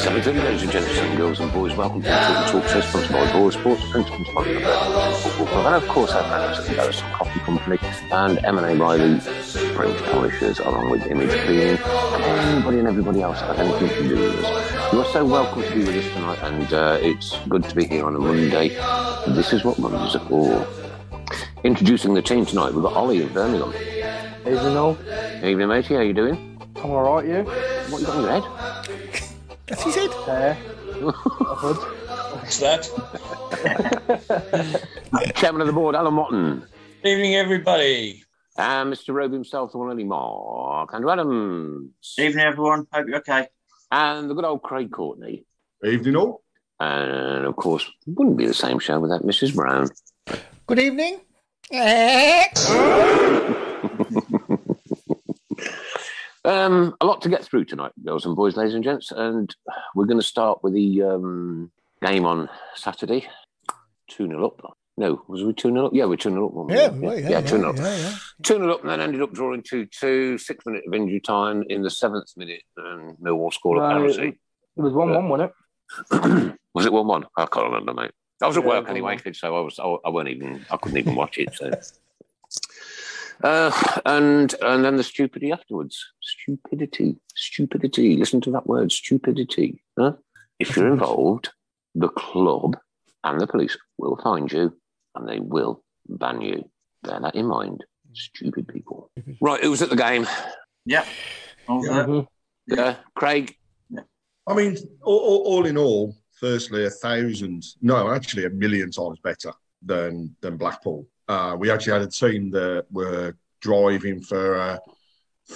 7.30, 0.00 0.42
ladies 0.42 0.62
and 0.62 0.72
gentlemen, 0.72 1.16
girls 1.18 1.40
and 1.40 1.52
boys. 1.52 1.76
Welcome 1.76 2.00
to 2.00 2.08
the 2.08 2.14
Talk 2.48 2.66
Show, 2.68 2.80
sponsored 2.80 3.12
by 3.12 3.26
Boylesports, 3.32 3.90
principal 3.90 4.24
sponsor 4.24 4.56
of 4.56 4.62
the 4.62 5.18
Football 5.20 5.46
Club. 5.46 5.66
And 5.66 5.74
of 5.74 5.88
course, 5.90 6.12
our 6.12 6.22
managers 6.22 6.66
and 6.66 6.76
Garrison 6.76 7.12
Coffee 7.12 7.40
Company 7.40 7.78
and 8.10 8.42
M&A 8.42 8.76
Reilly, 8.76 9.20
French 9.20 10.02
polishers, 10.04 10.58
along 10.60 10.88
with 10.88 11.06
Image 11.06 11.28
Cleaning, 11.42 11.76
and 11.76 12.24
anybody 12.24 12.78
and 12.78 12.88
everybody 12.88 13.20
else 13.20 13.40
that 13.42 13.56
has 13.56 13.68
anything 13.68 14.08
to 14.08 14.08
do 14.08 14.22
with 14.22 14.42
us. 14.42 14.92
You 14.92 15.00
are 15.00 15.12
so 15.12 15.22
welcome 15.22 15.62
to 15.64 15.70
be 15.70 15.80
with 15.80 15.94
us 15.94 16.12
tonight, 16.14 16.38
and 16.44 16.72
uh, 16.72 16.98
it's 17.02 17.36
good 17.50 17.64
to 17.64 17.76
be 17.76 17.84
here 17.84 18.06
on 18.06 18.16
a 18.16 18.18
Monday. 18.18 18.68
This 19.34 19.52
is 19.52 19.64
what 19.64 19.78
Mondays 19.78 20.16
are 20.16 20.26
for. 20.28 20.66
Introducing 21.62 22.14
the 22.14 22.22
team 22.22 22.46
tonight, 22.46 22.72
we've 22.72 22.82
got 22.82 22.94
Ollie 22.94 23.20
in 23.20 23.28
Birmingham. 23.34 23.74
Evening 24.46 24.76
all. 24.78 24.96
Evening, 25.44 25.68
matey, 25.68 25.94
how 25.94 26.00
you 26.00 26.14
doing? 26.14 26.58
I'm 26.76 26.90
alright, 26.90 27.28
you? 27.28 27.42
What 27.92 28.00
you 28.00 28.06
got 28.06 28.16
in 28.16 28.22
your 28.22 28.40
head? 28.40 29.26
That's 29.70 29.84
his 29.84 29.94
head. 29.94 30.10
There. 30.26 30.58
Uh, 31.00 31.12
What's 32.34 32.58
that? 32.58 32.82
Chairman 35.36 35.60
of 35.60 35.68
the 35.68 35.72
board, 35.72 35.94
Alan 35.94 36.16
Watton. 36.16 36.64
Evening, 37.04 37.36
everybody. 37.36 38.24
And 38.58 38.92
Mr. 38.92 39.14
Robe 39.14 39.32
himself, 39.32 39.70
the 39.70 39.78
one 39.78 39.86
and 39.86 39.92
only 39.92 40.04
Mark 40.04 40.92
Andrew 40.92 41.10
Adams. 41.10 41.92
Evening, 42.18 42.44
everyone. 42.44 42.88
Hope 42.92 43.06
you're 43.06 43.18
okay. 43.18 43.46
And 43.92 44.28
the 44.28 44.34
good 44.34 44.44
old 44.44 44.62
Craig 44.62 44.90
Courtney. 44.90 45.44
Evening 45.84 46.16
all. 46.16 46.42
And 46.80 47.46
of 47.46 47.54
course, 47.54 47.88
wouldn't 48.06 48.36
be 48.36 48.46
the 48.46 48.54
same 48.54 48.80
show 48.80 48.98
without 48.98 49.22
Mrs. 49.22 49.54
Brown. 49.54 49.88
Good 50.66 50.80
evening. 50.80 51.20
Um, 56.44 56.96
a 57.00 57.06
lot 57.06 57.20
to 57.22 57.28
get 57.28 57.44
through 57.44 57.66
tonight, 57.66 57.92
girls 58.04 58.24
and 58.24 58.34
boys, 58.34 58.56
ladies 58.56 58.74
and 58.74 58.84
gents. 58.84 59.12
And 59.12 59.54
we're 59.94 60.06
going 60.06 60.20
to 60.20 60.26
start 60.26 60.62
with 60.62 60.72
the 60.72 61.02
um, 61.02 61.70
game 62.02 62.24
on 62.24 62.48
Saturday. 62.74 63.28
2 64.08 64.26
0 64.26 64.44
up. 64.46 64.76
No, 64.96 65.22
was 65.28 65.44
we 65.44 65.52
2 65.52 65.68
0 65.70 65.86
up? 65.86 65.92
Yeah, 65.94 66.06
we're 66.06 66.16
2 66.16 66.30
0 66.30 66.46
up. 66.46 66.52
weren't 66.52 66.70
we? 66.70 66.76
Yeah, 66.76 66.88
well, 66.88 67.18
yeah, 67.18 67.28
yeah, 67.28 67.40
2 67.42 67.48
0 67.58 67.68
up. 67.70 67.76
yeah, 67.76 67.96
yeah. 67.96 68.14
2 68.42 68.54
0 68.54 68.72
up 68.72 68.80
and 68.80 68.90
then 68.90 69.00
ended 69.00 69.22
up 69.22 69.32
drawing 69.32 69.62
2 69.62 69.86
2. 69.86 70.38
Six 70.38 70.64
minute 70.66 70.82
of 70.86 70.94
injury 70.94 71.20
time 71.20 71.62
in 71.68 71.82
the 71.82 71.90
seventh 71.90 72.32
minute, 72.36 72.62
and 72.76 73.16
Millwall 73.18 73.52
scored 73.52 73.78
a 73.78 73.80
No, 73.82 73.88
penalty. 73.94 74.38
It 74.76 74.80
was 74.80 74.92
1 74.94 75.10
1, 75.10 75.28
wasn't 75.28 75.52
it? 76.10 76.58
was 76.74 76.86
it 76.86 76.92
1 76.92 77.06
1? 77.06 77.26
I 77.36 77.46
can't 77.46 77.66
remember, 77.66 77.92
mate. 77.92 78.12
I 78.42 78.46
was 78.46 78.56
at 78.56 78.62
Yeah, 78.62 78.68
work 78.70 78.88
anyway, 78.88 79.18
so 79.34 79.54
I 79.56 79.60
was 79.60 79.78
I, 79.78 79.84
I 80.06 80.08
weren't 80.08 80.28
even 80.30 80.64
I 80.70 80.78
couldn't 80.78 80.96
even 80.98 81.14
watch 81.14 81.36
it. 81.36 81.54
So, 81.54 81.70
uh, 83.42 84.00
and 84.04 84.54
and 84.62 84.84
then 84.84 84.96
the 84.96 85.04
stupidity 85.04 85.52
afterwards. 85.52 85.98
Stupidity, 86.20 87.16
stupidity. 87.34 88.16
Listen 88.16 88.40
to 88.42 88.50
that 88.52 88.66
word, 88.66 88.92
stupidity. 88.92 89.82
Huh? 89.98 90.12
If 90.58 90.76
you're 90.76 90.88
involved, 90.92 91.50
the 91.94 92.08
club 92.08 92.76
and 93.24 93.40
the 93.40 93.46
police 93.46 93.76
will 93.98 94.18
find 94.22 94.50
you, 94.52 94.76
and 95.14 95.28
they 95.28 95.40
will 95.40 95.82
ban 96.08 96.40
you. 96.40 96.68
Bear 97.02 97.20
that 97.20 97.34
in 97.34 97.46
mind. 97.46 97.84
Stupid 98.12 98.66
people. 98.68 99.10
Right, 99.40 99.62
who 99.62 99.70
was 99.70 99.82
at 99.82 99.90
the 99.90 99.96
game? 99.96 100.26
Yeah. 100.84 101.04
All 101.68 101.84
Yeah. 101.86 102.04
good. 102.04 102.26
Yeah, 102.66 102.96
Craig. 103.14 103.54
I 104.46 104.54
mean, 104.54 104.76
all, 105.02 105.18
all, 105.18 105.42
all 105.46 105.66
in 105.66 105.76
all, 105.76 106.16
firstly, 106.32 106.84
a 106.86 106.90
thousand, 106.90 107.64
no, 107.80 108.10
actually 108.12 108.46
a 108.46 108.50
million 108.50 108.90
times 108.90 109.18
better 109.22 109.52
than 109.82 110.34
than 110.40 110.56
Blackpool. 110.56 111.06
Uh, 111.32 111.54
we 111.60 111.70
actually 111.70 111.92
had 111.92 112.02
a 112.02 112.10
team 112.22 112.50
that 112.50 112.84
were 112.90 113.34
driving 113.60 114.20
for 114.30 114.56
uh, 114.66 114.78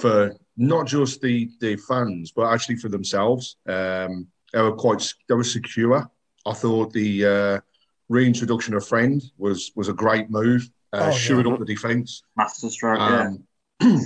for 0.01 0.17
not 0.57 0.87
just 0.87 1.21
the 1.21 1.51
the 1.61 1.75
fans, 1.89 2.33
but 2.37 2.45
actually 2.53 2.77
for 2.77 2.89
themselves. 2.97 3.57
Um, 3.67 4.13
they 4.53 4.63
were 4.63 4.77
quite 4.77 5.03
they 5.29 5.35
were 5.35 5.45
secure. 5.59 5.99
I 6.47 6.53
thought 6.53 6.93
the 6.93 7.11
uh, 7.37 7.61
reintroduction 8.09 8.75
of 8.75 8.87
Friend 8.87 9.21
was 9.37 9.73
was 9.75 9.89
a 9.89 9.93
great 10.05 10.31
move. 10.31 10.63
Uh, 10.93 11.11
Oh, 11.13 11.43
yeah. 11.43 11.53
up 11.53 11.59
the 11.59 11.65
defence. 11.77 12.23
Master 12.37 12.71
stroke. 12.71 13.01
yeah. 13.01 13.31
Um, 13.31 13.35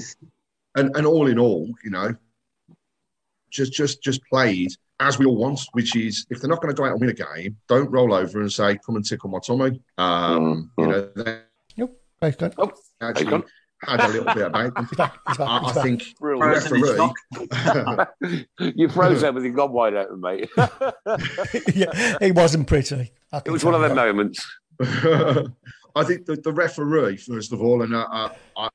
and 0.78 0.96
and 0.96 1.06
all 1.06 1.26
in 1.26 1.38
all, 1.38 1.68
you 1.84 1.90
know, 1.90 2.14
just 3.50 3.72
just 3.72 4.02
just 4.02 4.20
played 4.32 4.70
as 5.00 5.18
we 5.18 5.26
all 5.26 5.36
want, 5.36 5.60
which 5.72 5.94
is 5.96 6.26
if 6.30 6.40
they're 6.40 6.50
not 6.50 6.60
going 6.62 6.74
to 6.74 6.78
go 6.80 6.86
out 6.86 6.92
and 6.92 7.00
win 7.00 7.10
a 7.10 7.12
game, 7.12 7.56
don't 7.68 7.90
roll 7.90 8.12
over 8.14 8.40
and 8.40 8.50
say, 8.52 8.78
"Come 8.84 8.96
and 8.96 9.04
tickle 9.04 9.30
my 9.30 9.38
tummy." 9.38 9.80
Um, 9.98 10.70
Mm, 10.78 10.82
You 10.82 10.86
know, 10.86 11.00
they 11.16 11.40
Craig's. 12.20 12.54
Oh, 12.58 12.72
actually 13.00 13.26
gone. 13.26 13.44
had 13.82 14.00
a 14.00 14.08
little 14.08 14.34
bit 14.34 14.46
about 14.46 14.74
them. 14.74 14.88
Back. 14.96 15.24
Back. 15.24 15.40
I, 15.40 15.60
I 15.64 15.72
think 15.82 16.02
the 16.02 16.36
Frozen 16.38 16.76
in 16.76 16.82
referee. 16.82 18.72
you 18.74 18.88
froze 18.88 19.20
there 19.20 19.32
with 19.32 19.44
your 19.44 19.52
gob 19.54 19.72
wide 19.72 19.94
open, 19.94 20.20
mate. 20.20 20.48
yeah, 21.74 22.16
he 22.20 22.32
wasn't 22.32 22.66
pretty. 22.66 23.12
It 23.44 23.50
was 23.50 23.64
one 23.64 23.74
of 23.74 23.82
the 23.82 23.94
moments. 23.94 24.44
I 24.80 26.04
think 26.04 26.26
the, 26.26 26.36
the 26.36 26.52
referee, 26.52 27.16
first 27.16 27.52
of 27.52 27.60
all, 27.60 27.82
and 27.82 27.94
I, 27.96 28.02
I, 28.02 28.30
I- 28.56 28.68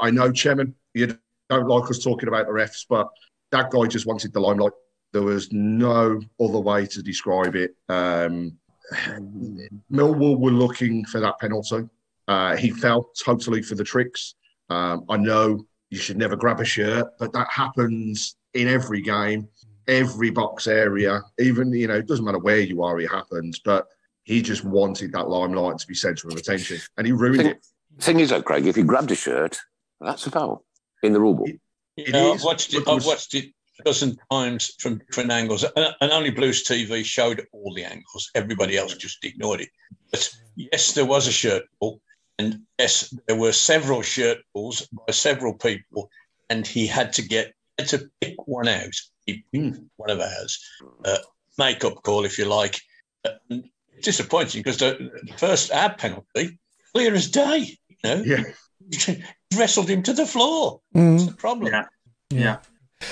I 0.00 0.10
know, 0.10 0.32
Chairman, 0.32 0.74
you 0.94 1.16
don't 1.48 1.68
like 1.68 1.90
us 1.90 2.02
talking 2.02 2.28
about 2.28 2.46
the 2.46 2.52
refs, 2.52 2.86
but 2.88 3.08
that 3.50 3.70
guy 3.70 3.86
just 3.86 4.06
wanted 4.06 4.32
the 4.32 4.40
limelight. 4.40 4.72
There 5.12 5.22
was 5.22 5.52
no 5.52 6.20
other 6.40 6.58
way 6.60 6.86
to 6.86 7.02
describe 7.02 7.54
it. 7.56 7.74
Um, 7.88 8.56
mm. 8.94 9.68
Millwall 9.92 10.38
were 10.38 10.50
looking 10.50 11.04
for 11.04 11.20
that 11.20 11.38
penalty. 11.38 11.88
Uh, 12.30 12.54
he 12.56 12.70
fell 12.70 13.10
totally 13.18 13.60
for 13.60 13.74
the 13.74 13.82
tricks. 13.82 14.36
Um, 14.68 15.04
I 15.08 15.16
know 15.16 15.66
you 15.90 15.98
should 15.98 16.16
never 16.16 16.36
grab 16.36 16.60
a 16.60 16.64
shirt, 16.64 17.08
but 17.18 17.32
that 17.32 17.48
happens 17.50 18.36
in 18.54 18.68
every 18.68 19.00
game, 19.00 19.48
every 19.88 20.30
box 20.30 20.68
area. 20.68 21.22
Even 21.40 21.72
you 21.72 21.88
know, 21.88 21.96
it 21.96 22.06
doesn't 22.06 22.24
matter 22.24 22.38
where 22.38 22.60
you 22.60 22.84
are, 22.84 23.00
it 23.00 23.10
happens. 23.10 23.58
But 23.64 23.88
he 24.22 24.42
just 24.42 24.64
wanted 24.64 25.10
that 25.10 25.28
limelight 25.28 25.78
to 25.78 25.86
be 25.88 25.94
centre 25.94 26.28
of 26.28 26.36
attention, 26.36 26.78
and 26.96 27.04
he 27.04 27.12
ruined 27.12 27.38
Thing, 27.38 27.46
it. 27.48 27.66
thing 27.98 28.20
is, 28.20 28.30
though, 28.30 28.42
Craig, 28.42 28.64
if 28.64 28.76
you 28.76 28.84
grabbed 28.84 29.10
a 29.10 29.16
shirt, 29.16 29.58
that's 30.00 30.24
a 30.28 30.30
foul 30.30 30.64
in 31.02 31.12
the 31.12 31.20
rule 31.20 31.34
book. 31.34 31.48
It 31.96 32.14
Yeah, 32.14 32.26
I've 32.26 32.44
watched 32.44 32.72
it. 32.74 32.86
I've 32.86 33.04
watched 33.04 33.34
it 33.34 33.46
a 33.80 33.82
dozen 33.82 34.16
times 34.30 34.76
from 34.78 34.98
different 34.98 35.32
angles, 35.32 35.64
and, 35.64 35.96
and 36.00 36.12
only 36.12 36.30
Blues 36.30 36.62
TV 36.62 37.04
showed 37.04 37.44
all 37.52 37.74
the 37.74 37.82
angles. 37.82 38.30
Everybody 38.36 38.78
else 38.78 38.94
just 38.94 39.24
ignored 39.24 39.62
it. 39.62 39.70
But 40.12 40.30
yes, 40.54 40.92
there 40.92 41.06
was 41.06 41.26
a 41.26 41.32
shirt 41.32 41.64
pull, 41.80 42.00
And 42.40 42.60
yes, 42.78 43.14
there 43.26 43.36
were 43.36 43.52
several 43.52 44.00
shirt 44.00 44.38
pulls 44.54 44.86
by 44.86 45.12
several 45.12 45.52
people, 45.52 46.08
and 46.48 46.66
he 46.66 46.86
had 46.86 47.12
to 47.14 47.22
get 47.22 47.52
had 47.78 47.88
to 47.88 48.10
pick 48.22 48.36
one 48.46 48.66
out. 48.66 48.94
One 49.52 50.10
of 50.10 50.20
ours, 50.20 50.58
uh, 51.04 51.18
makeup 51.58 52.02
call 52.02 52.24
if 52.24 52.38
you 52.38 52.46
like. 52.46 52.80
Uh, 53.26 53.32
and 53.50 53.64
disappointing 54.02 54.60
because 54.62 54.78
the, 54.78 55.10
the 55.24 55.34
first 55.36 55.70
ad 55.70 55.98
penalty, 55.98 56.58
clear 56.94 57.14
as 57.14 57.30
day. 57.30 57.76
You 57.88 57.96
know, 58.04 58.22
yeah, 58.24 59.14
wrestled 59.58 59.90
him 59.90 60.02
to 60.04 60.14
the 60.14 60.24
floor. 60.24 60.80
Mm. 60.96 61.18
That's 61.18 61.30
the 61.30 61.36
problem. 61.36 61.72
Yeah. 61.74 61.84
Yeah. 62.30 62.56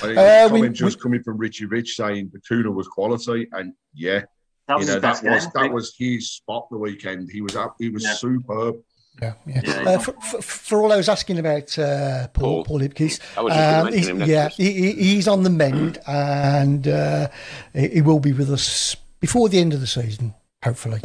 Uh, 0.03 0.09
a 0.09 0.49
we- 0.49 0.61
comment 0.61 0.75
just 0.77 1.03
coming 1.03 1.23
from 1.23 1.37
Richie 1.37 1.67
Rich 1.67 1.97
saying 1.97 2.31
Bacuna 2.31 2.73
was 2.73 2.89
quality, 2.89 3.47
and 3.53 3.75
yeah, 3.93 4.23
That 4.69 4.79
was 4.79 4.87
you 4.89 5.01
know 5.01 5.09
his 5.09 5.21
that 5.21 5.31
was 5.35 5.53
that 5.53 5.71
was 5.73 5.95
his 5.99 6.33
spot 6.33 6.69
the 6.71 6.79
weekend. 6.79 7.31
He 7.31 7.43
was 7.43 7.57
up, 7.57 7.77
he 7.79 7.91
was 7.91 8.05
Yeah. 8.05 8.15
superb. 8.15 8.77
Yeah, 9.21 9.35
yeah. 9.47 9.61
Yeah, 9.65 9.83
Uh, 9.91 9.99
for, 9.99 10.13
for, 10.21 10.43
for 10.43 10.83
all 10.83 10.89
those 10.89 11.09
asking 11.09 11.39
about 11.39 11.77
uh, 11.79 12.29
Paul, 12.29 12.65
Paul. 12.65 12.79
Paul 12.79 12.89
I 13.37 13.41
was 13.41 13.53
gonna 13.53 13.87
um, 13.89 13.93
he's, 13.93 14.29
yeah, 14.29 14.49
he, 14.51 14.73
he- 14.73 14.93
he's 15.15 15.27
on 15.29 15.43
the 15.43 15.51
mend, 15.51 15.99
and 16.07 16.87
uh, 16.87 17.29
he 17.75 17.89
he 17.89 18.01
will 18.03 18.21
be 18.21 18.33
with 18.33 18.51
us 18.51 18.97
before 19.21 19.49
the 19.49 19.59
end 19.59 19.75
of 19.75 19.81
the 19.81 19.87
season, 19.87 20.35
hopefully. 20.65 21.01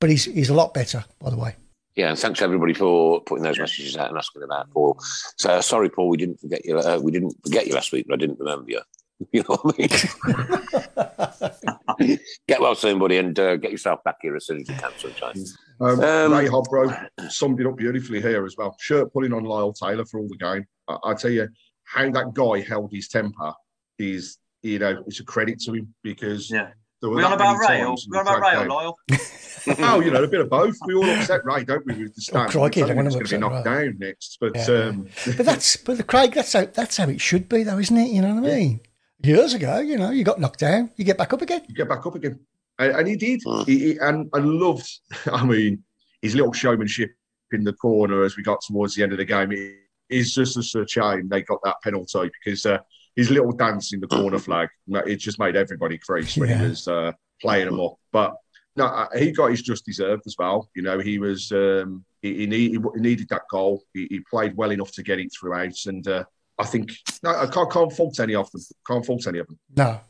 But 0.00 0.10
he's 0.10 0.24
he's 0.26 0.48
a 0.50 0.54
lot 0.54 0.74
better, 0.74 1.04
by 1.18 1.30
the 1.30 1.36
way. 1.36 1.56
Yeah, 1.96 2.10
and 2.10 2.18
thanks 2.18 2.42
everybody 2.42 2.74
for 2.74 3.22
putting 3.22 3.42
those 3.42 3.58
messages 3.58 3.96
out 3.96 4.10
and 4.10 4.18
asking 4.18 4.42
about 4.42 4.70
Paul. 4.70 4.98
So 5.36 5.60
sorry, 5.62 5.88
Paul, 5.88 6.08
we 6.10 6.18
didn't 6.18 6.38
forget 6.38 6.64
you. 6.66 6.78
Uh, 6.78 6.98
we 7.02 7.10
didn't 7.10 7.34
forget 7.42 7.66
you 7.66 7.74
last 7.74 7.90
week, 7.90 8.04
but 8.06 8.14
I 8.14 8.18
didn't 8.18 8.38
remember 8.38 8.70
you. 8.70 8.80
You 9.32 9.42
know 9.48 9.56
what 9.62 9.76
I 9.78 11.56
mean? 11.56 11.68
get 12.48 12.60
well 12.60 12.74
soon, 12.74 12.98
buddy, 12.98 13.18
and 13.18 13.38
uh, 13.38 13.56
get 13.56 13.70
yourself 13.70 14.02
back 14.04 14.16
here 14.22 14.36
as 14.36 14.46
soon 14.46 14.60
as 14.60 14.68
you 14.68 14.74
can 14.76 14.90
sometime. 14.96 15.34
Um, 15.80 16.00
Um, 16.00 16.32
Ray 16.32 16.46
Hobro 16.48 17.08
summed 17.30 17.60
it 17.60 17.66
up 17.66 17.76
beautifully 17.76 18.20
here 18.22 18.44
as 18.46 18.56
well. 18.56 18.76
Shirt 18.80 19.12
pulling 19.12 19.32
on 19.32 19.44
Lyle 19.44 19.72
Taylor 19.72 20.04
for 20.04 20.20
all 20.20 20.28
the 20.28 20.36
game. 20.36 20.64
I, 20.88 20.96
I 21.04 21.14
tell 21.14 21.30
you 21.30 21.48
how 21.84 22.10
that 22.10 22.34
guy 22.34 22.60
held 22.60 22.90
his 22.92 23.08
temper 23.08 23.52
is, 23.98 24.38
you 24.62 24.78
know, 24.78 25.02
it's 25.06 25.20
a 25.20 25.24
credit 25.24 25.60
to 25.60 25.72
him 25.74 25.94
because 26.02 26.50
Yeah. 26.50 26.70
there 27.00 27.10
were 27.10 27.16
We 27.16 27.22
on 27.24 27.32
about 27.34 27.58
Ray 27.58 27.82
or 27.82 27.96
we 28.10 28.18
on 28.18 28.26
about 28.26 28.40
Ray 28.40 28.56
or. 28.56 28.68
Lyle? 28.68 28.98
oh, 29.78 30.00
you 30.00 30.10
know, 30.10 30.22
a 30.24 30.28
bit 30.28 30.40
of 30.40 30.48
both. 30.50 30.76
We 30.86 30.94
all 30.94 31.08
upset 31.10 31.44
Ray, 31.44 31.64
don't 31.64 31.84
we, 31.86 31.94
with 32.04 32.14
the 32.14 32.20
stand? 32.20 32.50
crikey, 32.50 32.80
It's 32.80 32.90
I 32.90 32.94
don't 32.94 32.98
only 32.98 33.10
want 33.10 33.14
going 33.14 33.26
to 33.26 33.30
to 33.36 33.38
be 33.40 33.44
upset 33.44 33.64
knocked 33.64 33.64
down 33.64 33.96
next. 33.98 34.38
But 34.40 34.56
Yeah. 34.56 34.88
um, 34.88 35.08
But 35.36 35.46
that's 35.46 35.76
but 35.76 35.96
the 35.96 36.02
Craig, 36.04 36.32
that's 36.34 36.52
how 36.52 36.64
that's 36.66 36.96
how 36.96 37.08
it 37.08 37.20
should 37.20 37.48
be, 37.48 37.62
though, 37.64 37.78
isn't 37.78 37.96
it? 37.96 38.08
You 38.10 38.22
know 38.22 38.34
what 38.34 38.50
I 38.50 38.56
mean? 38.56 38.80
Years 39.22 39.54
ago, 39.54 39.78
you 39.78 39.96
know, 39.96 40.10
you 40.10 40.24
got 40.24 40.38
knocked 40.40 40.60
down, 40.60 40.90
you 40.96 41.04
get 41.04 41.16
back 41.18 41.32
up 41.32 41.42
again. 41.42 41.62
you 41.68 41.74
get 41.74 41.88
back 41.88 42.04
up 42.06 42.14
again. 42.14 42.38
And, 42.78 42.92
and 42.92 43.08
he 43.08 43.16
did. 43.16 43.40
He, 43.66 43.78
he- 43.92 43.98
and 43.98 44.28
I 44.34 44.38
loved, 44.38 44.88
I 45.32 45.44
mean, 45.44 45.82
his 46.22 46.34
little 46.34 46.52
showmanship 46.52 47.10
in 47.52 47.64
the 47.64 47.72
corner 47.72 48.24
as 48.24 48.36
we 48.36 48.42
got 48.42 48.60
towards 48.66 48.94
the 48.94 49.02
end 49.02 49.12
of 49.12 49.18
the 49.18 49.24
game. 49.24 49.52
It 49.52 49.76
is 50.10 50.34
just 50.34 50.56
a 50.56 50.62
such 50.62 50.96
a 50.96 51.00
shame 51.00 51.28
they 51.28 51.42
got 51.42 51.60
that 51.64 51.76
penalty 51.82 52.30
because 52.44 52.66
uh, 52.66 52.78
his 53.16 53.30
little 53.30 53.52
dance 53.52 53.92
in 53.92 54.00
the 54.00 54.06
corner 54.06 54.38
flag, 54.38 54.68
it 54.88 55.16
just 55.16 55.38
made 55.38 55.56
everybody 55.56 55.96
crease 55.98 56.36
when 56.36 56.50
Yeah. 56.50 56.58
he 56.58 56.68
was 56.68 56.86
uh, 56.86 57.12
playing 57.40 57.66
them 57.66 57.80
up. 57.80 57.94
But 58.12 58.34
no, 58.76 58.84
uh, 58.84 59.08
he 59.16 59.30
got 59.32 59.50
his 59.50 59.62
just 59.62 59.86
deserved 59.86 60.24
as 60.26 60.36
well. 60.38 60.68
You 60.76 60.82
know, 60.82 60.98
he 60.98 61.18
was, 61.18 61.50
um, 61.52 62.04
he, 62.20 62.34
he, 62.40 62.46
need, 62.46 62.72
he 62.72 62.78
needed 63.00 63.28
that 63.30 63.42
goal. 63.50 63.82
He, 63.94 64.06
he 64.10 64.20
played 64.28 64.54
well 64.56 64.70
enough 64.70 64.92
to 64.92 65.02
get 65.02 65.18
it 65.18 65.32
throughout. 65.32 65.74
And 65.86 66.06
uh, 66.06 66.24
I 66.58 66.64
think, 66.64 66.90
no, 67.22 67.30
I 67.30 67.46
can't, 67.46 67.70
can't 67.70 67.92
fault 67.92 68.18
any 68.20 68.34
of 68.34 68.50
them. 68.50 68.62
Can't 68.86 69.04
fault 69.04 69.26
any 69.26 69.38
of 69.40 69.46
them. 69.46 69.58
No. 69.76 70.00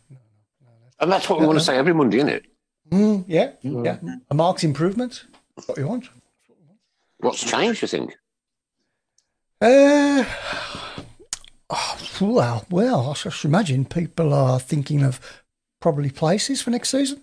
And 1.00 1.10
that's 1.12 1.28
what 1.28 1.40
we 1.40 1.46
want 1.46 1.58
to 1.58 1.64
say 1.64 1.76
every 1.76 1.92
Monday, 1.92 2.18
isn't 2.18 2.28
it? 2.28 2.44
Mm, 2.90 3.24
yeah, 3.26 3.50
yeah. 3.62 3.98
A 4.30 4.34
marked 4.34 4.62
improvement. 4.64 5.24
What 5.66 5.76
you 5.76 5.88
want. 5.88 6.08
What's 7.18 7.42
changed, 7.42 7.82
you 7.82 7.88
think? 7.88 8.14
Uh, 9.60 10.24
oh, 11.70 11.98
well, 12.20 12.64
well, 12.70 13.10
I 13.10 13.14
should 13.14 13.48
imagine 13.48 13.84
people 13.86 14.32
are 14.32 14.60
thinking 14.60 15.02
of 15.02 15.20
probably 15.80 16.10
places 16.10 16.62
for 16.62 16.70
next 16.70 16.90
season. 16.90 17.22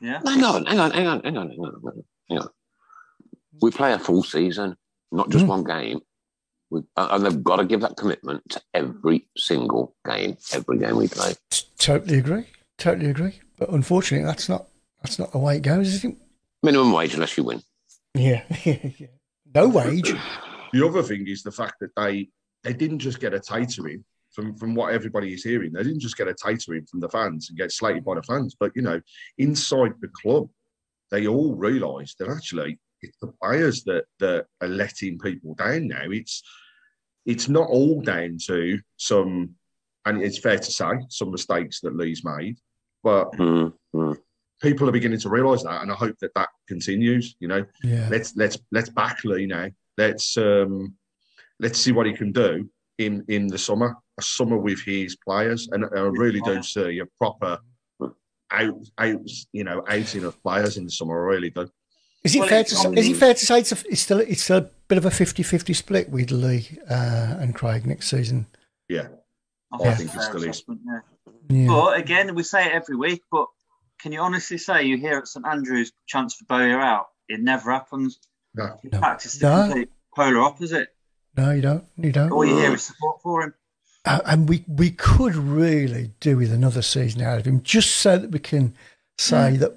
Yeah. 0.00 0.20
Hang 0.24 0.42
on, 0.44 0.64
hang 0.64 0.78
on, 0.78 0.90
hang 0.92 1.06
on, 1.06 1.22
hang 1.22 1.36
on, 1.36 1.50
hang 1.50 1.58
on, 1.60 1.72
hang 1.72 1.82
on. 1.84 2.04
Hang 2.30 2.38
on. 2.38 2.48
We 3.60 3.70
play 3.70 3.92
a 3.92 3.98
full 3.98 4.22
season, 4.22 4.76
not 5.12 5.28
just 5.28 5.44
Mm. 5.44 5.48
one 5.48 5.64
game. 5.64 6.00
We, 6.72 6.80
and 6.96 7.26
they've 7.26 7.44
got 7.44 7.56
to 7.56 7.66
give 7.66 7.82
that 7.82 7.98
commitment 7.98 8.48
to 8.48 8.62
every 8.72 9.28
single 9.36 9.94
game, 10.06 10.38
every 10.54 10.78
game 10.78 10.96
we 10.96 11.06
play. 11.06 11.34
Totally 11.76 12.16
agree. 12.16 12.46
Totally 12.78 13.10
agree. 13.10 13.40
But 13.58 13.68
unfortunately, 13.68 14.24
that's 14.24 14.48
not 14.48 14.68
that's 15.02 15.18
not 15.18 15.32
the 15.32 15.38
way 15.38 15.56
it 15.56 15.62
goes, 15.62 15.88
is 15.88 16.04
it? 16.04 16.16
Minimum 16.62 16.92
wage 16.92 17.12
unless 17.12 17.36
you 17.36 17.44
win. 17.44 17.62
Yeah. 18.14 18.42
no 19.54 19.68
wage. 19.68 20.14
The 20.72 20.86
other 20.86 21.02
thing 21.02 21.26
is 21.28 21.42
the 21.42 21.52
fact 21.52 21.74
that 21.80 21.90
they 21.94 22.30
they 22.64 22.72
didn't 22.72 23.00
just 23.00 23.20
get 23.20 23.34
a 23.34 23.38
tatering 23.38 24.02
from 24.30 24.56
from 24.56 24.74
what 24.74 24.94
everybody 24.94 25.34
is 25.34 25.44
hearing. 25.44 25.72
They 25.72 25.82
didn't 25.82 26.00
just 26.00 26.16
get 26.16 26.28
a 26.28 26.34
tatering 26.34 26.88
from 26.88 27.00
the 27.00 27.10
fans 27.10 27.50
and 27.50 27.58
get 27.58 27.70
slated 27.70 28.04
by 28.04 28.14
the 28.14 28.22
fans, 28.22 28.56
but 28.58 28.72
you 28.74 28.80
know, 28.80 29.00
inside 29.36 29.92
the 30.00 30.08
club, 30.08 30.48
they 31.10 31.26
all 31.26 31.54
realised 31.54 32.16
that 32.18 32.30
actually 32.30 32.78
it's 33.02 33.18
the 33.20 33.32
players 33.42 33.84
that 33.84 34.06
that 34.20 34.46
are 34.62 34.68
letting 34.68 35.18
people 35.18 35.54
down 35.54 35.88
now. 35.88 36.04
It's 36.10 36.42
it's 37.26 37.48
not 37.48 37.68
all 37.68 38.00
down 38.00 38.38
to 38.46 38.78
some, 38.96 39.50
and 40.06 40.22
it's 40.22 40.38
fair 40.38 40.58
to 40.58 40.70
say 40.70 40.90
some 41.08 41.30
mistakes 41.30 41.80
that 41.80 41.96
Lee's 41.96 42.24
made, 42.24 42.56
but 43.02 43.30
Mm, 43.32 43.72
mm. 43.94 44.16
people 44.60 44.88
are 44.88 44.92
beginning 44.92 45.20
to 45.20 45.28
realise 45.28 45.62
that, 45.62 45.82
and 45.82 45.90
I 45.92 45.94
hope 45.94 46.18
that 46.20 46.34
that 46.34 46.48
continues. 46.68 47.36
You 47.40 47.48
know, 47.48 47.64
Yeah. 47.82 48.08
let's 48.10 48.34
let's 48.36 48.58
let's 48.72 48.88
back 48.90 49.24
Lee 49.24 49.46
now. 49.46 49.68
Let's 49.98 50.36
um, 50.36 50.94
let's 51.60 51.78
see 51.78 51.92
what 51.92 52.06
he 52.06 52.12
can 52.12 52.32
do 52.32 52.68
in 52.98 53.24
in 53.28 53.46
the 53.46 53.58
summer, 53.58 53.96
a 54.18 54.22
summer 54.22 54.58
with 54.58 54.80
his 54.82 55.16
players, 55.16 55.68
and 55.72 55.84
I 55.84 56.00
really 56.00 56.40
do 56.40 56.62
see 56.62 56.98
a 56.98 57.06
proper 57.18 57.58
out 58.50 58.86
out 58.98 59.30
you 59.52 59.64
know 59.64 59.82
outing 59.88 60.24
of 60.24 60.40
players 60.42 60.76
in 60.76 60.84
the 60.84 60.90
summer. 60.90 61.24
I 61.30 61.34
really 61.34 61.50
do. 61.50 61.68
Is 62.24 62.36
it 62.36 62.40
Well, 62.40 62.48
fair 62.48 62.64
to 62.64 62.74
say, 62.76 62.92
is 62.92 63.08
it 63.08 63.16
fair 63.16 63.34
to 63.34 63.46
say 63.46 63.60
it's, 63.60 63.72
a, 63.72 63.78
it's 63.88 64.00
still 64.02 64.18
it's 64.20 64.42
still 64.44 64.58
a 64.58 64.70
bit 64.92 64.98
of 64.98 65.06
a 65.06 65.10
50-50 65.24 65.74
split 65.74 66.10
with 66.10 66.30
Lee 66.30 66.78
uh, 66.90 67.36
and 67.40 67.54
Craig 67.54 67.86
next 67.86 68.08
season? 68.10 68.46
Yeah, 68.90 69.08
I 69.72 69.76
I 69.76 69.94
think 69.94 69.96
think 69.96 70.10
it 70.10 70.12
fair 70.12 70.22
still 70.24 70.36
is. 70.42 70.48
assessment, 70.48 70.80
yeah. 70.86 70.98
Yeah. 71.48 71.66
But 71.68 71.98
again, 71.98 72.34
we 72.34 72.42
say 72.42 72.66
it 72.66 72.72
every 72.72 72.94
week, 72.96 73.22
but 73.30 73.46
can 73.98 74.12
you 74.12 74.20
honestly 74.20 74.58
say 74.58 74.82
you 74.82 74.98
hear 74.98 75.16
at 75.16 75.28
St 75.28 75.46
Andrews 75.46 75.92
chance 76.06 76.34
for 76.34 76.44
Bowyer 76.44 76.78
out? 76.78 77.06
It 77.26 77.40
never 77.40 77.72
happens. 77.72 78.18
No. 78.54 78.78
In 78.84 78.90
No. 78.92 79.00
fact, 79.00 79.24
it's 79.24 79.38
the 79.38 79.48
No. 79.48 79.62
complete 79.62 79.88
polar 80.14 80.40
opposite. 80.40 80.88
No, 81.38 81.52
you 81.52 81.62
don't. 81.62 81.84
You 81.96 82.12
don't. 82.12 82.30
All 82.30 82.44
you 82.44 82.58
hear 82.58 82.74
is 82.74 82.82
support 82.82 83.22
for 83.22 83.44
him. 83.44 83.54
Uh, 84.04 84.20
and 84.26 84.46
we 84.46 84.62
we 84.68 84.90
could 84.90 85.34
really 85.36 86.10
do 86.20 86.36
with 86.36 86.52
another 86.52 86.82
season 86.82 87.22
out 87.22 87.38
of 87.38 87.46
him, 87.46 87.62
just 87.62 87.94
so 87.96 88.18
that 88.18 88.30
we 88.30 88.40
can 88.40 88.74
say 89.16 89.56
that 89.56 89.72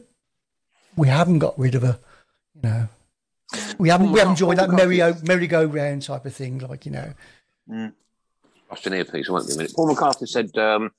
we 0.97 1.07
haven't 1.07 1.39
got 1.39 1.57
rid 1.57 1.73
of 1.75 1.85
a, 1.85 1.99
you 2.55 2.61
know, 2.63 2.87
we 3.77 3.89
haven't 3.89 4.11
we 4.11 4.19
haven't 4.19 4.33
enjoyed 4.33 4.57
that 4.57 4.69
merry 4.69 4.99
merry-go-round 5.23 6.01
type 6.01 6.25
of 6.25 6.33
thing, 6.33 6.59
like 6.59 6.85
you 6.85 6.91
know. 6.91 7.13
Lost 8.69 8.87
an 8.87 8.93
earpiece, 8.93 9.29
I 9.29 9.31
won't 9.31 9.47
be 9.47 9.53
a 9.53 9.57
minute. 9.57 9.73
Paul 9.75 9.87
McCarthy 9.87 10.25
said 10.25 10.55
um, 10.57 10.91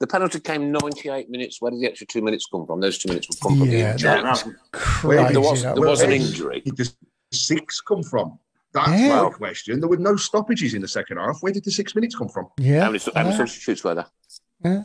the 0.00 0.06
penalty 0.06 0.40
came 0.40 0.72
98 0.72 1.30
minutes. 1.30 1.60
Where 1.60 1.70
did 1.70 1.80
the 1.80 1.86
extra 1.86 2.06
two 2.06 2.22
minutes 2.22 2.46
come 2.50 2.66
from? 2.66 2.80
Those 2.80 2.98
two 2.98 3.08
minutes 3.08 3.28
will 3.28 3.48
come 3.50 3.58
from 3.58 3.68
the 3.68 3.80
injury. 3.80 4.10
Yeah, 4.10 4.22
was- 4.30 4.44
Crazy. 4.72 5.32
there 5.32 5.40
was, 5.40 5.62
there 5.62 5.74
was 5.76 6.00
an 6.00 6.08
Where- 6.10 6.16
injury. 6.16 6.60
Did 6.64 6.76
the 6.76 6.92
six 7.32 7.80
come 7.80 8.02
from? 8.02 8.38
That's 8.74 8.88
Yeah. 9.00 9.22
my 9.24 9.30
question. 9.30 9.80
There 9.80 9.88
were 9.88 9.98
no 9.98 10.16
stoppages 10.16 10.74
in 10.74 10.80
the 10.82 10.88
second 10.88 11.18
half. 11.18 11.38
Where 11.42 11.52
did 11.52 11.64
the 11.64 11.70
six 11.70 11.94
minutes 11.94 12.16
come 12.16 12.28
from? 12.28 12.48
yeah. 12.58 12.80
How 12.84 12.90
many, 12.90 12.98
how 13.14 13.22
many 13.22 13.34
uh, 13.34 13.38
substitutes 13.38 13.84
were 13.84 13.94
there? 13.94 14.06
yeah. 14.64 14.82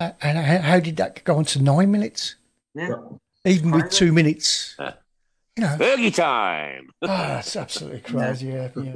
Uh, 0.00 0.12
and 0.22 0.38
how, 0.38 0.58
how 0.58 0.78
did 0.80 0.96
that 0.98 1.24
go 1.24 1.36
on 1.36 1.44
to 1.46 1.62
nine 1.62 1.90
minutes? 1.90 2.36
yeah. 2.74 2.94
Even 3.44 3.70
with 3.70 3.90
two 3.90 4.12
minutes, 4.12 4.74
Yeah. 4.78 4.92
You 5.58 5.64
know. 5.64 5.76
Fergie 5.78 6.14
time. 6.14 6.88
Oh, 7.02 7.06
that's 7.06 7.54
absolutely 7.56 8.00
crazy. 8.00 8.46
Yeah, 8.48 8.68
yeah. 8.76 8.94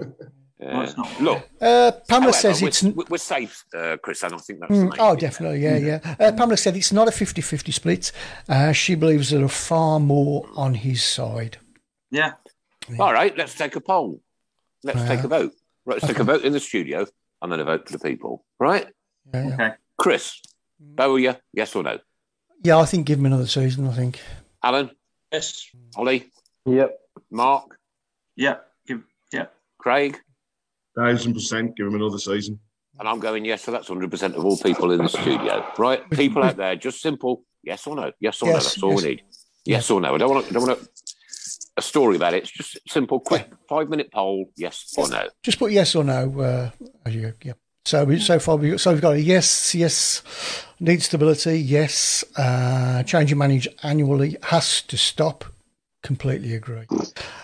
Well, 0.59 0.83
it's 0.83 0.97
not- 0.97 1.21
Look, 1.21 1.49
Uh, 1.61 1.91
Pamela 2.09 2.33
however, 2.33 2.33
says 2.33 2.63
we're, 2.63 2.69
it's. 2.69 2.83
we're 2.83 3.19
safe, 3.19 3.65
uh, 3.77 3.97
Chris. 4.03 4.23
I 4.23 4.29
don't 4.29 4.41
think 4.41 4.61
that's 4.61 4.71
the 4.73 4.77
Mm, 4.87 4.91
main 4.91 5.01
oh, 5.01 5.17
definitely, 5.17 5.61
yeah, 5.61 5.77
yeah. 5.77 6.17
Uh, 6.21 6.33
Pamela 6.33 6.57
said 6.57 6.77
it's 6.77 6.93
not 6.93 7.09
a 7.09 7.13
50 7.13 7.41
50 7.43 7.73
split. 7.73 8.13
Uh, 8.49 8.73
she 8.73 8.95
believes 8.95 9.31
there 9.31 9.45
are 9.45 9.49
far 9.49 9.99
more 9.99 10.49
on 10.57 10.75
his 10.75 11.03
side. 11.03 11.59
Yeah. 12.11 12.35
All 12.99 13.13
right, 13.13 13.37
let's 13.37 13.55
take 13.55 13.75
a 13.77 13.81
poll. 13.81 14.21
Let's 14.85 14.99
Yeah. 15.01 15.09
take 15.09 15.25
a 15.25 15.29
vote. 15.29 15.53
Right, 15.85 15.95
let's 15.97 16.07
take 16.07 16.21
a 16.21 16.25
vote 16.25 16.43
in 16.45 16.53
the 16.53 16.61
studio 16.61 17.07
and 17.41 17.51
then 17.51 17.59
a 17.61 17.65
vote 17.65 17.89
for 17.89 17.93
the 17.99 17.99
people. 18.11 18.45
Right? 18.61 18.87
Yeah, 19.35 19.49
yeah. 19.49 19.55
Okay. 19.55 19.71
Chris, 19.99 20.41
Bowyer, 20.79 21.39
yes 21.53 21.75
or 21.75 21.83
no? 21.83 21.99
Yeah, 22.65 22.79
I 22.79 22.85
think 22.85 23.07
give 23.07 23.19
him 23.19 23.27
another 23.27 23.47
season, 23.49 23.89
I 23.89 23.93
think. 23.95 24.21
Alan, 24.63 24.91
Yes. 25.33 25.67
Ollie, 25.97 26.31
Yep. 26.67 26.99
Mark, 27.31 27.79
Yeah. 28.37 28.57
Give, 28.87 29.03
yeah. 29.33 29.47
Craig, 29.79 30.19
Thousand 30.97 31.33
percent. 31.35 31.77
Give 31.77 31.87
him 31.87 31.95
another 31.95 32.19
season. 32.19 32.59
and 32.99 33.09
I'm 33.09 33.19
going 33.19 33.45
yes. 33.47 33.63
So 33.63 33.71
that's 33.73 33.89
100% 33.89 34.35
of 34.35 34.45
all 34.45 34.59
people 34.59 34.93
in 34.93 34.99
the 34.99 35.09
studio. 35.09 35.65
Right? 35.79 36.09
People 36.11 36.43
out 36.45 36.57
there, 36.57 36.77
just 36.77 37.01
simple 37.01 37.45
yes 37.63 37.87
or 37.87 37.97
no. 37.97 38.13
Yes 38.21 38.43
or 38.43 38.47
no. 38.49 38.53
That's 38.55 38.83
all 38.83 38.93
yes. 38.93 39.03
we 39.03 39.09
need. 39.09 39.23
Yes 39.65 39.91
or 39.91 40.01
no. 40.01 40.15
I 40.15 40.19
don't 40.19 40.31
want 40.31 40.47
to. 40.47 40.53
Don't 40.53 40.67
want 40.67 40.79
to. 40.79 40.89
a 41.79 41.83
story 41.83 42.17
about 42.17 42.35
it. 42.35 42.43
It's 42.43 42.51
just 42.51 42.79
simple, 42.89 43.21
quick, 43.21 43.49
five 43.69 43.89
minute 43.89 44.13
poll, 44.13 44.47
yes 44.57 44.93
or 44.99 45.09
no. 45.09 45.29
Just 45.43 45.59
put 45.59 45.73
yes 45.73 45.95
or 45.95 46.05
no. 46.05 46.41
Uh, 46.41 46.71
as 47.07 47.15
you, 47.15 47.33
yeah. 47.43 47.55
So 47.85 48.05
we, 48.05 48.21
so 48.21 48.39
far 48.39 48.57
we 48.57 48.77
so 48.79 48.93
we've 48.93 49.01
got 49.01 49.15
a 49.15 49.21
yes, 49.21 49.75
yes, 49.75 50.23
need 50.79 51.03
stability, 51.03 51.59
yes. 51.61 52.23
Uh, 52.37 53.03
changing 53.05 53.39
manager 53.39 53.71
annually 53.83 54.37
has 54.43 54.83
to 54.83 54.97
stop. 54.97 55.45
Completely 56.03 56.55
agree. 56.55 56.87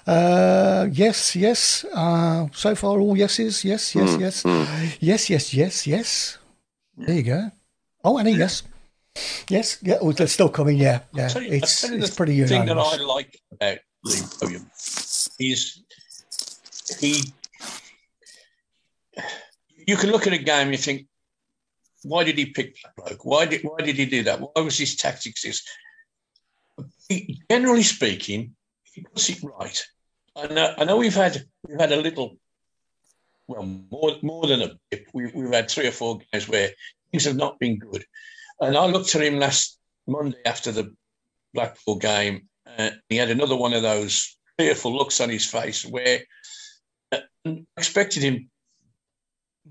Uh, 0.07 0.89
yes, 0.91 1.37
yes. 1.37 1.85
Uh, 1.95 2.49
so 2.53 2.75
far 2.75 2.99
all 2.99 3.17
yeses. 3.17 3.65
Yes, 3.65 3.95
yes, 3.95 4.17
Mm, 4.17 4.21
yes, 4.21 4.43
mm. 4.43 4.97
yes, 5.01 5.31
yes, 5.31 5.55
yes, 5.55 5.87
yes. 5.87 6.39
There 6.97 7.15
you 7.15 7.23
go. 7.23 7.51
Oh, 8.05 8.19
and 8.19 8.27
a 8.29 8.33
yes. 8.33 8.63
Yes, 9.49 9.79
yeah. 9.83 9.99
Oh, 10.01 10.11
it's 10.11 10.33
still 10.33 10.49
coming. 10.49 10.77
Yeah, 10.77 11.01
yeah. 11.13 11.29
you- 11.41 11.53
It's 11.53 11.81
tell 11.81 11.93
you 11.93 11.99
it's 11.99 12.11
the 12.11 12.17
pretty 12.17 12.45
thing 12.47 12.67
that. 12.67 12.77
I 12.79 12.97
like 12.97 13.41
about 13.53 13.79
Lee 14.05 14.21
William 14.43 14.71
is 15.39 15.83
he. 16.99 17.23
You 19.87 19.97
can 19.97 20.11
look 20.11 20.27
at 20.27 20.33
a 20.33 20.39
game 20.39 20.67
and 20.69 20.73
you 20.73 20.79
think, 20.79 21.07
why 22.03 22.25
did 22.25 22.37
he 22.39 22.47
pick 22.47 22.77
that 22.83 22.95
bloke? 22.97 23.25
Why 23.25 23.47
did 23.47 23.63
why 23.63 23.79
did 23.85 23.97
he 23.97 24.07
do 24.07 24.23
that? 24.25 24.41
Why 24.41 24.61
was 24.63 24.77
his 24.79 24.97
tactics 24.97 25.43
this? 25.43 25.63
Generally 27.51 27.85
speaking, 27.85 28.55
he 28.85 29.03
puts 29.03 29.31
it 29.31 29.43
right. 29.43 29.83
I 30.37 30.47
know, 30.47 30.75
I 30.77 30.85
know 30.85 30.97
we've 30.97 31.15
had 31.15 31.43
we've 31.67 31.81
had 31.81 31.93
a 31.93 32.01
little, 32.01 32.37
well, 33.47 33.63
more 33.63 34.17
more 34.23 34.47
than 34.47 34.63
a 34.63 34.79
bit. 34.91 35.07
We, 35.13 35.27
we've 35.35 35.53
had 35.53 35.71
three 35.71 35.87
or 35.87 35.93
four 35.93 36.19
games 36.33 36.49
where 36.49 36.71
things 37.11 37.25
have 37.25 37.37
not 37.37 37.59
been 37.59 37.79
good. 37.79 38.05
And 38.61 38.77
I 38.77 38.87
looked 38.87 39.15
at 39.15 39.23
him 39.23 39.39
last 39.39 39.79
Monday 40.07 40.39
after 40.45 40.73
the 40.73 40.95
Blackpool 41.55 41.97
game. 41.97 42.49
Uh, 42.67 42.91
he 43.09 43.17
had 43.17 43.31
another 43.31 43.57
one 43.57 43.73
of 43.73 43.83
those 43.83 44.37
fearful 44.59 44.95
looks 44.95 45.21
on 45.21 45.31
his 45.31 45.47
face 45.47 45.85
where 45.85 46.21
uh, 47.13 47.19
I 47.47 47.65
expected 47.77 48.23
him 48.23 48.51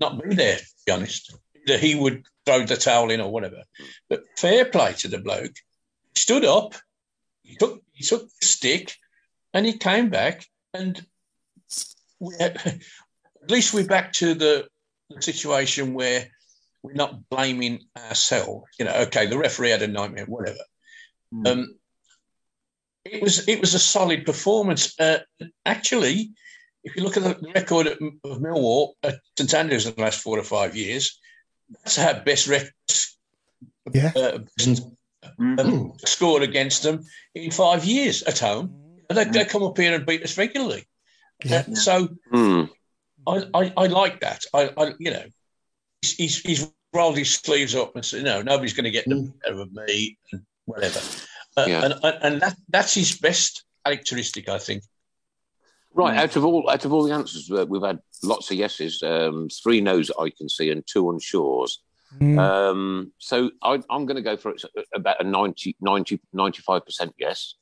not 0.00 0.22
be 0.22 0.34
there, 0.34 0.56
to 0.56 0.64
be 0.86 0.92
honest. 0.92 1.36
Either 1.56 1.78
he 1.78 1.94
would 1.94 2.24
throw 2.46 2.64
the 2.64 2.76
towel 2.76 3.10
in 3.10 3.20
or 3.20 3.30
whatever. 3.30 3.62
But 4.08 4.24
fair 4.36 4.64
play 4.64 4.94
to 4.94 5.08
the 5.08 5.18
bloke. 5.18 5.54
He 6.14 6.20
stood 6.20 6.44
up, 6.44 6.74
he 7.48 7.56
took, 7.56 7.82
he 7.92 8.04
took 8.04 8.28
the 8.28 8.46
stick, 8.46 8.94
and 9.54 9.64
he 9.64 9.78
came 9.78 10.10
back. 10.10 10.44
And 10.74 11.04
we 12.20 12.34
had, 12.38 12.56
at 13.42 13.50
least 13.50 13.72
we're 13.72 13.86
back 13.86 14.12
to 14.14 14.34
the, 14.34 14.68
the 15.10 15.22
situation 15.22 15.94
where 15.94 16.26
we're 16.82 16.92
not 16.92 17.28
blaming 17.30 17.80
ourselves. 17.96 18.66
You 18.78 18.84
know, 18.84 18.94
okay, 19.06 19.26
the 19.26 19.38
referee 19.38 19.70
had 19.70 19.82
a 19.82 19.88
nightmare, 19.88 20.26
whatever. 20.26 20.58
Um, 21.44 21.74
it 23.04 23.22
was 23.22 23.48
it 23.48 23.60
was 23.60 23.74
a 23.74 23.78
solid 23.78 24.24
performance. 24.26 24.98
Uh, 25.00 25.18
actually, 25.64 26.32
if 26.84 26.96
you 26.96 27.02
look 27.02 27.16
at 27.16 27.22
the 27.22 27.52
record 27.54 27.86
of, 27.86 27.98
of 28.24 28.38
Millwall 28.40 28.92
at 29.02 29.16
St 29.36 29.54
Andrews 29.54 29.86
in 29.86 29.94
the 29.94 30.02
last 30.02 30.20
four 30.20 30.38
or 30.38 30.44
five 30.44 30.76
years, 30.76 31.18
that's 31.70 31.98
our 31.98 32.20
best 32.20 32.48
record 32.48 32.72
Yeah. 33.92 34.12
uh, 34.14 34.38
um, 35.38 35.92
scored 36.04 36.42
against 36.42 36.82
them 36.82 37.04
in 37.34 37.50
five 37.50 37.84
years 37.84 38.22
at 38.22 38.38
home. 38.38 38.74
And 39.08 39.16
they, 39.16 39.24
they 39.24 39.44
come 39.44 39.62
up 39.62 39.78
here 39.78 39.94
and 39.94 40.04
beat 40.04 40.22
us 40.22 40.36
regularly. 40.36 40.86
Uh, 41.50 41.62
so 41.74 42.08
Hmm. 42.30 42.64
I, 43.26 43.44
I, 43.54 43.72
I 43.76 43.86
like 43.86 44.20
that. 44.20 44.44
I, 44.54 44.70
I 44.76 44.92
you 44.98 45.10
know, 45.10 45.24
he's, 46.02 46.12
he's, 46.14 46.38
he's 46.40 46.72
rolled 46.92 47.16
his 47.16 47.34
sleeves 47.34 47.74
up 47.74 47.94
and 47.94 48.04
said, 48.04 48.24
no, 48.24 48.42
nobody's 48.42 48.72
going 48.72 48.84
to 48.84 48.90
get 48.90 49.06
the 49.06 49.32
better 49.42 49.60
of 49.60 49.72
me 49.72 50.18
and 50.32 50.42
whatever. 50.64 51.00
Uh, 51.56 51.66
Yeah. 51.68 51.84
And, 51.84 51.94
and, 52.02 52.18
and 52.22 52.40
that, 52.42 52.56
that's 52.68 52.94
his 52.94 53.18
best 53.18 53.64
characteristic, 53.84 54.48
I 54.48 54.58
think. 54.58 54.82
Right, 55.94 56.16
out 56.16 56.36
of 56.36 56.44
all 56.44 56.68
out 56.70 56.84
of 56.84 56.92
all 56.92 57.02
the 57.02 57.14
answers, 57.14 57.50
uh, 57.50 57.64
we've 57.66 57.82
had 57.82 57.98
lots 58.22 58.50
of 58.50 58.56
yeses, 58.58 59.02
um, 59.02 59.48
three 59.50 59.80
no's 59.80 60.10
I 60.18 60.30
can 60.30 60.48
see, 60.48 60.70
and 60.70 60.86
two 60.86 61.04
unshores. 61.04 61.78
Mm. 62.20 62.38
Um, 62.38 63.12
so 63.18 63.50
I, 63.62 63.80
I'm 63.90 64.06
going 64.06 64.16
to 64.16 64.22
go 64.22 64.36
for 64.36 64.50
it, 64.50 64.62
about 64.94 65.20
a 65.20 65.24
90, 65.24 65.76
90, 65.80 66.20
95% 66.34 67.12
yes. 67.18 67.54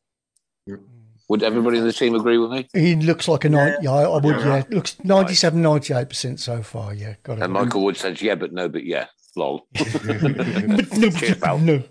Would 1.28 1.42
everybody 1.42 1.78
in 1.78 1.84
the 1.84 1.92
team 1.92 2.14
agree 2.14 2.38
with 2.38 2.50
me? 2.50 2.68
He 2.72 2.94
looks 2.94 3.26
like 3.26 3.44
a 3.44 3.48
nine. 3.48 3.76
Yeah, 3.82 3.92
I, 3.92 4.02
I 4.04 4.18
would. 4.18 4.36
Yeah. 4.36 4.56
Yeah, 4.56 4.64
looks 4.70 4.96
97, 5.02 5.60
98 5.60 6.08
percent 6.08 6.40
so 6.40 6.62
far. 6.62 6.94
Yeah, 6.94 7.14
got 7.24 7.38
it. 7.38 7.42
And 7.42 7.52
Michael 7.52 7.82
Wood 7.82 7.96
says, 7.96 8.22
yeah, 8.22 8.36
but 8.36 8.52
no, 8.52 8.68
but 8.68 8.84
yeah. 8.84 9.06
Lol. 9.34 9.66
no, 10.04 11.10
Cheers, 11.10 11.38
pal. 11.38 11.58
no. 11.58 11.82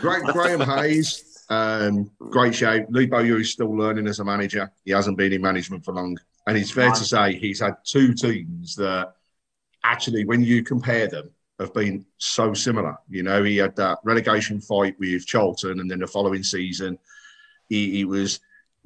Great, 0.00 0.24
Graham 0.24 0.60
Hayes, 0.60 1.44
um, 1.50 2.10
great 2.18 2.54
show. 2.54 2.84
Lee 2.88 3.06
Bowyer 3.06 3.38
is 3.38 3.52
still 3.52 3.76
learning 3.76 4.08
as 4.08 4.18
a 4.18 4.24
manager. 4.24 4.70
He 4.84 4.90
hasn't 4.90 5.16
been 5.16 5.32
in 5.32 5.42
management 5.42 5.84
for 5.84 5.92
long, 5.92 6.16
and 6.46 6.56
it's 6.56 6.70
fair 6.70 6.90
to 6.90 7.04
say 7.04 7.36
he's 7.36 7.60
had 7.60 7.76
two 7.84 8.14
teams 8.14 8.74
that 8.76 9.14
actually, 9.84 10.24
when 10.24 10.42
you 10.42 10.64
compare 10.64 11.06
them, 11.06 11.30
have 11.58 11.72
been 11.72 12.04
so 12.18 12.54
similar. 12.54 12.96
You 13.08 13.22
know, 13.22 13.42
he 13.44 13.56
had 13.56 13.76
that 13.76 13.98
relegation 14.04 14.60
fight 14.60 14.96
with 14.98 15.26
Charlton, 15.26 15.80
and 15.80 15.90
then 15.90 16.00
the 16.00 16.06
following 16.06 16.42
season, 16.42 16.98
he, 17.68 17.90
he 17.90 18.04
was 18.04 18.40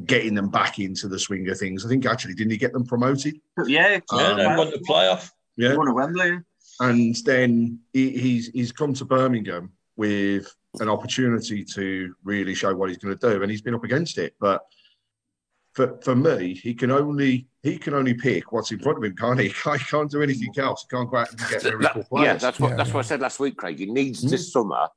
getting 0.05 0.35
them 0.35 0.49
back 0.51 0.79
into 0.79 1.09
the 1.09 1.19
swing 1.19 1.49
of 1.49 1.59
things. 1.59 1.85
I 1.85 1.89
think 1.89 2.07
actually, 2.07 2.35
didn't 2.35 2.53
he 2.53 2.59
get 2.59 2.73
them 2.73 2.87
promoted? 2.87 3.41
Yeah, 3.67 3.99
Yeah, 4.13 4.35
they 4.35 4.45
um, 4.45 4.57
won 4.57 4.71
the 4.71 4.79
playoff. 4.89 5.31
Yeah, 5.57 5.75
won 5.77 5.89
at 5.89 5.95
Wembley. 5.95 6.39
and 6.81 7.17
then 7.25 7.81
he, 7.93 8.11
he's 8.11 8.49
he's 8.49 8.71
come 8.71 8.95
to 8.95 9.05
Birmingham 9.05 9.73
with 9.97 10.55
an 10.79 10.89
opportunity 10.89 11.65
to 11.65 12.15
really 12.23 12.55
show 12.55 12.75
what 12.75 12.91
he's 12.91 12.99
going 12.99 13.17
to 13.17 13.31
do, 13.31 13.43
and 13.43 13.51
he's 13.51 13.63
been 13.63 13.75
up 13.75 13.85
against 13.85 14.19
it. 14.19 14.35
But 14.39 14.65
for 15.73 15.99
for 16.03 16.15
me, 16.15 16.55
he 16.55 16.75
can 16.75 16.91
only 16.91 17.48
he 17.63 17.79
can 17.79 17.95
only 17.95 18.15
pick 18.15 18.53
what's 18.53 18.71
in 18.71 18.79
front 18.79 18.99
of 18.99 19.05
him, 19.05 19.17
can't 19.17 19.41
he? 19.41 19.49
He 19.79 19.79
can't, 19.79 20.11
do 20.11 20.23
anything 20.23 20.53
else. 20.59 20.87
He 20.89 20.97
can't 20.97 21.11
go 21.11 21.17
out 21.19 21.31
and 21.31 21.39
get 21.39 21.63
That- 21.63 21.79
miracle 21.79 22.01
yeah, 22.03 22.09
players. 22.09 22.43
that's 22.43 22.61
what 22.61 22.77
that's 22.77 22.93
what 22.93 23.01
I 23.01 23.09
said 23.09 23.21
last 23.21 23.41
week, 23.41 23.57
Craig. 23.57 23.79
He 23.79 23.87
needs 23.87 24.23
hmm? 24.23 24.29
this 24.29 24.53
summer, 24.53 24.89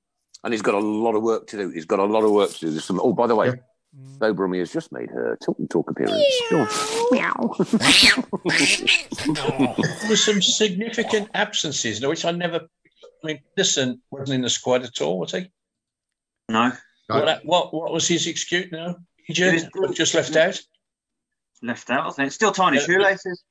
and 0.44 0.54
he's 0.54 0.62
got 0.62 0.76
a 0.76 0.80
lot 0.80 1.16
of 1.16 1.24
work 1.24 1.48
to 1.48 1.58
do. 1.58 1.70
He's 1.70 1.86
got 1.86 2.00
a 2.00 2.06
lot 2.06 2.24
of 2.24 2.32
work 2.32 2.52
to 2.52 2.60
do 2.60 2.72
this 2.72 2.86
summer. 2.86 3.02
Oh, 3.04 3.14
by 3.14 3.28
the 3.28 3.36
way, 3.36 3.54
Bo 3.94 4.34
Brummy 4.34 4.60
has 4.60 4.72
just 4.72 4.92
made 4.92 5.10
her 5.10 5.38
Talk 5.44 5.60
and 5.60 5.70
Talk 5.70 5.90
appearance. 5.90 6.24
There 9.32 10.10
were 10.10 10.16
some 10.16 10.42
significant 10.42 11.30
absences, 11.34 12.06
which 12.06 12.26
I 12.26 12.32
never. 12.32 12.62
I 13.24 13.28
mean, 13.28 13.40
Pedersen 13.56 14.02
wasn't 14.10 14.36
in 14.36 14.42
the 14.42 14.50
squad 14.50 14.84
at 14.84 15.00
all, 15.02 15.20
was 15.20 15.32
he? 15.32 15.48
No. 16.50 16.72
What, 17.08 17.46
what, 17.46 17.74
what 17.74 17.94
was 17.94 18.08
his 18.08 18.26
excuse? 18.28 18.72
No, 18.72 18.96
injured, 19.28 19.70
He 19.74 19.80
was- 19.80 19.96
just 19.96 20.14
left 20.14 20.36
out. 20.36 20.60
Left 21.62 21.90
out, 21.90 22.08
I 22.08 22.12
think. 22.12 22.32
Still 22.32 22.52
tiny 22.52 22.78
Uh, 22.78 22.82
shoelaces. 22.82 23.44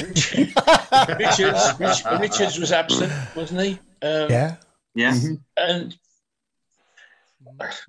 Richards, 0.00 1.72
Rich, 1.80 2.04
Richards 2.20 2.58
was 2.58 2.72
absent, 2.72 3.12
wasn't 3.34 3.60
he? 3.62 3.78
Um, 4.02 4.30
Yeah. 4.30 4.56
Yeah. 4.94 5.14
And 5.56 5.96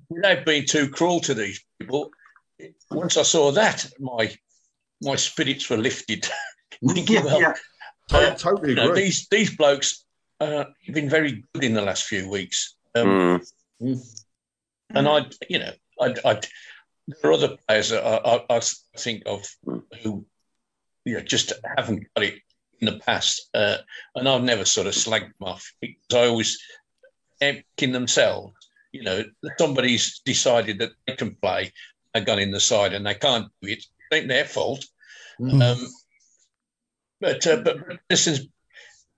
without 0.08 0.44
being 0.44 0.64
too 0.66 0.88
cruel 0.90 1.20
to 1.20 1.34
these 1.34 1.62
people, 1.78 2.10
once 2.90 3.16
I 3.16 3.22
saw 3.22 3.52
that, 3.52 3.90
my 3.98 4.34
my 5.02 5.16
spirits 5.16 5.68
were 5.70 5.76
lifted. 5.78 6.26
Yeah, 6.82 7.22
well, 7.24 7.40
yeah. 7.40 7.54
I 8.10 8.30
totally 8.30 8.70
you 8.70 8.74
know, 8.76 8.90
agree. 8.90 9.02
these 9.02 9.28
these 9.28 9.54
blokes 9.54 10.04
uh, 10.40 10.64
have 10.86 10.94
been 10.94 11.10
very 11.10 11.44
good 11.52 11.62
in 11.64 11.74
the 11.74 11.82
last 11.82 12.04
few 12.04 12.28
weeks. 12.30 12.74
Um, 12.94 13.42
And 13.80 15.06
I, 15.06 15.26
you 15.48 15.58
know, 15.58 15.72
I, 16.00 16.14
I, 16.24 16.40
there 17.22 17.30
are 17.30 17.34
other 17.34 17.56
players 17.68 17.90
that 17.90 18.04
I, 18.04 18.44
I, 18.48 18.56
I 18.56 18.60
think 18.98 19.22
of 19.26 19.46
who, 20.02 20.24
you 21.04 21.14
know, 21.14 21.20
just 21.20 21.52
haven't 21.76 22.06
got 22.14 22.24
it 22.24 22.40
in 22.80 22.86
the 22.86 22.98
past. 23.00 23.48
Uh, 23.54 23.76
and 24.14 24.28
I've 24.28 24.42
never 24.42 24.64
sort 24.64 24.86
of 24.86 24.94
slagged 24.94 25.32
them 25.38 25.48
off 25.48 25.72
because 25.80 26.14
I 26.14 26.26
always 26.26 26.58
picking 27.40 27.92
themselves. 27.92 28.54
You 28.92 29.02
know, 29.04 29.24
somebody's 29.58 30.20
decided 30.24 30.80
that 30.80 30.90
they 31.06 31.14
can 31.14 31.36
play, 31.36 31.72
they've 32.12 32.24
gone 32.26 32.40
in 32.40 32.50
the 32.50 32.60
side 32.60 32.92
and 32.92 33.06
they 33.06 33.14
can't 33.14 33.46
do 33.62 33.68
it. 33.68 33.84
It 34.10 34.14
ain't 34.14 34.28
their 34.28 34.44
fault. 34.44 34.84
Um, 35.62 35.78
but, 37.20 37.46
uh, 37.46 37.56
but 37.56 37.78
this 38.08 38.26
is 38.26 38.48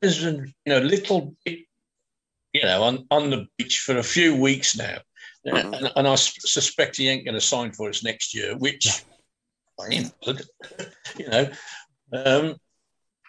there's 0.00 0.24
a 0.24 0.32
you 0.32 0.52
know 0.66 0.78
little 0.80 1.34
bit 1.44 1.60
you 2.52 2.62
know 2.62 2.82
on, 2.82 3.06
on 3.10 3.30
the 3.30 3.46
beach 3.56 3.78
for 3.78 3.96
a 3.96 4.02
few 4.02 4.36
weeks 4.36 4.76
now, 4.76 4.98
Uh, 5.46 5.56
and, 5.56 5.92
and 5.96 6.08
I 6.08 6.14
suspect 6.14 6.96
he 6.96 7.08
ain't 7.08 7.24
going 7.24 7.34
to 7.34 7.40
sign 7.40 7.72
for 7.72 7.88
us 7.88 8.04
next 8.04 8.34
year, 8.34 8.56
which 8.56 9.04
I 9.80 9.94
ain't 9.94 10.14
bothered. 10.24 10.46
you 11.18 11.28
know. 11.28 11.50
Um, 12.12 12.56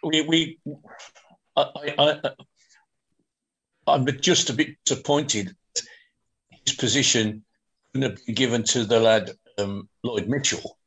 we 0.04 0.22
we 0.22 0.60
I, 1.56 1.96
I, 1.98 2.32
I'm 3.88 4.06
just 4.20 4.50
a 4.50 4.54
bit 4.54 4.76
disappointed. 4.86 5.56
His 6.66 6.76
position 6.76 7.44
couldn't 7.94 8.12
have 8.12 8.26
been 8.26 8.36
given 8.36 8.64
to 8.64 8.86
the 8.86 9.00
lad 9.00 9.32
um, 9.58 9.90
Lloyd 10.04 10.28
Mitchell. 10.28 10.78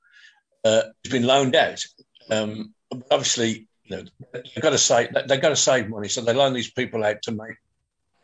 Uh, 0.64 0.82
he's 1.02 1.12
been 1.12 1.26
loaned 1.26 1.54
out. 1.54 1.82
Um, 2.30 2.74
but 2.90 3.02
obviously, 3.10 3.68
you 3.84 3.96
know, 3.96 4.04
they've 4.32 4.62
got 4.62 4.70
to 4.70 4.78
save. 4.78 5.08
They've 5.26 5.40
got 5.40 5.50
to 5.50 5.56
save 5.56 5.88
money, 5.88 6.08
so 6.08 6.20
they 6.20 6.34
loan 6.34 6.52
these 6.52 6.70
people 6.70 7.04
out 7.04 7.22
to 7.22 7.32
make 7.32 7.56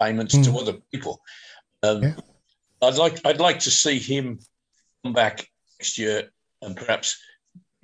payments 0.01 0.37
to 0.37 0.59
other 0.59 0.75
people. 0.93 1.21
Um, 1.83 2.17
I'd 2.83 2.97
like. 2.97 3.21
I'd 3.25 3.41
like 3.41 3.61
to 3.61 3.71
see 3.71 3.99
him 3.99 4.41
come 5.05 5.13
back 5.13 5.49
next 5.79 5.99
year 5.99 6.31
and 6.61 6.77
perhaps 6.77 7.19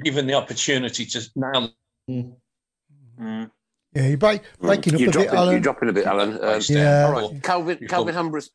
given 0.03 0.27
the 0.27 0.35
opportunity 0.35 1.07
to 1.07 1.31
now. 1.37 1.71
Mm. 2.11 3.51
Yeah, 3.95 4.07
you're 4.07 4.17
break, 4.19 4.43
breaking 4.61 4.95
up 4.95 5.01
you're 5.01 5.11
a 5.11 5.13
bit, 5.13 5.33
Alan. 5.33 5.51
You're 5.53 5.61
dropping 5.61 5.89
a 5.89 5.93
bit, 5.93 6.07
Alan. 6.07 6.39
Um, 6.43 6.61
Yeah. 6.69 7.07
All 7.07 7.31
right, 7.31 7.43
Calvin. 7.43 7.79
Calvin 7.89 8.15
Humbrus. 8.15 8.51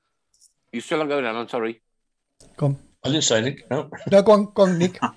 You 0.72 0.82
still 0.82 1.00
not 1.00 1.10
going, 1.10 1.26
Alan? 1.26 1.50
Sorry. 1.50 1.82
Go 2.58 2.68
on. 2.68 2.78
I 3.04 3.10
didn't 3.10 3.24
say 3.24 3.38
anything. 3.40 3.64
No. 3.70 3.90
No, 4.12 4.22
go 4.22 4.32
on, 4.32 4.52
go 4.54 4.64
on, 4.64 4.78
Nick. 4.78 5.00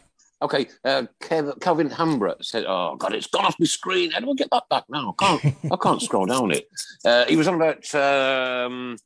Okay, 0.42 0.66
uh, 0.84 1.04
Kev, 1.22 1.58
Calvin 1.62 1.88
Hambra 1.88 2.34
said, 2.44 2.66
"Oh 2.68 2.96
God, 2.96 3.14
it's 3.14 3.26
gone 3.26 3.46
off 3.46 3.56
my 3.58 3.64
screen. 3.64 4.10
How 4.10 4.20
do 4.20 4.30
I 4.30 4.34
get 4.34 4.50
that 4.52 4.64
back 4.68 4.84
now? 4.90 5.14
I 5.18 5.24
can't. 5.24 5.56
I 5.72 5.76
can't 5.76 6.02
scroll 6.02 6.26
down 6.26 6.50
it." 6.50 6.68
Uh, 7.02 7.24
he 7.24 7.36
was 7.36 7.48
on 7.48 7.54
about 7.54 7.94
um, 7.94 8.98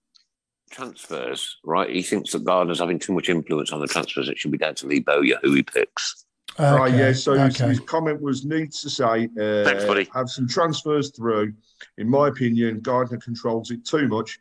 transfers, 0.71 1.59
right? 1.65 1.91
He 1.91 2.03
thinks 2.03 2.33
that 2.33 2.45
Gardner's 2.45 2.79
having 2.79 2.99
too 2.99 3.13
much 3.13 3.29
influence 3.29 3.73
on 3.73 3.81
the 3.81 3.87
transfers. 3.87 4.29
It 4.29 4.39
should 4.39 4.51
be 4.53 4.59
down 4.59 4.75
to 4.77 4.87
Lee 4.87 5.01
Bowyer 5.01 5.39
who 5.43 5.53
he 5.55 5.63
picks. 5.63 6.25
Right, 6.59 6.93
Okay, 6.93 6.99
yeah. 6.99 7.13
So 7.13 7.35
his, 7.35 7.57
okay. 7.61 7.69
his 7.71 7.81
comment 7.81 8.21
was 8.21 8.45
needs 8.45 8.81
to 8.83 8.91
say, 8.91 9.25
uh, 9.41 9.65
Thanks, 9.65 9.85
buddy. 9.85 10.09
have 10.15 10.29
some 10.29 10.49
transfers 10.49 11.11
through. 11.17 11.55
In 11.99 12.09
my 12.09 12.29
opinion, 12.29 12.81
Gardner 12.81 13.19
controls 13.19 13.71
it 13.71 13.85
too 13.87 14.09
much. 14.09 14.39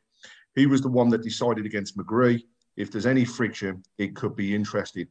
He 0.56 0.66
was 0.66 0.82
the 0.82 0.90
one 0.90 1.10
that 1.10 1.22
decided 1.22 1.66
against 1.66 1.98
McGree. 1.98 2.44
If 2.76 2.92
there's 2.92 3.06
any 3.06 3.26
friction, 3.26 3.84
it 3.98 4.16
could 4.16 4.36
be 4.36 4.56
interesting. 4.56 5.08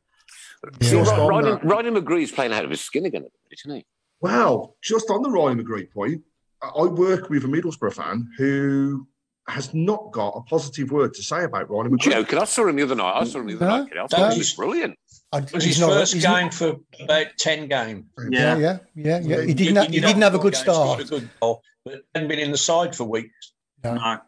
See, 0.83 0.91
Just 0.91 1.13
on 1.13 1.29
Riley, 1.29 1.51
that- 1.53 1.65
Riley 1.65 1.91
McGree's 1.91 2.33
playing 2.33 2.53
out 2.53 2.65
of 2.65 2.71
his 2.71 2.81
skin 2.81 3.07
again, 3.07 3.27
isn't 3.53 3.75
he? 3.77 3.87
Well, 4.21 4.77
just 4.83 5.09
on 5.11 5.23
the 5.23 5.31
Ryan 5.31 5.63
McGree 5.65 5.91
point, 5.93 6.23
I 6.63 6.67
I 6.67 6.83
work 6.87 7.31
with 7.31 7.45
a 7.45 7.47
Middlesbrough 7.47 7.95
fan 7.95 8.29
who 8.37 9.07
has 9.49 9.73
not 9.75 10.13
got 10.13 10.31
a 10.37 10.43
positive 10.43 10.91
word 10.91 11.15
to 11.15 11.23
say 11.23 11.45
about 11.45 11.71
Ryan 11.71 11.97
McGree. 11.97 12.13
Joking. 12.13 12.39
I 12.39 12.45
saw 12.45 12.67
him 12.69 12.77
the 12.77 12.83
other 12.83 12.95
night. 12.95 13.13
I 13.21 13.25
saw 13.25 13.39
him 13.41 13.47
the 13.47 13.57
other 13.57 13.65
No, 13.67 13.77
night. 13.79 13.89
kid. 13.91 13.99
I 13.99 14.07
thought 14.07 14.21
no. 14.21 14.31
he 14.31 14.39
was 14.39 14.53
brilliant. 14.53 14.99
I, 15.33 15.39
It 15.39 15.53
was 15.53 15.65
his 15.65 15.81
not- 15.81 15.91
first 15.91 16.15
he's 16.15 16.25
not- 16.25 16.41
game 16.41 16.51
for 16.51 16.77
about 17.03 17.27
10 17.39 17.69
games. 17.69 18.05
Yeah, 18.31 18.57
yeah, 18.59 18.79
yeah, 18.95 19.19
yeah. 19.21 19.41
He 19.43 19.55
didn't. 19.55 19.77
Have, 19.77 19.87
he 19.89 20.01
didn't 20.01 20.23
have 20.23 20.35
a 20.35 20.39
good 20.39 20.55
start. 20.57 21.01
A 21.01 21.05
good 21.05 21.29
goal, 21.41 21.63
but 21.85 22.03
hadn't 22.15 22.29
been 22.29 22.39
in 22.39 22.51
the 22.53 22.59
side 22.59 22.95
for 22.97 23.05
weeks. 23.05 23.53
No, 23.85 23.95
No. 23.95 24.19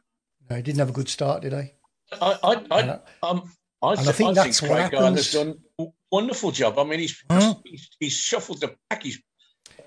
no, 0.51 0.57
he 0.57 0.63
didn't 0.63 0.79
have 0.79 0.91
a 0.91 0.93
good 0.93 1.09
start, 1.09 1.43
did 1.43 1.53
he? 1.53 1.73
I, 2.21 2.39
I, 2.43 2.53
And 2.55 2.67
I, 2.73 2.79
I- 3.23 3.29
um, 3.29 3.51
I, 3.83 3.93
and 3.93 4.09
I 4.09 4.13
think 4.13 4.31
I 4.31 4.33
that's 4.45 4.61
think 4.61 4.71
what 4.73 4.79
Craig 4.91 4.93
Gardner's 4.93 5.33
happens. 5.33 5.55
done 5.55 5.59
a 5.79 5.87
wonderful 6.13 6.51
job. 6.51 6.79
I 6.79 6.85
mean, 6.85 6.99
he's 7.01 7.23
Huh? 7.31 7.55
he's, 7.65 7.89
he's 7.99 8.13
shuffled 8.13 8.61
the 8.61 8.75
pack. 8.91 9.03
He's 9.03 9.23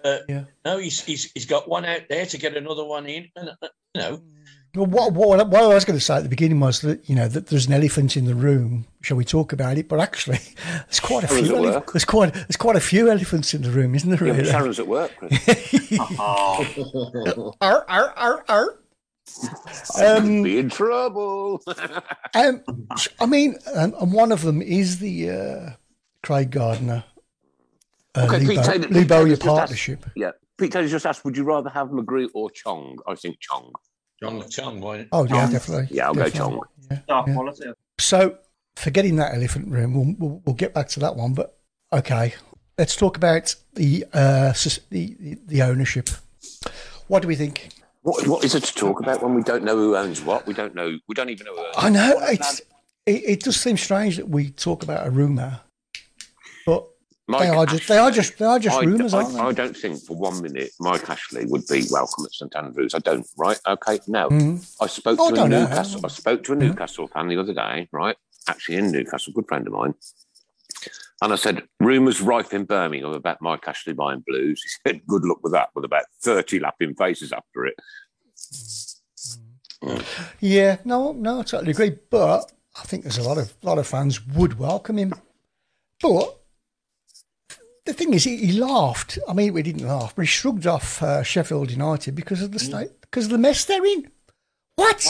uh, 0.03 0.17
Yeah. 0.27 0.45
no, 0.65 0.77
he's, 0.79 0.99
he's 1.01 1.31
he's 1.33 1.45
got 1.45 1.69
one 1.69 1.85
out 1.85 2.01
there 2.09 2.25
to 2.25 2.37
get 2.39 2.57
another 2.57 2.83
one 2.83 3.05
in, 3.05 3.29
and 3.35 3.49
uh, 3.49 3.67
you 3.93 4.01
know, 4.01 4.23
Well, 4.75 4.87
what, 4.87 5.13
what, 5.13 5.47
what 5.49 5.63
I 5.63 5.67
was 5.67 5.85
going 5.85 5.99
to 5.99 6.03
say 6.03 6.15
at 6.15 6.23
the 6.23 6.29
beginning 6.29 6.59
was 6.59 6.81
that 6.81 7.07
you 7.07 7.15
know 7.15 7.27
that 7.27 7.47
there's 7.47 7.67
an 7.67 7.73
elephant 7.73 8.17
in 8.17 8.25
the 8.25 8.33
room. 8.33 8.85
Shall 9.01 9.17
we 9.17 9.23
talk 9.25 9.53
about 9.53 9.77
it? 9.77 9.87
But 9.87 9.99
actually, 9.99 10.39
there's 10.65 10.99
quite 10.99 11.23
a 11.25 11.27
Sharon's 11.27 11.47
few. 11.47 11.55
at 11.57 11.61
elef- 11.61 11.73
work. 11.75 11.91
there's 11.93 12.05
quite 12.05 12.33
there's 12.33 12.57
quite 12.57 12.75
a 12.75 12.79
few 12.81 13.09
elephants 13.11 13.53
in 13.53 13.61
the 13.61 13.69
room, 13.69 13.93
isn't 13.93 14.09
there? 14.09 14.19
Yeah, 14.25 14.33
but 14.33 14.39
Really? 14.39 14.51
Sharon's 14.51 14.79
at 14.79 14.87
work. 14.87 15.11
Chris. 15.17 15.99
Oh, 16.19 17.53
Arr, 17.61 17.85
arr, 17.87 18.13
arr, 18.17 18.45
arr. 18.49 18.79
Um, 20.03 20.41
be 20.43 20.57
in 20.59 20.69
trouble. 20.69 21.61
Um, 22.33 22.63
I 23.21 23.25
mean, 23.27 23.55
um, 23.75 23.93
and 23.99 24.11
one 24.11 24.31
of 24.31 24.41
them 24.41 24.61
is 24.61 24.99
the 24.99 25.29
uh, 25.29 25.69
Craig 26.23 26.49
Gardner, 26.51 27.03
uh, 28.15 28.21
Okay, 28.27 28.39
Lee, 28.39 28.47
Pete 28.47 28.55
Bow- 28.57 28.63
Taylor- 28.63 28.87
Lee 28.87 28.99
Pete 29.01 29.07
Bowyer 29.07 29.17
Taylor's 29.23 29.29
just 29.29 29.41
asked- 29.47 29.57
partnership. 29.57 30.05
yeah. 30.15 30.31
Pete 30.57 30.71
Taylor 30.71 30.87
just 30.87 31.05
asked, 31.05 31.23
would 31.25 31.37
you 31.37 31.43
rather 31.43 31.69
have 31.69 31.87
McGree 31.89 32.27
or 32.33 32.49
Chong? 32.51 32.97
I 33.07 33.15
think 33.15 33.39
Chong. 33.39 33.71
John 34.23 34.49
Chung, 34.49 34.81
why 34.81 35.07
Oh 35.11 35.25
yeah, 35.25 35.49
definitely. 35.49 35.87
Yeah, 35.95 36.07
I'll 36.07 36.13
go 36.13 36.23
definitely. 36.23 36.59
Chong. 36.87 37.25
Yeah, 37.27 37.43
yeah. 37.59 37.71
So, 37.99 38.37
forgetting 38.75 39.17
that 39.17 39.33
elephant 39.35 39.67
room, 39.69 39.93
we'll, 39.93 40.15
we'll, 40.17 40.41
we'll 40.45 40.55
get 40.55 40.73
back 40.73 40.87
to 40.89 40.99
that 41.01 41.15
one. 41.15 41.33
But 41.33 41.57
okay, 41.91 42.33
let's 42.77 42.95
talk 42.95 43.17
about 43.17 43.55
the 43.73 44.05
uh, 44.13 44.53
the, 44.53 44.79
the 44.89 45.37
the 45.45 45.61
ownership. 45.61 46.09
What 47.07 47.21
do 47.21 47.27
we 47.27 47.35
think? 47.35 47.69
What, 48.01 48.27
what 48.27 48.43
is 48.43 48.55
it 48.55 48.63
to 48.63 48.73
talk 48.73 48.99
about 48.99 49.21
when 49.21 49.33
we 49.33 49.43
don't 49.43 49.63
know 49.63 49.75
who 49.75 49.95
owns 49.95 50.21
what? 50.21 50.45
We 50.45 50.53
don't 50.53 50.75
know. 50.75 50.97
We 51.07 51.15
don't 51.15 51.29
even 51.29 51.45
know 51.45 51.55
who 51.55 51.65
owns 51.65 51.75
I 51.77 51.89
know 51.89 52.15
what. 52.15 52.33
it's 52.33 52.61
it, 53.05 53.23
it 53.25 53.39
does 53.41 53.59
seem 53.59 53.77
strange 53.77 54.17
that 54.17 54.29
we 54.29 54.51
talk 54.51 54.83
about 54.83 55.05
a 55.05 55.09
rumor, 55.09 55.61
but 55.61 55.72
Mike 57.27 57.41
they 57.41 57.47
are 57.49 57.65
just 57.65 57.87
they 57.87 57.97
are 57.97 58.11
just 58.11 58.37
they 58.37 58.45
are 58.45 58.59
just 58.59 58.75
I, 58.77 58.83
rumours, 58.83 59.13
I, 59.13 59.19
aren't 59.23 59.33
they? 59.33 59.39
I 59.39 59.51
don't 59.53 59.77
think 59.77 60.01
for 60.03 60.17
one 60.17 60.41
minute 60.41 60.71
Mike 60.81 61.09
Ashley 61.09 61.45
would 61.45 61.65
be 61.67 61.85
welcome 61.89 62.25
at 62.25 62.33
St 62.33 62.53
Andrews. 62.55 62.93
I 62.93 62.99
don't. 62.99 63.25
Right? 63.37 63.57
Okay. 63.65 63.99
No. 64.07 64.29
Mhm. 64.29 64.75
I 64.81 64.87
spoke 64.87 65.19
Oh, 65.21 65.29
to 65.29 65.33
a 65.33 65.37
don't 65.37 65.49
know. 65.49 65.61
Newcastle. 65.61 66.01
I 66.03 66.09
spoke 66.09 66.43
to 66.43 66.53
a 66.53 66.55
Newcastle 66.57 67.07
fan 67.07 67.29
the 67.29 67.37
other 67.39 67.53
day. 67.53 67.87
Right? 67.93 68.17
Actually, 68.49 68.77
in 68.77 68.91
Newcastle, 68.91 69.31
good 69.33 69.47
friend 69.47 69.65
of 69.67 69.73
mine. 69.73 69.93
And 71.21 71.31
I 71.31 71.37
said, 71.37 71.63
rumours 71.79 72.19
rife 72.19 72.53
in 72.53 72.65
Birmingham 72.65 73.13
about 73.13 73.41
Mike 73.41 73.65
Ashley 73.65 73.93
buying 73.93 74.21
Blues. 74.27 74.61
He 74.83 74.89
said, 74.89 75.07
good 75.07 75.23
luck 75.23 75.37
with 75.41 75.53
that, 75.53 75.69
with 75.73 75.85
about 75.85 76.03
30 76.21 76.59
lapping 76.59 76.93
faces 76.95 77.31
after 77.31 77.65
it. 77.65 77.75
Yeah, 80.41 80.77
no, 80.83 81.13
no, 81.13 81.39
I 81.39 81.43
totally 81.43 81.71
agree. 81.71 81.95
But 82.09 82.51
I 82.75 82.83
think 82.83 83.03
there's 83.03 83.17
a 83.17 83.23
lot 83.23 83.37
of 83.37 83.53
lot 83.63 83.77
of 83.77 83.87
fans 83.87 84.25
would 84.27 84.59
welcome 84.59 84.97
him. 84.97 85.13
But 86.01 86.39
the 87.85 87.93
thing 87.93 88.13
is, 88.13 88.23
he, 88.23 88.37
he 88.37 88.53
laughed. 88.53 89.19
I 89.27 89.33
mean, 89.33 89.53
we 89.53 89.61
didn't 89.61 89.87
laugh, 89.87 90.15
but 90.15 90.23
he 90.23 90.27
shrugged 90.27 90.65
off 90.67 91.01
uh, 91.03 91.23
Sheffield 91.23 91.71
United 91.71 92.15
because 92.15 92.41
of 92.41 92.51
the 92.51 92.59
state, 92.59 92.89
because 93.01 93.25
of 93.25 93.31
the 93.31 93.37
mess 93.37 93.65
they're 93.65 93.85
in. 93.85 94.09
What? 94.75 95.05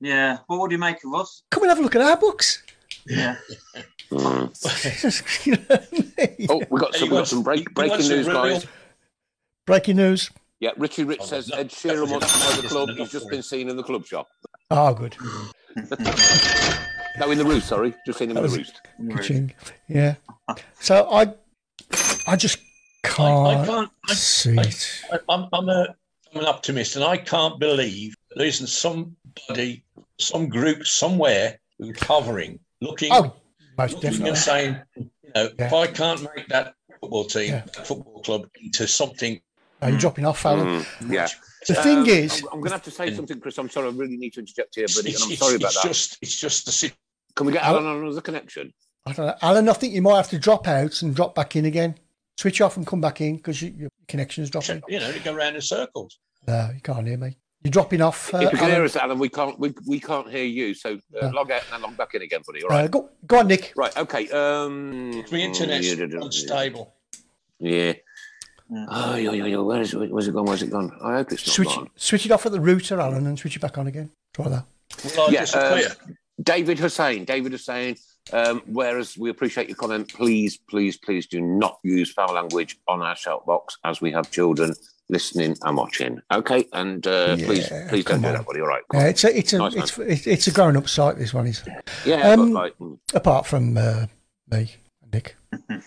Yeah. 0.00 0.38
What 0.46 0.60
would 0.60 0.70
you 0.70 0.78
make 0.78 1.02
of 1.04 1.14
us? 1.14 1.42
Come 1.50 1.62
and 1.62 1.70
have 1.70 1.78
a 1.78 1.82
look 1.82 1.96
at 1.96 2.02
our 2.02 2.16
books. 2.16 2.62
Yeah. 3.06 3.36
Mm. 4.10 5.44
You 5.46 5.52
know 5.52 5.64
I 5.70 6.36
mean? 6.38 6.46
Oh, 6.48 6.62
we 6.70 6.80
got 6.80 6.94
some, 6.94 7.08
we 7.10 7.16
got 7.16 7.26
some 7.26 7.42
break, 7.42 7.72
breaking 7.74 8.08
news, 8.08 8.26
guys. 8.26 8.66
Breaking 9.66 9.96
news. 9.96 10.30
Yeah, 10.60 10.70
Richie 10.76 11.04
Rich 11.04 11.22
says 11.22 11.50
Ed 11.50 11.70
Sheeran 11.70 12.10
wants 12.10 12.32
to 12.32 12.38
buy 12.56 12.60
the 12.62 12.68
club. 12.68 12.90
He's 12.90 13.10
just 13.10 13.28
been 13.28 13.42
seen 13.42 13.68
in 13.68 13.76
the 13.76 13.82
club 13.82 14.06
shop. 14.06 14.28
Oh, 14.70 14.94
good. 14.94 15.16
No, 17.16 17.30
in 17.30 17.38
the 17.38 17.44
roost. 17.44 17.68
Sorry, 17.68 17.94
just 18.04 18.18
seen 18.18 18.30
him 18.30 18.36
in 18.36 18.42
the 18.42 18.48
was- 18.48 18.58
roost. 18.58 19.68
Yeah. 19.88 20.16
So 20.80 21.08
I, 21.10 21.32
I 22.26 22.36
just 22.36 22.58
can't, 23.02 23.46
I 23.46 23.66
can't. 23.66 23.90
I, 24.08 24.14
see 24.14 24.56
it. 24.56 24.88
I, 25.12 25.18
I'm, 25.28 25.46
I'm, 25.52 25.68
a, 25.68 25.94
I'm 26.32 26.40
an 26.40 26.46
optimist, 26.46 26.96
and 26.96 27.04
I 27.04 27.16
can't 27.16 27.58
believe 27.60 28.14
there 28.34 28.46
isn't 28.46 28.66
somebody, 28.68 29.84
some 30.18 30.48
group 30.48 30.86
somewhere 30.86 31.58
who's 31.78 32.00
hovering, 32.02 32.58
looking, 32.80 33.10
Oh, 33.12 33.34
most 33.76 33.94
looking 33.94 34.10
definitely. 34.10 34.28
and 34.30 34.38
saying, 34.38 34.76
you 34.96 35.10
know, 35.34 35.48
if 35.58 35.72
I 35.72 35.86
can't 35.86 36.22
make 36.34 36.48
that 36.48 36.74
football 37.00 37.24
team, 37.24 37.50
Yeah. 37.50 37.62
that 37.74 37.86
football 37.86 38.22
club 38.22 38.48
into 38.62 38.86
something, 38.86 39.40
Are 39.82 39.90
you 39.90 39.98
dropping 39.98 40.24
off, 40.26 40.44
Alan? 40.46 40.66
Mm, 40.82 41.12
yeah. 41.12 41.28
The 41.66 41.74
thing 41.74 41.98
Um, 41.98 42.06
is, 42.06 42.40
I'm, 42.42 42.48
I'm 42.52 42.58
going 42.60 42.64
to 42.70 42.74
have 42.76 42.82
to 42.84 42.90
say 42.90 43.14
something, 43.14 43.40
Chris. 43.40 43.56
I'm 43.58 43.70
sorry. 43.70 43.88
I 43.88 43.92
really 43.92 44.16
need 44.18 44.34
to 44.34 44.40
interject 44.40 44.74
here, 44.74 44.86
buddy, 44.94 45.14
and 45.14 45.22
I'm 45.24 45.36
sorry 45.36 45.56
about 45.56 45.68
it's 45.72 45.82
that. 45.82 45.88
just, 45.88 46.18
it's 46.22 46.38
just 46.38 46.66
the 46.66 46.72
sit- 46.72 46.92
Can 47.34 47.46
we 47.46 47.52
get 47.52 47.62
Alan 47.64 47.86
on 47.86 48.02
another 48.02 48.20
connection? 48.20 48.72
I 49.06 49.12
don't 49.12 49.26
know. 49.26 49.34
Alan, 49.42 49.68
I 49.68 49.72
think 49.74 49.92
you 49.92 50.02
might 50.02 50.16
have 50.16 50.30
to 50.30 50.38
drop 50.38 50.66
out 50.66 51.02
and 51.02 51.14
drop 51.14 51.34
back 51.34 51.56
in 51.56 51.66
again. 51.66 51.96
Switch 52.38 52.60
off 52.60 52.76
and 52.76 52.86
come 52.86 53.00
back 53.00 53.20
in 53.20 53.36
because 53.36 53.60
you, 53.62 53.72
your 53.76 53.90
connection 54.08 54.42
is 54.42 54.50
dropping. 54.50 54.82
you 54.88 54.98
know, 54.98 55.12
to 55.12 55.20
go 55.20 55.34
around 55.34 55.54
in 55.54 55.60
circles. 55.60 56.18
No, 56.46 56.70
you 56.74 56.80
can't 56.80 57.06
hear 57.06 57.16
me. 57.18 57.36
You're 57.62 57.70
dropping 57.70 58.00
off. 58.02 58.32
Uh, 58.34 58.38
if 58.38 58.52
you 58.52 58.58
can 58.58 58.66
hear 58.66 58.74
Alan. 58.76 58.84
us, 58.86 58.96
Alan, 58.96 59.18
we 59.18 59.28
can't. 59.28 59.58
We, 59.58 59.72
we 59.86 60.00
can't 60.00 60.30
hear 60.30 60.44
you. 60.44 60.74
So 60.74 60.94
uh, 60.94 60.98
Yeah. 61.22 61.30
log 61.30 61.50
out 61.50 61.62
and 61.64 61.72
then 61.72 61.82
log 61.82 61.96
back 61.96 62.14
in 62.14 62.22
again, 62.22 62.40
buddy. 62.46 62.62
All 62.62 62.68
right. 62.70 62.84
Uh, 62.84 62.88
go, 62.88 63.10
go 63.26 63.38
on, 63.38 63.46
Nick. 63.48 63.72
Right. 63.76 63.96
Okay. 63.96 64.28
Um. 64.30 65.24
The 65.30 65.36
internet's 65.38 65.86
yeah, 65.86 66.04
yeah, 66.04 66.06
yeah. 66.10 66.20
unstable. 66.24 66.94
Yeah. 67.58 67.92
Oh, 68.88 69.14
yo, 69.16 69.32
yo, 69.32 69.44
yo. 69.46 69.62
Where 69.64 69.80
is 69.80 69.94
it? 69.94 70.10
Where's 70.10 70.28
it 70.28 70.34
gone? 70.34 70.44
Where's 70.46 70.62
it 70.62 70.70
gone? 70.70 70.90
I 71.02 71.14
hope 71.16 71.32
it's 71.32 71.46
not 71.46 71.54
Switch, 71.54 71.68
gone. 71.68 71.90
switch 71.96 72.26
it 72.26 72.32
off 72.32 72.44
at 72.46 72.52
the 72.52 72.60
router, 72.60 73.00
Alan, 73.00 73.26
and 73.26 73.38
switch 73.38 73.56
it 73.56 73.60
back 73.60 73.78
on 73.78 73.86
again. 73.86 74.10
Try 74.34 74.48
that. 74.48 74.64
Will 75.04 75.26
I 75.26 75.30
Yeah, 75.30 75.40
disappear? 75.42 75.88
um, 76.06 76.16
David 76.42 76.78
Hussein. 76.78 77.24
David 77.24 77.52
Hussein. 77.52 77.96
Um, 78.32 78.62
whereas 78.66 79.18
we 79.18 79.30
appreciate 79.30 79.68
your 79.68 79.76
comment, 79.76 80.12
please, 80.12 80.56
please, 80.56 80.96
please 80.96 81.26
do 81.26 81.40
not 81.40 81.78
use 81.82 82.12
foul 82.12 82.34
language 82.34 82.78
on 82.88 83.02
our 83.02 83.16
shout 83.16 83.44
box 83.46 83.76
as 83.84 84.00
we 84.00 84.10
have 84.12 84.30
children 84.30 84.74
listening 85.08 85.56
and 85.62 85.76
watching. 85.76 86.20
Okay, 86.32 86.66
and 86.72 87.06
uh, 87.06 87.36
please, 87.36 87.70
Yeah, 87.70 87.86
please 87.88 88.04
don't 88.04 88.22
come 88.22 88.32
do 88.32 88.36
that, 88.36 88.46
buddy. 88.46 88.60
All 88.60 88.66
right. 88.66 88.82
Yeah, 88.92 89.06
it's 89.06 89.24
a 89.24 89.38
it's 89.38 89.52
a 89.52 89.58
Nice, 89.58 89.74
it's, 89.74 89.98
it's 89.98 90.26
it's 90.26 90.46
a 90.46 90.52
grown 90.52 90.76
up 90.76 90.88
site. 90.88 91.18
This 91.18 91.34
one 91.34 91.46
is. 91.46 91.62
Yeah, 92.06 92.30
um, 92.30 92.52
but 92.52 92.60
like, 92.60 92.78
mm. 92.78 92.98
Apart 93.12 93.46
from 93.46 93.76
uh, 93.76 94.06
me, 94.50 94.70
Nick. 95.12 95.36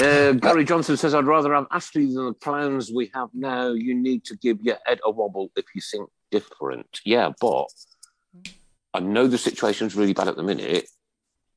Uh, 0.00 0.32
Gary 0.32 0.64
Johnson 0.64 0.96
says, 0.96 1.14
I'd 1.14 1.26
rather 1.26 1.52
have 1.52 1.66
Ashley 1.70 2.06
than 2.06 2.24
the 2.24 2.32
plans 2.32 2.90
we 2.90 3.10
have 3.14 3.28
now. 3.34 3.72
You 3.72 3.94
need 3.94 4.24
to 4.24 4.36
give 4.36 4.62
your 4.62 4.78
head 4.86 5.00
a 5.04 5.10
wobble 5.10 5.50
if 5.54 5.66
you 5.74 5.82
think 5.82 6.08
different. 6.30 7.00
Yeah, 7.04 7.32
but 7.40 7.66
I 8.94 9.00
know 9.00 9.26
the 9.26 9.36
situation's 9.36 9.94
really 9.94 10.14
bad 10.14 10.28
at 10.28 10.36
the 10.36 10.42
minute, 10.42 10.88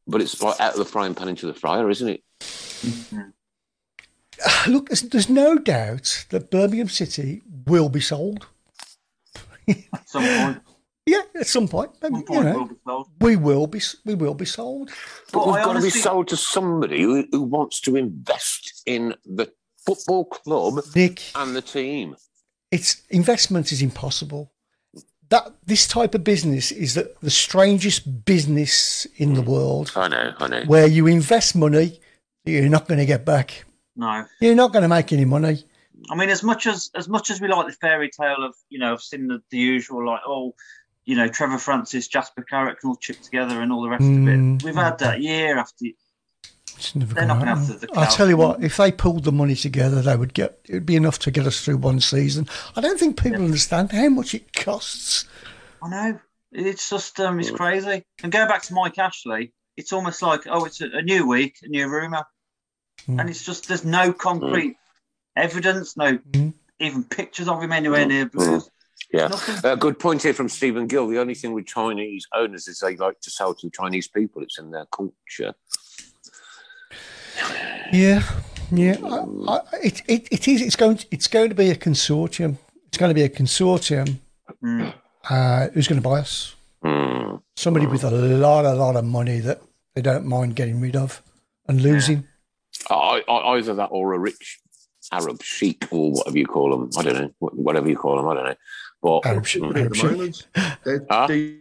but 0.08 0.22
it's 0.22 0.41
out 0.44 0.60
of 0.60 0.78
the 0.78 0.86
frying 0.86 1.15
pan 1.15 1.30
into 1.30 1.48
the 1.48 1.54
fryer, 1.54 1.89
isn't 1.89 2.08
it? 2.08 2.24
Look, 4.68 4.89
there's, 4.89 5.02
there's 5.02 5.30
no 5.30 5.58
doubt 5.58 6.26
that 6.30 6.52
Birmingham 6.52 6.89
City 6.89 7.41
will 7.68 7.89
be 7.89 8.02
sold. 8.02 8.48
At 9.68 10.08
some 10.08 10.24
point. 10.24 10.62
Yeah, 11.08 11.22
at 11.39 11.46
some 11.46 11.68
point. 11.68 11.91
But, 12.02 12.13
One 12.13 12.22
you 12.22 12.26
point 12.26 12.46
know, 12.46 12.70
will 12.84 13.12
we 13.20 13.36
will 13.36 13.68
be 13.68 13.80
we 14.06 14.15
will 14.15 14.34
be 14.34 14.46
sold. 14.46 14.89
But 15.32 15.46
But 15.46 15.46
we've 15.46 15.56
I 15.58 15.63
got 15.63 15.74
to 15.74 15.82
be 15.84 15.91
sold 15.91 16.30
to 16.30 16.36
somebody 16.36 17.04
who, 17.04 17.28
who 17.32 17.44
wants 17.44 17.80
to 17.82 17.96
invest 17.96 18.82
in 18.88 19.13
the 19.24 19.54
football 19.86 20.26
club 20.26 20.84
Nick, 20.96 21.22
and 21.36 21.56
the 21.56 21.62
team. 21.62 22.15
it's 22.72 23.04
investment 23.12 23.72
is 23.72 23.84
impossible. 23.84 24.52
That 25.30 25.54
this 25.66 25.88
type 25.88 26.14
of 26.14 26.24
business 26.24 26.72
is 26.72 26.94
the, 26.94 27.12
the 27.22 27.32
strangest 27.32 28.26
business 28.26 29.06
in 29.18 29.34
the 29.34 29.42
world, 29.42 29.92
I 29.96 30.08
know, 30.08 30.34
I 30.38 30.48
know. 30.48 30.64
where 30.66 30.88
you 30.88 31.08
invest 31.08 31.56
money 31.56 32.00
you're 32.46 32.70
not 32.70 32.88
going 32.88 33.00
to 33.00 33.06
get 33.06 33.26
back. 33.26 33.66
No. 33.96 34.26
You're 34.40 34.56
not 34.56 34.72
going 34.72 34.84
to 34.84 34.88
make 34.88 35.12
any 35.12 35.26
money. 35.26 35.64
I 36.12 36.16
mean, 36.16 36.30
as 36.30 36.44
much 36.44 36.68
as 36.68 36.92
as 36.94 37.08
much 37.10 37.32
as 37.32 37.42
we 37.42 37.48
like 37.48 37.66
the 37.66 37.74
fairy 37.74 38.10
tale 38.12 38.44
of 38.44 38.54
you 38.70 38.78
know, 38.78 38.94
I've 38.94 39.02
seen 39.02 39.28
the, 39.28 39.42
the 39.50 39.58
usual 39.58 40.06
like 40.06 40.22
oh, 40.28 40.54
you 41.06 41.16
know, 41.16 41.28
Trevor 41.28 41.58
Francis, 41.58 42.08
Jasper 42.08 42.46
Carrott 42.50 42.80
can 42.80 42.90
all 42.90 42.96
chip 42.98 43.20
together 43.22 43.62
and 43.62 43.72
all 43.72 43.82
the 43.82 43.90
rest 43.90 44.04
of 44.04 44.10
Mm. 44.10 44.58
it. 44.58 44.64
We've 44.64 44.76
had 44.76 45.00
that 45.00 45.22
year 45.22 45.58
after. 45.58 45.86
It's 46.78 46.96
never 46.96 47.14
They're 47.14 47.26
not 47.26 47.40
gonna 47.40 47.52
have 47.56 47.60
happen. 47.60 47.80
the- 47.80 47.88
the 47.88 48.00
I'll 48.00 48.12
tell 48.12 48.28
you 48.30 48.38
what, 48.38 48.64
if 48.64 48.78
they 48.78 48.92
pulled 48.92 49.24
the 49.24 49.32
money 49.32 49.56
together, 49.56 50.02
they 50.02 50.16
would 50.16 50.34
get. 50.34 50.60
It 50.66 50.74
would 50.74 50.86
be 50.86 50.96
enough 50.96 51.20
to 51.20 51.32
get 51.32 51.46
us 51.48 51.62
through 51.64 51.78
one 51.78 52.00
season. 52.02 52.48
I 52.76 52.82
don't 52.82 53.00
think 53.00 53.22
people 53.22 53.44
understand 53.44 53.92
how 53.92 54.10
much 54.10 54.34
it 54.34 54.54
costs. 54.54 55.26
I 55.82 55.90
know 55.90 56.20
it's 56.52 56.90
just 56.90 57.20
um, 57.20 57.40
it's 57.40 57.52
crazy. 57.52 58.04
And 58.24 58.32
going 58.32 58.48
back 58.48 58.64
to 58.64 58.74
Mike 58.74 58.98
Ashley, 58.98 59.54
it's 59.78 59.94
almost 59.94 60.22
like 60.22 60.42
oh, 60.48 60.66
it's 60.66 60.82
a, 60.82 60.88
a 60.92 61.02
new 61.02 61.28
week, 61.28 61.58
a 61.64 61.68
new 61.68 61.88
rumor, 61.90 62.24
Mm. 63.08 63.20
and 63.20 63.30
it's 63.30 63.44
just 63.46 63.68
there's 63.68 63.84
no 63.86 64.14
concrete 64.14 64.78
evidence, 65.36 65.96
no 65.98 66.18
Mm. 66.18 66.54
even 66.80 67.04
pictures 67.04 67.48
of 67.48 67.62
him 67.62 67.72
anywhere 67.72 68.06
near 68.06 68.26
Blues. 68.26 68.70
Yeah. 69.14 69.28
Nothing. 69.28 69.70
A 69.72 69.76
good 69.78 70.00
point 70.00 70.24
here 70.24 70.34
from 70.34 70.50
Stephen 70.50 70.88
Gill. 70.88 71.08
The 71.08 71.20
only 71.20 71.36
thing 71.36 71.54
with 71.54 71.68
Chinese 71.68 72.26
owners 72.34 72.68
is 72.68 72.80
they 72.80 72.96
like 72.96 73.20
to 73.22 73.30
sell 73.30 73.54
to 73.56 73.70
Chinese 73.70 74.08
people. 74.08 74.42
It's 74.42 74.58
in 74.58 74.72
their 74.72 74.86
culture. 74.88 75.54
Yeah, 77.91 78.24
yeah. 78.71 78.98
I, 79.04 79.52
I, 79.52 79.60
it, 79.84 80.02
it, 80.08 80.28
it 80.32 80.48
is. 80.48 80.62
It's 80.62 80.76
going. 80.76 80.98
To, 80.98 81.06
it's 81.12 81.28
going 81.28 81.50
to 81.50 81.56
be 81.56 81.69
a 81.69 81.76
consortium. 81.76 82.58
It's 82.88 82.98
going 82.98 83.10
to 83.10 83.13
be 83.15 83.24
a 83.24 83.30
consortium. 83.30 84.17
Mm. 84.63 84.93
Uh, 85.30 85.67
who's 85.69 85.88
going 85.88 86.02
to 86.02 86.08
buy 86.08 86.19
us? 86.19 86.56
Hmm. 86.84 87.36
Somebody 87.56 87.86
with 87.88 88.04
a 88.04 88.12
lot, 88.12 88.65
a 88.65 88.74
lot 88.74 88.95
of 88.95 89.06
money 89.06 89.39
that 89.39 89.62
they 89.95 90.02
don't 90.02 90.26
mind 90.26 90.56
getting 90.56 90.80
rid 90.80 90.95
of 90.95 91.21
and 91.67 91.82
losing. 91.82 92.26
I, 92.89 93.24
I, 93.28 93.56
either 93.58 93.74
that 93.76 93.88
or 93.91 94.13
a 94.13 94.19
rich 94.19 94.60
Arab 95.12 95.41
sheik 95.41 95.88
or 95.91 96.12
whatever 96.12 96.38
you 96.38 96.45
call 96.45 96.71
them. 96.71 96.89
I 96.98 97.02
don't 97.04 97.15
know. 97.21 97.32
Whatever 97.39 97.89
you 97.89 97.95
call 97.98 98.17
them, 98.17 98.28
I 98.28 98.34
don't 98.36 98.45
know. 98.45 98.56
But 99.02 99.26
Arab 99.26 99.45
sheik, 99.45 99.63
Mm. 99.63 99.76
Arab 99.78 99.89
the 99.93 99.95
sheik. 99.98 100.12
moment. 100.12 100.48
They're- 100.84 101.06
Huh? 101.10 101.28
the, 101.28 101.60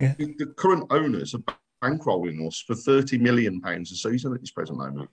Yeah. 0.00 0.14
the, 0.18 0.34
the 0.38 0.46
current 0.46 0.86
owners 0.90 1.34
are 1.34 1.42
bankrolling 1.82 2.46
us 2.46 2.62
for 2.66 2.74
thirty 2.74 3.18
million 3.18 3.60
pounds 3.60 3.92
a 3.92 3.96
season 3.96 4.32
at 4.34 4.40
this 4.40 4.50
present 4.50 4.78
moment. 4.78 5.10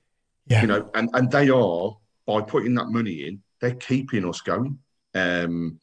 Yeah. 0.48 0.62
You 0.62 0.68
know, 0.68 0.90
and 0.94 1.10
and 1.14 1.32
they 1.32 1.50
are 1.50 1.98
by 2.26 2.42
putting 2.42 2.76
that 2.76 2.88
money 2.88 3.28
in, 3.28 3.42
they're 3.62 3.76
keeping 3.76 4.28
us 4.28 4.42
going. 4.42 4.78
Um, 5.16 5.80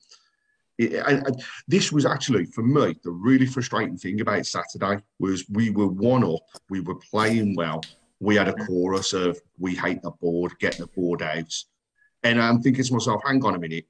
it, 0.76 0.94
and, 0.94 1.26
and 1.26 1.42
this 1.68 1.92
was 1.92 2.04
actually 2.04 2.46
for 2.46 2.62
me 2.62 2.96
the 3.04 3.10
really 3.10 3.46
frustrating 3.46 3.96
thing 3.96 4.20
about 4.20 4.44
Saturday 4.46 5.02
was 5.18 5.48
we 5.48 5.70
were 5.70 5.86
one 5.86 6.24
up, 6.24 6.42
we 6.68 6.80
were 6.80 6.96
playing 6.96 7.54
well, 7.56 7.80
we 8.20 8.36
had 8.36 8.48
a 8.48 8.54
chorus 8.66 9.12
of 9.12 9.40
"We 9.58 9.74
hate 9.74 10.02
the 10.02 10.10
board, 10.10 10.52
get 10.58 10.76
the 10.78 10.88
board 10.88 11.22
out," 11.22 11.54
and 12.22 12.40
I'm 12.40 12.60
thinking 12.60 12.84
to 12.84 12.92
myself, 12.92 13.22
"Hang 13.24 13.44
on 13.44 13.54
a 13.54 13.58
minute." 13.58 13.86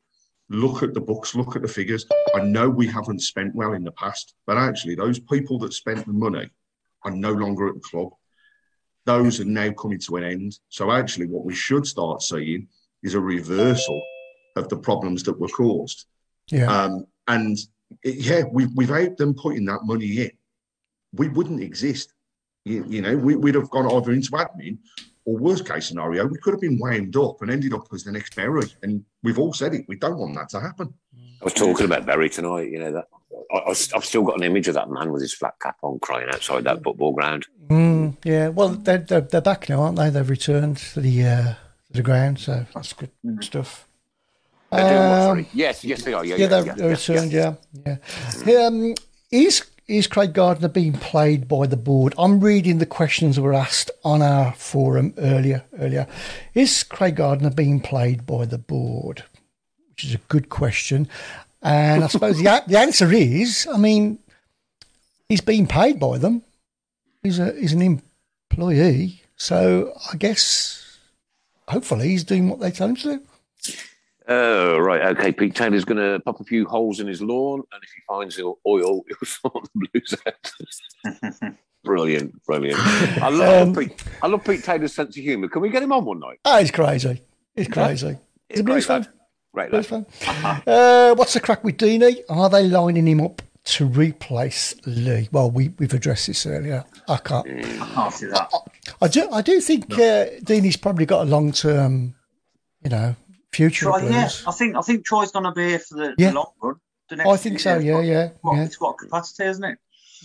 look 0.50 0.82
at 0.82 0.94
the 0.94 1.00
books, 1.00 1.34
look 1.34 1.56
at 1.56 1.62
the 1.62 1.68
figures. 1.68 2.06
I 2.34 2.40
know 2.40 2.68
we 2.68 2.86
haven't 2.86 3.20
spent 3.20 3.54
well 3.54 3.72
in 3.72 3.84
the 3.84 3.92
past, 3.92 4.34
but 4.46 4.56
actually, 4.56 4.94
those 4.94 5.18
people 5.18 5.58
that 5.60 5.72
spent 5.72 6.06
the 6.06 6.12
money 6.12 6.50
are 7.04 7.10
no 7.10 7.32
longer 7.32 7.68
at 7.68 7.74
the 7.74 7.80
club. 7.80 8.10
Those 9.04 9.40
are 9.40 9.44
now 9.44 9.70
coming 9.72 9.98
to 10.00 10.16
an 10.16 10.24
end. 10.24 10.58
So, 10.68 10.90
actually, 10.90 11.26
what 11.26 11.44
we 11.44 11.54
should 11.54 11.86
start 11.86 12.22
seeing 12.22 12.68
is 13.02 13.14
a 13.14 13.20
reversal 13.20 14.02
of 14.56 14.68
the 14.68 14.76
problems 14.76 15.22
that 15.24 15.38
were 15.38 15.48
caused. 15.48 16.06
Yeah. 16.50 16.66
Um, 16.70 17.06
and 17.28 17.58
it- 18.02 18.16
yeah, 18.16 18.42
we, 18.50 18.66
without 18.74 19.16
them 19.16 19.34
putting 19.34 19.66
that 19.66 19.84
money 19.84 20.22
in, 20.22 20.30
we 21.12 21.28
wouldn't 21.28 21.62
exist. 21.62 22.14
You, 22.64 22.84
you 22.88 23.02
know, 23.02 23.16
we, 23.16 23.36
we'd 23.36 23.56
have 23.56 23.68
gone 23.70 23.90
either 23.92 24.12
into 24.12 24.30
admin 24.30 24.78
or 25.26 25.36
worst 25.36 25.66
case 25.66 25.86
scenario, 25.86 26.26
we 26.26 26.38
could 26.38 26.52
have 26.52 26.60
been 26.60 26.78
wound 26.78 27.16
up 27.16 27.40
and 27.40 27.50
ended 27.50 27.72
up 27.72 27.86
as 27.92 28.04
the 28.04 28.12
next 28.12 28.36
Bury. 28.36 28.66
And 28.82 29.04
we've 29.22 29.38
all 29.38 29.52
said 29.52 29.74
it. 29.74 29.86
We 29.88 29.96
don't 29.96 30.18
want 30.18 30.34
that 30.34 30.50
to 30.50 30.60
happen. 30.60 30.92
I 31.40 31.44
was 31.44 31.54
talking 31.54 31.86
about 31.86 32.06
Barry 32.06 32.28
tonight. 32.28 32.70
You 32.70 32.78
know 32.78 32.92
that 32.92 33.06
I, 33.52 33.70
I've 33.70 34.04
still 34.04 34.22
got 34.22 34.36
an 34.36 34.42
image 34.44 34.68
of 34.68 34.74
that 34.74 34.90
man 34.90 35.12
with 35.12 35.22
his 35.22 35.34
flat 35.34 35.54
cap 35.60 35.76
on, 35.82 35.98
crying 36.00 36.28
outside 36.28 36.64
that 36.64 36.82
football 36.82 37.12
ground. 37.12 37.46
Mm, 37.68 38.16
yeah. 38.24 38.48
Well, 38.48 38.70
they're, 38.70 38.98
they're 38.98 39.20
they're 39.20 39.40
back 39.40 39.68
now, 39.68 39.82
aren't 39.82 39.96
they? 39.96 40.10
They've 40.10 40.28
returned 40.28 40.76
to 40.78 41.00
the 41.00 41.22
uh, 41.24 41.42
to 41.86 41.92
the 41.92 42.02
ground, 42.02 42.38
so 42.38 42.66
that's 42.74 42.92
good 42.92 43.10
stuff. 43.40 43.88
They're 44.70 44.80
doing 44.88 45.10
what, 45.10 45.18
Um, 45.18 45.22
sorry? 45.22 45.48
Yes, 45.52 45.84
yes, 45.84 46.02
they 46.02 46.12
are. 46.12 46.24
Yeah, 46.24 46.36
yeah, 46.36 46.40
yeah, 46.42 46.48
they've 46.48 46.66
yeah, 46.66 46.74
they're 46.74 46.86
yeah, 46.86 46.92
returned. 46.92 47.32
Yeah, 47.32 47.54
yeah. 48.46 48.66
Um, 48.66 48.94
is 49.30 49.64
is 49.86 50.06
Craig 50.06 50.32
Gardner 50.32 50.68
being 50.68 50.94
played 50.94 51.46
by 51.46 51.66
the 51.66 51.76
board? 51.76 52.14
I'm 52.18 52.40
reading 52.40 52.78
the 52.78 52.86
questions 52.86 53.36
that 53.36 53.42
were 53.42 53.54
asked 53.54 53.90
on 54.04 54.22
our 54.22 54.52
forum 54.54 55.14
earlier. 55.18 55.64
Earlier, 55.78 56.06
is 56.54 56.82
Craig 56.82 57.16
Gardner 57.16 57.50
being 57.50 57.80
played 57.80 58.26
by 58.26 58.46
the 58.46 58.58
board? 58.58 59.24
Which 59.90 60.04
is 60.04 60.14
a 60.14 60.18
good 60.28 60.48
question, 60.48 61.08
and 61.64 62.04
I 62.04 62.06
suppose 62.08 62.38
the 62.38 62.62
the 62.66 62.78
answer 62.78 63.10
is, 63.12 63.66
I 63.72 63.76
mean, 63.78 64.18
he's 65.28 65.40
being 65.40 65.66
paid 65.66 65.98
by 65.98 66.18
them. 66.18 66.42
He's 67.22 67.38
a 67.38 67.52
he's 67.58 67.72
an 67.72 67.82
employee, 68.50 69.22
so 69.36 69.92
I 70.12 70.16
guess 70.16 70.98
hopefully 71.68 72.08
he's 72.08 72.24
doing 72.24 72.48
what 72.48 72.60
they 72.60 72.70
tell 72.70 72.88
him 72.88 72.96
to 72.96 73.02
do. 73.16 73.22
Oh, 74.26 74.78
right. 74.78 75.02
Okay. 75.16 75.32
Pete 75.32 75.54
Taylor's 75.54 75.84
going 75.84 75.98
to 75.98 76.18
pop 76.20 76.40
a 76.40 76.44
few 76.44 76.64
holes 76.66 76.98
in 76.98 77.06
his 77.06 77.20
lawn, 77.20 77.62
and 77.72 77.82
if 77.82 77.90
he 77.90 78.02
finds 78.08 78.38
oil, 78.40 78.58
oil 78.66 79.02
he'll 79.08 79.26
sort 79.26 79.68
the 79.74 79.88
blues 79.92 80.14
out. 80.26 81.54
brilliant, 81.84 82.42
brilliant. 82.44 82.78
I 83.22 83.28
love 83.28 83.68
Um, 83.68 83.74
Pete. 83.74 84.02
I 84.22 84.26
love 84.26 84.42
Pete 84.44 84.64
Taylor's 84.64 84.94
sense 84.94 85.14
of 85.16 85.22
humour. 85.22 85.48
Can 85.48 85.60
we 85.60 85.68
get 85.68 85.82
him 85.82 85.92
on 85.92 86.06
one 86.06 86.20
night? 86.20 86.38
Oh, 86.46 86.58
he's 86.58 86.70
crazy. 86.70 87.20
He's 87.54 87.68
crazy. 87.68 88.16
He's 88.48 88.60
a 88.60 88.64
blues 88.64 88.86
fan. 88.86 89.06
Great 89.54 89.70
Blues 89.70 89.90
lad. 89.90 90.06
fan. 90.12 90.62
Uh, 90.66 91.14
what's 91.14 91.32
the 91.34 91.40
crack 91.40 91.62
with 91.64 91.76
Deeney? 91.78 92.22
Are 92.28 92.50
they 92.50 92.64
lining 92.68 93.06
him 93.06 93.20
up 93.20 93.40
to 93.66 93.86
replace 93.86 94.74
Lee? 94.84 95.28
Well, 95.32 95.50
we, 95.50 95.68
we've 95.78 95.94
addressed 95.94 96.26
this 96.26 96.44
earlier. 96.44 96.84
I 97.08 97.16
can't. 97.18 97.46
I 97.48 97.86
can't 97.94 98.12
see 98.12 98.26
that. 98.26 98.52
I 99.00 99.08
do. 99.08 99.30
I 99.30 99.40
do 99.42 99.60
think 99.60 99.84
uh, 99.94 100.26
Deeney's 100.42 100.76
probably 100.76 101.06
got 101.06 101.22
a 101.22 101.30
long 101.30 101.52
term, 101.52 102.14
you 102.82 102.90
know, 102.90 103.14
future. 103.52 103.86
Troy, 103.86 104.08
yeah, 104.08 104.28
I 104.46 104.50
think 104.52 104.76
I 104.76 104.82
think 104.82 105.06
Troy's 105.06 105.30
going 105.30 105.44
to 105.44 105.52
be 105.52 105.68
here 105.68 105.78
for 105.78 105.94
the, 105.94 106.14
Yeah. 106.18 106.30
the 106.30 106.34
long 106.34 106.50
run. 106.60 106.74
The 107.08 107.28
I 107.28 107.36
think 107.36 107.60
so. 107.60 107.78
Yeah, 107.78 108.00
years. 108.00 108.06
yeah, 108.08 108.28
What- 108.40 108.56
yeah, 108.56 108.64
It's 108.64 108.76
got 108.76 108.98
capacity, 108.98 109.44
isn't 109.44 109.64
it? 109.64 109.78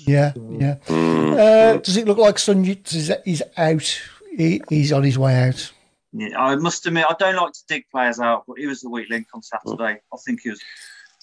yeah, 0.07 0.31
yeah. 0.49 0.75
Uh, 0.89 1.77
does 1.77 1.97
it 1.97 2.07
look 2.07 2.17
like 2.17 2.35
Sunjic 2.35 2.95
is, 2.95 3.11
is 3.25 3.43
out? 3.57 4.01
He, 4.35 4.61
he's 4.69 4.93
on 4.93 5.03
his 5.03 5.17
way 5.19 5.35
out. 5.49 5.71
Yeah, 6.11 6.39
I 6.39 6.55
must 6.55 6.85
admit, 6.87 7.05
I 7.09 7.15
don't 7.19 7.35
like 7.35 7.53
to 7.53 7.63
dig 7.67 7.85
players 7.91 8.19
out, 8.19 8.45
but 8.47 8.57
he 8.57 8.65
was 8.67 8.81
the 8.81 8.89
weak 8.89 9.09
link 9.09 9.27
on 9.33 9.41
Saturday. 9.43 10.01
I 10.13 10.17
think 10.25 10.41
he 10.41 10.49
was 10.49 10.61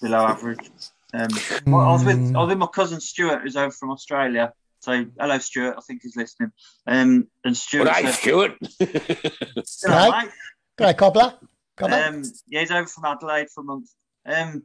below 0.01 0.25
average. 0.25 0.69
Um, 1.13 1.27
well, 1.65 1.81
I 1.87 1.91
was 1.93 2.03
with 2.05 2.35
I 2.35 2.39
was 2.39 2.49
with 2.49 2.57
my 2.57 2.67
cousin 2.67 2.99
Stuart, 3.01 3.41
who's 3.41 3.55
over 3.57 3.71
from 3.71 3.91
Australia. 3.91 4.53
So 4.79 5.05
hello, 5.19 5.37
Stuart. 5.39 5.75
I 5.77 5.81
think 5.81 6.01
he's 6.03 6.15
listening. 6.15 6.51
Um, 6.85 7.27
and 7.43 7.57
Stuart. 7.57 7.85
Well, 7.85 7.93
hey, 7.93 8.03
said, 8.03 8.13
Stuart. 8.13 8.57
Hello, 9.83 10.09
Right. 10.09 10.29
mate. 10.79 10.97
Cobbler. 10.97 11.33
Cobbler. 11.75 12.03
Um, 12.07 12.23
yeah, 12.47 12.61
he's 12.61 12.71
over 12.71 12.87
from 12.87 13.05
Adelaide 13.05 13.49
for 13.49 13.61
a 13.61 13.63
month. 13.63 13.89
Um, 14.25 14.63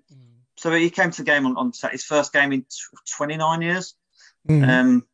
so 0.57 0.71
he 0.73 0.91
came 0.91 1.11
to 1.11 1.23
the 1.23 1.25
game 1.25 1.47
on, 1.47 1.57
on 1.57 1.73
his 1.91 2.05
first 2.05 2.33
game 2.33 2.53
in 2.53 2.63
tw 2.63 3.17
29 3.17 3.63
years. 3.63 3.95
Mm. 4.49 4.69
Um, 4.69 5.07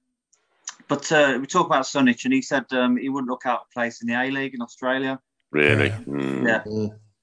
but 0.89 1.11
uh, 1.13 1.39
we 1.41 1.47
talk 1.47 1.67
about 1.67 1.85
Sunjic, 1.85 2.25
and 2.25 2.33
he 2.35 2.43
said 2.43 2.65
um, 2.73 2.97
he 2.97 3.09
wouldn't 3.09 3.31
look 3.31 3.47
out 3.47 3.61
of 3.63 3.71
place 3.73 4.01
in 4.03 4.09
the 4.09 4.15
A 4.15 4.31
League 4.31 4.55
in 4.55 4.63
Australia. 4.63 5.21
Really? 5.51 5.91
Mm. 5.91 6.47
Yeah. 6.47 6.63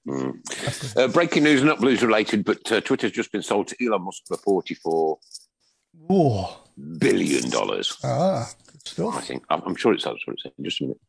Mm. 0.07 0.97
Uh, 0.97 1.07
breaking 1.07 1.43
news, 1.43 1.63
not 1.63 1.79
blues 1.79 2.01
related, 2.03 2.45
but 2.45 2.71
uh, 2.71 2.79
Twitter's 2.81 3.11
just 3.11 3.31
been 3.31 3.41
sold 3.41 3.67
to 3.69 3.85
Elon 3.85 4.03
Musk 4.03 4.21
for 4.27 4.37
forty-four 4.37 5.17
Oh, 6.09 6.61
billion 6.99 7.49
dollars. 7.49 7.97
ah, 8.03 8.47
good 8.67 8.81
I 9.07 9.11
stuff. 9.11 9.25
think 9.27 9.43
I'm, 9.49 9.61
I'm 9.65 9.75
sure 9.75 9.93
it's 9.93 10.03
that's 10.03 10.25
what 10.27 10.35
it 10.35 10.41
said. 10.43 10.51
Just 10.61 10.81
a 10.81 10.83
minute. 10.83 10.99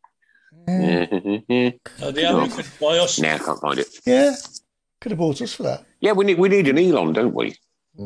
Yeah. 1.48 1.70
Uh, 2.06 2.10
the 2.10 2.24
only 2.28 2.48
could 2.48 2.66
buy 2.80 2.98
us. 2.98 3.18
Now 3.20 3.34
I 3.34 3.38
can't 3.38 3.60
find 3.60 3.78
it. 3.78 3.88
yeah. 4.06 4.34
Could 5.00 5.12
have 5.12 5.18
bought 5.18 5.42
us 5.42 5.52
for 5.52 5.64
that. 5.64 5.84
Yeah, 6.00 6.12
we 6.12 6.24
need 6.24 6.38
we 6.38 6.48
need 6.48 6.66
an 6.68 6.78
Elon, 6.78 7.12
don't 7.12 7.34
we? 7.34 7.54
Uh, 7.98 8.04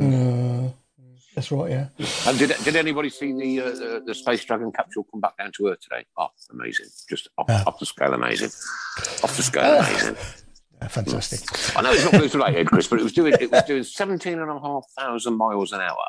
that's 1.35 1.51
right. 1.53 1.71
Yeah. 1.71 1.89
And 2.27 2.39
did 2.39 2.53
did 2.65 2.77
anybody 2.77 3.11
see 3.11 3.33
the 3.33 3.61
uh, 3.61 3.71
the, 3.71 4.03
the 4.07 4.15
space 4.15 4.45
dragon 4.45 4.73
capsule 4.73 5.05
come 5.11 5.21
back 5.21 5.37
down 5.39 5.53
to 5.53 5.69
Earth 5.69 5.81
today? 5.81 6.05
Oh, 6.17 6.29
amazing! 6.51 6.87
Just 7.09 7.29
off, 7.39 7.47
Ah. 7.49 7.65
off 7.67 7.79
the 7.79 7.87
scale, 7.87 8.13
amazing. 8.15 8.49
Off 9.23 9.37
the 9.37 9.43
scale, 9.43 9.79
Ah. 9.81 9.87
amazing. 9.89 10.17
Fantastic. 10.89 11.77
I 11.77 11.83
know 11.83 11.93
it's 11.93 12.05
not 12.05 12.13
blues 12.15 12.35
related, 12.35 12.67
Chris, 12.67 12.87
but 12.89 13.01
it 13.01 13.03
was 13.03 13.13
doing 13.13 13.35
it 13.39 13.51
was 13.51 13.63
doing 13.65 13.83
seventeen 13.85 14.39
and 14.39 14.51
a 14.51 14.59
half 14.59 14.85
thousand 14.99 15.35
miles 15.37 15.73
an 15.73 15.81
hour, 15.83 16.05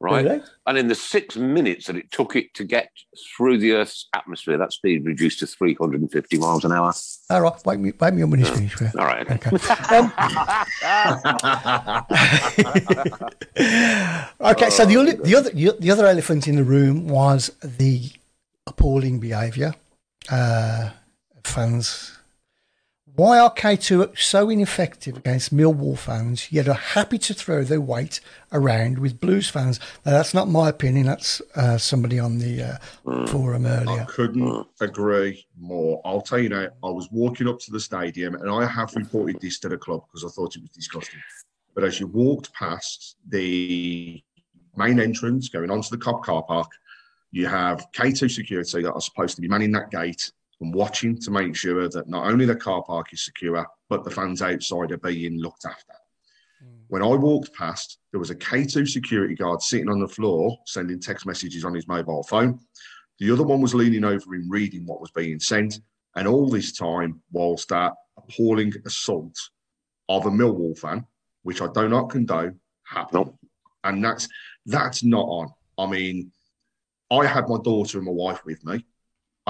right? 0.00 0.42
And 0.66 0.78
in 0.78 0.88
the 0.88 0.94
six 0.94 1.36
minutes 1.36 1.86
that 1.86 1.96
it 1.96 2.10
took 2.10 2.34
it 2.36 2.54
to 2.54 2.64
get 2.64 2.90
through 3.36 3.58
the 3.58 3.72
Earth's 3.72 4.08
atmosphere, 4.14 4.56
that 4.58 4.72
speed 4.72 5.04
reduced 5.04 5.40
to 5.40 5.46
three 5.46 5.74
hundred 5.74 6.00
and 6.00 6.10
fifty 6.10 6.38
miles 6.38 6.64
an 6.64 6.72
hour. 6.72 6.92
All 7.28 7.40
right, 7.42 7.66
wake 7.66 7.80
me, 7.80 7.92
wake 7.98 8.14
me 8.14 8.22
up 8.22 8.30
when 8.30 8.44
finished. 8.44 8.80
All 8.98 9.06
right. 9.06 9.30
Okay. 9.30 9.50
Um, 9.90 10.12
okay, 14.40 14.70
so 14.70 14.84
the 14.84 14.96
Oh, 14.96 15.00
only, 15.00 15.12
the 15.12 15.36
other 15.36 15.50
the 15.50 15.90
other 15.90 16.06
elephant 16.06 16.48
in 16.48 16.56
the 16.56 16.64
room 16.64 17.08
was 17.08 17.50
the 17.62 18.10
appalling 18.66 19.20
behaviour 19.20 19.74
uh, 20.30 20.90
fans. 21.44 22.16
Why 23.16 23.38
are 23.38 23.52
K2 23.52 24.18
so 24.18 24.48
ineffective 24.50 25.16
against 25.16 25.54
Millwall 25.54 25.98
fans, 25.98 26.50
yet 26.50 26.68
are 26.68 26.74
happy 26.74 27.18
to 27.18 27.34
throw 27.34 27.64
their 27.64 27.80
weight 27.80 28.20
around 28.52 28.98
with 28.98 29.20
Blues 29.20 29.48
fans? 29.48 29.78
Now, 30.04 30.12
that's 30.12 30.34
not 30.34 30.48
my 30.48 30.68
opinion. 30.68 31.06
That's 31.06 31.42
uh, 31.54 31.78
somebody 31.78 32.18
on 32.18 32.38
the 32.38 32.78
uh, 33.04 33.26
forum 33.26 33.66
earlier. 33.66 34.02
I 34.02 34.04
couldn't 34.04 34.66
agree 34.80 35.46
more. 35.58 36.00
I'll 36.04 36.20
tell 36.20 36.38
you 36.38 36.48
now, 36.48 36.68
I 36.82 36.90
was 36.90 37.08
walking 37.10 37.48
up 37.48 37.58
to 37.60 37.70
the 37.70 37.80
stadium 37.80 38.34
and 38.34 38.50
I 38.50 38.66
have 38.66 38.94
reported 38.94 39.40
this 39.40 39.58
to 39.60 39.68
the 39.68 39.78
club 39.78 40.02
because 40.06 40.24
I 40.24 40.34
thought 40.34 40.56
it 40.56 40.62
was 40.62 40.70
disgusting. 40.70 41.20
But 41.74 41.84
as 41.84 42.00
you 42.00 42.06
walked 42.06 42.52
past 42.52 43.16
the 43.28 44.22
main 44.76 45.00
entrance 45.00 45.48
going 45.48 45.70
onto 45.70 45.90
the 45.90 45.98
Kop 45.98 46.22
car 46.22 46.42
park, 46.42 46.70
you 47.32 47.46
have 47.46 47.86
K2 47.92 48.30
security 48.30 48.82
that 48.82 48.92
are 48.92 49.00
supposed 49.00 49.36
to 49.36 49.42
be 49.42 49.48
manning 49.48 49.72
that 49.72 49.90
gate 49.90 50.32
and 50.60 50.74
watching 50.74 51.18
to 51.18 51.30
make 51.30 51.56
sure 51.56 51.88
that 51.88 52.08
not 52.08 52.26
only 52.26 52.44
the 52.44 52.56
car 52.56 52.82
park 52.84 53.12
is 53.12 53.24
secure, 53.24 53.66
but 53.88 54.04
the 54.04 54.10
fans 54.10 54.42
outside 54.42 54.92
are 54.92 54.98
being 54.98 55.38
looked 55.38 55.64
after. 55.64 55.94
Hmm. 56.62 56.82
When 56.88 57.02
I 57.02 57.14
walked 57.14 57.54
past, 57.54 57.98
there 58.10 58.20
was 58.20 58.30
a 58.30 58.36
K2 58.36 58.88
security 58.88 59.34
guard 59.34 59.62
sitting 59.62 59.88
on 59.88 60.00
the 60.00 60.08
floor 60.08 60.58
sending 60.66 61.00
text 61.00 61.26
messages 61.26 61.64
on 61.64 61.74
his 61.74 61.88
mobile 61.88 62.22
phone. 62.22 62.60
The 63.18 63.30
other 63.30 63.42
one 63.42 63.60
was 63.60 63.74
leaning 63.74 64.04
over 64.04 64.34
him 64.34 64.50
reading 64.50 64.86
what 64.86 65.00
was 65.00 65.10
being 65.10 65.40
sent. 65.40 65.80
And 66.16 66.26
all 66.26 66.48
this 66.48 66.72
time, 66.72 67.22
whilst 67.30 67.68
that 67.68 67.92
appalling 68.18 68.72
assault 68.84 69.36
of 70.08 70.26
a 70.26 70.30
Millwall 70.30 70.76
fan, 70.76 71.06
which 71.42 71.62
I 71.62 71.68
do 71.72 71.88
not 71.88 72.10
condone, 72.10 72.58
happened. 72.84 73.32
And 73.84 74.04
that's 74.04 74.28
that's 74.66 75.04
not 75.04 75.24
on. 75.24 75.48
I 75.78 75.86
mean, 75.86 76.32
I 77.10 77.26
had 77.26 77.48
my 77.48 77.58
daughter 77.62 77.98
and 77.98 78.06
my 78.06 78.12
wife 78.12 78.44
with 78.44 78.64
me. 78.64 78.84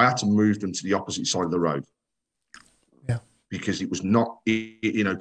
I 0.00 0.04
had 0.08 0.16
to 0.18 0.26
move 0.26 0.60
them 0.60 0.72
to 0.72 0.82
the 0.82 0.94
opposite 0.94 1.26
side 1.26 1.44
of 1.44 1.50
the 1.50 1.60
road. 1.60 1.84
Yeah. 3.08 3.18
Because 3.50 3.82
it 3.82 3.90
was 3.90 4.02
not, 4.02 4.38
you 4.46 5.04
know, 5.04 5.18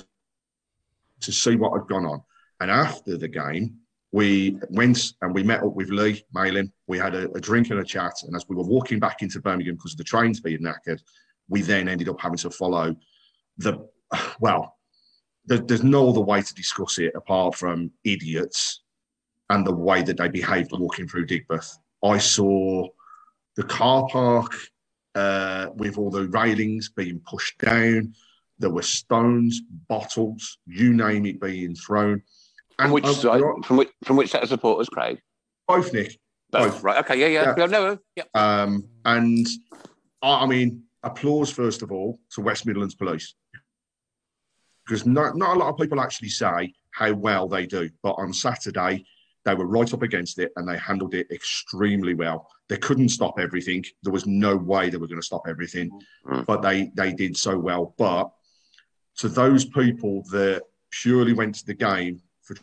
to 1.20 1.32
see 1.32 1.56
what 1.58 1.78
had 1.78 1.90
gone 1.90 2.06
on. 2.06 2.22
And 2.62 2.72
after 2.72 3.18
the 3.18 3.28
game, 3.28 3.76
we 4.12 4.58
went 4.70 5.14
and 5.22 5.36
we 5.36 5.44
met 5.44 5.64
up 5.64 5.74
with 5.76 5.90
Lee 5.90 6.24
Malin. 6.34 6.72
We 6.88 6.98
had 6.98 7.14
a, 7.14 7.30
a 7.32 7.42
drink 7.42 7.72
and 7.72 7.80
a 7.82 7.84
chat. 7.84 8.14
And 8.24 8.36
as 8.36 8.46
we 8.48 8.56
were 8.56 8.64
walking 8.64 9.00
back 9.00 9.22
into 9.22 9.42
Birmingham 9.42 9.76
because 9.76 9.94
of 9.94 9.98
the 9.98 10.04
trains 10.06 10.40
being 10.40 10.62
knackered, 10.62 11.02
we 11.50 11.62
then 11.62 11.90
ended 11.90 12.08
up 12.08 12.22
having 12.22 12.38
to 12.38 12.50
follow 12.50 12.96
the, 13.58 13.86
well, 14.40 14.78
there, 15.46 15.58
there's 15.58 15.84
no 15.84 16.10
other 16.10 16.22
way 16.22 16.42
to 16.42 16.56
discuss 16.56 17.00
it 17.00 17.14
apart 17.16 17.56
from 17.56 17.92
idiots 18.06 18.84
and 19.50 19.68
the 19.68 19.76
way 19.76 20.04
that 20.04 20.18
they 20.18 20.30
behaved 20.30 20.72
walking 20.72 21.08
through 21.08 21.26
Digbeth. 21.26 21.76
I 22.02 22.18
saw 22.18 22.88
the 23.60 23.66
car 23.66 24.08
park 24.08 24.54
uh, 25.16 25.68
with 25.76 25.98
all 25.98 26.10
the 26.10 26.30
railings 26.30 26.88
being 26.96 27.20
pushed 27.20 27.58
down. 27.58 28.14
There 28.58 28.70
were 28.70 28.82
stones, 28.82 29.62
bottles, 29.90 30.60
you 30.66 30.94
name 30.94 31.26
it, 31.26 31.42
being 31.42 31.76
thrown. 31.76 32.22
From 32.78 32.92
which 32.92 33.06
side? 33.06 33.42
right, 33.42 33.66
From 33.66 33.76
which 33.76 33.90
from 34.06 34.16
which 34.16 34.32
set 34.32 34.44
of 34.44 34.50
supporters, 34.50 34.88
Craig? 34.88 35.20
both, 35.68 35.94
Nick. 35.94 36.18
Both. 36.52 36.82
Right. 36.82 37.00
Okay. 37.00 37.20
Yeah. 37.20 37.28
Yeah. 37.28 37.54
Yeah. 37.58 37.66
No. 37.66 37.98
Yeah. 38.16 38.24
Um, 38.34 38.86
and 39.04 39.46
I, 40.22 40.44
I 40.44 40.46
mean, 40.46 40.84
applause 41.04 41.52
first 41.52 41.82
of 41.82 41.92
all 41.92 42.18
to 42.32 42.42
West 42.42 42.66
Midlands 42.66 42.96
Police 42.96 43.36
because 44.88 45.06
not 45.06 45.36
not 45.36 45.58
a 45.58 45.60
lot 45.60 45.70
of 45.70 45.78
people 45.78 46.00
actually 46.00 46.30
say 46.30 46.74
how 46.92 47.12
well 47.12 47.50
they 47.50 47.66
do. 47.66 47.90
But 48.02 48.14
on 48.14 48.32
Saturday, 48.32 49.06
they 49.50 49.56
were 49.56 49.66
right 49.68 49.92
up 49.94 50.04
against 50.04 50.38
it 50.40 50.52
and 50.56 50.68
they 50.68 50.78
handled 50.78 51.14
it 51.14 51.28
extremely 51.32 52.14
well. 52.14 52.48
They 52.68 52.78
couldn't 52.78 53.10
stop 53.10 53.40
everything. 53.40 53.84
There 54.04 54.14
was 54.14 54.26
no 54.28 54.56
way 54.56 54.90
they 54.90 54.98
were 54.98 55.08
going 55.08 55.20
to 55.20 55.26
stop 55.26 55.44
everything, 55.48 55.90
but 56.46 56.62
they 56.62 56.92
they 56.96 57.12
did 57.14 57.36
so 57.36 57.58
well. 57.58 57.96
But 57.98 58.30
to 59.18 59.28
those 59.28 59.66
people 59.66 60.24
that 60.32 60.62
purely 60.92 61.34
went 61.34 61.56
to 61.56 61.66
the 61.66 61.74
game 61.74 62.22
for 62.44 62.54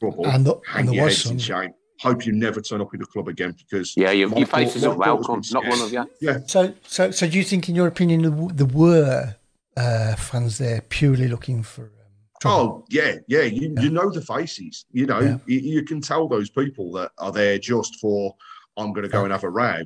trouble, 0.00 0.26
And 0.26 0.44
the- 0.46 0.60
hang 0.66 0.80
and 0.80 0.88
there 0.88 0.94
your 0.96 1.04
was 1.06 1.22
heads 1.22 1.30
in 1.30 1.38
shame. 1.38 1.74
Hope 2.00 2.24
you 2.26 2.32
never 2.32 2.60
turn 2.60 2.80
up 2.80 2.94
in 2.94 3.00
the 3.00 3.06
club 3.06 3.26
again 3.28 3.56
because 3.58 3.94
Yeah. 3.96 4.12
Your, 4.12 4.28
my 4.28 4.36
your 4.38 4.46
thought- 4.46 4.60
faces 4.60 4.82
my 4.84 4.90
are 4.90 4.96
welcome. 4.96 5.42
Not 5.52 5.66
one 5.66 5.80
of 5.80 5.92
you. 5.92 6.08
Yeah, 6.20 6.38
So, 6.46 6.74
so, 6.86 7.10
so, 7.10 7.26
do 7.28 7.36
you 7.36 7.42
think, 7.44 7.68
in 7.68 7.74
your 7.74 7.88
opinion, 7.88 8.22
there, 8.22 8.48
there 8.54 8.66
were 8.66 9.34
uh, 9.76 10.14
fans 10.16 10.58
there 10.58 10.80
purely 10.82 11.26
looking 11.26 11.62
for 11.64 11.82
trouble? 11.88 11.97
Oh 12.44 12.84
yeah, 12.88 13.16
yeah. 13.26 13.42
You 13.42 13.74
you 13.80 13.90
know 13.90 14.10
the 14.10 14.20
faces. 14.22 14.84
You 14.92 15.06
know 15.06 15.20
Yeah. 15.20 15.36
you, 15.46 15.58
you 15.58 15.82
can 15.84 16.00
tell 16.00 16.28
those 16.28 16.50
people 16.50 16.92
that 16.92 17.10
are 17.18 17.32
there 17.32 17.58
just 17.58 17.96
for 18.00 18.34
I'm 18.76 18.92
going 18.92 19.02
to 19.02 19.08
go 19.08 19.24
and 19.24 19.32
have 19.32 19.44
a 19.44 19.50
row 19.50 19.82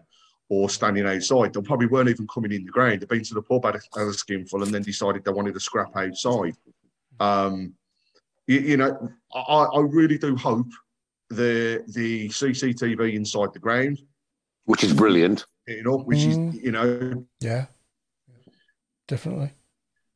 or 0.50 0.68
standing 0.68 1.06
outside. 1.06 1.54
They 1.54 1.62
probably 1.62 1.86
weren't 1.86 2.10
even 2.10 2.26
coming 2.26 2.52
in 2.52 2.64
the 2.64 2.70
ground. 2.70 3.00
They've 3.00 3.08
been 3.08 3.24
to 3.24 3.34
the 3.34 3.42
pub 3.42 3.64
had 3.64 3.76
a, 3.76 3.80
had 3.98 4.08
a 4.08 4.12
skinful 4.12 4.62
and 4.62 4.72
then 4.74 4.82
decided 4.82 5.24
they 5.24 5.30
wanted 5.32 5.54
to 5.54 5.60
scrap 5.60 5.96
outside. 5.96 6.54
Um, 7.20 7.74
you, 8.46 8.58
you 8.60 8.76
know, 8.76 9.08
I, 9.34 9.38
I 9.40 9.80
really 9.80 10.18
do 10.18 10.36
hope 10.36 10.66
the 11.30 11.82
the 11.88 12.28
CCTV 12.28 13.14
inside 13.14 13.54
the 13.54 13.60
ground, 13.60 14.02
Which 14.66 14.84
is 14.84 14.92
brilliant. 14.92 15.46
you 15.66 15.82
know, 15.84 15.98
which 15.98 16.18
Mm. 16.18 16.48
is 16.54 16.62
you 16.62 16.72
know 16.72 17.24
Yeah, 17.40 17.66
definitely. 19.08 19.52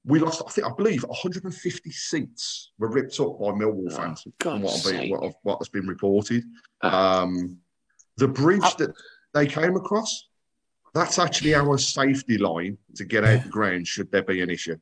We 0.06 0.20
lost, 0.20 0.42
I 0.46 0.50
think, 0.50 0.66
I 0.66 0.70
believe 0.72 1.02
150 1.02 1.90
seats 1.90 2.70
were 2.78 2.88
ripped 2.88 3.18
up 3.18 3.40
by 3.40 3.46
Millwall 3.46 3.92
fans 3.92 4.24
from 4.38 4.62
what, 4.62 4.80
what, 5.08 5.34
what 5.42 5.58
has 5.58 5.68
been 5.68 5.86
reported. 5.86 6.44
Um, 6.80 7.58
the 8.16 8.28
bridge 8.28 8.76
that 8.76 8.94
they 9.34 9.46
came 9.46 9.74
across, 9.74 10.28
that's 10.94 11.18
actually 11.18 11.54
our 11.56 11.76
safety 11.76 12.38
line 12.38 12.78
to 12.94 13.04
get 13.04 13.24
out 13.24 13.42
the 13.42 13.48
ground 13.48 13.88
should 13.88 14.10
there 14.12 14.22
be 14.22 14.40
an 14.40 14.48
issue. 14.48 14.76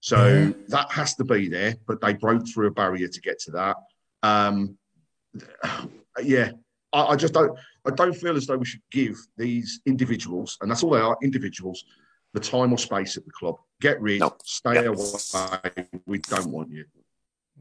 So 0.00 0.52
that 0.68 0.90
has 0.90 1.14
to 1.14 1.24
be 1.24 1.48
there, 1.48 1.76
but 1.86 2.00
they 2.00 2.14
broke 2.14 2.46
through 2.48 2.66
a 2.66 2.72
barrier 2.72 3.08
to 3.08 3.20
get 3.20 3.38
to 3.40 3.52
that. 3.52 3.76
Um, 4.22 4.76
yeah, 6.22 6.50
I, 6.92 7.04
I 7.04 7.16
just 7.16 7.34
don't. 7.34 7.56
I 7.86 7.90
don't 7.90 8.14
feel 8.14 8.36
as 8.36 8.46
though 8.46 8.56
we 8.56 8.66
should 8.66 8.82
give 8.90 9.16
these 9.36 9.80
individuals, 9.86 10.58
and 10.60 10.70
that's 10.70 10.82
all 10.82 10.90
they 10.90 11.00
are, 11.00 11.16
individuals, 11.22 11.84
the 12.36 12.40
time 12.40 12.72
or 12.72 12.78
space 12.78 13.16
at 13.16 13.24
the 13.24 13.30
club. 13.30 13.56
Get 13.80 14.00
rid, 14.00 14.22
stay 14.44 14.84
away. 14.84 14.98
We 16.06 16.18
don't 16.18 16.50
want 16.50 16.70
you. 16.70 16.84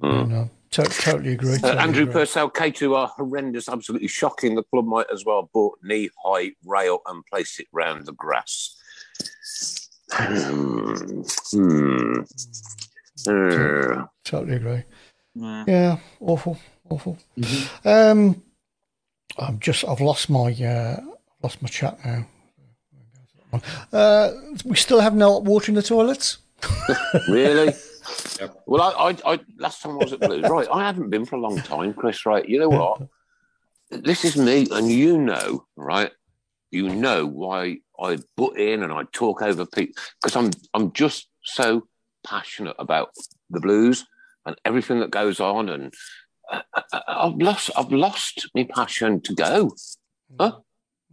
No, 0.02 0.50
to- 0.72 0.84
totally 0.84 1.34
agree. 1.34 1.58
Uh, 1.64 1.76
Andrew 1.78 2.04
agree. 2.04 2.14
Purcell, 2.14 2.50
K2 2.52 2.96
are 2.96 3.08
horrendous, 3.08 3.70
absolutely 3.70 4.10
shocking. 4.10 4.56
The 4.56 4.64
club 4.64 4.86
might 4.86 5.06
as 5.12 5.24
well 5.26 5.50
bought 5.54 5.80
knee 5.82 6.10
high 6.24 6.52
rail 6.66 7.00
and 7.08 7.26
place 7.26 7.60
it 7.60 7.68
round 7.72 8.06
the 8.06 8.12
grass. 8.14 8.76
Hmm. 10.12 11.22
Hmm. 11.52 12.22
Uh, 13.28 14.06
Totally 14.26 14.56
agree. 14.58 14.84
Yeah. 15.36 15.64
Yeah, 15.68 15.98
awful, 16.20 16.58
awful. 16.90 17.18
Um, 17.86 18.42
I'm 19.38 19.60
just, 19.60 19.86
I've 19.86 20.02
lost 20.02 20.30
my, 20.30 20.52
uh, 20.54 20.98
lost 21.42 21.62
my 21.62 21.70
chat 21.70 21.98
now. 22.06 22.28
Uh, 23.92 24.32
we 24.64 24.76
still 24.76 25.00
have 25.00 25.16
no 25.16 25.40
water 25.40 25.72
in 25.72 25.76
the 25.76 25.84
toilets. 25.84 26.38
really? 27.30 27.74
Well, 28.66 28.82
I, 28.82 29.10
I, 29.10 29.34
I, 29.34 29.40
last 29.58 29.82
time 29.82 29.94
I 29.94 29.96
was 29.96 30.14
at 30.14 30.20
Blues, 30.20 30.48
right? 30.48 30.68
I 30.72 30.86
haven't 30.86 31.10
been 31.10 31.26
for 31.26 31.38
a 31.38 31.40
long 31.40 31.58
time, 31.58 31.94
Chris. 31.94 32.26
Right? 32.26 32.48
You 32.48 32.60
know 32.60 32.70
what? 32.70 33.02
This 33.90 34.26
is 34.26 34.36
me, 34.38 34.68
and 34.72 34.90
you 34.92 35.18
know, 35.18 35.66
right? 35.76 36.12
You 36.72 36.90
know 36.90 37.26
why 37.26 37.80
I 38.00 38.20
butt 38.36 38.58
in 38.58 38.84
and 38.84 38.92
I 38.92 39.04
talk 39.12 39.42
over 39.42 39.66
people 39.66 39.96
because 40.22 40.36
I'm, 40.36 40.52
I'm 40.74 40.92
just 40.92 41.30
so 41.44 41.88
passionate 42.26 42.76
about 42.80 43.12
the 43.50 43.60
Blues 43.60 44.06
and 44.46 44.56
everything 44.66 45.00
that 45.00 45.12
goes 45.12 45.40
on, 45.40 45.70
and 45.70 45.94
I, 46.50 46.62
I, 46.76 47.02
I've 47.08 47.38
lost, 47.38 47.72
I've 47.76 47.92
lost 47.92 48.50
my 48.54 48.64
passion 48.64 49.22
to 49.22 49.34
go. 49.34 49.72
Huh? 50.40 50.60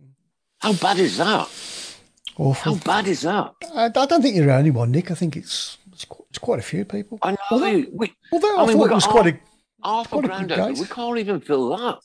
Mm. 0.01 0.09
How 0.59 0.73
bad 0.75 0.99
is 0.99 1.17
that? 1.19 1.49
Awful. 2.39 2.75
How 2.77 2.81
bad 2.85 3.07
is 3.09 3.23
that? 3.23 3.53
I, 3.75 3.85
I 3.87 3.89
don't 4.07 4.23
think 4.23 4.37
you're 4.37 4.47
the 4.47 4.55
only 4.55 4.71
one, 4.71 4.91
Nick. 4.91 5.11
I 5.11 5.15
think 5.15 5.37
it's 5.37 5.79
it's 5.93 6.05
quite, 6.05 6.27
it's 6.31 6.39
quite 6.39 6.59
a 6.59 6.63
few 6.63 6.85
people. 6.85 7.19
I 7.23 7.33
know. 7.33 7.37
Although, 7.51 7.85
we, 7.93 8.13
although 8.33 8.57
I 8.59 8.63
I, 8.63 8.67
mean, 8.67 8.79
thought 8.79 8.91
it 8.91 8.95
was 8.95 9.05
got 9.07 9.13
quite 9.13 9.27
a 9.35 9.39
half 9.87 10.07
a 10.07 10.09
quite 10.09 10.25
a 10.25 10.29
grand 10.29 10.53
over. 10.53 10.73
We 10.81 10.87
can't 10.87 11.19
even 11.19 11.41
fill 11.41 11.77
that. 11.77 11.99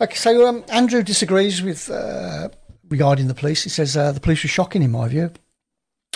Okay, 0.00 0.14
so 0.16 0.46
um, 0.46 0.64
Andrew 0.68 1.02
disagrees 1.02 1.62
with 1.62 1.88
uh, 1.90 2.48
regarding 2.88 3.28
the 3.28 3.34
police. 3.34 3.62
He 3.62 3.70
says 3.70 3.96
uh, 3.96 4.12
the 4.12 4.20
police 4.20 4.42
were 4.42 4.48
shocking 4.48 4.82
in 4.82 4.90
my 4.90 5.08
view. 5.08 5.30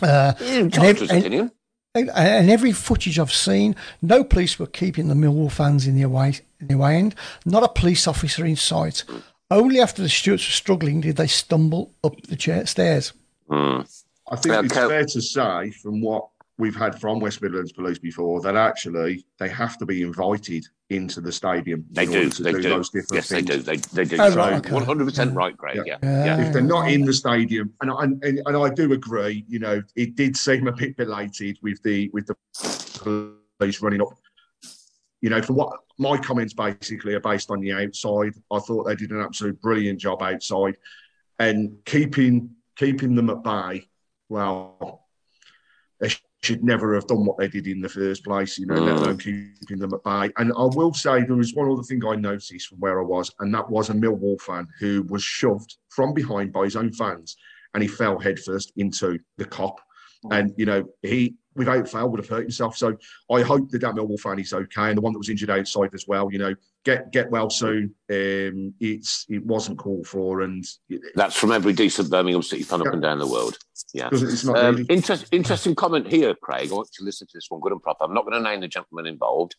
Uh, 0.02 0.34
Yeah, 0.40 0.58
and, 0.58 0.76
ev- 0.78 1.10
and- 1.10 1.54
and, 1.94 2.50
every 2.50 2.72
footage 2.72 3.18
I've 3.18 3.32
seen, 3.32 3.74
no 4.02 4.22
police 4.22 4.58
were 4.58 4.66
keeping 4.66 5.08
the 5.08 5.14
Millwall 5.14 5.50
fans 5.50 5.86
in 5.86 5.94
the 5.94 6.02
away 6.02 6.34
in 6.60 6.66
the 6.66 6.74
away 6.74 6.96
end. 6.96 7.14
Not 7.46 7.62
a 7.62 7.68
police 7.68 8.06
officer 8.06 8.44
in 8.44 8.56
sight. 8.56 9.02
Only 9.50 9.80
after 9.80 10.02
the 10.02 10.08
Stewarts 10.08 10.46
were 10.46 10.52
struggling 10.52 11.00
did 11.00 11.16
they 11.16 11.28
stumble 11.28 11.92
up 12.02 12.20
the 12.22 12.36
chair, 12.36 12.66
stairs. 12.66 13.12
Hmm. 13.48 13.80
I 14.28 14.36
think 14.36 14.46
Yeah, 14.54 14.60
it's 14.62 14.72
Kel- 14.72 14.88
fair 14.88 15.04
to 15.04 15.22
say, 15.22 15.70
from 15.70 16.00
what 16.00 16.28
we've 16.58 16.74
had 16.74 17.00
from 17.00 17.20
West 17.20 17.42
Midlands 17.42 17.72
Police 17.72 17.98
before, 17.98 18.40
that 18.40 18.56
actually 18.56 19.24
they 19.38 19.48
have 19.48 19.78
to 19.78 19.86
be 19.86 20.02
invited 20.02 20.66
into 20.90 21.20
the 21.20 21.30
stadium. 21.30 21.84
They 21.90 22.06
do. 22.06 22.28
They 22.30 22.52
do, 22.52 22.62
do. 22.62 22.68
those 22.70 22.90
different 22.90 23.12
Yes, 23.12 23.28
they 23.28 23.42
do. 23.42 23.58
They, 23.58 23.76
they 23.76 24.04
do. 24.04 24.16
Oh, 24.18 24.30
So 24.30 24.36
right, 24.36 24.54
okay. 24.54 24.70
100% 24.70 25.34
right, 25.34 25.56
Craig. 25.56 25.82
Yeah. 25.84 25.98
Yeah. 26.02 26.24
Yeah. 26.24 26.46
If 26.46 26.52
they're 26.52 26.62
not 26.62 26.90
in 26.90 27.04
the 27.04 27.12
stadium, 27.12 27.72
and 27.80 27.90
I, 27.90 28.02
and, 28.02 28.22
and 28.24 28.56
I 28.56 28.70
do 28.70 28.92
agree, 28.92 29.44
you 29.48 29.60
know, 29.60 29.80
it 29.94 30.16
did 30.16 30.36
seem 30.36 30.66
a 30.66 30.72
bit 30.72 30.96
belated 30.96 31.58
with 31.62 31.80
the 31.84 32.10
with 32.12 32.26
the 32.26 32.36
police 33.58 33.80
running 33.80 34.00
up. 34.00 34.08
You 35.26 35.30
know, 35.30 35.42
from 35.42 35.56
what 35.56 35.80
my 35.98 36.16
comments 36.18 36.54
basically 36.54 37.14
are 37.14 37.20
based 37.20 37.50
on 37.50 37.58
the 37.58 37.72
outside, 37.72 38.34
I 38.48 38.60
thought 38.60 38.84
they 38.84 38.94
did 38.94 39.10
an 39.10 39.20
absolute 39.20 39.60
brilliant 39.60 39.98
job 39.98 40.22
outside, 40.22 40.76
and 41.40 41.78
keeping 41.84 42.50
keeping 42.76 43.16
them 43.16 43.30
at 43.30 43.42
bay. 43.42 43.88
Well, 44.28 45.08
they 45.98 46.10
should 46.44 46.62
never 46.62 46.94
have 46.94 47.08
done 47.08 47.24
what 47.26 47.38
they 47.38 47.48
did 47.48 47.66
in 47.66 47.80
the 47.80 47.88
first 47.88 48.22
place. 48.22 48.56
You 48.56 48.66
know, 48.66 48.78
let 48.78 48.94
Mm. 48.94 49.02
alone 49.02 49.18
keeping 49.18 49.78
them 49.80 49.94
at 49.94 50.04
bay. 50.04 50.32
And 50.36 50.52
I 50.56 50.66
will 50.66 50.94
say 50.94 51.24
there 51.24 51.34
was 51.34 51.54
one 51.54 51.72
other 51.72 51.82
thing 51.82 52.06
I 52.06 52.14
noticed 52.14 52.68
from 52.68 52.78
where 52.78 53.00
I 53.00 53.04
was, 53.04 53.32
and 53.40 53.52
that 53.52 53.68
was 53.68 53.90
a 53.90 53.94
Millwall 53.94 54.40
fan 54.40 54.68
who 54.78 55.02
was 55.08 55.24
shoved 55.24 55.76
from 55.88 56.14
behind 56.14 56.52
by 56.52 56.66
his 56.66 56.76
own 56.76 56.92
fans, 56.92 57.36
and 57.74 57.82
he 57.82 57.88
fell 57.88 58.20
headfirst 58.20 58.70
into 58.76 59.18
the 59.38 59.44
Kop. 59.44 59.78
And 60.30 60.54
you 60.56 60.66
know, 60.66 60.84
he 61.02 61.34
without 61.56 61.88
fail 61.88 62.08
would 62.08 62.20
have 62.20 62.28
hurt 62.28 62.42
himself. 62.42 62.76
So 62.76 62.96
I 63.32 63.42
hope 63.42 63.70
that 63.70 63.80
that 63.80 63.94
Millwall 63.94 64.20
fan 64.20 64.38
is 64.38 64.52
okay, 64.52 64.88
and 64.88 64.96
the 64.96 65.00
one 65.00 65.12
that 65.12 65.18
was 65.18 65.28
injured 65.28 65.50
outside 65.50 65.90
as 65.94 66.04
well. 66.06 66.28
You 66.30 66.38
know, 66.38 66.54
get 66.84 67.10
get 67.12 67.30
well 67.30 67.50
soon. 67.50 67.94
Um, 68.10 68.74
it's 68.80 69.26
it 69.28 69.44
wasn't 69.44 69.78
called 69.78 70.06
for, 70.06 70.42
and 70.42 70.64
That's 71.14 71.36
from 71.36 71.52
every 71.52 71.72
decent 71.72 72.10
Birmingham 72.10 72.42
City 72.42 72.62
fan 72.62 72.80
up 72.86 72.92
and 72.92 73.02
down 73.02 73.18
the 73.18 73.26
world. 73.26 73.58
Yeah. 73.92 74.08
It's 74.12 74.44
not 74.44 74.58
Um, 74.58 74.76
really- 74.76 74.86
interest, 74.88 75.26
interesting 75.32 75.74
comment 75.74 76.06
here, 76.06 76.34
Craig. 76.34 76.70
I 76.70 76.74
want 76.74 76.88
you 76.92 77.02
to 77.02 77.04
listen 77.04 77.26
to 77.26 77.32
this 77.34 77.46
one 77.48 77.60
good 77.60 77.72
and 77.72 77.82
proper. 77.82 78.04
I'm 78.04 78.14
not 78.14 78.24
going 78.26 78.42
to 78.42 78.48
name 78.48 78.60
the 78.60 78.68
gentleman 78.68 79.06
involved. 79.06 79.54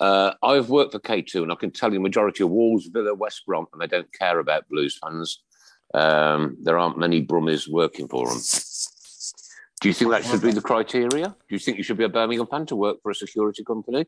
Uh, 0.00 0.32
I've 0.42 0.68
worked 0.70 0.92
for 0.92 1.00
K2, 1.00 1.42
and 1.42 1.50
I 1.50 1.56
can 1.56 1.70
tell 1.72 1.92
you, 1.92 1.98
majority 2.00 2.44
of 2.44 2.50
Wolves, 2.50 2.86
Villa, 2.86 3.14
West 3.14 3.44
Brom, 3.46 3.66
and 3.72 3.80
they 3.82 3.86
don't 3.88 4.12
care 4.12 4.38
about 4.38 4.68
Blues 4.68 4.96
fans. 5.02 5.42
Um, 5.94 6.56
there 6.62 6.78
aren't 6.78 6.98
many 6.98 7.24
Brummies 7.24 7.66
working 7.68 8.06
for 8.08 8.28
them. 8.28 8.38
Do 9.80 9.88
you 9.88 9.94
think 9.94 10.10
that 10.10 10.24
should 10.24 10.42
be 10.42 10.50
the 10.50 10.60
criteria? 10.60 11.28
Do 11.28 11.54
you 11.54 11.58
think 11.58 11.76
you 11.78 11.84
should 11.84 11.96
be 11.98 12.04
a 12.04 12.08
Birmingham 12.08 12.46
fan 12.46 12.66
to 12.66 12.76
work 12.76 12.98
for 13.02 13.10
a 13.10 13.14
security 13.14 13.62
company? 13.64 14.06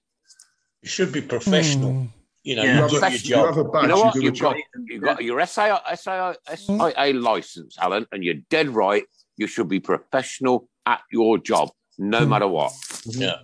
You 0.82 0.88
should 0.88 1.12
be 1.12 1.20
professional. 1.20 1.92
Hmm. 1.92 2.06
You 2.42 2.56
know, 2.56 2.62
Yeah. 2.64 2.68
you 2.70 2.88
do 2.88 2.94
your 2.94 3.00
Professional. 3.00 3.38
job. 3.44 3.46
have 3.54 3.66
a 3.66 3.68
badge, 3.68 3.82
You 3.82 3.88
know 3.88 3.96
you 3.98 4.02
what? 4.04 4.14
do 4.14 4.20
a 4.20 4.24
You've 4.24 4.38
got, 4.40 4.56
you've 4.88 5.02
got 5.02 5.22
your 5.24 5.40
SIA, 5.46 5.80
SIA, 5.94 6.34
SIA 6.56 7.12
license, 7.12 7.76
Alan, 7.78 8.06
and 8.12 8.24
you're 8.24 8.40
dead 8.48 8.70
right. 8.70 9.04
You 9.36 9.46
should 9.46 9.68
be 9.68 9.78
professional 9.78 10.68
at 10.86 11.02
your 11.12 11.36
job, 11.38 11.70
no 11.98 12.26
matter 12.26 12.48
what. 12.48 12.72
Yeah. 13.04 13.36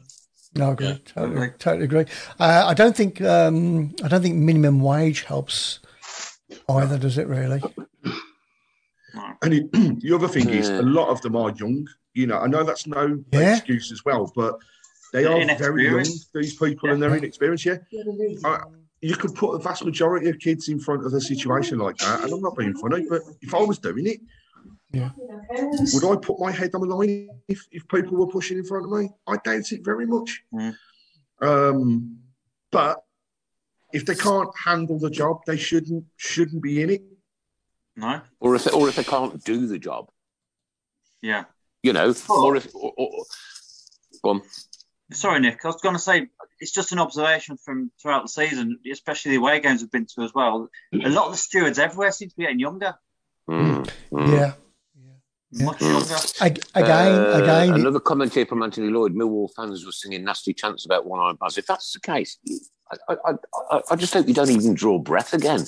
No, 0.54 0.70
I 0.70 0.72
agree. 0.72 0.98
Totally, 1.04 1.50
totally 1.58 1.84
agree. 1.84 2.06
Uh, 2.40 2.64
I 2.66 2.72
don't 2.74 2.96
think 2.96 3.20
um, 3.20 3.94
I 4.02 4.08
don't 4.08 4.22
think 4.22 4.36
minimum 4.36 4.80
wage 4.80 5.22
helps 5.24 5.80
either, 6.68 6.96
does 6.98 7.18
it? 7.18 7.26
Really? 7.28 7.62
And 9.42 9.52
it, 9.54 9.70
the 10.00 10.12
other 10.14 10.28
thing 10.28 10.48
is, 10.48 10.68
a 10.70 10.80
lot 10.82 11.08
of 11.08 11.20
them 11.20 11.36
are 11.36 11.50
young. 11.50 11.86
You 12.16 12.26
know, 12.26 12.38
I 12.38 12.46
know 12.46 12.64
that's 12.64 12.86
no 12.86 13.22
Yeah. 13.32 13.56
excuse 13.56 13.92
as 13.92 14.02
well, 14.04 14.32
but 14.34 14.58
they 15.12 15.22
They're 15.24 15.50
are 15.50 15.58
very 15.58 15.84
young. 15.84 16.04
These 16.34 16.56
people, 16.56 16.90
and 16.90 17.00
they're 17.00 17.14
inexperienced. 17.14 17.66
Yeah, 17.66 17.76
I, 18.44 18.60
you 19.02 19.16
could 19.16 19.34
put 19.34 19.52
the 19.52 19.58
vast 19.58 19.84
majority 19.84 20.30
of 20.30 20.38
kids 20.38 20.68
in 20.70 20.80
front 20.80 21.04
of 21.04 21.12
a 21.12 21.20
situation 21.20 21.78
like 21.78 21.98
that, 21.98 22.24
and 22.24 22.32
I'm 22.32 22.40
not 22.40 22.56
being 22.56 22.74
funny, 22.74 23.04
but 23.08 23.20
if 23.42 23.54
I 23.54 23.62
was 23.62 23.78
doing 23.78 24.06
it, 24.06 24.20
Yeah. 24.92 25.10
would 25.92 26.04
I 26.10 26.16
put 26.16 26.40
my 26.40 26.50
head 26.50 26.70
on 26.74 26.88
the 26.88 26.94
line 26.96 27.28
if, 27.48 27.60
if 27.70 27.86
people 27.88 28.16
were 28.16 28.28
pushing 28.28 28.56
in 28.56 28.64
front 28.64 28.86
of 28.86 28.90
me? 28.98 29.10
I 29.26 29.36
doubt 29.44 29.70
it 29.72 29.84
very 29.84 30.06
much. 30.06 30.42
Mm. 30.54 30.74
Um, 31.42 32.18
but 32.70 33.04
if 33.92 34.06
they 34.06 34.14
can't 34.14 34.48
handle 34.64 34.98
the 34.98 35.10
job, 35.10 35.40
they 35.46 35.58
shouldn't 35.58 36.04
shouldn't 36.16 36.62
be 36.62 36.80
in 36.82 36.88
it. 36.90 37.02
No. 37.94 38.22
Or 38.40 38.54
if 38.56 38.64
they, 38.64 38.70
or 38.70 38.88
if 38.88 38.96
they 38.96 39.04
can't 39.04 39.42
do 39.44 39.66
the 39.66 39.78
job, 39.78 40.08
Yeah. 41.20 41.44
You 41.86 41.92
know, 41.92 42.12
or 42.28 42.56
if 42.56 42.74
or, 42.74 42.92
or, 42.96 43.10
go 44.22 44.30
on. 44.30 44.42
Sorry, 45.12 45.38
Nick. 45.38 45.60
I 45.64 45.68
was 45.68 45.80
going 45.80 45.94
to 45.94 46.00
say 46.00 46.26
it's 46.58 46.72
just 46.72 46.90
an 46.90 46.98
observation 46.98 47.56
from 47.64 47.92
throughout 48.02 48.22
the 48.24 48.28
season, 48.28 48.78
especially 48.90 49.30
the 49.32 49.36
away 49.36 49.60
games 49.60 49.80
we've 49.80 49.90
been 49.90 50.06
to 50.16 50.22
as 50.22 50.34
well. 50.34 50.68
A 50.92 51.08
lot 51.08 51.26
of 51.26 51.32
the 51.32 51.38
stewards 51.38 51.78
everywhere 51.78 52.10
seem 52.10 52.28
to 52.28 52.36
be 52.36 52.42
getting 52.42 52.58
younger, 52.58 52.94
Mm, 53.48 53.88
mm. 54.12 54.32
Yeah. 54.36 54.52
much 55.64 55.80
younger. 55.80 56.16
Ag- 56.40 56.64
Again, 56.74 57.14
Uh, 57.20 57.38
again. 57.40 57.74
Another 57.74 58.00
comment 58.00 58.34
here 58.34 58.46
from 58.46 58.64
Anthony 58.64 58.88
Lloyd. 58.90 59.14
Millwall 59.14 59.48
fans 59.54 59.86
were 59.86 59.92
singing 59.92 60.24
nasty 60.24 60.52
chants 60.52 60.84
about 60.84 61.06
one-eyed 61.06 61.38
Baz. 61.38 61.56
If 61.56 61.66
that's 61.66 61.92
the 61.92 62.00
case, 62.00 62.38
I, 62.90 63.14
I, 63.24 63.32
I, 63.70 63.80
I 63.92 63.94
just 63.96 64.12
hope 64.12 64.26
you 64.26 64.34
don't 64.34 64.50
even 64.50 64.74
draw 64.74 64.98
breath 64.98 65.32
again, 65.34 65.64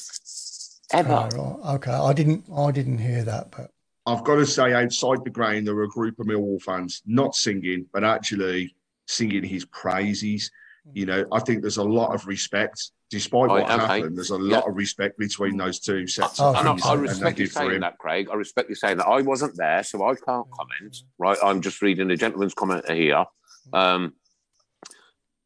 ever. 0.93 1.29
Oh, 1.37 1.61
right. 1.63 1.75
Okay, 1.77 1.93
I 1.93 2.13
didn't. 2.13 2.45
I 2.53 2.73
didn't 2.73 2.99
hear 2.99 3.23
that, 3.23 3.53
but 3.57 3.71
I've 4.09 4.25
got 4.25 4.37
to 4.37 4.47
say, 4.47 4.73
outside 4.73 5.23
the 5.23 5.31
ground, 5.31 5.67
there 5.67 5.75
were 5.75 5.83
a 5.83 5.89
group 5.89 6.19
of 6.19 6.27
Millwall 6.27 6.63
fans 6.63 7.03
not 7.07 7.35
singing, 7.35 7.85
but 7.93 8.05
actually 8.05 8.75
singing 9.07 9.45
his 9.45 9.67
praises. 9.67 10.51
You 10.95 11.05
know, 11.05 11.27
I 11.31 11.41
think 11.41 11.61
there's 11.61 11.77
a 11.77 11.85
lot 11.85 12.15
of 12.15 12.27
respect, 12.27 12.93
despite 13.11 13.49
what 13.51 13.65
okay. 13.65 13.73
happened. 13.77 14.17
There's 14.17 14.31
a 14.31 14.39
lot 14.39 14.67
of 14.67 14.75
respect 14.77 15.19
between 15.19 15.59
those 15.59 15.79
two 15.81 16.07
sets 16.07 16.41
Oh, 16.41 16.51
of 16.51 16.57
And 16.57 16.69
I, 16.69 16.71
fans, 16.73 16.87
I 16.87 16.93
and 16.95 17.03
respect 17.03 17.39
you 17.39 17.47
saying 17.47 17.81
that, 17.81 17.99
Craig. 17.99 18.29
I 18.33 18.35
respect 18.37 18.71
you 18.71 18.75
saying 18.75 18.97
that. 18.97 19.07
I 19.07 19.21
wasn't 19.21 19.55
there, 19.59 19.83
so 19.83 20.03
I 20.05 20.15
can't 20.15 20.47
comment. 20.51 20.97
Right, 21.19 21.37
I'm 21.45 21.61
just 21.61 21.83
reading 21.83 22.11
a 22.11 22.17
gentleman's 22.17 22.55
comment 22.55 22.91
here. 22.91 23.27
Um, 23.75 24.15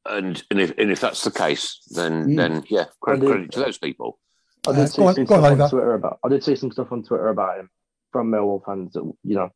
and 0.06 0.40
and 0.50 0.60
if 0.60 0.78
and 0.78 0.90
if 0.92 1.00
that's 1.00 1.24
the 1.24 1.30
case, 1.30 1.80
then 1.90 2.26
Mm. 2.26 2.36
then 2.36 2.64
yeah, 2.68 2.84
credit, 3.00 3.26
credit 3.26 3.52
to 3.52 3.60
those 3.60 3.78
people. 3.78 4.18
I 4.66 4.70
Uh, 4.70 4.74
did 4.74 4.88
see 4.90 5.02
on- 5.02 5.14
some 5.14 5.24
go 5.24 5.34
on, 5.36 5.40
stuff 5.56 5.60
on 5.60 5.70
Twitter 5.70 5.94
about. 5.94 6.18
I 6.24 6.28
did 6.28 6.44
see 6.44 6.56
some 6.56 6.70
stuff 6.72 6.92
on 6.92 7.02
Twitter 7.02 7.28
about 7.28 7.58
him 7.58 7.70
from 8.12 8.30
Millwall 8.30 8.64
fans 8.64 8.92
that 8.92 9.02
you 9.24 9.34
know 9.34 9.50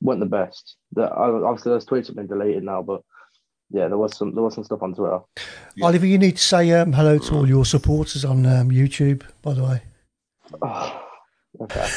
weren't 0.00 0.20
the 0.20 0.26
best. 0.26 0.76
That 0.92 1.10
obviously 1.12 1.72
those 1.72 1.86
tweets 1.86 2.08
have 2.08 2.16
been 2.16 2.26
deleted 2.26 2.64
now, 2.64 2.82
but 2.82 3.00
yeah, 3.70 3.88
there 3.88 3.96
was 3.98 4.16
some 4.16 4.32
there 4.34 4.44
was 4.44 4.54
some 4.54 4.64
stuff 4.64 4.82
on 4.82 4.94
Twitter. 4.94 5.20
Oliver, 5.82 6.06
you 6.06 6.18
need 6.18 6.36
to 6.36 6.42
say 6.42 6.70
um, 6.72 6.92
hello 6.92 7.18
to 7.18 7.34
all 7.34 7.48
your 7.48 7.64
supporters 7.64 8.24
on 8.24 8.46
um, 8.46 8.70
YouTube. 8.70 9.24
By 9.42 9.54
the 9.54 9.64
way, 9.64 9.82
okay. 11.60 11.88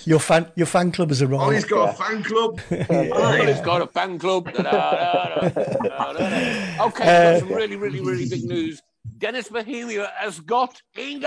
your 0.04 0.20
fan 0.20 0.50
your 0.56 0.66
fan 0.66 0.90
club 0.90 1.10
has 1.10 1.20
arrived. 1.20 1.42
Oh, 1.42 1.50
he's 1.50 1.64
got 1.64 1.90
a 1.90 1.92
fan 1.92 2.22
club. 2.22 2.58
Oh, 2.90 3.46
he's 3.46 3.60
got 3.60 3.82
a 3.82 3.86
fan 3.86 4.18
club. 4.18 4.50
Da-da-da-da-da-da-da. 4.52 6.64
Okay, 6.84 6.84
we've 6.84 6.96
got 6.96 7.40
some 7.40 7.52
really, 7.52 7.76
really, 7.76 8.00
really 8.00 8.26
big 8.28 8.44
news. 8.44 8.80
Dennis 9.18 9.48
Bohemia 9.48 10.10
has 10.16 10.40
got 10.40 10.80
England. 10.96 11.24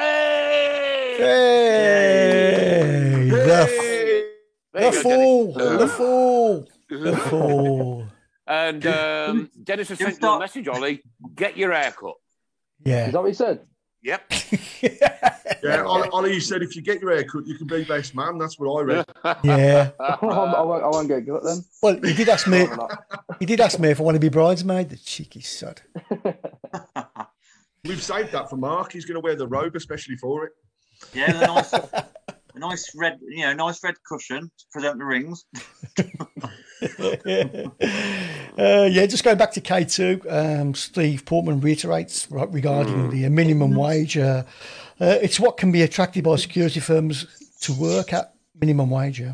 Hey, 2.38 3.28
the, 3.30 3.36
There 4.74 4.92
the 4.92 4.98
go, 4.98 5.02
fool, 5.02 5.54
Dennis. 5.54 5.80
the 5.82 5.88
fool, 5.88 6.68
the 6.90 7.18
fool. 7.18 8.08
And 8.46 8.86
um, 8.88 9.50
Dennis 9.64 9.90
has 9.90 9.98
sent 10.00 10.22
you 10.22 10.28
a 10.28 10.40
message, 10.40 10.68
Ollie. 10.68 11.02
Get 11.36 11.58
your 11.58 11.72
hair 11.74 11.92
cut. 11.92 12.14
Yeah. 12.86 13.08
Is 13.08 13.14
that 13.14 13.20
what 13.22 13.28
he 13.28 13.34
said? 13.34 13.62
Yep. 14.04 14.32
Yeah, 15.64 15.82
Ollie, 15.84 16.08
Ollie 16.10 16.40
said 16.40 16.62
if 16.62 16.76
you 16.76 16.84
get 16.84 17.02
your 17.02 17.10
hair 17.12 17.24
cut, 17.24 17.48
you 17.48 17.56
can 17.58 17.66
be 17.66 17.84
best 17.84 18.14
man. 18.16 18.38
That's 18.38 18.60
what 18.60 18.80
I 18.80 18.84
read. 18.84 19.06
Yeah. 19.44 19.90
I, 20.00 20.18
won't, 20.22 20.56
I 20.56 20.62
won't- 20.62 20.84
I 20.84 20.88
won't 20.88 21.08
get 21.08 21.26
cut 21.26 21.44
then. 21.44 21.66
Well, 21.82 21.96
he 22.04 22.14
did 22.14 22.30
ask 22.30 22.48
me. 22.48 22.68
He 23.40 23.46
did 23.48 23.60
ask 23.60 23.80
me 23.80 23.90
if 23.90 24.00
I 24.00 24.04
want 24.04 24.16
to 24.16 24.20
be 24.20 24.30
bridesmaid. 24.30 24.90
The 24.90 24.98
cheeky 24.98 25.42
sod. 25.42 25.82
We've 27.86 28.02
saved 28.02 28.32
that 28.32 28.50
for 28.50 28.58
Mark. 28.58 28.92
He's 28.92 29.06
going 29.06 29.16
to 29.16 29.22
wear 29.22 29.36
the 29.36 29.48
robe 29.48 29.76
especially 29.76 30.18
for 30.18 30.46
it. 30.46 30.52
Yeah, 31.14 31.32
the 31.32 31.48
nice, 31.48 31.74
a 32.56 32.60
nice 32.60 32.96
red, 32.96 33.20
you 33.22 33.44
know, 33.44 33.54
nice 33.54 33.84
red 33.84 33.96
cushion 34.04 34.42
to 34.58 34.66
present 34.72 34.98
the 35.00 35.06
rings. 35.06 35.46
Uh, 38.58 38.90
yeah, 38.92 39.06
just 39.06 39.24
going 39.24 39.38
back 39.38 39.52
to 39.52 39.62
K2, 39.62 40.62
um, 40.62 40.74
Steve 40.74 41.26
Portman 41.26 41.62
reiterates 41.62 42.30
right, 42.32 42.52
regarding 42.52 43.12
the 43.12 43.26
uh, 43.26 43.30
minimum 43.30 43.76
wage. 43.76 44.18
Uh, 44.18 44.44
uh, 45.00 45.18
it's 45.22 45.40
what 45.40 45.58
can 45.58 45.72
be 45.72 45.84
attracted 45.84 46.24
by 46.24 46.38
security 46.38 46.80
firms 46.80 47.28
to 47.62 47.74
work 47.74 48.14
at 48.14 48.34
minimum 48.60 48.90
wage. 48.90 49.20
Yeah. 49.20 49.34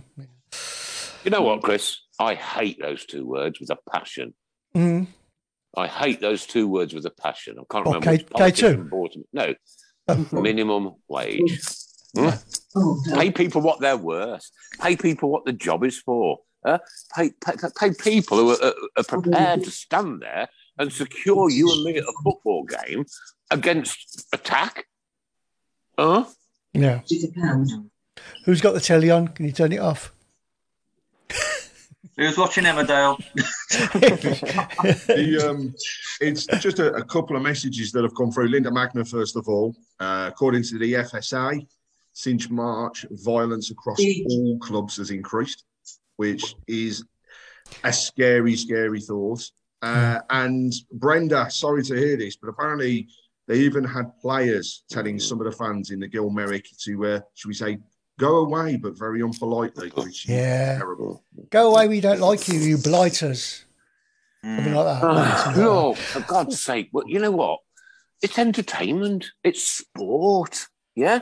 You 1.23 1.31
know 1.31 1.41
what, 1.41 1.61
Chris? 1.61 2.01
I 2.19 2.35
hate 2.35 2.79
those 2.81 3.05
two 3.05 3.25
words 3.25 3.61
with 3.61 3.69
a 3.69 3.77
passion. 3.91 4.33
Mm. 4.75 5.07
I 5.75 5.87
hate 5.87 6.21
those 6.21 6.45
two 6.45 6.67
words 6.67 6.93
with 6.93 7.05
a 7.05 7.09
passion. 7.09 7.55
I 7.59 7.63
can't 7.71 7.85
remember. 7.85 8.11
which 8.11 8.27
K- 8.27 8.67
K2? 8.67 8.89
them. 8.89 9.23
No, 9.33 9.53
minimum 10.41 10.95
wage. 11.07 11.61
Hmm? 12.15 12.29
Pay 13.15 13.31
people 13.31 13.61
what 13.61 13.79
they're 13.79 13.97
worth. 13.97 14.49
Pay 14.79 14.95
people 14.95 15.29
what 15.29 15.45
the 15.45 15.53
job 15.53 15.83
is 15.83 15.99
for. 15.99 16.39
Uh, 16.65 16.77
pay, 17.15 17.31
pay, 17.43 17.53
pay 17.77 17.91
people 17.91 18.37
who 18.37 18.51
are, 18.51 18.73
are 18.97 19.03
prepared 19.03 19.63
to 19.63 19.71
stand 19.71 20.21
there 20.21 20.47
and 20.77 20.93
secure 20.93 21.49
you 21.49 21.69
and 21.71 21.83
me 21.83 21.97
at 21.97 22.03
a 22.03 22.13
football 22.23 22.63
game 22.63 23.05
against 23.51 24.25
attack. 24.31 24.85
Huh? 25.97 26.25
Yeah. 26.73 27.01
Who's 28.45 28.61
got 28.61 28.73
the 28.73 28.79
telly 28.79 29.09
on? 29.09 29.27
Can 29.29 29.45
you 29.45 29.51
turn 29.51 29.71
it 29.71 29.79
off? 29.79 30.13
Who's 32.17 32.37
watching 32.37 32.65
Emmerdale? 32.65 33.17
the, 35.07 35.49
um, 35.49 35.73
it's 36.21 36.45
just 36.61 36.77
a, 36.79 36.93
a, 36.93 37.03
couple 37.03 37.35
of 37.35 37.41
messages 37.41 37.91
that 37.91 38.03
have 38.03 38.15
come 38.15 38.31
through. 38.31 38.49
Linda 38.49 38.71
Magna, 38.71 39.03
first 39.03 39.35
of 39.35 39.47
all, 39.47 39.75
uh, 39.99 40.29
according 40.31 40.63
to 40.63 40.77
the 40.77 40.93
FSA, 40.93 41.65
since 42.11 42.49
March, 42.49 43.05
violence 43.09 43.71
across 43.71 43.99
all 44.29 44.59
clubs 44.59 44.97
has 44.97 45.09
increased, 45.09 45.63
which 46.17 46.55
is 46.67 47.03
a 47.83 47.91
scary, 47.91 48.55
scary 48.55 49.01
thought. 49.01 49.49
Uh, 49.81 50.19
and 50.29 50.71
Brenda, 50.91 51.49
sorry 51.49 51.83
to 51.83 51.95
hear 51.95 52.15
this, 52.15 52.35
but 52.35 52.49
apparently 52.49 53.07
they 53.47 53.57
even 53.57 53.83
had 53.83 54.17
players 54.19 54.83
telling 54.89 55.19
some 55.19 55.41
of 55.41 55.45
the 55.45 55.51
fans 55.51 55.89
in 55.89 55.99
the 55.99 56.07
Gil 56.07 56.29
Merrick 56.29 56.67
to, 56.83 57.05
uh, 57.05 57.19
should 57.33 57.47
we 57.47 57.53
say, 57.55 57.79
go 58.19 58.37
away, 58.37 58.77
but 58.77 58.97
very 58.97 59.21
unpolitely, 59.21 59.89
which 59.89 60.27
Yeah. 60.27 60.73
is 60.73 60.77
terrible. 60.79 61.23
Go 61.49 61.71
away, 61.71 61.87
we 61.87 62.01
don't 62.01 62.19
like 62.19 62.47
you, 62.47 62.59
you 62.59 62.77
blighters. 62.77 63.65
Something 64.43 64.73
like 64.73 64.85
that. 64.85 65.03
Ah, 65.03 65.53
no, 65.55 65.93
for 65.93 66.19
God's 66.21 66.59
sake. 66.61 66.89
Well, 66.91 67.05
you 67.07 67.19
know 67.19 67.31
what? 67.31 67.59
It's 68.21 68.37
entertainment. 68.37 69.25
It's 69.43 69.63
sport. 69.63 70.67
Yeah? 70.95 71.19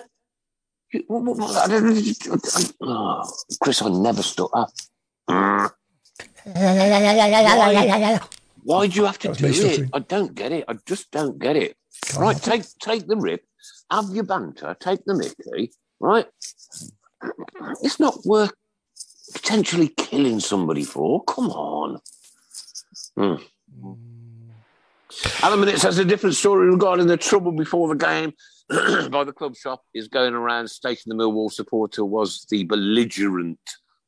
You- 0.91 1.03
what- 1.07 1.23
what- 1.23 1.37
what- 1.37 1.55
I 1.55 1.67
don't- 1.67 2.75
oh, 2.81 3.31
Chris, 3.61 3.81
I 3.81 3.89
never 3.89 4.23
stutter. 4.23 4.65
Mm. 5.29 5.71
Why 8.63 8.87
do 8.87 8.95
you 8.99 9.05
have 9.05 9.19
to 9.19 9.33
do 9.33 9.45
it? 9.45 9.53
stuttering. 9.53 9.89
I 9.93 9.99
don't 9.99 10.35
get 10.35 10.51
it. 10.51 10.65
I 10.67 10.73
just 10.85 11.11
don't 11.11 11.39
get 11.39 11.55
it. 11.55 11.75
Right, 12.17 12.41
take 12.41 12.63
take 12.79 13.07
the 13.07 13.15
rip, 13.15 13.43
have 13.91 14.09
your 14.09 14.23
banter, 14.23 14.75
take 14.79 15.03
the 15.05 15.13
Mickey, 15.13 15.71
right? 16.01 16.25
It's 17.81 17.99
not 17.99 18.25
worth 18.25 18.53
potentially 19.33 19.89
killing 19.89 20.39
somebody 20.39 20.83
for. 20.83 21.23
Come 21.23 21.49
on. 21.51 21.99
Hmm. 23.15 23.35
Alan 25.43 25.59
Minutes 25.59 25.83
has 25.83 25.97
a 25.97 26.05
different 26.05 26.35
story 26.35 26.69
regarding 26.69 27.07
the 27.07 27.17
trouble 27.17 27.51
before 27.51 27.87
the 27.89 27.95
game 27.95 28.33
by 29.09 29.23
the 29.23 29.33
club 29.33 29.55
shop 29.55 29.83
is 29.93 30.07
going 30.07 30.33
around 30.33 30.69
stating 30.69 31.03
the 31.07 31.15
Millwall 31.15 31.51
supporter 31.51 32.05
was 32.05 32.45
the 32.49 32.63
belligerent 32.63 33.59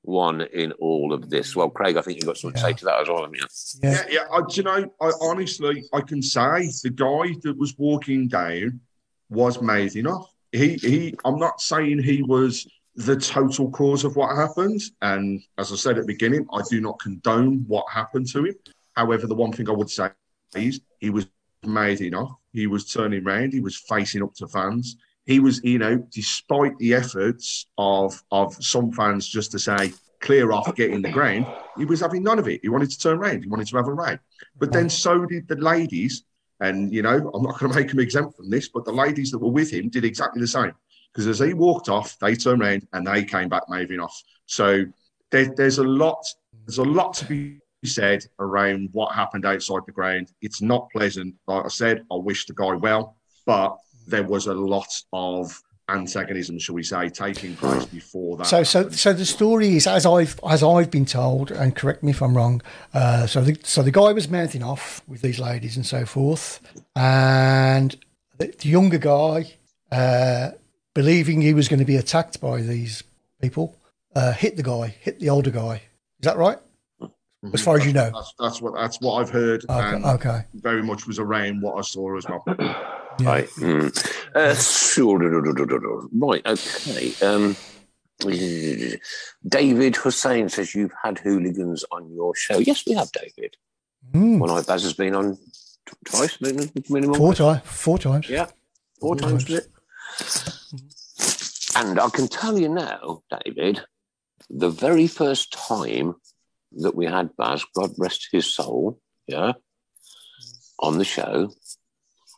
one 0.04 0.42
in 0.42 0.72
all 0.74 1.14
of 1.14 1.30
this. 1.30 1.56
Well, 1.56 1.70
Craig, 1.70 1.98
I 1.98 2.02
think 2.02 2.18
you've 2.18 2.26
got 2.26 2.38
something 2.38 2.56
to 2.56 2.68
say 2.68 2.74
to 2.74 2.86
that 2.86 3.02
as 3.02 3.10
well, 3.10 3.22
haven't 3.22 3.36
you? 3.36 3.48
Yeah, 3.82 4.06
yeah. 4.10 4.26
I, 4.32 4.42
do 4.42 4.56
you 4.56 4.64
know, 4.64 4.94
I 5.02 5.12
honestly, 5.22 5.84
I 5.94 6.02
can 6.02 6.22
say 6.22 6.70
the 6.84 6.92
guy 6.94 7.36
that 7.44 7.58
was 7.58 7.78
walking 7.78 8.28
down 8.28 8.82
was 9.30 9.62
made 9.62 9.96
enough. 9.96 10.33
He, 10.54 10.76
he. 10.76 11.16
I'm 11.26 11.40
not 11.40 11.60
saying 11.60 12.02
he 12.02 12.22
was 12.22 12.66
the 12.96 13.18
total 13.18 13.72
cause 13.72 14.06
of 14.06 14.16
what 14.16 14.36
happened, 14.36 14.82
and 15.02 15.42
as 15.58 15.72
I 15.72 15.76
said 15.76 15.98
at 15.98 16.04
the 16.06 16.14
beginning, 16.14 16.48
I 16.54 16.62
do 16.70 16.80
not 16.80 17.00
condone 17.00 17.66
what 17.68 17.86
happened 17.92 18.28
to 18.30 18.46
him. 18.46 18.56
However, 18.96 19.28
the 19.28 19.36
one 19.36 19.52
thing 19.52 19.68
I 19.68 19.74
would 19.74 19.90
say 19.90 20.12
is 20.56 20.80
he 21.00 21.10
was 21.10 21.28
made 21.66 22.02
enough. 22.02 22.32
He 22.54 22.68
was 22.68 22.86
turning 22.86 23.24
round. 23.24 23.52
He 23.52 23.62
was 23.62 23.78
facing 23.90 24.22
up 24.22 24.36
to 24.36 24.48
fans. 24.48 24.96
He 25.26 25.40
was, 25.40 25.64
you 25.64 25.80
know, 25.80 25.98
despite 26.12 26.78
the 26.78 26.94
efforts 26.94 27.66
of 27.78 28.22
of 28.32 28.56
some 28.64 28.92
fans 28.92 29.28
just 29.28 29.52
to 29.52 29.60
say 29.60 29.94
clear 30.20 30.52
off, 30.52 30.74
get 30.76 30.92
in 30.92 31.02
the 31.02 31.12
ground, 31.12 31.46
he 31.78 31.86
was 31.86 32.00
having 32.00 32.24
none 32.24 32.40
of 32.40 32.48
it. 32.48 32.62
He 32.62 32.70
wanted 32.70 32.92
to 32.92 33.00
turn 33.00 33.18
around. 33.18 33.44
He 33.44 33.50
wanted 33.50 33.68
to 33.68 33.78
have 33.78 33.88
a 33.88 33.94
row. 33.94 34.18
But 34.58 34.72
then 34.72 34.86
mm-hmm. 34.86 34.90
so 34.90 35.26
did 35.26 35.48
the 35.48 35.56
ladies. 35.56 36.24
And, 36.64 36.94
you 36.94 37.02
know, 37.02 37.30
I'm 37.34 37.44
not 37.44 37.60
going 37.60 37.74
to 37.74 37.78
make 37.78 37.92
him 37.92 38.00
exempt 38.00 38.38
from 38.38 38.50
this, 38.50 38.70
but 38.70 38.86
the 38.86 38.92
ladies 38.92 39.32
that 39.32 39.40
were 39.40 39.52
with 39.52 39.70
him 39.70 39.90
did 39.90 40.06
exactly 40.06 40.40
the 40.40 40.48
same. 40.48 40.72
Because 41.12 41.28
as 41.28 41.40
he 41.40 41.54
walked 41.54 41.90
off, 41.90 42.18
they 42.20 42.36
turned 42.36 42.64
around 42.64 42.88
and 42.94 43.06
they 43.06 43.26
came 43.26 43.50
back 43.50 43.64
moving 43.68 44.00
off. 44.00 44.18
So 44.46 44.86
there, 45.30 45.54
there's 45.58 45.80
a 45.80 45.84
lot, 45.84 46.26
there's 46.66 46.78
a 46.78 46.84
lot 46.84 47.14
to 47.16 47.26
be 47.26 47.60
said 47.84 48.26
around 48.40 48.90
what 48.94 49.14
happened 49.14 49.46
outside 49.46 49.82
the 49.86 49.92
ground. 49.92 50.32
It's 50.42 50.62
not 50.62 50.90
pleasant. 50.92 51.36
Like 51.48 51.66
I 51.66 51.68
said, 51.68 52.06
I 52.10 52.16
wish 52.16 52.46
the 52.46 52.54
guy 52.54 52.76
well, 52.76 53.18
but 53.46 53.78
there 54.08 54.24
was 54.24 54.48
a 54.48 54.54
lot 54.54 54.88
of 55.12 55.62
antagonism, 55.90 56.60
shall 56.60 56.76
we 56.76 56.84
say, 56.84 57.10
taking 57.10 57.56
place 57.56 57.86
before 57.86 58.38
that. 58.38 58.48
So, 58.48 58.64
so, 58.64 58.90
so 58.90 59.14
the 59.14 59.26
story 59.26 59.76
is 59.76 59.88
as 59.88 60.06
I've 60.06 60.40
as 60.48 60.64
I've 60.64 60.90
been 60.90 61.06
told, 61.06 61.52
and 61.52 61.76
correct 61.76 62.04
me 62.04 62.12
if 62.12 62.22
I'm 62.22 62.36
wrong. 62.36 62.62
Uh, 62.94 63.28
so, 63.28 63.42
the, 63.42 63.58
so 63.64 63.82
the 63.82 63.92
guy 63.92 64.12
was 64.14 64.30
mounting 64.30 64.64
off 64.64 65.02
with 65.08 65.22
these 65.22 65.40
ladies 65.40 65.76
and 65.76 65.86
so 65.86 66.06
forth, 66.06 66.62
and 66.96 67.96
the, 68.38 68.48
the 68.48 68.70
younger 68.70 68.98
guy, 68.98 69.54
uh, 69.92 70.52
believing 70.94 71.42
he 71.42 71.54
was 71.54 71.68
going 71.68 71.80
to 71.80 71.86
be 71.86 71.98
attacked 71.98 72.40
by 72.40 72.62
these 72.62 73.04
people, 73.42 73.76
uh, 74.16 74.34
hit 74.34 74.58
the 74.58 74.64
guy, 74.64 74.96
hit 75.00 75.20
the 75.20 75.30
older 75.30 75.52
guy. 75.52 75.76
Is 75.76 76.26
that 76.26 76.38
right? 76.38 76.58
As 77.54 77.62
far 77.62 77.76
as 77.76 77.86
you 77.86 77.92
know. 77.92 78.10
That's, 78.14 78.34
that's 78.40 78.62
what 78.62 78.74
that's 78.74 79.02
what 79.02 79.16
I've 79.16 79.30
heard, 79.30 79.66
Okay, 79.70 80.08
okay. 80.12 80.46
very 80.54 80.82
much 80.82 81.08
was 81.08 81.20
around 81.20 81.62
what 81.62 81.78
I 81.78 81.82
saw 81.82 82.18
as 82.18 82.26
well. 82.26 82.44
Right. 83.22 83.48
Mm. 83.58 83.92
Uh, 84.36 84.56
sure. 84.56 85.20
Right. 86.14 86.46
Okay. 86.46 87.14
Um, 87.22 87.56
David 89.48 89.96
Hussein 89.98 90.50
says 90.50 90.74
you've 90.76 90.94
had 91.04 91.20
hooligans 91.20 91.84
on 91.92 92.12
your 92.14 92.36
show. 92.36 92.58
Yes, 92.60 92.84
we 92.88 92.94
have, 92.94 93.12
David. 93.12 93.58
Mm. 94.14 94.40
One 94.40 94.50
Eye 94.50 94.62
Baz 94.62 94.84
has 94.84 94.94
been 94.94 95.16
on 95.16 95.36
t- 95.36 95.94
twice, 96.06 96.40
min- 96.42 96.72
minimum. 96.90 97.16
Four 97.16 97.34
times. 97.34 97.62
Four 97.66 97.98
times. 97.98 98.30
Yeah, 98.30 98.46
four 99.00 99.18
Four 99.18 99.30
times. 99.30 99.46
times. 99.46 99.68
And 101.76 102.00
I 102.00 102.10
can 102.10 102.28
tell 102.28 102.58
you 102.58 102.70
now, 102.70 103.24
David, 103.44 103.82
the 104.50 104.70
very 104.70 105.08
first 105.08 105.52
time 105.54 106.16
that 106.74 106.96
we 106.96 107.06
had 107.06 107.36
Baz, 107.36 107.66
God 107.76 107.92
rest 107.98 108.30
his 108.32 108.46
soul, 108.54 109.00
yeah, 109.28 109.54
on 110.80 110.98
the 110.98 111.06
show, 111.06 111.52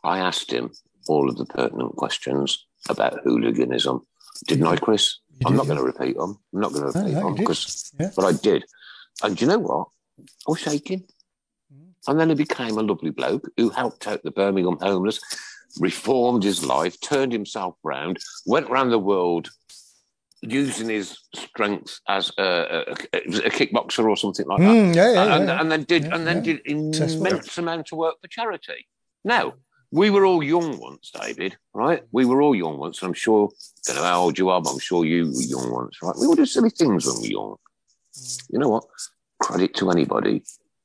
I 0.06 0.20
asked 0.20 0.52
him 0.52 0.72
all 1.08 1.30
of 1.30 1.38
the 1.38 1.46
pertinent 1.46 1.96
questions 1.96 2.66
about 2.90 3.20
hooliganism. 3.24 4.02
Didn't 4.48 4.68
I, 4.68 4.78
Chris? 4.78 5.20
You 5.40 5.48
I'm 5.48 5.54
did, 5.54 5.58
not 5.58 5.64
yeah. 5.64 5.74
going 5.74 5.80
to 5.80 6.00
repeat 6.00 6.18
them. 6.18 6.40
I'm 6.54 6.60
not 6.62 6.74
going 6.74 6.82
to 6.82 7.00
repeat 7.00 7.14
no, 7.14 7.20
you 7.20 7.26
them 7.26 7.36
because, 7.36 7.92
Yeah. 8.00 8.12
but 8.16 8.26
I 8.26 8.34
did. 8.34 8.66
And 9.24 9.36
do 9.36 9.46
you 9.46 9.52
know 9.52 9.60
what? 9.60 9.88
I 10.20 10.52
was 10.52 10.60
shaking. 10.60 11.04
And 12.08 12.20
then 12.20 12.30
he 12.30 12.36
became 12.36 12.78
a 12.78 12.84
lovely 12.84 13.10
bloke 13.10 13.50
who 13.58 13.70
helped 13.70 14.08
out 14.08 14.24
the 14.24 14.32
Birmingham 14.32 14.78
homeless, 14.80 15.20
reformed 15.80 16.44
his 16.44 16.64
life, 16.64 17.00
turned 17.02 17.32
himself 17.32 17.76
round, 17.84 18.20
went 18.46 18.70
round 18.70 18.92
the 18.92 19.00
world 19.00 19.50
using 20.42 20.90
his 20.90 21.18
strength 21.34 22.00
as 22.08 22.32
a, 22.38 22.44
a, 22.44 23.18
a 23.18 23.50
kickboxer 23.50 24.08
or 24.08 24.16
something 24.16 24.46
like 24.46 24.60
that. 24.60 24.68
Mm, 24.68 24.96
yeah, 24.96 25.12
yeah, 25.14 25.36
and, 25.36 25.48
yeah, 25.48 25.60
and 25.60 25.72
then 25.72 25.84
did 25.84 26.06
and 26.06 26.28
then 26.28 26.44
did 26.44 26.62
immense 26.66 27.58
amount 27.58 27.92
of 27.92 27.98
work 27.98 28.16
for 28.22 28.28
charity. 28.28 28.86
Now, 29.24 29.54
we 29.96 30.10
were 30.10 30.26
all 30.26 30.44
young 30.44 30.78
once, 30.78 31.10
David, 31.10 31.56
right? 31.74 32.04
We 32.12 32.26
were 32.26 32.42
all 32.42 32.54
young 32.54 32.78
once, 32.78 33.02
and 33.02 33.08
I'm 33.08 33.14
sure, 33.14 33.50
I 33.88 33.94
don't 33.94 34.04
know 34.04 34.10
how 34.10 34.22
old 34.24 34.38
you 34.38 34.50
are, 34.50 34.62
but 34.62 34.72
I'm 34.72 34.80
sure 34.80 35.06
you 35.06 35.28
were 35.28 35.42
young 35.42 35.72
once, 35.72 36.00
right? 36.04 36.16
We 36.20 36.28
all 36.28 36.36
do 36.36 36.46
silly 36.46 36.70
things 36.70 37.06
when 37.06 37.22
we 37.22 37.30
were 37.30 37.42
young. 37.42 37.56
You 38.50 38.60
know 38.60 38.68
what? 38.68 38.84
Credit 39.42 39.74
to 39.76 39.92
anybody. 39.92 40.44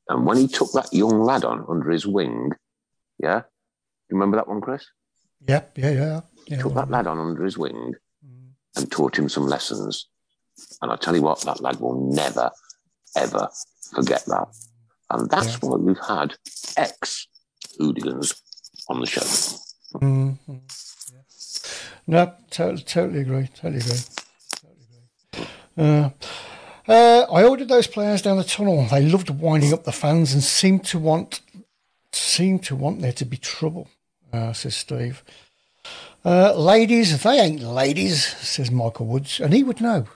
And 0.08 0.24
when 0.24 0.36
he 0.36 0.46
took 0.46 0.70
that 0.72 0.92
young 0.92 1.22
lad 1.22 1.44
on 1.44 1.66
under 1.68 1.90
his 1.90 2.06
wing, 2.06 2.52
yeah? 3.18 3.42
You 4.08 4.16
remember 4.16 4.36
that 4.36 4.46
one, 4.46 4.61
Chris? 4.61 4.86
Yeah, 5.48 5.62
yeah, 5.74 5.90
yeah. 5.90 6.20
yeah 6.46 6.58
took 6.62 6.74
that 6.74 6.90
lad 6.90 7.08
on 7.08 7.18
under 7.18 7.42
his 7.42 7.58
wing 7.58 7.94
mm. 8.24 8.48
and 8.76 8.92
taught 8.92 9.18
him 9.18 9.28
some 9.28 9.46
lessons. 9.46 10.08
And 10.82 10.92
I 10.92 10.96
tell 10.96 11.16
you 11.16 11.22
what, 11.22 11.40
that 11.40 11.61
lad 11.61 11.80
will 11.80 12.12
never, 12.12 12.52
ever 13.16 13.48
forget 13.92 14.24
that. 14.26 14.46
And 15.11 15.28
that's 15.28 15.61
why 15.61 15.76
we've 15.78 15.98
had 16.06 16.34
ex 16.76 17.26
hooligans 17.76 18.40
on 18.91 19.01
the 19.01 19.07
show. 19.07 19.20
Mm, 20.01 20.36
mm, 20.49 20.61
yeah. 21.12 21.20
No, 22.07 22.32
totally, 22.51 22.82
totally 22.82 23.20
agree. 23.20 23.49
Totally 23.55 23.80
agree. 23.80 23.99
Totally 24.53 25.47
agree. 25.76 26.07
Uh, 26.07 26.11
uh, 26.88 27.26
I 27.32 27.45
ordered 27.45 27.68
those 27.68 27.86
players 27.86 28.22
down 28.22 28.36
the 28.36 28.45
tunnel. 28.45 28.86
They 28.91 29.09
loved 29.09 29.30
winding 29.30 29.72
up 29.72 29.84
the 29.84 29.93
fans 29.93 30.32
and 30.34 30.43
seemed 30.43 30.84
to 30.86 30.99
want 30.99 31.41
seemed 32.12 32.64
to 32.64 32.74
want 32.74 33.01
there 33.01 33.12
to 33.12 33.24
be 33.24 33.36
trouble. 33.36 33.88
Uh, 34.32 34.53
says 34.53 34.76
Steve. 34.76 35.22
Uh, 36.24 36.53
ladies, 36.55 37.22
they 37.22 37.38
ain't 37.41 37.62
ladies, 37.62 38.26
says 38.26 38.70
Michael 38.70 39.07
Woods, 39.07 39.41
and 39.41 39.55
he 39.55 39.62
would 39.62 39.80
know. 39.80 40.07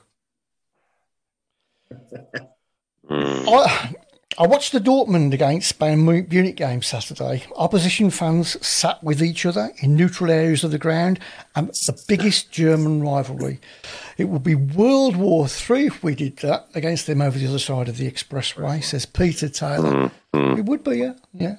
I, 3.11 3.95
I 4.37 4.47
watched 4.47 4.73
the 4.73 4.81
Dortmund 4.81 5.33
against 5.33 5.79
Bayern 5.79 6.29
Munich 6.31 6.57
game 6.57 6.83
Saturday. 6.83 7.45
Opposition 7.55 8.11
fans 8.11 8.65
sat 8.67 9.03
with 9.03 9.23
each 9.23 9.47
other 9.47 9.71
in 9.79 9.95
neutral 9.95 10.31
areas 10.31 10.65
of 10.65 10.73
the 10.73 10.79
ground, 10.79 11.21
and 11.55 11.69
the 11.69 12.05
biggest 12.09 12.51
German 12.51 13.01
rivalry. 13.01 13.61
It 14.19 14.25
would 14.25 14.43
be 14.43 14.55
World 14.55 15.17
War 15.17 15.47
Three 15.47 15.87
if 15.87 16.03
we 16.03 16.15
did 16.15 16.39
that 16.39 16.69
against 16.75 17.07
them 17.07 17.21
over 17.21 17.39
the 17.39 17.47
other 17.47 17.59
side 17.59 17.89
of 17.89 17.97
the 17.97 18.11
expressway, 18.11 18.83
says 18.83 19.07
Peter 19.07 19.49
Taylor. 19.49 20.11
It 20.33 20.65
would 20.65 20.83
be, 20.83 20.99
yeah, 20.99 21.15
yeah. 21.33 21.57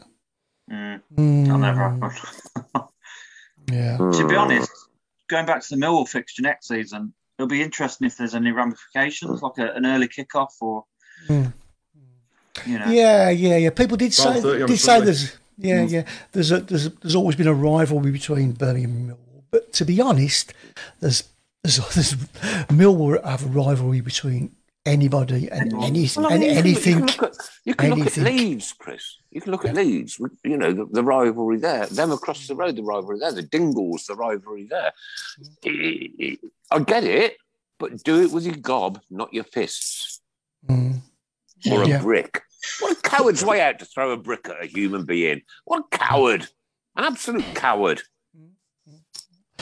Mm. 0.69 1.49
I'll 1.49 1.57
never. 1.57 2.13
Yeah. 3.71 3.97
to 3.97 4.28
be 4.28 4.36
honest, 4.36 4.69
going 5.28 5.45
back 5.45 5.61
to 5.63 5.76
the 5.76 5.82
Millwall 5.82 6.07
fixture 6.07 6.43
next 6.43 6.67
season, 6.67 7.13
it'll 7.39 7.47
be 7.47 7.63
interesting 7.63 8.05
if 8.05 8.17
there's 8.17 8.36
any 8.36 8.51
ramifications, 8.51 9.41
like 9.41 9.57
a, 9.57 9.71
an 9.71 9.86
early 9.86 10.07
kickoff 10.07 10.49
or 10.61 10.84
Mm. 11.30 11.53
You 12.66 12.80
know. 12.80 12.89
Yeah, 12.89 13.30
yeah, 13.30 13.58
yeah. 13.58 13.70
People 13.70 13.97
did 13.97 14.14
say 14.14 14.41
12:30 14.41 14.68
did 14.68 14.80
say 14.80 15.01
there's 15.01 15.38
yeah, 15.58 15.84
yeah. 15.84 16.03
There's 16.32 16.51
a, 16.51 16.60
there's 16.60 16.86
a, 16.88 16.89
there's 16.89 17.16
always 17.16 17.36
been 17.36 17.47
a 17.47 17.53
rivalry 17.53 18.12
between 18.12 18.51
Birmingham 18.53 18.91
and 18.91 19.10
Millwall, 19.10 19.43
but 19.51 19.74
to 19.74 19.86
be 19.86 20.01
honest, 20.01 20.53
there's 20.99 21.24
there's, 21.64 21.78
there's 21.95 22.14
Millwall 22.70 23.24
have 23.26 23.45
a 23.45 23.49
rivalry 23.49 24.01
between 24.01 24.51
anybody 24.86 25.49
and 25.49 25.74
anything 25.84 26.24
Well, 26.24 26.34
I 26.34 26.38
mean, 26.38 26.51
you 26.51 26.58
anything. 26.58 26.99
You 26.99 27.06
can, 27.06 27.06
look 27.06 27.24
at, 27.24 27.49
you 27.64 27.76
can 27.76 27.93
look 27.95 28.08
at. 28.08 28.18
Leeds, 28.18 28.74
Chris. 28.78 29.18
You 29.32 29.41
can 29.41 29.51
look 29.51 29.66
at 29.66 29.76
Leeds. 29.76 30.20
You 30.43 30.58
know 30.58 30.74
the, 30.74 30.86
the 30.86 31.03
rivalry 31.03 31.58
there. 31.58 31.86
Them 31.88 32.12
across 32.12 32.47
the 32.47 32.56
road, 32.56 32.76
the 32.76 32.84
rivalry 32.84 33.20
there. 33.20 33.32
The 33.32 33.43
Dingles, 33.43 34.06
the 34.06 34.16
rivalry 34.16 34.68
there. 34.70 34.91
I 36.72 36.80
get 36.80 37.03
it, 37.03 37.38
but 37.80 38.03
do 38.03 38.22
it 38.22 38.32
with 38.32 38.45
your 38.45 38.56
gob, 38.56 39.01
not 39.10 39.34
your 39.34 39.43
fists 39.43 40.22
Mm. 40.70 40.95
Or 41.72 41.84
a 41.84 41.88
Yeah. 41.88 42.01
brick. 42.01 42.41
What 42.80 42.97
a 42.97 43.01
coward's 43.01 43.45
way 43.45 43.62
out 43.62 43.80
to 43.80 43.86
throw 43.86 44.12
a 44.12 44.18
brick 44.18 44.49
at 44.49 44.64
a 44.64 44.68
human 44.68 45.06
being. 45.06 45.41
What 45.66 45.86
a 45.91 45.97
coward! 45.97 46.47
An 46.95 47.03
absolute 47.03 47.45
coward. 47.53 48.01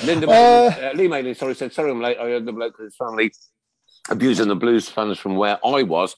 Linda 0.04 0.28
Uh, 0.28 0.32
uh, 0.32 0.92
Lee 0.96 1.08
Maley, 1.08 1.36
sorry, 1.36 1.56
said 1.56 1.72
sorry 1.74 1.92
I'm 1.92 2.02
late. 2.02 2.18
I 2.18 2.24
heard 2.26 2.46
the 2.46 2.52
bloke 2.52 2.78
with 2.78 2.86
his 2.86 2.96
family 2.96 3.32
abusing 4.10 4.48
the 4.48 4.56
blues 4.56 4.90
fans 4.90 5.18
from 5.20 5.36
where 5.36 5.60
I 5.66 5.84
was 5.84 6.16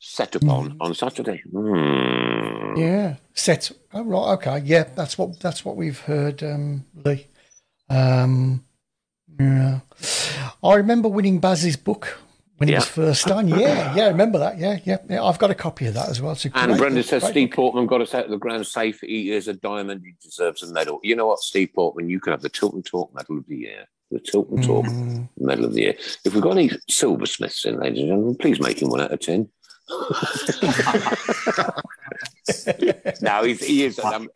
set 0.00 0.34
upon 0.34 0.76
on 0.80 0.94
Saturday. 0.94 1.42
Hmm. 1.50 2.76
Yeah, 2.76 3.16
set. 3.34 3.70
Oh, 3.92 4.02
right, 4.04 4.32
okay, 4.34 4.58
yeah. 4.64 4.84
That's 4.94 5.18
what 5.18 5.40
that's 5.40 5.64
what 5.64 5.76
we've 5.76 5.98
heard, 5.98 6.42
um, 6.42 6.84
Lee. 7.04 7.26
Um, 7.90 8.64
yeah, 9.38 9.80
I 10.62 10.74
remember 10.74 11.08
winning 11.08 11.38
Baz's 11.38 11.76
book 11.76 12.18
when 12.62 12.68
he 12.68 12.74
was 12.76 12.84
Yeah. 12.86 12.90
first 12.92 13.26
done. 13.26 13.48
Yeah, 13.48 13.92
yeah, 13.96 14.04
I 14.04 14.08
remember 14.08 14.38
that. 14.38 14.56
Yeah, 14.56 14.78
yeah, 14.84 14.98
yeah. 15.10 15.24
I've 15.24 15.38
got 15.38 15.50
a 15.50 15.54
copy 15.54 15.86
of 15.86 15.94
that 15.94 16.08
as 16.08 16.20
well. 16.22 16.38
And 16.54 16.76
Brendan 16.78 17.02
says 17.02 17.24
Steve 17.26 17.48
book. 17.50 17.56
Portman 17.56 17.86
got 17.86 18.00
us 18.00 18.14
out 18.14 18.24
of 18.26 18.30
the 18.30 18.38
ground 18.38 18.66
safe. 18.68 19.00
He 19.00 19.32
is 19.32 19.48
a 19.48 19.52
diamond. 19.54 20.02
He 20.04 20.14
deserves 20.22 20.62
a 20.62 20.72
medal. 20.72 21.00
You 21.02 21.16
know 21.16 21.26
what, 21.26 21.40
Steve 21.40 21.70
Portman? 21.74 22.08
You 22.08 22.20
can 22.20 22.30
have 22.32 22.40
the 22.42 22.48
Tilton 22.48 22.84
Talk 22.84 23.12
Medal 23.14 23.38
of 23.38 23.46
the 23.48 23.56
Year. 23.56 23.88
The 24.12 24.20
Tilton 24.20 24.62
Talk 24.62 24.86
Mm. 24.86 25.28
Medal 25.38 25.64
of 25.64 25.74
the 25.74 25.80
Year. 25.80 25.94
If 26.24 26.34
we've 26.34 26.42
got 26.42 26.52
any 26.52 26.70
silversmiths 26.88 27.64
in, 27.64 27.80
ladies 27.80 27.98
and 28.00 28.08
gentlemen, 28.10 28.36
please 28.36 28.60
make 28.60 28.80
him 28.80 28.90
one 28.90 29.00
out 29.00 29.10
of 29.12 29.18
ten. 29.18 29.48
no, 33.20 33.44
he's, 33.44 33.64
he 33.64 33.84
is. 33.84 33.98
Um, 33.98 34.28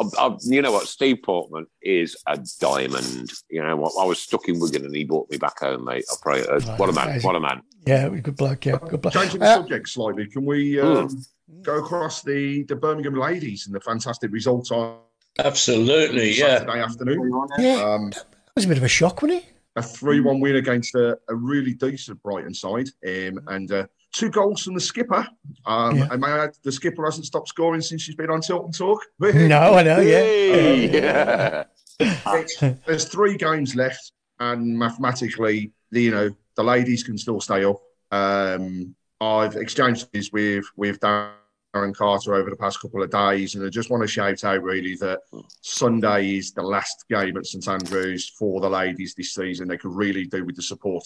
um, 0.00 0.10
um, 0.18 0.38
you 0.42 0.62
know 0.62 0.72
what? 0.72 0.86
Steve 0.88 1.18
Portman 1.22 1.66
is 1.82 2.16
a 2.26 2.38
diamond. 2.60 3.30
You 3.50 3.62
know 3.62 3.76
what? 3.76 3.92
I 4.00 4.04
was 4.04 4.20
stuck 4.20 4.48
in 4.48 4.58
Wigan 4.60 4.84
and 4.84 4.94
he 4.94 5.04
brought 5.04 5.30
me 5.30 5.36
back 5.36 5.60
home, 5.60 5.84
mate. 5.84 6.04
I 6.10 6.14
pray. 6.20 6.44
Uh, 6.46 6.60
what 6.76 6.88
a 6.88 6.92
man! 6.92 7.20
What 7.22 7.36
a 7.36 7.40
man! 7.40 7.62
Yeah, 7.86 8.08
good 8.08 8.36
bloke. 8.36 8.66
Yeah, 8.66 8.78
good 8.78 9.02
bloke. 9.02 9.14
Changing 9.14 9.40
the 9.40 9.46
Uh, 9.46 9.54
subject 9.56 9.88
slightly, 9.88 10.26
can 10.26 10.44
we 10.44 10.80
um, 10.80 11.22
go 11.62 11.78
across 11.78 12.22
the, 12.22 12.62
the 12.64 12.76
Birmingham 12.76 13.14
ladies 13.14 13.66
and 13.66 13.74
the 13.74 13.80
fantastic 13.80 14.30
results 14.32 14.70
on 14.70 14.98
Absolutely, 15.38 16.32
yeah. 16.32 16.64
Afternoon? 16.68 17.46
Yeah. 17.58 17.82
Um, 17.82 18.08
It 18.10 18.24
was 18.56 18.64
a 18.64 18.68
bit 18.68 18.78
of 18.78 18.84
a 18.84 18.88
shock, 18.88 19.22
wasn't 19.22 19.44
it? 19.44 19.54
a 19.76 19.82
3 19.82 20.20
1 20.20 20.40
win 20.40 20.56
against 20.56 20.94
a, 20.96 21.16
a 21.28 21.34
really 21.34 21.72
decent 21.72 22.20
Brighton 22.22 22.52
side. 22.52 22.88
Um, 23.06 23.40
and 23.46 23.70
uh, 23.70 23.86
two 24.18 24.30
goals 24.30 24.62
from 24.64 24.74
the 24.74 24.80
skipper. 24.80 25.26
Um, 25.64 25.96
Yeah. 25.96 26.08
And 26.10 26.20
may 26.20 26.28
I 26.28 26.44
add, 26.44 26.56
the 26.64 26.72
skipper 26.72 27.04
hasn't 27.04 27.26
stopped 27.26 27.48
scoring 27.48 27.80
since 27.80 28.02
she's 28.02 28.16
been 28.16 28.30
on 28.30 28.40
Tilton 28.40 28.72
Talk. 28.72 29.02
No, 29.20 29.74
I 29.74 29.82
know. 29.82 30.00
Yeah. 30.00 30.20
Hey, 30.20 30.90
yeah. 30.92 31.64
There's 32.86 33.04
three 33.06 33.36
games 33.36 33.74
left, 33.74 34.12
and 34.40 34.78
mathematically, 34.78 35.72
the, 35.90 36.02
you 36.02 36.10
know, 36.10 36.30
the 36.56 36.62
ladies 36.62 37.02
can 37.02 37.18
still 37.18 37.40
stay 37.40 37.64
up. 37.64 37.80
Um, 38.10 38.94
I've 39.20 39.56
exchanged 39.56 40.08
this 40.12 40.30
with 40.32 40.64
with 40.76 41.00
Darren 41.00 41.94
Carter 41.94 42.34
over 42.34 42.50
the 42.50 42.56
past 42.56 42.80
couple 42.80 43.02
of 43.02 43.10
days, 43.10 43.54
and 43.54 43.64
I 43.66 43.68
just 43.68 43.90
want 43.90 44.02
to 44.02 44.08
shout 44.08 44.44
out 44.44 44.62
really 44.62 44.94
that 44.96 45.20
Sunday 45.62 46.36
is 46.36 46.52
the 46.52 46.62
last 46.62 47.04
game 47.10 47.36
at 47.36 47.46
St 47.46 47.66
Andrews 47.68 48.28
for 48.38 48.60
the 48.60 48.70
ladies 48.70 49.14
this 49.14 49.34
season. 49.34 49.68
They 49.68 49.76
could 49.76 49.94
really 49.94 50.26
do 50.26 50.44
with 50.44 50.56
the 50.56 50.62
support. 50.62 51.04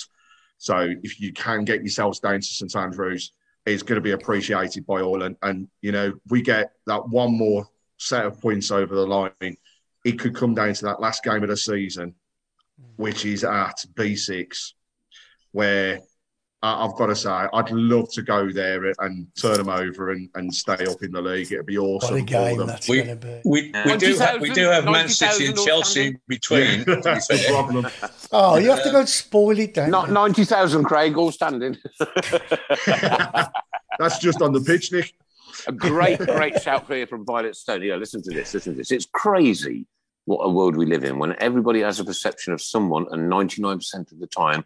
So 0.62 0.94
if 1.02 1.18
you 1.20 1.32
can 1.32 1.64
get 1.64 1.80
yourselves 1.80 2.20
down 2.20 2.36
to 2.36 2.46
St 2.46 2.76
Andrews, 2.76 3.32
it's 3.66 3.82
going 3.82 3.96
to 3.96 4.00
be 4.00 4.12
appreciated 4.12 4.86
by 4.86 5.00
all. 5.00 5.24
And, 5.24 5.34
and 5.42 5.66
you 5.80 5.90
know, 5.90 6.12
we 6.28 6.40
get 6.40 6.70
that 6.86 7.08
one 7.08 7.36
more 7.36 7.66
set 7.96 8.26
of 8.26 8.40
points 8.40 8.70
over 8.70 8.94
the 8.94 9.04
line. 9.04 9.56
It 10.04 10.20
could 10.20 10.36
come 10.36 10.54
down 10.54 10.72
to 10.74 10.84
that 10.84 11.00
last 11.00 11.24
game 11.24 11.42
of 11.42 11.48
the 11.48 11.56
season, 11.56 12.14
which 12.94 13.24
is 13.24 13.42
at 13.42 13.84
B6, 13.94 14.74
where 15.50 15.98
I- 16.64 16.84
I've 16.84 16.94
got 16.94 17.06
to 17.06 17.16
say, 17.16 17.28
I'd 17.30 17.70
love 17.70 18.10
to 18.12 18.22
go 18.22 18.50
there 18.52 18.92
and 19.00 19.26
turn 19.36 19.56
them 19.58 19.68
over 19.68 20.10
and, 20.12 20.28
and 20.36 20.54
stay 20.54 20.84
up 20.86 21.02
in 21.02 21.10
the 21.12 21.20
league. 21.20 21.50
It'd 21.52 21.66
be 21.66 21.76
awesome. 21.78 22.14
What 22.14 22.22
a 22.22 22.24
game 22.24 22.54
for 22.54 22.58
them. 22.58 22.66
that's 22.68 22.88
We, 22.88 23.02
going 23.02 23.18
to 23.18 23.26
be. 23.26 23.40
we, 23.44 23.72
we 23.84 23.96
do 23.96 24.14
have, 24.18 24.40
we 24.40 24.50
do 24.50 24.66
have 24.66 24.84
Man 24.84 25.08
City 25.08 25.46
and 25.46 25.58
Chelsea 25.58 26.16
between. 26.28 26.84
to 26.84 26.96
be 26.96 27.00
That's 27.02 27.26
the 27.26 27.38
fair. 27.38 27.50
problem. 27.52 27.88
Oh, 28.30 28.56
you 28.58 28.70
have 28.70 28.82
to 28.84 28.90
go 28.92 29.00
and 29.00 29.08
spoil 29.08 29.58
it, 29.58 29.74
don't 29.74 29.90
ninety 30.12 30.44
thousand, 30.44 30.84
Craig, 30.84 31.16
all 31.16 31.32
standing. 31.32 31.76
That's 33.98 34.18
just 34.18 34.40
on 34.42 34.52
the 34.52 34.60
pitch, 34.60 34.92
Nick. 34.92 35.12
A 35.66 35.72
great, 35.72 36.18
great 36.18 36.60
shout 36.62 36.86
here 36.86 37.06
from 37.06 37.24
Violet 37.24 37.54
Stone. 37.56 37.82
Yeah, 37.82 37.96
listen 37.96 38.22
to 38.22 38.30
this. 38.30 38.54
Listen 38.54 38.72
to 38.72 38.78
this. 38.78 38.90
It's 38.90 39.06
crazy 39.12 39.86
what 40.24 40.38
a 40.44 40.48
world 40.48 40.76
we 40.76 40.86
live 40.86 41.02
in 41.04 41.18
when 41.18 41.34
everybody 41.40 41.80
has 41.80 41.98
a 42.00 42.04
perception 42.04 42.52
of 42.52 42.62
someone, 42.62 43.06
and 43.10 43.30
99% 43.30 44.12
of 44.12 44.18
the 44.20 44.26
time 44.28 44.64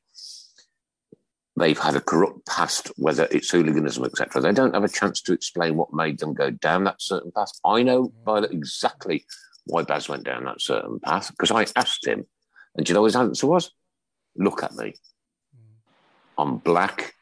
they've 1.57 1.79
had 1.79 1.97
a 1.97 2.01
corrupt 2.01 2.47
past, 2.47 2.89
whether 2.97 3.27
it's 3.31 3.51
hooliganism, 3.51 4.05
etc. 4.05 4.43
They 4.43 4.53
don't 4.53 4.75
have 4.75 4.85
a 4.85 4.89
chance 4.89 5.21
to 5.23 5.33
explain 5.33 5.77
what 5.77 5.93
made 5.93 6.19
them 6.19 6.35
go 6.35 6.51
down 6.51 6.85
that 6.85 7.01
certain 7.01 7.33
path. 7.33 7.51
I 7.65 7.83
know, 7.83 8.09
mm. 8.09 8.13
Violet, 8.25 8.53
exactly 8.53 9.25
why 9.65 9.83
Baz 9.83 10.09
went 10.09 10.25
down 10.25 10.45
that 10.45 10.61
certain 10.61 11.01
path 11.01 11.31
because 11.31 11.51
I 11.51 11.67
asked 11.79 12.07
him, 12.07 12.25
and 12.77 12.85
do 12.87 12.91
you 12.91 12.95
know 12.95 13.05
his 13.05 13.17
answer 13.17 13.47
was? 13.47 13.71
Look 14.37 14.63
at 14.63 14.75
me. 14.75 14.95
Mm. 15.57 15.63
I'm 16.39 16.57
black. 16.59 17.15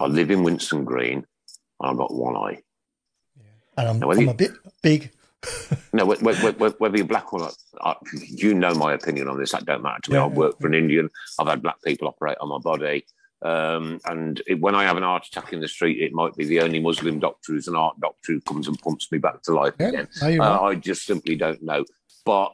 I 0.00 0.06
live 0.06 0.30
in 0.30 0.40
Winson 0.44 0.84
Green. 0.84 1.24
And 1.80 1.90
I've 1.90 1.96
got 1.96 2.14
one 2.14 2.36
eye. 2.36 2.58
And 3.76 3.88
I'm, 3.88 3.98
Now, 3.98 4.10
I'm 4.12 4.20
you- 4.20 4.30
a 4.30 4.34
bit 4.34 4.52
big. 4.82 5.10
No, 5.94 6.06
wh- 6.06 6.20
wh- 6.20 6.38
wh- 6.40 6.56
wh- 6.56 6.80
whether 6.80 6.96
you're 6.96 7.06
black 7.06 7.32
or 7.34 7.40
not, 7.40 7.54
I, 7.82 7.96
you 8.12 8.54
know 8.54 8.72
my 8.74 8.94
opinion 8.94 9.28
on 9.28 9.38
this. 9.38 9.50
That 9.52 9.66
don't 9.66 9.82
matter 9.82 10.00
to 10.04 10.10
me. 10.10 10.16
Yeah, 10.16 10.24
I 10.24 10.28
work 10.28 10.58
for 10.60 10.68
an 10.68 10.74
Indian. 10.74 11.10
I've 11.38 11.48
had 11.48 11.60
black 11.62 11.82
people 11.82 12.06
operate 12.08 12.38
on 12.40 12.48
my 12.48 12.58
body. 12.58 13.04
Um, 13.42 14.00
and 14.04 14.40
it, 14.46 14.60
when 14.60 14.74
I 14.76 14.84
have 14.84 14.96
an 14.96 15.02
heart 15.02 15.26
attack 15.26 15.52
in 15.52 15.60
the 15.60 15.68
street, 15.68 16.00
it 16.00 16.12
might 16.12 16.36
be 16.36 16.44
the 16.44 16.60
only 16.60 16.78
Muslim 16.78 17.18
doctor 17.18 17.52
who's 17.52 17.66
an 17.66 17.74
art 17.74 17.98
doctor 18.00 18.32
who 18.32 18.40
comes 18.42 18.68
and 18.68 18.78
pumps 18.78 19.10
me 19.10 19.18
back 19.18 19.42
to 19.42 19.52
life 19.52 19.74
Yeah, 19.80 19.88
again. 19.88 20.08
Uh. 20.40 20.60
I 20.60 20.76
just 20.76 21.04
simply 21.04 21.34
don't 21.34 21.62
know. 21.62 21.84
But 22.24 22.52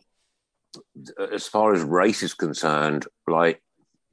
as 1.30 1.46
far 1.46 1.74
as 1.74 1.82
race 1.82 2.22
is 2.22 2.32
concerned, 2.32 3.06
like, 3.26 3.62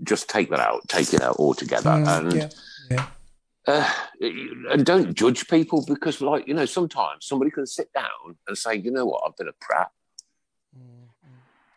just 0.04 0.30
take 0.30 0.50
that 0.50 0.60
out, 0.60 0.88
take 0.90 1.14
it 1.14 1.22
out 1.22 1.38
altogether. 1.38 1.92
Mm, 1.92 2.20
and 2.20 2.34
yeah, 2.34 2.50
yeah. 2.92 3.08
uh, 3.68 3.90
and 4.72 4.86
don't 4.86 5.14
judge 5.14 5.48
people 5.48 5.86
because, 5.88 6.20
like, 6.20 6.46
you 6.48 6.54
know, 6.54 6.66
sometimes 6.66 7.26
somebody 7.26 7.52
can 7.52 7.66
sit 7.66 7.92
down 7.94 8.36
and 8.48 8.58
say, 8.58 8.76
you 8.76 8.92
know 8.92 9.06
what, 9.06 9.24
I've 9.26 9.38
been 9.38 9.48
a 9.48 9.54
prat. 9.62 9.92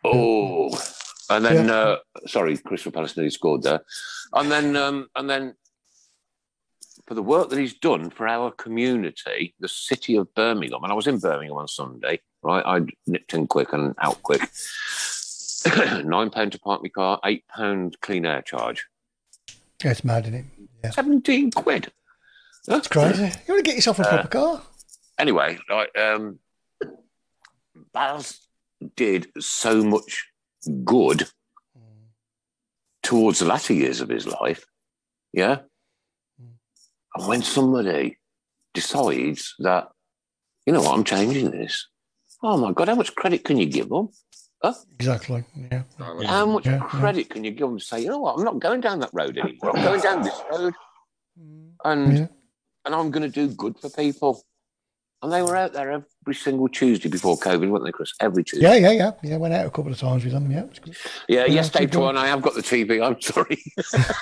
Oh, 0.03 0.69
and 1.29 1.45
then, 1.45 1.67
Yeah. 1.67 1.73
uh, 1.73 1.97
sorry, 2.27 2.57
Crystal 2.57 2.91
Palace 2.91 3.15
nearly 3.17 3.29
scored 3.29 3.63
there. 3.63 3.81
And 4.33 4.51
then, 4.51 4.75
um, 4.75 5.09
and 5.15 5.29
then 5.29 5.55
for 7.07 7.13
the 7.15 7.23
work 7.23 7.49
that 7.49 7.59
he's 7.59 7.73
done 7.73 8.09
for 8.09 8.27
our 8.27 8.51
community, 8.51 9.55
the 9.59 9.67
city 9.67 10.15
of 10.15 10.33
Birmingham, 10.35 10.83
and 10.83 10.91
I 10.91 10.95
was 10.95 11.07
in 11.07 11.19
Birmingham 11.19 11.57
on 11.57 11.67
Sunday, 11.67 12.19
right? 12.43 12.63
I 12.65 12.81
nipped 13.07 13.33
in 13.33 13.47
quick 13.47 13.73
and 13.73 13.95
out 13.99 14.21
quick. 14.23 14.41
Nine 16.05 16.29
pound 16.29 16.51
to 16.53 16.59
park 16.59 16.81
my 16.83 16.89
car, 16.89 17.19
eight 17.25 17.45
pound 17.47 17.97
clean 18.01 18.25
air 18.25 18.41
charge, 18.41 18.85
Yeah, 19.83 19.91
it's 19.91 20.03
mad, 20.03 20.23
isn't 20.25 20.35
it? 20.35 20.45
Yeah. 20.83 20.91
seventeen 20.91 21.51
quid. 21.51 21.91
It's 22.67 22.87
crazy. 22.87 23.23
You 23.23 23.53
want 23.53 23.59
to 23.59 23.61
get 23.63 23.75
yourself 23.75 23.99
a 23.99 24.03
Uh, 24.03 24.09
proper 24.09 24.27
car? 24.27 24.61
anyway, 25.17 25.57
like 25.69 25.97
um, 25.97 26.39
Baz 27.93 28.39
did 28.95 29.27
so 29.39 29.83
much 29.83 30.27
good 30.83 31.27
mm. 31.77 32.07
towards 33.03 33.39
the 33.39 33.45
latter 33.45 33.73
years 33.73 34.01
of 34.01 34.09
his 34.09 34.27
life, 34.27 34.65
yeah. 35.33 35.59
Mm. 36.41 36.53
And 37.15 37.27
when 37.27 37.41
somebody 37.41 38.17
decides 38.73 39.55
that, 39.59 39.89
you 40.65 40.73
know 40.73 40.81
what, 40.81 40.93
I'm 40.95 41.03
changing 41.03 41.51
this. 41.51 41.87
Oh 42.43 42.57
my 42.57 42.71
God, 42.71 42.87
how 42.87 42.95
much 42.95 43.15
credit 43.15 43.43
can 43.43 43.57
you 43.57 43.65
give 43.65 43.89
them? 43.89 44.09
Huh? 44.63 44.73
Exactly. 44.95 45.43
Yeah. 45.71 45.83
How 45.97 46.45
much 46.45 46.65
Yeah, 46.65 46.73
yeah. 46.73 46.79
credit 46.79 47.29
can 47.29 47.43
you 47.43 47.51
give 47.51 47.67
them 47.69 47.79
to 47.79 47.83
say, 47.83 48.01
you 48.01 48.09
know 48.09 48.19
what, 48.19 48.37
I'm 48.37 48.43
not 48.43 48.59
going 48.59 48.81
down 48.81 48.99
that 48.99 49.11
road 49.13 49.37
anymore. 49.37 49.75
I'm 49.75 49.83
going 49.83 50.01
down 50.01 50.21
this 50.21 50.41
road. 50.51 50.73
Mm. 51.39 51.71
And 51.85 52.17
Yeah. 52.17 52.27
and 52.85 52.95
I'm 52.95 53.11
going 53.11 53.29
to 53.29 53.29
do 53.29 53.53
good 53.53 53.79
for 53.79 53.89
people. 53.89 54.43
And 55.21 55.33
they 55.33 55.41
were 55.41 55.55
out 55.57 55.73
there 55.73 55.91
every 55.91 56.33
single 56.33 56.69
Tuesday 56.69 57.09
before 57.09 57.37
COVID, 57.37 57.69
weren't 57.69 57.83
they, 57.83 57.91
Chris? 57.91 58.13
Every 58.21 58.41
Tuesday. 58.43 58.65
Yeah, 58.65 58.75
yeah, 58.75 58.91
yeah. 58.91 59.11
Yeah, 59.21 59.35
went 59.37 59.53
out 59.53 59.65
a 59.65 59.69
couple 59.69 59.91
of 59.91 59.97
times 59.99 60.23
with 60.23 60.31
them. 60.31 60.49
Yeah, 60.49 60.63
it. 60.63 60.79
Yeah, 60.85 60.93
Yeah, 61.27 61.45
yesterday, 61.45 61.87
going. 61.87 62.15
I 62.15 62.27
have 62.27 62.41
got 62.41 62.53
the 62.55 62.61
TV. 62.61 63.05
I'm 63.05 63.19
sorry. 63.21 63.61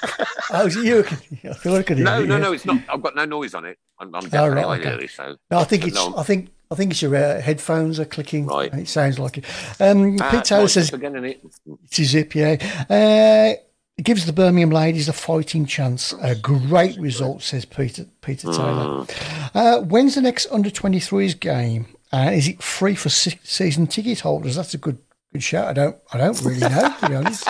Oh, 0.49 0.65
is 0.65 0.77
it 0.77 0.85
you? 0.85 0.99
I 1.49 1.53
thought 1.53 1.77
I 1.79 1.83
could 1.83 1.97
no, 1.97 2.21
it, 2.21 2.27
no, 2.27 2.35
yeah. 2.37 2.41
no, 2.41 2.53
it's 2.53 2.65
not. 2.65 2.81
I've 2.87 3.01
got 3.03 3.15
no 3.17 3.25
noise 3.25 3.53
on 3.53 3.65
it. 3.65 3.77
I'm, 3.99 4.15
I'm 4.15 4.29
Oh, 4.31 4.47
right, 4.47 4.85
okay. 4.85 5.05
so. 5.07 5.35
No, 5.51 5.57
I 5.59 5.65
think 5.65 5.81
but 5.83 5.87
it's. 5.89 5.95
no. 5.97 6.15
I 6.17 6.23
think. 6.23 6.49
I 6.71 6.75
think 6.75 6.91
it's 6.91 7.01
your 7.01 7.15
uh, 7.15 7.41
headphones 7.41 7.99
are 7.99 8.05
clicking. 8.05 8.45
Right. 8.45 8.73
It 8.73 8.87
sounds 8.87 9.19
like 9.19 9.37
it. 9.37 9.45
Um, 9.79 10.17
Ah, 10.21 10.31
Pete 10.31 10.45
Taylor 10.45 10.67
says 10.67 10.91
again, 10.93 11.13
innit? 11.13 11.39
it's 11.85 11.99
a 11.99 12.03
zip. 12.05 12.33
Yeah. 12.35 12.57
Uh, 12.89 13.61
it 13.97 14.03
gives 14.05 14.25
the 14.25 14.33
Birmingham 14.33 14.69
ladies 14.69 15.07
a 15.09 15.13
fighting 15.13 15.65
chance. 15.65 16.13
A 16.21 16.35
great 16.35 16.97
result, 16.99 17.41
says 17.41 17.65
Peter 17.65 18.05
Peter 18.21 18.51
Taylor. 18.51 19.05
Uh, 19.53 19.81
when's 19.81 20.15
the 20.15 20.21
next 20.21 20.47
under 20.51 20.69
23s 20.69 21.39
game? 21.39 21.87
Uh, 22.13 22.31
is 22.33 22.47
it 22.47 22.61
free 22.61 22.95
for 22.95 23.09
se- 23.09 23.39
season 23.43 23.87
ticket 23.87 24.19
holders? 24.21 24.55
That's 24.55 24.73
a 24.73 24.77
good 24.77 24.97
good 25.33 25.43
shout. 25.43 25.67
I 25.67 25.73
don't. 25.73 25.97
I 26.13 26.17
don't 26.17 26.41
really 26.41 26.59
know. 26.59 26.95
To 27.01 27.09
be 27.09 27.15
honest, 27.15 27.49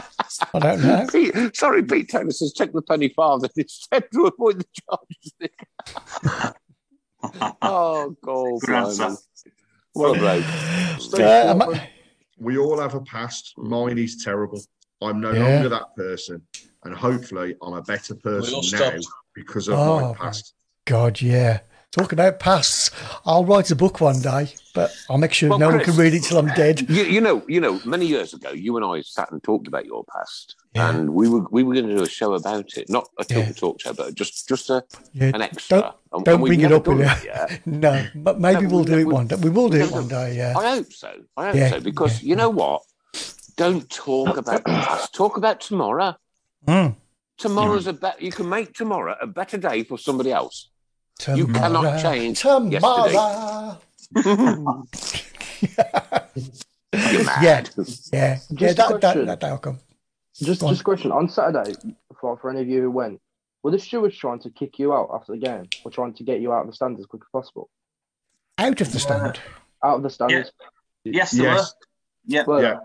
I 0.54 0.60
don't 0.60 0.82
know. 0.84 1.06
Pete, 1.12 1.56
sorry, 1.56 1.84
Pete 1.84 2.10
Taylor 2.10 2.32
says, 2.32 2.54
check 2.54 2.72
the 2.74 2.82
penny 2.82 3.10
farthing 3.10 3.50
instead 3.56 4.06
to 4.14 4.26
avoid 4.26 4.60
the 4.60 4.66
charges. 4.90 6.54
oh, 7.62 8.16
God. 8.24 8.60
Good 8.62 8.76
answer. 8.76 9.04
blimey. 9.04 9.18
What 9.94 10.16
a 10.18 10.20
bloke. 10.20 10.46
Uh, 11.20 11.66
I- 11.76 11.90
we 12.40 12.58
all 12.58 12.80
have 12.80 12.94
a 12.94 13.02
past. 13.02 13.54
Mine 13.58 13.98
is 13.98 14.24
terrible. 14.24 14.62
I'm 15.02 15.20
no 15.22 15.32
Yeah. 15.32 15.44
longer 15.44 15.70
that 15.70 15.96
person, 15.96 16.42
and 16.84 16.96
hopefully, 16.96 17.56
I'm 17.62 17.74
a 17.74 17.82
better 17.82 18.16
person 18.16 18.54
all 18.56 18.62
now 18.62 18.68
stopped. 18.68 19.08
because 19.36 19.68
of 19.68 19.78
Oh, 19.78 20.00
my 20.02 20.08
my 20.10 20.14
past. 20.16 20.54
God, 20.86 21.22
yeah. 21.22 21.60
Talk 21.92 22.12
about 22.12 22.40
pasts. 22.40 22.92
I'll 23.26 23.46
write 23.46 23.72
a 23.72 23.76
book 23.76 24.02
one 24.02 24.20
day, 24.22 24.54
but 24.76 24.92
I'll 25.10 25.18
make 25.18 25.32
sure 25.34 25.50
Well, 25.50 25.58
no 25.60 25.70
one 25.70 25.80
can 25.80 25.96
read 25.96 26.14
it 26.14 26.22
till 26.24 26.38
I'm 26.38 26.48
dead. 26.48 26.82
You, 26.90 27.04
you 27.04 27.22
know, 27.22 27.44
you 27.48 27.62
know, 27.62 27.80
many 27.86 28.06
years 28.06 28.34
ago, 28.34 28.52
you 28.52 28.76
and 28.76 28.86
I 28.86 29.02
sat 29.02 29.32
and 29.32 29.42
talked 29.42 29.68
about 29.68 29.86
your 29.86 30.04
past, 30.14 30.56
Yeah. 30.76 30.90
and 30.90 31.12
we 31.14 31.30
were 31.30 31.46
we 31.50 31.64
were 31.64 31.74
going 31.74 31.88
to 31.88 31.96
do 31.96 32.04
a 32.04 32.10
show 32.10 32.34
about 32.34 32.76
it, 32.78 32.90
not 32.90 33.08
a 33.20 33.24
talk 33.24 33.46
Yeah. 33.48 33.52
talk 33.54 33.82
show, 33.82 33.94
but 33.94 34.16
just 34.16 34.48
just 34.50 34.70
a 34.70 34.84
Yeah, 35.14 35.32
an 35.34 35.42
extra. 35.42 35.78
Don't, 35.80 35.96
And- 36.14 36.26
don't 36.26 36.36
and 36.36 36.46
bring 36.46 36.62
it 36.62 36.72
up 36.74 36.84
done 36.84 36.96
in 36.96 37.00
that 37.08 37.24
there. 37.24 37.60
No, 37.66 38.06
but 38.16 38.40
maybe 38.42 38.64
No, 38.64 38.70
we'll 38.70 38.80
we- 38.84 38.86
do 38.92 38.98
it 39.00 39.08
one 39.08 39.28
day. 39.28 39.36
We 39.38 39.50
will 39.50 39.70
do 39.70 39.78
it 39.78 39.92
one 39.92 40.08
day, 40.10 40.36
yeah. 40.36 40.58
I 40.58 40.76
hope 40.76 40.92
so. 40.92 41.12
I 41.38 41.46
hope 41.48 41.56
Yeah, 41.56 41.70
so 41.72 41.80
because 41.80 42.22
yeah, 42.22 42.30
you 42.30 42.36
know 42.36 42.50
what? 42.50 42.82
Don't 43.58 43.90
talk 43.90 44.38
about 44.38 44.64
the 44.64 44.70
past. 44.72 45.14
Talk 45.14 45.36
about 45.38 45.60
tomorrow. 45.62 46.16
Mm. 46.68 46.96
Tomorrow's 47.38 47.88
a 47.88 47.94
better. 47.94 48.24
You 48.24 48.32
can 48.32 48.48
make 48.48 48.74
tomorrow 48.74 49.16
a 49.20 49.28
better 49.28 49.58
day 49.58 49.84
for 49.84 49.98
somebody 49.98 50.32
else. 50.32 50.70
You 51.36 51.48
cannot 51.48 52.02
change 52.02 52.40
tomorrow. 52.42 53.78
You're. 54.16 54.84
Yeah, 56.94 57.32
yeah, 57.42 57.64
yeah. 57.64 57.64
Just 57.74 58.14
a 58.14 58.54
That, 58.56 58.76
that, 58.76 59.00
question. 59.02 59.26
that, 59.26 59.40
that'll 59.40 59.58
come. 59.58 59.80
Just, 60.36 60.62
Go 60.62 60.68
on. 60.68 60.74
just 60.74 60.82
a 60.82 60.84
question. 60.84 61.12
On 61.12 61.28
Saturday, 61.28 61.74
for, 62.20 62.38
for 62.38 62.50
any 62.50 62.62
of 62.62 62.68
you 62.68 62.82
who 62.84 62.92
went, 62.92 63.20
were 63.64 63.72
the 63.72 63.80
stewards 63.80 64.16
trying 64.18 64.40
to 64.40 64.50
kick 64.52 64.80
you 64.80 64.94
out 64.94 65.10
after 65.14 65.34
the 65.34 65.38
game, 65.40 65.66
or 65.84 65.92
trying 65.92 66.14
to 66.14 66.24
get 66.24 66.40
you 66.40 66.54
out 66.54 66.62
of 66.62 66.68
the 66.68 66.74
stand 66.74 66.98
as 67.00 67.06
quick 67.06 67.24
as 67.24 67.28
possible? 67.34 67.70
Out 68.58 68.80
of 68.80 68.92
the 68.92 69.00
stand. 69.00 69.40
Out 69.84 69.98
of 69.98 70.04
the 70.04 70.10
stand. 70.10 70.32
Yeah. 70.32 70.44
Yes, 71.04 71.32
there 71.32 71.44
Yes. 71.46 71.74
were. 71.74 71.88
Yeah. 72.28 72.44
Well, 72.46 72.62
Yeah. 72.62 72.80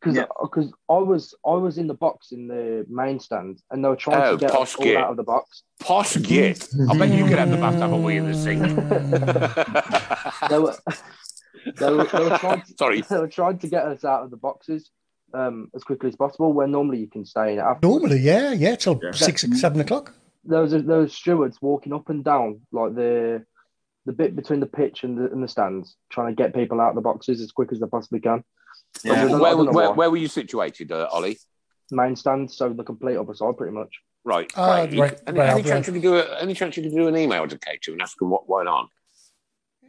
Because 0.00 0.16
Yeah. 0.16 0.26
because 0.40 0.72
I 0.88 0.98
was 0.98 1.34
I 1.46 1.54
was 1.54 1.78
in 1.78 1.86
the 1.86 1.94
box 1.94 2.32
in 2.32 2.48
the 2.48 2.86
main 2.88 3.18
stand, 3.20 3.60
and 3.70 3.84
they 3.84 3.88
were 3.88 3.96
trying 3.96 4.22
Oh, 4.22 4.32
to 4.32 4.36
get 4.38 4.54
us 4.54 4.74
all 4.76 4.84
git. 4.84 4.96
out 4.96 5.10
of 5.10 5.16
the 5.16 5.22
box. 5.24 5.62
Posh 5.80 6.16
git. 6.22 6.68
I 6.90 6.96
bet 6.98 7.10
you 7.10 7.24
could 7.26 7.38
have 7.38 7.50
the 7.50 7.56
bathtub 7.56 7.92
and 7.92 8.04
we 8.04 8.16
in 8.16 8.26
the 8.30 8.34
sink. 8.34 8.62
They 10.48 10.58
were 10.58 10.76
they 11.76 11.92
were, 11.92 12.04
they 12.04 12.24
were 12.24 12.38
trying 12.38 12.62
to, 12.62 12.74
Sorry. 12.78 13.00
they 13.10 13.18
were 13.18 13.28
trying 13.28 13.58
to 13.58 13.66
get 13.68 13.84
us 13.84 14.04
out 14.04 14.22
of 14.24 14.30
the 14.30 14.36
boxes 14.36 14.90
um, 15.34 15.70
as 15.74 15.82
quickly 15.84 16.08
as 16.08 16.16
possible. 16.16 16.52
Where 16.52 16.66
normally 16.66 16.98
you 16.98 17.08
can 17.08 17.24
stay 17.24 17.52
in 17.52 17.58
it. 17.58 17.62
After. 17.62 17.86
Normally, 17.86 18.20
yeah, 18.20 18.52
yeah, 18.52 18.76
till 18.76 18.98
Yeah. 19.02 19.10
six, 19.12 19.44
seven 19.60 19.80
o'clock. 19.80 20.14
there 20.44 20.60
was 20.62 20.70
there 20.72 20.98
was 21.00 21.12
stewards 21.14 21.58
walking 21.60 21.92
up 21.92 22.08
and 22.08 22.24
down 22.24 22.60
like 22.72 22.94
the 22.94 23.44
the 24.06 24.12
bit 24.12 24.34
between 24.34 24.60
the 24.60 24.66
pitch 24.66 25.04
and 25.04 25.18
the, 25.18 25.30
and 25.30 25.42
the 25.42 25.48
stands, 25.48 25.96
trying 26.08 26.34
to 26.34 26.42
get 26.42 26.54
people 26.54 26.80
out 26.80 26.90
of 26.90 26.94
the 26.94 27.00
boxes 27.02 27.42
as 27.42 27.52
quick 27.52 27.70
as 27.72 27.80
they 27.80 27.86
possibly 27.86 28.20
can. 28.20 28.42
Yeah. 29.04 29.12
I 29.12 29.16
don't 29.16 29.30
know- 29.30 29.44
I 29.44 29.54
where, 29.54 29.72
where, 29.72 29.92
where 29.92 30.10
were 30.10 30.16
you 30.16 30.28
situated, 30.28 30.92
uh, 30.92 31.08
Ollie? 31.10 31.38
Main 31.90 32.16
stand, 32.16 32.50
so 32.50 32.68
the 32.68 32.84
complete 32.84 33.16
opposite, 33.16 33.38
side, 33.38 33.56
pretty 33.56 33.72
much. 33.72 33.90
Right. 34.24 34.50
Ah, 34.56 34.84
Craig, 34.86 34.98
right, 34.98 35.20
Any, 35.26 35.38
right, 35.38 35.50
any 35.50 35.62
chance 35.62 35.86
you 35.86 35.92
could 35.94 36.02
do 36.02 36.16
a, 36.16 36.38
any 36.40 36.52
chance 36.54 36.76
you 36.76 36.82
could 36.82 36.92
do 36.92 37.08
an 37.08 37.16
email 37.16 37.48
to 37.48 37.56
K2 37.56 37.92
and 37.92 38.02
ask 38.02 38.20
him 38.20 38.28
what 38.28 38.48
went 38.48 38.68
on? 38.68 38.88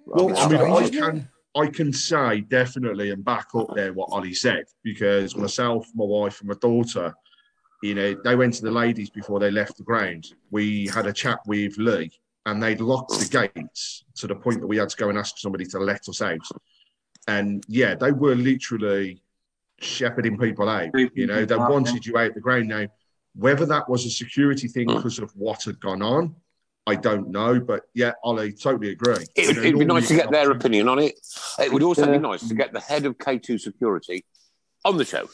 Well, 0.05 0.37
I 0.37 0.47
mean, 0.47 0.61
I 0.61 0.89
can 0.89 1.29
I 1.55 1.67
can 1.67 1.91
say 1.91 2.41
definitely 2.41 3.11
and 3.11 3.25
back 3.25 3.47
up 3.53 3.75
there 3.75 3.91
what 3.91 4.09
Ollie 4.11 4.33
said 4.33 4.63
because 4.83 5.35
myself, 5.35 5.87
my 5.93 6.05
wife, 6.05 6.39
and 6.39 6.49
my 6.49 6.55
daughter, 6.61 7.13
you 7.83 7.95
know, 7.95 8.15
they 8.23 8.35
went 8.35 8.53
to 8.55 8.61
the 8.61 8.71
ladies 8.71 9.09
before 9.09 9.39
they 9.39 9.51
left 9.51 9.77
the 9.77 9.83
ground. 9.83 10.27
We 10.51 10.87
had 10.87 11.05
a 11.05 11.13
chat 11.13 11.39
with 11.47 11.77
Lee, 11.77 12.11
and 12.45 12.61
they'd 12.61 12.81
locked 12.81 13.19
the 13.19 13.25
gates 13.53 14.03
to 14.17 14.27
the 14.27 14.35
point 14.35 14.61
that 14.61 14.67
we 14.67 14.77
had 14.77 14.89
to 14.89 14.97
go 14.97 15.09
and 15.09 15.17
ask 15.17 15.37
somebody 15.37 15.65
to 15.65 15.79
let 15.79 16.07
us 16.07 16.21
out. 16.21 16.39
And 17.30 17.63
yeah, 17.67 17.93
they 17.93 18.11
were 18.11 18.36
literally 18.36 19.21
shepherding 19.77 20.38
people 20.38 20.67
out. 20.67 20.89
You 21.13 21.27
know, 21.27 21.45
they 21.45 21.55
wanted 21.55 22.05
you 22.05 22.17
out 22.17 22.34
the 22.34 22.41
ground. 22.41 22.69
Now, 22.69 22.88
whether 23.36 23.65
that 23.67 23.88
was 23.88 24.05
a 24.05 24.09
security 24.09 24.67
thing 24.67 24.88
because 24.88 25.19
of 25.19 25.32
what 25.36 25.63
had 25.63 25.80
gone 25.80 26.01
on, 26.01 26.36
I 26.88 26.95
don't 26.95 27.30
know. 27.30 27.59
But 27.59 27.84
yeah, 27.93 28.13
Ollie, 28.23 28.53
totally 28.53 28.89
agree. 28.89 29.25
It, 29.36 29.47
You 29.47 29.53
know, 29.53 29.61
it'd 29.61 29.80
be 29.80 29.86
nice 29.86 30.07
to 30.07 30.15
get 30.15 30.32
their 30.32 30.49
opinion 30.49 30.88
on 30.89 30.97
it. 30.97 31.19
It 31.59 31.71
would 31.71 31.84
also 31.84 32.05
Yeah. 32.05 32.13
be 32.13 32.17
nice 32.17 32.47
to 32.47 32.55
get 32.55 32.73
the 32.73 32.80
head 32.80 33.05
of 33.05 33.19
K2 33.19 33.59
security 33.59 34.25
on 34.84 34.97
the 34.97 35.05
show. 35.05 35.30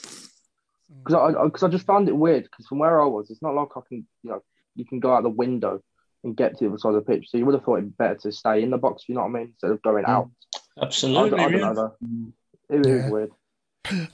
Because 1.04 1.16
I 1.16 1.46
because 1.46 1.64
I 1.64 1.70
just 1.70 1.86
found 1.86 2.10
it 2.10 2.16
weird. 2.16 2.43
Because 2.43 2.68
from 2.68 2.80
where 2.80 3.02
I 3.02 3.06
was, 3.06 3.30
it's 3.30 3.41
not 3.41 3.56
like 3.56 3.70
I 3.76 3.82
can 3.88 4.06
you 4.24 4.30
know 4.32 4.43
you 4.76 4.86
can 4.86 5.00
go 5.00 5.14
out 5.14 5.24
the 5.24 5.30
window 5.30 5.82
and 6.26 6.36
get 6.36 6.58
to 6.58 6.66
the 6.66 6.70
other 6.70 6.78
side 6.78 6.96
of 6.96 7.06
the 7.06 7.10
pitch. 7.10 7.30
So 7.30 7.38
you 7.38 7.46
would 7.46 7.56
have 7.56 7.64
thought 7.64 7.78
it'd 7.78 7.98
be 7.98 8.04
better 8.04 8.16
to 8.16 8.32
stay 8.32 8.64
in 8.64 8.72
the 8.72 8.78
box. 8.78 9.06
You 9.08 9.16
know 9.16 9.22
what 9.22 9.30
I 9.30 9.39
mean? 9.39 9.48
Instead 9.54 9.72
of 9.72 9.82
going 9.82 10.04
mm. 10.04 10.10
out. 10.10 10.30
I, 10.80 10.86
Absolutely. 10.86 11.30
don't- 11.32 11.40
I 11.40 11.50
don't 11.50 11.62
know 11.62 11.74
though. 11.74 11.96
It 12.70 12.78
was 12.80 12.88
Yeah. 12.88 13.10
weird. 13.10 13.32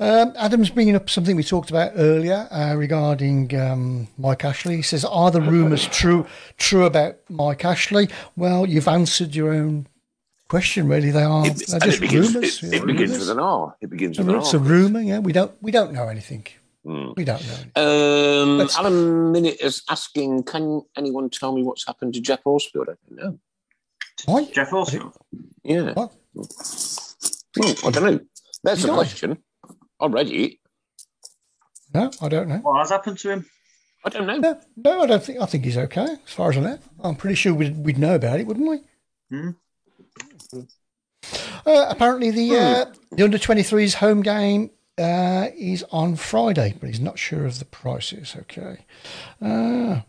Um, 0.01 0.33
Adam's 0.35 0.69
bringing 0.69 0.95
up 0.97 1.09
something 1.09 1.37
we 1.37 1.43
talked 1.43 1.69
about 1.69 1.93
earlier 1.95 2.45
uh, 2.51 2.75
regarding 2.75 3.55
um, 3.57 4.07
Mike 4.17 4.43
Ashley. 4.43 4.75
He 4.75 4.81
says, 4.81 5.05
"Are 5.05 5.31
the 5.31 5.39
rumours 5.41 5.87
true 5.87 6.27
true 6.57 6.83
about 6.83 7.15
Mike 7.29 7.63
Ashley?" 7.63 8.09
Well, 8.35 8.65
you've 8.65 8.89
answered 8.89 9.33
your 9.33 9.53
own 9.53 9.87
question. 10.49 10.89
Really, 10.89 11.09
they 11.11 11.23
are. 11.23 11.47
It, 11.47 11.55
they're 11.67 11.75
and 11.75 11.83
just 11.83 11.97
it 11.97 12.01
begins, 12.01 12.33
rumours. 12.35 12.63
it, 12.63 12.73
it 12.73 12.85
begins 12.85 13.17
with 13.17 13.29
an 13.29 13.39
R. 13.39 13.73
It 13.79 13.89
begins 13.89 14.17
with 14.19 14.27
an 14.27 14.35
It's 14.35 14.53
a 14.53 14.59
rumor. 14.59 14.99
Yeah, 14.99 15.19
we 15.19 15.31
don't 15.31 15.53
we 15.61 15.71
don't 15.71 15.93
know 15.93 16.09
anything. 16.09 16.45
Mm. 16.85 17.15
We 17.15 17.23
don't 17.23 17.41
know. 17.47 17.53
Anything. 17.77 18.61
Um, 18.61 18.69
Alan 18.77 19.31
Minute 19.31 19.57
is 19.61 19.83
asking, 19.89 20.43
can 20.43 20.81
anyone 20.97 21.29
tell 21.29 21.53
me 21.55 21.63
what's 21.63 21.85
happened 21.87 22.13
to 22.15 22.19
Geoff 22.21 22.43
Horsfield? 22.43 22.89
I 22.89 22.93
don't 23.07 23.23
know. 23.23 23.39
Why? 24.25 24.45
Geoff 24.45 24.69
Horsfield. 24.71 25.13
Yeah. 25.63 25.93
What? 25.93 26.11
Hmm, 26.35 27.87
I 27.87 27.91
don't 27.91 28.03
know. 28.03 28.19
There's 28.63 28.79
He 28.79 28.83
a 28.85 28.87
died. 28.87 28.95
question. 28.95 29.37
I 29.99 30.05
read 30.07 30.29
it. 30.31 30.53
No, 31.93 32.09
I 32.21 32.29
don't 32.29 32.47
know. 32.47 32.57
What 32.57 32.79
has 32.79 32.89
happened 32.89 33.17
to 33.19 33.29
him? 33.31 33.45
I 34.05 34.09
don't 34.09 34.25
know. 34.25 34.37
No, 34.37 34.59
no, 34.77 35.01
I 35.03 35.05
don't 35.07 35.23
think. 35.23 35.39
I 35.41 35.45
think 35.45 35.65
he's 35.65 35.77
okay 35.77 36.07
as 36.25 36.33
far 36.33 36.49
as 36.49 36.57
I 36.57 36.61
know. 36.61 36.79
I'm 37.03 37.15
pretty 37.15 37.35
sure 37.35 37.53
we'd, 37.53 37.77
we'd 37.77 37.97
know 37.99 38.15
about 38.15 38.39
it, 38.39 38.47
wouldn't 38.47 38.67
we? 38.69 38.79
Hmm. 39.29 39.49
Uh, 41.65 41.85
apparently, 41.89 42.31
the 42.31 42.57
uh, 42.57 42.85
the 43.11 43.23
under 43.23 43.37
23s 43.37 43.95
home 43.95 44.21
game 44.23 44.71
uh, 44.97 45.47
is 45.55 45.83
on 45.91 46.15
Friday, 46.15 46.73
but 46.79 46.87
he's 46.87 46.99
not 46.99 47.19
sure 47.19 47.45
of 47.45 47.59
the 47.59 47.65
prices. 47.65 48.35
Okay. 48.39 48.85
Uh, 49.41 50.01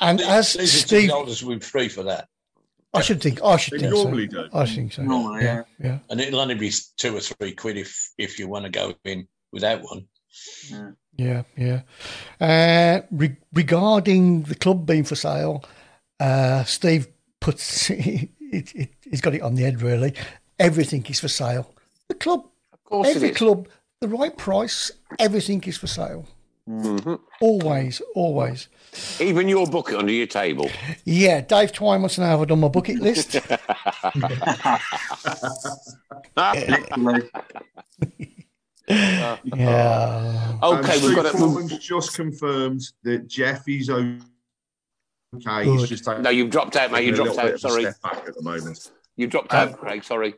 and 0.00 0.20
as 0.20 0.48
Steve, 0.50 0.86
ticket 0.86 1.10
holders 1.10 1.42
will 1.42 1.54
be 1.54 1.60
free 1.60 1.88
for 1.88 2.02
that. 2.02 2.28
I 2.94 3.00
should 3.02 3.22
think. 3.22 3.42
I 3.42 3.56
should 3.56 3.74
They 3.74 3.78
think 3.80 3.92
normally 3.94 4.28
so. 4.30 4.44
do. 4.44 4.48
I 4.52 4.66
think 4.66 4.92
so. 4.92 5.02
Normally, 5.02 5.44
yeah, 5.44 5.62
yeah. 5.82 5.98
And 6.10 6.20
it'll 6.20 6.40
only 6.40 6.54
be 6.54 6.70
two 6.96 7.16
or 7.16 7.20
three 7.20 7.52
quid 7.52 7.76
if 7.76 8.10
if 8.18 8.38
you 8.38 8.48
want 8.48 8.64
to 8.64 8.70
go 8.70 8.94
in 9.04 9.26
without 9.52 9.82
one. 9.82 10.06
Yeah, 11.16 11.42
yeah. 11.56 11.82
Uh, 12.40 13.02
re- 13.10 13.36
regarding 13.52 14.42
the 14.42 14.54
club 14.54 14.84
being 14.86 15.04
for 15.04 15.14
sale, 15.14 15.64
uh, 16.20 16.64
Steve 16.64 17.08
puts 17.40 17.90
it, 17.90 18.30
it, 18.40 18.90
He's 19.08 19.20
got 19.20 19.34
it 19.34 19.42
on 19.42 19.54
the 19.54 19.62
head, 19.62 19.80
really. 19.82 20.14
Everything 20.58 21.04
is 21.06 21.20
for 21.20 21.28
sale. 21.28 21.72
The 22.08 22.14
club, 22.14 22.46
Of 22.72 22.84
course 22.84 23.08
every 23.08 23.30
is. 23.30 23.36
club, 23.36 23.68
the 24.00 24.08
right 24.08 24.36
price, 24.36 24.90
everything 25.18 25.62
is 25.64 25.76
for 25.76 25.86
sale. 25.86 26.26
Mhm. 26.68 27.20
Always, 27.42 28.00
always. 28.14 28.68
Even 29.20 29.48
your 29.48 29.66
bucket 29.66 29.96
under 29.96 30.12
your 30.12 30.26
table. 30.26 30.70
Yeah, 31.04 31.42
Dave 31.42 31.72
Twine 31.72 32.00
wants 32.00 32.14
to 32.14 32.22
know 32.22 32.28
have 32.28 32.40
I 32.40 32.44
done 32.46 32.60
my 32.60 32.68
bucket 32.68 33.00
list? 33.00 33.34
yeah. 38.88 40.58
Okay, 40.62 41.06
we've 41.06 41.16
got 41.16 41.26
it. 41.34 41.80
Just 41.80 42.14
confirmed 42.14 42.82
that 43.02 43.26
Jeffy's 43.26 43.90
okay. 43.90 44.18
He's 45.64 45.88
just 45.88 46.04
taking 46.04 46.22
No, 46.22 46.30
you've 46.30 46.50
dropped 46.50 46.76
out, 46.76 46.92
mate. 46.92 47.04
You 47.06 47.12
dropped 47.14 47.38
out. 47.38 47.44
bit 47.46 47.54
of 47.54 47.56
a 47.56 47.58
Sorry. 47.58 47.82
Step 47.82 48.02
back 48.02 48.24
at 48.28 48.34
the 48.34 48.42
moment. 48.42 48.90
You 49.16 49.26
dropped 49.26 49.52
Um, 49.54 49.68
out, 49.70 49.78
Craig. 49.78 50.04
Sorry. 50.04 50.34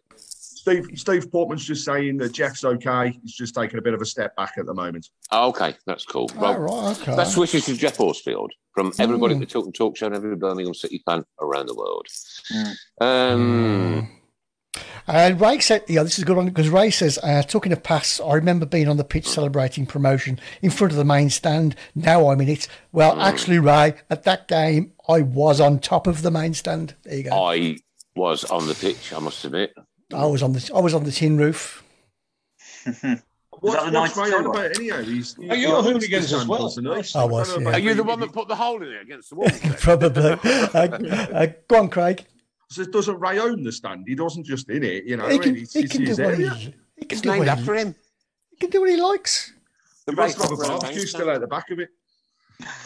Steve 0.67 0.87
Steve 0.99 1.31
Portman's 1.31 1.65
just 1.65 1.85
saying 1.85 2.17
that 2.17 2.33
Geoff's 2.33 2.65
okay. 2.65 3.17
He's 3.23 3.35
just 3.35 3.55
taking 3.55 3.79
a 3.79 3.83
bit 3.83 3.95
of 3.95 4.01
a 4.03 4.05
step 4.05 4.35
back 4.35 4.55
at 4.59 4.67
the 4.67 4.75
moment. 4.75 5.09
Oh, 5.31 5.49
okay, 5.51 5.75
that's 5.87 6.05
cool. 6.05 6.29
Well, 6.37 6.59
right, 6.59 6.99
okay. 7.01 7.15
Best 7.15 7.37
wishes 7.37 7.67
to 7.67 7.75
Geoff 7.77 7.97
Horsfield 7.97 8.51
from 8.75 8.93
everybody 8.99 9.35
Mm. 9.35 9.37
at 9.37 9.41
the 9.41 9.47
Tilton 9.47 9.73
Talk 9.73 9.97
Show 9.97 10.07
and 10.07 10.17
every 10.17 10.35
Birmingham 10.35 10.75
City 10.75 11.03
fan 11.07 11.25
around 11.41 11.67
the 11.67 11.75
world. 11.77 12.07
Mm. 12.53 12.75
Um, 13.01 14.09
And 15.07 15.41
Ray 15.41 15.61
said, 15.61 15.85
yeah, 15.87 16.03
this 16.03 16.19
is 16.19 16.25
a 16.25 16.27
good 16.27 16.37
one 16.37 16.47
because 16.47 16.69
Ray 16.69 16.91
says, 16.91 17.17
uh, 17.23 17.43
talking 17.43 17.71
of 17.73 17.85
pass, 17.85 18.21
I 18.21 18.35
remember 18.35 18.67
being 18.67 18.89
on 18.89 18.97
the 18.97 19.05
pitch 19.05 19.29
celebrating 19.29 19.87
promotion 19.87 20.41
in 20.63 20.71
front 20.71 20.91
of 20.93 20.97
the 20.97 21.05
main 21.05 21.31
stand. 21.31 21.77
Now 21.95 22.29
I'm 22.29 22.41
in 22.41 22.49
it. 22.49 22.67
Well, 22.91 23.15
Mm. 23.15 23.23
actually, 23.23 23.59
Ray, 23.61 23.95
at 24.11 24.25
that 24.25 24.49
game, 24.49 24.93
I 25.09 25.21
was 25.23 25.61
on 25.61 25.79
top 25.79 26.09
of 26.09 26.23
the 26.23 26.33
main 26.33 26.55
stand. 26.55 26.97
There 27.05 27.17
you 27.19 27.23
go. 27.23 27.31
I 27.45 27.77
was 28.17 28.45
on 28.45 28.67
the 28.67 28.75
pitch, 28.75 29.13
I 29.13 29.21
must 29.21 29.45
admit. 29.45 29.73
I 30.15 30.27
was 30.27 30.43
on 30.43 30.53
the 30.53 30.71
I 30.75 30.81
was 30.81 30.95
on 30.95 31.05
the 31.05 31.13
tin 31.13 31.37
roof. 31.37 31.83
What's, 33.61 33.83
that 33.85 33.93
what's 33.93 34.17
Ray 34.17 34.33
on 34.33 34.45
about 34.47 34.77
anyhow? 34.77 35.01
He's, 35.01 35.35
Oh, 35.39 35.55
you're 35.55 35.83
hooligans 35.83 36.31
as 36.31 36.47
well. 36.47 36.65
Wasn't? 36.65 36.87
I 37.17 37.25
was, 37.25 37.59
yeah. 37.59 37.71
Are 37.71 37.79
you 37.79 37.95
the 37.95 38.05
one 38.05 38.21
that 38.21 38.31
put 38.31 38.49
the 38.49 38.55
hole 38.55 38.83
in 38.83 38.93
it 38.93 39.01
against 39.01 39.31
the 39.31 39.37
wall? 39.37 39.49
Probably. 39.81 40.33
uh, 40.33 40.79
uh, 40.79 41.47
go 41.67 41.79
on, 41.79 41.89
Craig. 41.89 42.27
So 42.69 42.85
doesn't 42.85 43.19
Ray 43.19 43.39
own 43.39 43.63
the 43.63 43.73
stand? 43.73 44.05
He 44.07 44.15
doesn't 44.15 44.45
just 44.45 44.69
in 44.69 44.85
it, 44.85 45.05
you 45.05 45.17
know. 45.17 45.27
He 45.29 45.39
can, 45.39 45.57
it's, 45.57 45.73
he 45.73 45.89
can 45.89 46.03
do 46.03 46.07
his 46.09 46.21
what 46.21 46.37
he, 46.39 46.45
he 46.47 46.51
can 46.67 46.75
it's 47.11 47.21
do 47.23 47.31
named 47.31 47.39
what 47.41 47.49
after 47.49 47.75
him. 47.75 47.95
he 48.51 48.57
can 48.57 48.69
do 48.71 48.81
what 48.83 48.91
he 48.91 48.97
likes. 49.01 49.55
The 50.05 50.13
He 50.13 50.17
must 50.17 50.39
race 50.39 50.51
have 50.51 50.53
a 50.59 50.63
around 50.63 50.69
barbecue 50.81 50.97
Main 50.99 51.07
still 51.07 51.31
out 51.31 51.41
the 51.41 51.47
back 51.47 51.71
of 51.71 51.81
it. 51.81 51.89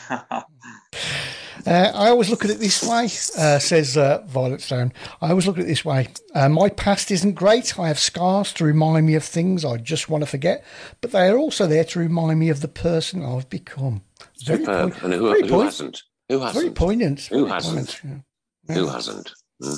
Uh, 1.67 1.93
I 1.95 2.09
always 2.09 2.31
look 2.31 2.45
at 2.45 2.51
it 2.51 2.59
this 2.59 2.83
way, 2.83 3.05
uh, 3.39 3.59
says 3.59 3.97
uh, 3.97 4.23
Violet 4.27 4.61
Stone. 4.61 4.93
I 5.21 5.31
always 5.31 5.47
look 5.47 5.59
at 5.59 5.65
it 5.65 5.69
this 5.69 5.85
way. 5.85 6.09
Uh, 6.35 6.49
my 6.49 6.69
past 6.71 7.11
isn't 7.11 7.35
great. 7.35 7.79
I 7.79 7.89
have 7.89 7.99
scars 7.99 8.53
to 8.55 8.65
remind 8.65 9.07
me 9.07 9.15
of 9.15 9.25
things 9.25 9.65
I 9.65 9.77
just 9.77 10.09
want 10.09 10.23
to 10.23 10.31
forget, 10.31 10.65
but 11.01 11.13
they 11.13 11.29
are 11.29 11.37
also 11.39 11.67
there 11.67 11.85
to 11.85 11.99
remind 11.99 12.39
me 12.41 12.49
of 12.49 12.61
the 12.61 12.69
person 12.69 13.25
I've 13.25 13.51
become. 13.51 14.03
Very, 14.45 14.61
Superb. 14.65 14.93
point- 14.93 15.03
And 15.03 15.13
who, 15.15 15.29
very, 15.29 15.43
who 15.43 15.49
point- 15.49 15.65
hasn't? 15.67 16.03
Who 16.29 16.39
hasn't? 16.41 16.63
Very 16.63 16.73
poignant. 16.75 17.21
Who 17.27 17.41
very 17.47 17.51
hasn't? 17.51 17.75
poignant, 18.01 18.25
yeah. 18.69 18.75
Who 18.75 18.87
hasn't? 18.89 19.31
Hmm. 19.61 19.75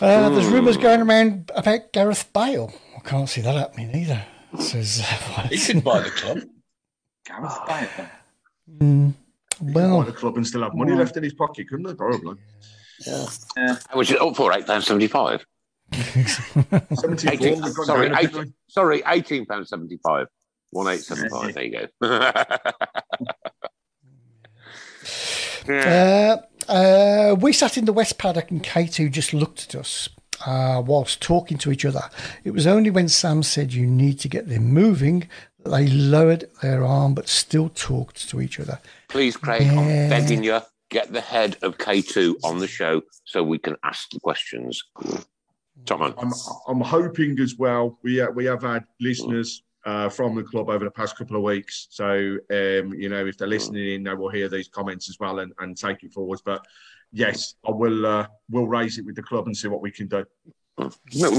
Uh, 0.00 0.28
There's 0.30 0.46
Hmm. 0.46 0.54
rumours 0.54 0.76
going 0.76 1.00
around 1.02 1.50
about 1.56 1.92
Gareth 1.92 2.32
Bale. 2.32 2.72
I 2.96 3.00
can't 3.00 3.28
see 3.28 3.40
that 3.40 3.56
happening 3.56 3.94
either. 3.94 4.24
Says 4.60 5.00
uh, 5.04 5.16
Violet. 5.34 5.52
He 5.52 5.58
could 5.74 5.84
buy 5.84 6.00
the 6.00 6.10
club. 6.16 6.38
Gareth 7.26 7.58
Bale. 7.66 8.06
Mm, 8.80 9.12
Buy 9.12 9.14
well, 9.60 10.02
the 10.02 10.12
club 10.12 10.36
and 10.36 10.46
still 10.46 10.62
have 10.62 10.74
money 10.74 10.92
left 10.92 11.16
in 11.16 11.22
his 11.22 11.34
pocket, 11.34 11.68
couldn't 11.68 11.86
they? 11.86 11.94
Probably. 11.94 12.36
How 13.06 13.28
much 13.94 14.10
is 14.10 14.16
up 14.16 14.36
for? 14.36 14.52
£8.75? 14.52 15.40
74. 15.92 17.32
18, 17.32 17.62
sorry, 17.84 18.08
down 18.08 18.18
18, 18.18 18.54
sorry, 18.68 19.02
£18.75. 19.02 20.26
1875 20.70 21.54
there 21.54 21.64
you 21.64 21.70
go. 21.70 21.86
yeah. 25.68 26.36
Uh, 26.68 26.70
uh, 26.70 27.34
we 27.36 27.52
sat 27.52 27.78
in 27.78 27.86
the 27.86 27.92
West 27.92 28.18
Paddock 28.18 28.50
and 28.50 28.62
K2 28.62 29.10
just 29.10 29.32
looked 29.32 29.64
at 29.64 29.74
us 29.74 30.08
uh, 30.44 30.82
whilst 30.84 31.22
talking 31.22 31.56
to 31.58 31.72
each 31.72 31.84
other. 31.84 32.10
It 32.44 32.50
was 32.50 32.66
only 32.66 32.90
when 32.90 33.08
Sam 33.08 33.42
said 33.42 33.72
you 33.72 33.86
need 33.86 34.18
to 34.20 34.28
get 34.28 34.48
them 34.48 34.72
moving 34.72 35.20
that 35.20 35.28
they 35.64 35.88
lowered 35.88 36.48
their 36.62 36.84
arm 36.84 37.14
but 37.14 37.28
still 37.28 37.68
talked 37.70 38.28
to 38.30 38.40
each 38.40 38.60
other. 38.60 38.78
Please, 39.08 39.36
Craig, 39.36 39.62
Yeah. 39.66 39.80
I'm 39.80 40.08
begging 40.08 40.42
you, 40.44 40.60
get 40.90 41.12
the 41.12 41.20
head 41.20 41.56
of 41.62 41.78
K2 41.78 42.36
on 42.44 42.58
the 42.58 42.66
show 42.68 43.02
so 43.24 43.42
we 43.42 43.58
can 43.58 43.76
ask 43.84 44.10
the 44.10 44.20
questions. 44.20 44.82
Come 45.86 46.02
on. 46.02 46.14
I'm, 46.18 46.32
I'm 46.66 46.80
hoping 46.80 47.38
as 47.40 47.56
well. 47.56 47.98
We 48.02 48.20
uh, 48.20 48.30
we 48.30 48.44
have 48.46 48.62
had 48.62 48.84
listeners 49.00 49.62
uh, 49.86 50.08
from 50.08 50.34
the 50.34 50.42
club 50.42 50.68
over 50.68 50.84
the 50.84 50.90
past 50.90 51.16
couple 51.16 51.36
of 51.36 51.42
weeks. 51.42 51.86
So 51.90 52.36
um, 52.50 52.94
you 52.94 53.08
know, 53.08 53.24
if 53.26 53.38
they're 53.38 53.48
listening 53.48 53.94
in, 53.94 54.02
they 54.02 54.14
will 54.14 54.28
hear 54.28 54.48
these 54.48 54.68
comments 54.68 55.08
as 55.08 55.18
well 55.20 55.38
and, 55.38 55.52
and 55.60 55.76
take 55.76 56.02
it 56.02 56.12
forwards. 56.12 56.42
But 56.44 56.64
yes, 57.12 57.54
I 57.66 57.70
will. 57.70 58.06
Uh, 58.06 58.26
we'll 58.50 58.66
raise 58.66 58.98
it 58.98 59.06
with 59.06 59.14
the 59.16 59.22
club 59.22 59.46
and 59.46 59.56
see 59.56 59.68
what 59.68 59.80
we 59.80 59.90
can 59.90 60.08
do. 60.08 60.24
No, 60.78 60.90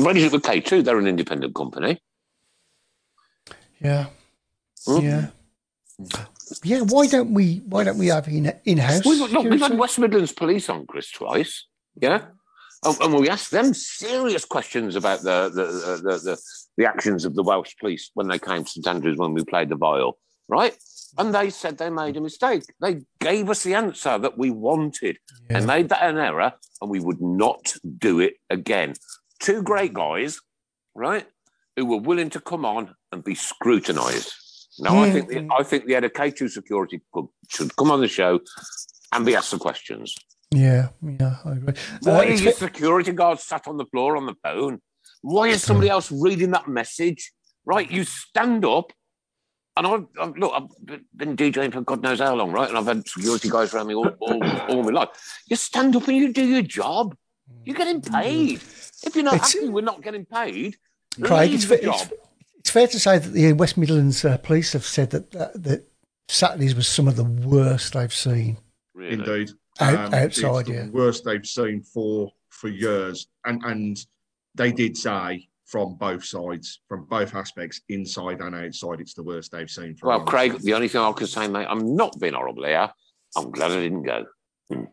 Raise 0.03 0.23
it 0.23 0.31
with 0.33 0.43
K2, 0.43 0.83
they're 0.83 0.97
an 0.99 1.07
independent 1.07 1.55
company. 1.55 2.01
Yeah. 3.81 4.07
Hmm? 4.85 4.99
Yeah. 4.99 5.27
Yeah, 6.63 6.81
why 6.81 7.07
don't 7.07 7.33
we 7.33 7.61
why 7.67 7.83
don't 7.83 7.97
we 7.97 8.07
have 8.07 8.27
in 8.27 8.51
in 8.65 8.77
house? 8.77 9.05
We've, 9.05 9.31
look, 9.31 9.45
we've 9.45 9.59
had 9.61 9.77
West 9.77 9.99
Midlands 9.99 10.31
Police 10.31 10.69
on, 10.69 10.85
Chris, 10.87 11.11
twice. 11.11 11.65
Yeah. 12.01 12.25
And, 12.85 12.97
and 13.01 13.13
we 13.13 13.29
asked 13.29 13.51
them 13.51 13.73
serious 13.73 14.45
questions 14.45 14.95
about 14.95 15.21
the 15.21 15.49
the, 15.49 15.65
the, 16.01 16.17
the, 16.17 16.41
the 16.77 16.85
actions 16.85 17.25
of 17.25 17.35
the 17.35 17.43
Welsh 17.43 17.75
police 17.79 18.09
when 18.13 18.27
they 18.27 18.39
came 18.39 18.63
to 18.63 18.69
St 18.69 18.87
Andrews 18.87 19.17
when 19.17 19.33
we 19.33 19.43
played 19.43 19.69
the 19.69 19.75
viol, 19.75 20.17
right? 20.47 20.75
And 21.17 21.33
they 21.35 21.49
said 21.49 21.77
they 21.77 21.89
made 21.89 22.17
a 22.17 22.21
mistake. 22.21 22.63
They 22.81 23.01
gave 23.19 23.49
us 23.49 23.63
the 23.63 23.73
answer 23.73 24.17
that 24.17 24.37
we 24.37 24.51
wanted. 24.51 25.17
and 25.49 25.65
made 25.67 25.89
that 25.89 26.03
an 26.03 26.17
error, 26.17 26.53
and 26.81 26.89
we 26.89 26.99
would 26.99 27.21
not 27.21 27.75
do 27.97 28.19
it 28.19 28.35
again. 28.49 28.93
Two 29.39 29.61
great 29.61 29.93
guys, 29.93 30.39
right, 30.95 31.25
who 31.75 31.85
were 31.85 31.97
willing 31.97 32.29
to 32.31 32.39
come 32.39 32.63
on 32.65 32.95
and 33.11 33.23
be 33.23 33.35
scrutinised. 33.35 34.33
Now, 34.79 35.01
I 35.01 35.11
think 35.11 35.27
the, 35.29 35.41
hmm. 35.41 35.51
I 35.51 35.63
think 35.63 35.85
the 35.85 35.93
head 35.93 36.03
of 36.05 36.13
K2 36.13 36.49
security 36.49 37.01
could, 37.13 37.25
should 37.49 37.75
come 37.75 37.91
on 37.91 37.99
the 37.99 38.07
show 38.07 38.39
and 39.11 39.25
be 39.25 39.35
asked 39.35 39.51
the 39.51 39.57
questions. 39.57 40.15
Yeah, 40.51 40.89
yeah, 41.01 41.35
I 41.45 41.51
agree. 41.51 41.73
Why 42.01 42.11
Uh, 42.11 42.17
are 42.17 42.23
it's 42.25 42.41
your 42.41 42.53
security 42.53 43.11
guard 43.11 43.39
sat 43.39 43.67
on 43.67 43.77
the 43.77 43.85
floor 43.85 44.15
on 44.15 44.25
the 44.25 44.35
phone? 44.43 44.81
Why 45.21 45.47
is 45.47 45.63
somebody 45.63 45.87
hmm. 45.87 45.93
else 45.93 46.11
reading 46.11 46.51
that 46.51 46.67
message? 46.67 47.31
Right, 47.65 47.89
you 47.91 48.03
stand 48.03 48.65
up. 48.65 48.93
And 49.75 49.85
I've, 49.87 50.05
I've 50.19 50.35
look, 50.35 50.53
I've 50.53 50.97
been 51.15 51.37
DJing 51.37 51.71
for 51.71 51.81
God 51.81 52.01
knows 52.01 52.19
how 52.19 52.35
long, 52.35 52.51
right? 52.51 52.67
And 52.67 52.77
I've 52.77 52.85
had 52.87 53.07
security 53.07 53.49
guys 53.49 53.73
around 53.73 53.87
me 53.87 53.95
all, 53.95 54.09
all, 54.19 54.43
all 54.43 54.83
my 54.83 54.91
life. 54.91 55.09
You 55.47 55.55
stand 55.55 55.95
up 55.95 56.07
and 56.07 56.17
you 56.17 56.33
do 56.33 56.45
your 56.45 56.63
job. 56.63 57.15
You're 57.63 57.75
getting 57.75 58.01
hmm. 58.01 58.13
paid. 58.13 58.61
If 59.03 59.15
you're 59.15 59.23
not 59.23 59.35
It's- 59.35 59.53
happy 59.53 59.69
with 59.69 59.85
not 59.85 60.01
getting 60.01 60.25
paid, 60.25 60.77
Craig, 61.21 61.53
it's, 61.53 61.69
it's, 61.69 61.83
job. 61.83 62.09
It's 62.69 62.73
fair 62.73 62.87
to 62.87 62.99
say 62.99 63.17
that 63.17 63.29
the 63.29 63.53
West 63.53 63.77
Midlands 63.77 64.23
uh, 64.23 64.37
police 64.37 64.73
have 64.73 64.85
said 64.85 65.09
that, 65.09 65.31
that 65.31 65.63
that 65.63 65.87
Saturdays 66.27 66.75
was 66.75 66.87
some 66.87 67.07
of 67.07 67.15
the 67.15 67.23
worst 67.23 67.93
they've 67.93 68.13
seen. 68.13 68.57
Really. 68.93 69.13
Indeed, 69.13 69.49
um, 69.79 69.95
Out- 69.95 70.13
it's 70.13 70.43
outside, 70.43 70.65
the 70.67 70.73
yeah. 70.73 70.87
worst 70.89 71.25
they've 71.25 71.45
seen 71.45 71.81
for 71.81 72.31
for 72.49 72.67
years, 72.67 73.27
and 73.45 73.63
and 73.63 73.97
they 74.53 74.71
did 74.71 74.95
say 74.95 75.47
from 75.65 75.95
both 75.95 76.23
sides, 76.23 76.81
from 76.87 77.05
both 77.05 77.33
aspects, 77.33 77.81
inside 77.89 78.39
and 78.41 78.55
outside, 78.55 78.99
it's 78.99 79.15
the 79.15 79.23
worst 79.23 79.51
they've 79.51 79.69
seen. 79.69 79.95
For 79.95 80.07
Well, 80.07 80.21
Craig, 80.21 80.51
time. 80.51 80.61
the 80.61 80.73
only 80.73 80.89
thing 80.89 81.01
I 81.01 81.11
can 81.11 81.27
say, 81.27 81.47
mate, 81.47 81.67
I'm 81.69 81.95
not 81.95 82.19
being 82.19 82.33
horrible 82.33 82.65
here. 82.65 82.89
I'm 83.35 83.51
glad 83.51 83.71
I 83.71 83.79
didn't 83.81 84.03
go. 84.03 84.25
Hmm. 84.71 84.83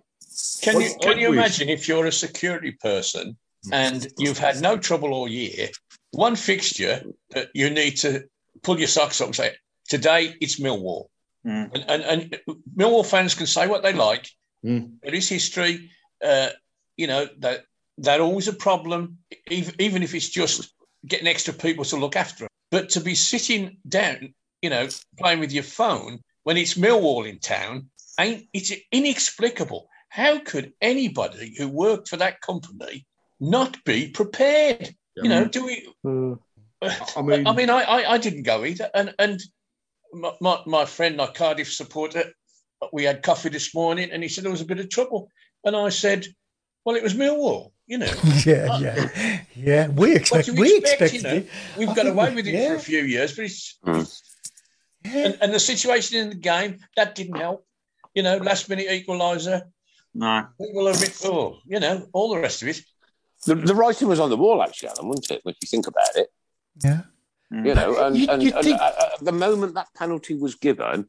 Can 0.62 0.74
Well, 0.74 0.82
you 0.82 0.94
can 1.02 1.18
you 1.18 1.32
imagine 1.32 1.68
if 1.68 1.88
you're 1.88 2.06
a 2.06 2.12
security 2.12 2.72
person 2.72 3.36
and 3.70 4.06
you've 4.18 4.38
had 4.38 4.62
no 4.62 4.78
trouble 4.78 5.12
all 5.12 5.28
year, 5.28 5.68
one 6.12 6.36
fixture 6.36 7.02
that 7.30 7.48
you 7.54 7.70
need 7.70 7.96
to 7.98 8.24
pull 8.62 8.78
your 8.78 8.88
socks 8.88 9.20
up 9.20 9.28
and 9.28 9.36
say, 9.36 9.54
today 9.88 10.34
it's 10.40 10.60
Millwall. 10.60 11.06
Mm. 11.46 11.70
And, 11.74 11.84
and, 11.88 12.02
and 12.02 12.40
Millwall 12.76 13.06
fans 13.06 13.34
can 13.34 13.46
say 13.46 13.66
what 13.66 13.82
they 13.82 13.92
like. 13.92 14.28
Mm. 14.64 14.94
It 15.02 15.14
is 15.14 15.28
history. 15.28 15.90
Uh, 16.24 16.48
you 16.96 17.06
know, 17.06 17.26
that 17.38 17.64
they're 17.98 18.20
always 18.20 18.48
a 18.48 18.52
problem, 18.52 19.18
even, 19.48 19.74
even 19.78 20.02
if 20.02 20.14
it's 20.14 20.28
just 20.28 20.72
getting 21.06 21.28
extra 21.28 21.54
people 21.54 21.84
to 21.84 21.96
look 21.96 22.16
after 22.16 22.44
them. 22.44 22.48
But 22.70 22.90
to 22.90 23.00
be 23.00 23.14
sitting 23.14 23.76
down, 23.88 24.34
you 24.62 24.70
know, 24.70 24.88
playing 25.18 25.40
with 25.40 25.52
your 25.52 25.62
phone 25.62 26.20
when 26.42 26.56
it's 26.56 26.74
Millwall 26.74 27.28
in 27.28 27.38
town, 27.38 27.90
ain't 28.18 28.48
it's 28.52 28.72
inexplicable. 28.90 29.88
How 30.08 30.38
could 30.38 30.72
anybody 30.80 31.54
who 31.56 31.68
worked 31.68 32.08
for 32.08 32.16
that 32.16 32.40
company 32.40 33.06
not 33.38 33.84
be 33.84 34.08
prepared? 34.08 34.94
You 35.16 35.28
know, 35.28 35.44
mm. 35.44 35.50
do 35.50 35.64
we? 35.64 35.88
Mm. 36.04 36.38
I 37.16 37.22
mean, 37.22 37.46
I 37.46 37.52
mean, 37.54 37.70
I, 37.70 37.82
I, 37.82 38.12
I 38.12 38.18
didn't 38.18 38.42
go 38.42 38.64
either, 38.64 38.90
and 38.94 39.14
and 39.18 39.40
my, 40.12 40.32
my, 40.40 40.60
my 40.66 40.84
friend, 40.84 41.16
my 41.16 41.26
Cardiff 41.26 41.72
supporter, 41.72 42.24
we 42.92 43.04
had 43.04 43.22
coffee 43.22 43.48
this 43.48 43.74
morning, 43.74 44.10
and 44.10 44.22
he 44.22 44.28
said 44.28 44.44
there 44.44 44.50
was 44.50 44.60
a 44.60 44.66
bit 44.66 44.78
of 44.78 44.90
trouble, 44.90 45.30
and 45.64 45.74
I 45.74 45.88
said, 45.88 46.26
well, 46.84 46.96
it 46.96 47.02
was 47.02 47.14
Millwall, 47.14 47.72
you 47.86 47.98
know. 47.98 48.12
Yeah, 48.44 48.68
uh, 48.70 48.78
yeah, 48.78 49.40
yeah. 49.56 49.88
We 49.88 50.14
expect 50.14 50.50
we 50.50 50.76
expect, 50.76 51.02
expected 51.02 51.14
you 51.14 51.22
know? 51.22 51.36
it. 51.36 51.48
We've 51.78 51.88
I 51.88 51.94
got 51.94 52.04
think 52.04 52.14
away 52.14 52.34
with 52.34 52.46
it 52.46 52.54
yeah. 52.54 52.68
for 52.68 52.74
a 52.76 52.80
few 52.80 53.02
years, 53.02 53.34
but 53.34 53.46
it's 53.46 53.78
mm. 53.84 54.22
And, 55.04 55.38
and 55.40 55.54
the 55.54 55.60
situation 55.60 56.18
in 56.18 56.28
the 56.30 56.36
game 56.36 56.78
that 56.96 57.14
didn't 57.14 57.36
help. 57.36 57.64
You 58.14 58.22
know, 58.22 58.38
last 58.38 58.68
minute 58.68 58.88
equaliser. 58.88 59.62
No. 60.14 60.46
People 60.58 60.88
are 60.88 60.92
a 60.92 60.98
bit, 60.98 61.20
oh, 61.24 61.58
you 61.66 61.78
know, 61.78 62.06
all 62.12 62.30
the 62.30 62.40
rest 62.40 62.62
of 62.62 62.68
it. 62.68 62.80
The, 63.46 63.54
the 63.54 63.74
writing 63.74 64.08
was 64.08 64.20
on 64.20 64.30
the 64.30 64.36
wall, 64.36 64.62
actually, 64.62 64.88
Alan, 64.90 65.08
wasn't 65.08 65.30
it? 65.30 65.42
If 65.46 65.56
you 65.62 65.66
think 65.68 65.86
about 65.86 66.14
it, 66.16 66.28
Yeah. 66.84 67.02
you 67.50 67.74
know, 67.74 68.04
and, 68.04 68.16
You- 68.16 68.28
and, 68.28 68.42
you 68.42 68.52
and, 68.54 68.64
think- 68.64 68.80
uh, 68.80 68.92
uh, 68.98 69.08
the 69.22 69.32
moment 69.32 69.74
that 69.74 69.88
penalty 69.94 70.34
was 70.34 70.54
given, 70.56 71.06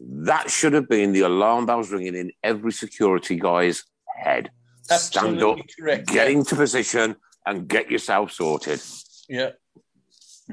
that 0.00 0.50
should 0.50 0.72
have 0.74 0.88
been 0.88 1.12
the 1.12 1.20
alarm 1.22 1.66
bells 1.66 1.90
ringing 1.90 2.14
in 2.14 2.32
every 2.42 2.72
security 2.72 3.36
guy's 3.36 3.84
head. 4.16 4.50
Absolutely 4.90 5.38
Stand 5.40 5.42
up, 5.60 5.66
correct. 5.78 6.08
get 6.08 6.30
into 6.30 6.54
position, 6.56 7.16
and 7.46 7.66
get 7.68 7.90
yourself 7.90 8.32
sorted. 8.32 8.80
Yeah. 9.28 9.50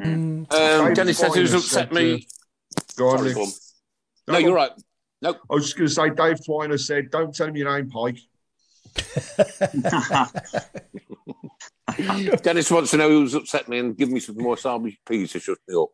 Um, 0.01 0.45
David 0.45 0.95
Dennis 0.95 1.17
says 1.17 1.35
who's 1.35 1.49
Finer 1.51 1.59
upset 1.59 1.91
me. 1.91 2.27
Go 2.95 3.09
on, 3.09 3.17
Sorry, 3.17 3.27
Nick. 3.29 3.35
go 3.35 3.41
on. 3.43 3.49
No, 4.29 4.37
you're 4.37 4.53
right. 4.55 4.71
Nope. 5.21 5.37
I 5.49 5.53
was 5.53 5.65
just 5.65 5.77
going 5.77 5.87
to 5.87 5.93
say, 5.93 6.09
Dave 6.09 6.37
Twiner 6.47 6.79
said, 6.79 7.11
"Don't 7.11 7.35
tell 7.35 7.47
him 7.47 7.55
your 7.57 7.73
name, 7.75 7.89
Pike." 7.89 8.17
Dennis 12.43 12.71
wants 12.71 12.91
to 12.91 12.97
know 12.97 13.09
who's 13.09 13.33
upset 13.33 13.67
me 13.67 13.79
and 13.79 13.97
give 13.97 14.09
me 14.09 14.19
some 14.19 14.37
more 14.37 14.57
Sami 14.57 14.97
peas 15.07 15.31
to 15.33 15.39
shut 15.39 15.57
me 15.67 15.75
up. 15.75 15.89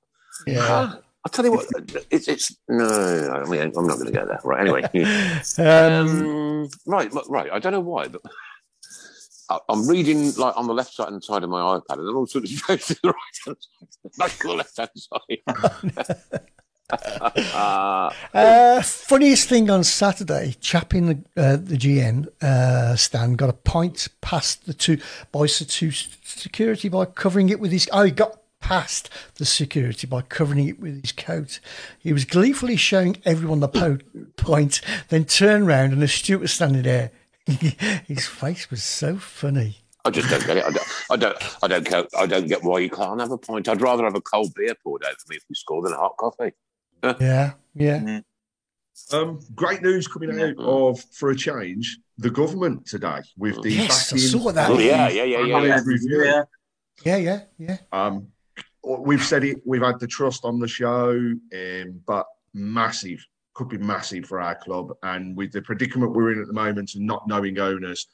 Yeah. 0.45 0.93
I'll 1.25 1.31
tell 1.31 1.45
you 1.45 1.51
what, 1.51 1.65
it's, 2.09 2.27
it's 2.27 2.55
no, 2.69 2.85
I 3.45 3.49
mean, 3.49 3.73
I'm 3.75 3.87
not 3.87 3.95
going 3.99 4.05
to 4.05 4.11
go 4.13 4.25
there. 4.25 4.39
Right, 4.43 4.61
anyway. 4.61 4.83
Um, 5.57 6.63
Um, 6.63 6.69
right, 6.85 7.11
right. 7.27 7.51
I 7.51 7.59
don't 7.59 7.73
know 7.73 7.79
why, 7.81 8.07
but 8.07 8.21
I- 9.49 9.59
I'm 9.67 9.87
reading 9.87 10.33
like 10.35 10.55
on 10.55 10.67
the 10.67 10.73
left 10.73 10.93
side 10.93 11.09
hand 11.09 11.23
side 11.23 11.43
of 11.43 11.49
my 11.49 11.59
iPad, 11.61 11.97
and 11.97 12.07
then 12.07 12.15
all 12.15 12.23
of 12.23 12.29
a 12.29 12.31
sudden 12.31 12.49
it 12.49 12.61
goes 12.67 12.85
to 12.87 12.93
the 13.01 13.09
right 13.09 13.37
hand 13.45 13.57
side, 13.59 14.11
back 14.17 14.31
to 14.39 14.47
the 14.47 14.53
left 14.53 14.77
hand 14.77 14.89
side. 14.95 16.41
uh, 17.53 18.81
funniest 18.81 19.49
thing 19.49 19.69
on 19.69 19.83
Saturday, 19.83 20.55
chap 20.61 20.93
in 20.93 21.05
the 21.07 21.17
uh, 21.35 21.57
the 21.57 21.75
GN 21.75 22.27
uh, 22.41 22.95
stand 22.95 23.37
got 23.37 23.49
a 23.49 23.53
point 23.53 24.07
past 24.21 24.65
the 24.65 24.73
two 24.73 24.97
by 25.33 25.47
two 25.47 25.91
security 25.91 26.87
by 26.87 27.03
covering 27.03 27.49
it 27.49 27.59
with 27.59 27.73
his. 27.73 27.89
Oh, 27.91 28.03
he 28.03 28.11
got 28.11 28.39
past 28.61 29.09
the 29.35 29.45
security 29.45 30.07
by 30.07 30.21
covering 30.21 30.65
it 30.65 30.79
with 30.79 31.01
his 31.01 31.11
coat. 31.11 31.59
He 31.99 32.13
was 32.13 32.23
gleefully 32.23 32.77
showing 32.77 33.17
everyone 33.25 33.59
the 33.59 33.67
po- 33.67 33.99
point, 34.37 34.79
then 35.09 35.25
turned 35.25 35.67
round 35.67 35.91
and 35.91 36.01
the 36.01 36.07
steward 36.07 36.41
was 36.41 36.53
standing 36.53 36.83
there. 36.83 37.11
his 37.45 38.27
face 38.27 38.71
was 38.71 38.83
so 38.83 39.17
funny. 39.17 39.79
I 40.05 40.09
just 40.09 40.29
don't 40.29 40.45
get 40.45 40.57
it. 40.57 40.65
I 40.65 40.69
don't, 40.71 40.87
I 41.11 41.17
don't, 41.17 41.63
I 41.63 41.67
don't 41.67 41.89
get, 41.89 42.07
I 42.17 42.25
don't 42.25 42.47
get 42.47 42.63
why 42.63 42.79
you 42.79 42.89
can't 42.89 43.19
have 43.19 43.31
a 43.31 43.37
point. 43.37 43.67
I'd 43.67 43.81
rather 43.81 44.05
have 44.05 44.15
a 44.15 44.21
cold 44.21 44.53
beer 44.53 44.73
poured 44.81 45.03
over 45.03 45.15
me 45.29 45.35
if 45.35 45.43
we 45.49 45.55
score 45.55 45.81
than 45.81 45.91
a 45.91 45.97
hot 45.97 46.15
coffee. 46.15 46.53
Yeah, 47.19 47.53
yeah. 47.75 48.21
Um, 49.13 49.39
great 49.53 49.81
news 49.81 50.07
coming 50.07 50.39
out 50.41 50.55
of, 50.57 50.99
for 51.11 51.29
a 51.29 51.35
change, 51.35 51.99
the 52.17 52.29
government 52.29 52.85
today 52.85 53.19
with 53.37 53.61
the 53.61 53.71
Yes, 53.71 54.11
I 54.11 54.17
saw 54.17 54.51
that. 54.51 54.71
Oh, 54.71 54.79
yeah, 54.79 55.07
yeah, 55.07 55.23
yeah, 55.23 55.45
yeah, 55.45 55.63
yeah. 55.63 55.81
review. 55.85 56.23
Yeah. 56.25 56.43
Yeah, 57.05 57.17
yeah, 57.17 57.41
yeah. 57.59 57.77
Um, 57.91 58.27
we've 58.83 59.23
said 59.23 59.43
it. 59.43 59.57
We've 59.65 59.83
had 59.83 59.99
the 59.99 60.07
trust 60.07 60.45
on 60.45 60.59
the 60.59 60.67
show, 60.67 61.11
um, 61.11 62.01
but 62.05 62.25
massive 62.53 63.23
could 63.53 63.69
be 63.69 63.77
massive 63.77 64.25
for 64.25 64.39
our 64.39 64.55
club. 64.55 64.93
And 65.03 65.35
with 65.35 65.51
the 65.51 65.61
predicament 65.61 66.13
we're 66.13 66.31
in 66.31 66.41
at 66.41 66.47
the 66.47 66.53
moment 66.53 66.95
and 66.95 67.05
not 67.05 67.27
knowing 67.27 67.59
owners, 67.59 68.07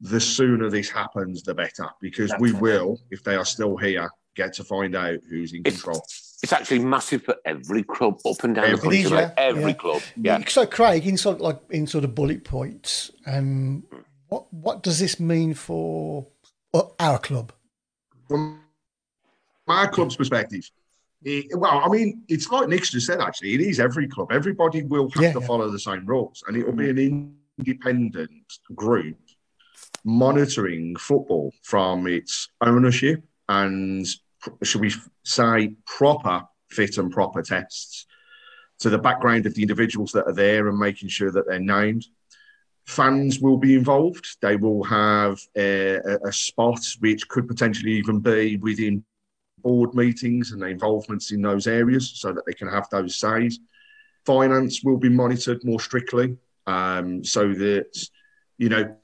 the 0.00 0.20
sooner 0.20 0.68
this 0.68 0.90
happens, 0.90 1.42
the 1.42 1.54
better. 1.54 1.88
Because 2.00 2.32
we 2.38 2.52
will, 2.52 3.00
if 3.10 3.22
they 3.22 3.34
are 3.34 3.44
still 3.46 3.76
here, 3.76 4.10
get 4.36 4.52
to 4.54 4.64
find 4.64 4.94
out 4.94 5.18
who's 5.28 5.52
in 5.52 5.62
control. 5.62 6.02
It's 6.04 6.33
actually 6.52 6.80
massive 6.80 7.22
for 7.22 7.36
every 7.44 7.82
club 7.82 8.18
up 8.26 8.42
and 8.44 8.54
down 8.54 8.72
the 8.72 8.78
country. 8.78 8.98
It 9.00 9.04
is, 9.06 9.10
mate. 9.12 9.18
yeah, 9.20 9.32
Every 9.36 9.62
yeah. 9.62 9.72
club. 9.72 10.02
Yeah. 10.16 10.44
So, 10.48 10.66
Craig, 10.66 11.06
in 11.06 11.16
sort 11.16 11.36
of 11.36 11.40
like 11.42 11.60
in 11.70 11.86
sort 11.86 12.04
of 12.04 12.14
bullet 12.14 12.44
points, 12.44 13.10
um, 13.26 13.84
what 14.28 14.52
what 14.52 14.82
does 14.82 14.98
this 14.98 15.18
mean 15.20 15.54
for 15.54 16.26
uh, 16.72 16.82
our 16.98 17.18
club? 17.18 17.52
From 18.28 18.60
my 19.66 19.86
club's 19.86 20.16
perspective, 20.16 20.68
it- 21.24 21.56
well, 21.58 21.80
I 21.84 21.88
mean, 21.88 22.22
it's 22.28 22.50
like 22.50 22.68
Nick's 22.68 22.90
just 22.90 23.06
said, 23.06 23.20
actually, 23.20 23.54
it 23.54 23.60
is 23.60 23.80
every 23.80 24.06
club. 24.08 24.32
Everybody 24.32 24.82
will 24.82 25.10
have 25.10 25.22
Yeah, 25.22 25.32
to 25.32 25.40
yeah. 25.40 25.46
follow 25.46 25.70
the 25.70 25.78
same 25.78 26.04
rules, 26.06 26.42
and 26.46 26.56
it 26.56 26.64
will 26.66 26.72
be 26.74 26.90
an 26.90 27.34
independent 27.58 28.30
group 28.74 29.16
monitoring 30.04 30.96
football 30.96 31.52
from 31.62 32.06
its 32.06 32.48
ownership 32.60 33.22
and, 33.48 34.06
should 34.62 34.80
we 34.80 34.92
say, 35.24 35.74
proper 35.86 36.42
fit 36.70 36.98
and 36.98 37.10
proper 37.12 37.42
tests 37.42 38.06
to 38.80 38.90
the 38.90 38.98
background 38.98 39.46
of 39.46 39.54
the 39.54 39.62
individuals 39.62 40.12
that 40.12 40.26
are 40.26 40.34
there 40.34 40.68
and 40.68 40.78
making 40.78 41.08
sure 41.08 41.30
that 41.30 41.46
they're 41.46 41.60
named. 41.60 42.04
Fans 42.86 43.40
will 43.40 43.56
be 43.56 43.74
involved. 43.74 44.36
They 44.42 44.56
will 44.56 44.84
have 44.84 45.40
a, 45.56 45.96
a- 46.24 46.32
spot 46.32 46.80
which 47.00 47.26
could 47.28 47.48
potentially 47.48 47.92
even 47.92 48.20
be 48.20 48.56
within 48.56 49.04
board 49.62 49.94
meetings 49.94 50.52
and 50.52 50.60
the 50.60 50.66
involvements 50.66 51.32
in 51.32 51.40
those 51.40 51.66
areas 51.66 52.12
so 52.14 52.32
that 52.32 52.44
they 52.46 52.52
can 52.52 52.68
have 52.68 52.88
those 52.90 53.16
says. 53.16 53.58
Finance 54.26 54.82
will 54.84 54.98
be 54.98 55.08
monitored 55.08 55.64
more 55.64 55.80
strictly 55.80 56.36
um, 56.66 57.24
so 57.24 57.54
that, 57.54 58.08
you 58.58 58.68
know, 58.68 58.94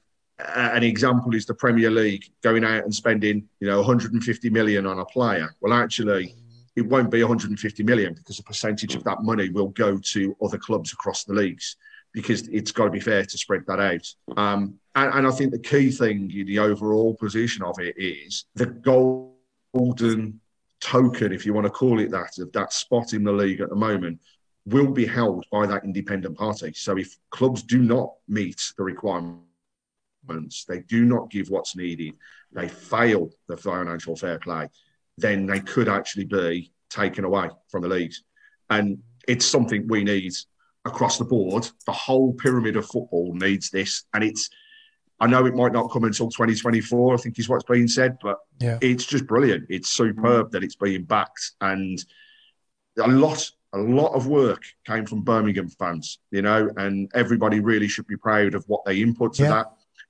an 0.55 0.83
example 0.83 1.35
is 1.35 1.47
the 1.47 1.55
Premier 1.55 1.91
League 1.91 2.25
going 2.43 2.65
out 2.65 2.85
and 2.85 2.95
spending, 2.95 3.49
you 3.61 3.69
know, 3.69 3.79
150 3.79 4.51
million 4.51 4.87
on 4.87 4.99
a 4.99 5.05
player. 5.05 5.55
Well, 5.61 5.73
actually, 5.73 6.35
it 6.77 6.87
won't 6.87 7.11
be 7.11 7.23
150 7.23 7.83
million 7.83 8.15
because 8.15 8.39
a 8.39 8.43
percentage 8.43 8.95
of 8.95 9.05
that 9.05 9.23
money 9.23 9.49
will 9.51 9.69
go 9.69 9.99
to 9.99 10.37
other 10.43 10.59
clubs 10.59 10.93
across 10.93 11.25
the 11.25 11.35
leagues 11.35 11.77
because 12.13 12.49
it's 12.49 12.73
got 12.73 12.87
to 12.87 12.91
be 12.91 13.01
fair 13.01 13.25
to 13.25 13.39
spread 13.39 13.65
that 13.67 13.81
out. 13.81 14.37
Um, 14.37 14.79
and, 14.95 15.15
and 15.15 15.27
I 15.27 15.31
think 15.31 15.53
the 15.53 15.59
key 15.59 15.91
thing 15.91 16.31
in 16.35 16.47
the 16.47 16.59
overall 16.59 17.15
position 17.15 17.63
of 17.63 17.79
it 17.79 17.95
is 17.97 18.47
the 18.55 18.67
golden 18.67 20.41
token, 20.81 21.33
if 21.33 21.47
you 21.47 21.55
want 21.55 21.67
to 21.67 21.71
call 21.71 22.01
it 22.01 22.11
that, 22.11 22.39
of 22.39 22.53
that 22.53 22.73
spot 22.73 23.13
in 23.13 23.23
the 23.23 23.33
league 23.33 23.61
at 23.61 23.69
the 23.69 23.77
moment 23.77 24.21
will 24.67 24.91
be 24.91 25.07
held 25.07 25.45
by 25.51 25.67
that 25.67 25.85
independent 25.85 26.37
party. 26.37 26.73
So 26.75 26.97
if 26.97 27.17
clubs 27.31 27.63
do 27.63 27.79
not 27.79 28.13
meet 28.29 28.73
the 28.77 28.85
they 30.69 30.81
do 30.81 31.05
not 31.05 31.31
give 31.31 31.51
what's 31.51 31.77
needed, 31.77 32.15
they 32.53 32.69
fail 32.69 33.31
the 33.49 33.57
financial 33.57 34.17
fair 34.17 34.39
play, 34.39 34.69
then 35.19 35.47
they 35.47 35.61
could 35.61 35.89
actually 35.89 36.25
be 36.25 36.73
taken 36.89 37.25
away 37.25 37.49
from 37.71 37.83
the 37.83 37.89
leagues. 37.89 38.23
And 38.69 38.99
it's 39.29 39.47
something 39.47 39.87
we 39.89 40.05
need 40.05 40.33
across 40.85 41.19
the 41.19 41.25
board. 41.25 41.69
The 41.87 41.93
whole 41.93 42.33
pyramid 42.35 42.77
of 42.77 42.87
football 42.87 43.35
needs 43.35 43.71
this. 43.71 44.05
And 44.15 44.25
it's, 44.25 44.49
I 45.21 45.27
know 45.27 45.45
it 45.47 45.55
might 45.55 45.73
not 45.73 45.91
come 45.91 46.05
until 46.05 46.31
2024, 46.31 47.15
I 47.15 47.17
think 47.19 47.39
is 47.39 47.49
what's 47.49 47.65
being 47.65 47.89
said, 47.89 48.17
but 48.23 48.39
Yeah. 48.61 48.79
it's 48.81 49.05
just 49.05 49.27
brilliant. 49.27 49.67
It's 49.69 49.91
superb 49.91 50.53
that 50.53 50.65
it's 50.65 50.77
being 50.77 51.05
backed. 51.05 51.53
And 51.61 52.03
a 52.99 53.09
lot, 53.09 53.51
a 53.73 53.79
lot 53.79 54.15
of 54.15 54.27
work 54.27 54.63
came 54.87 55.05
from 55.07 55.23
Birmingham 55.23 55.69
fans, 55.69 56.19
you 56.31 56.43
know, 56.43 56.71
and 56.77 57.11
everybody 57.15 57.61
really 57.61 57.87
should 57.89 58.07
be 58.07 58.17
proud 58.17 58.55
of 58.55 58.65
what 58.67 58.85
they 58.85 59.01
input 59.01 59.35
to 59.35 59.43
Yeah. 59.43 59.51
that 59.51 59.67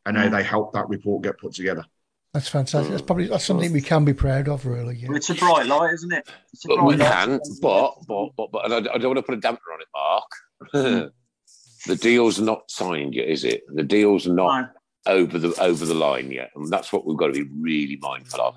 and 0.07 0.16
how 0.16 0.28
they 0.28 0.42
helped 0.42 0.74
that 0.74 0.88
report 0.88 1.22
get 1.22 1.38
put 1.38 1.53
together. 1.53 1.84
That's 2.32 2.48
fantastic. 2.48 2.90
That's 2.90 3.03
probably 3.03 3.26
that's 3.26 3.44
something 3.44 3.72
we 3.72 3.80
can 3.80 4.05
be 4.05 4.14
proud 4.14 4.48
of, 4.48 4.64
really. 4.64 4.96
Yeah. 4.96 5.09
It's 5.12 5.30
a 5.30 5.34
bright 5.34 5.66
light, 5.66 5.92
isn't 5.94 6.12
it? 6.12 6.28
It's 6.53 6.64
a 6.64 6.68
But 6.68 6.84
we 6.84 6.96
bright 6.96 7.09
can, 7.11 7.30
light. 7.32 7.40
but, 7.61 7.94
but, 8.07 8.28
but, 8.36 8.53
but, 8.53 8.64
and 8.70 8.74
I, 8.88 8.94
I 8.94 8.98
don't 8.98 9.14
want 9.14 9.18
to 9.18 9.22
put 9.22 9.34
a 9.36 9.40
damper 9.40 9.62
on 9.72 9.80
it, 9.80 9.88
Mark. 9.92 11.12
the 11.86 11.96
deal's 11.96 12.38
not 12.40 12.70
signed 12.70 13.14
yet, 13.14 13.28
is 13.28 13.42
it? 13.44 13.62
The 13.74 13.82
deal's 13.82 14.26
not 14.26 14.70
over 15.07 15.38
the 15.38 15.55
over 15.61 15.84
the 15.84 15.94
line 15.94 16.30
yet, 16.30 16.51
and 16.55 16.68
that's 16.70 16.92
what 16.92 17.05
we've 17.07 17.16
got 17.16 17.28
to 17.28 17.32
be 17.44 17.51
really 17.59 17.98
mindful 18.01 18.40
of. 18.40 18.57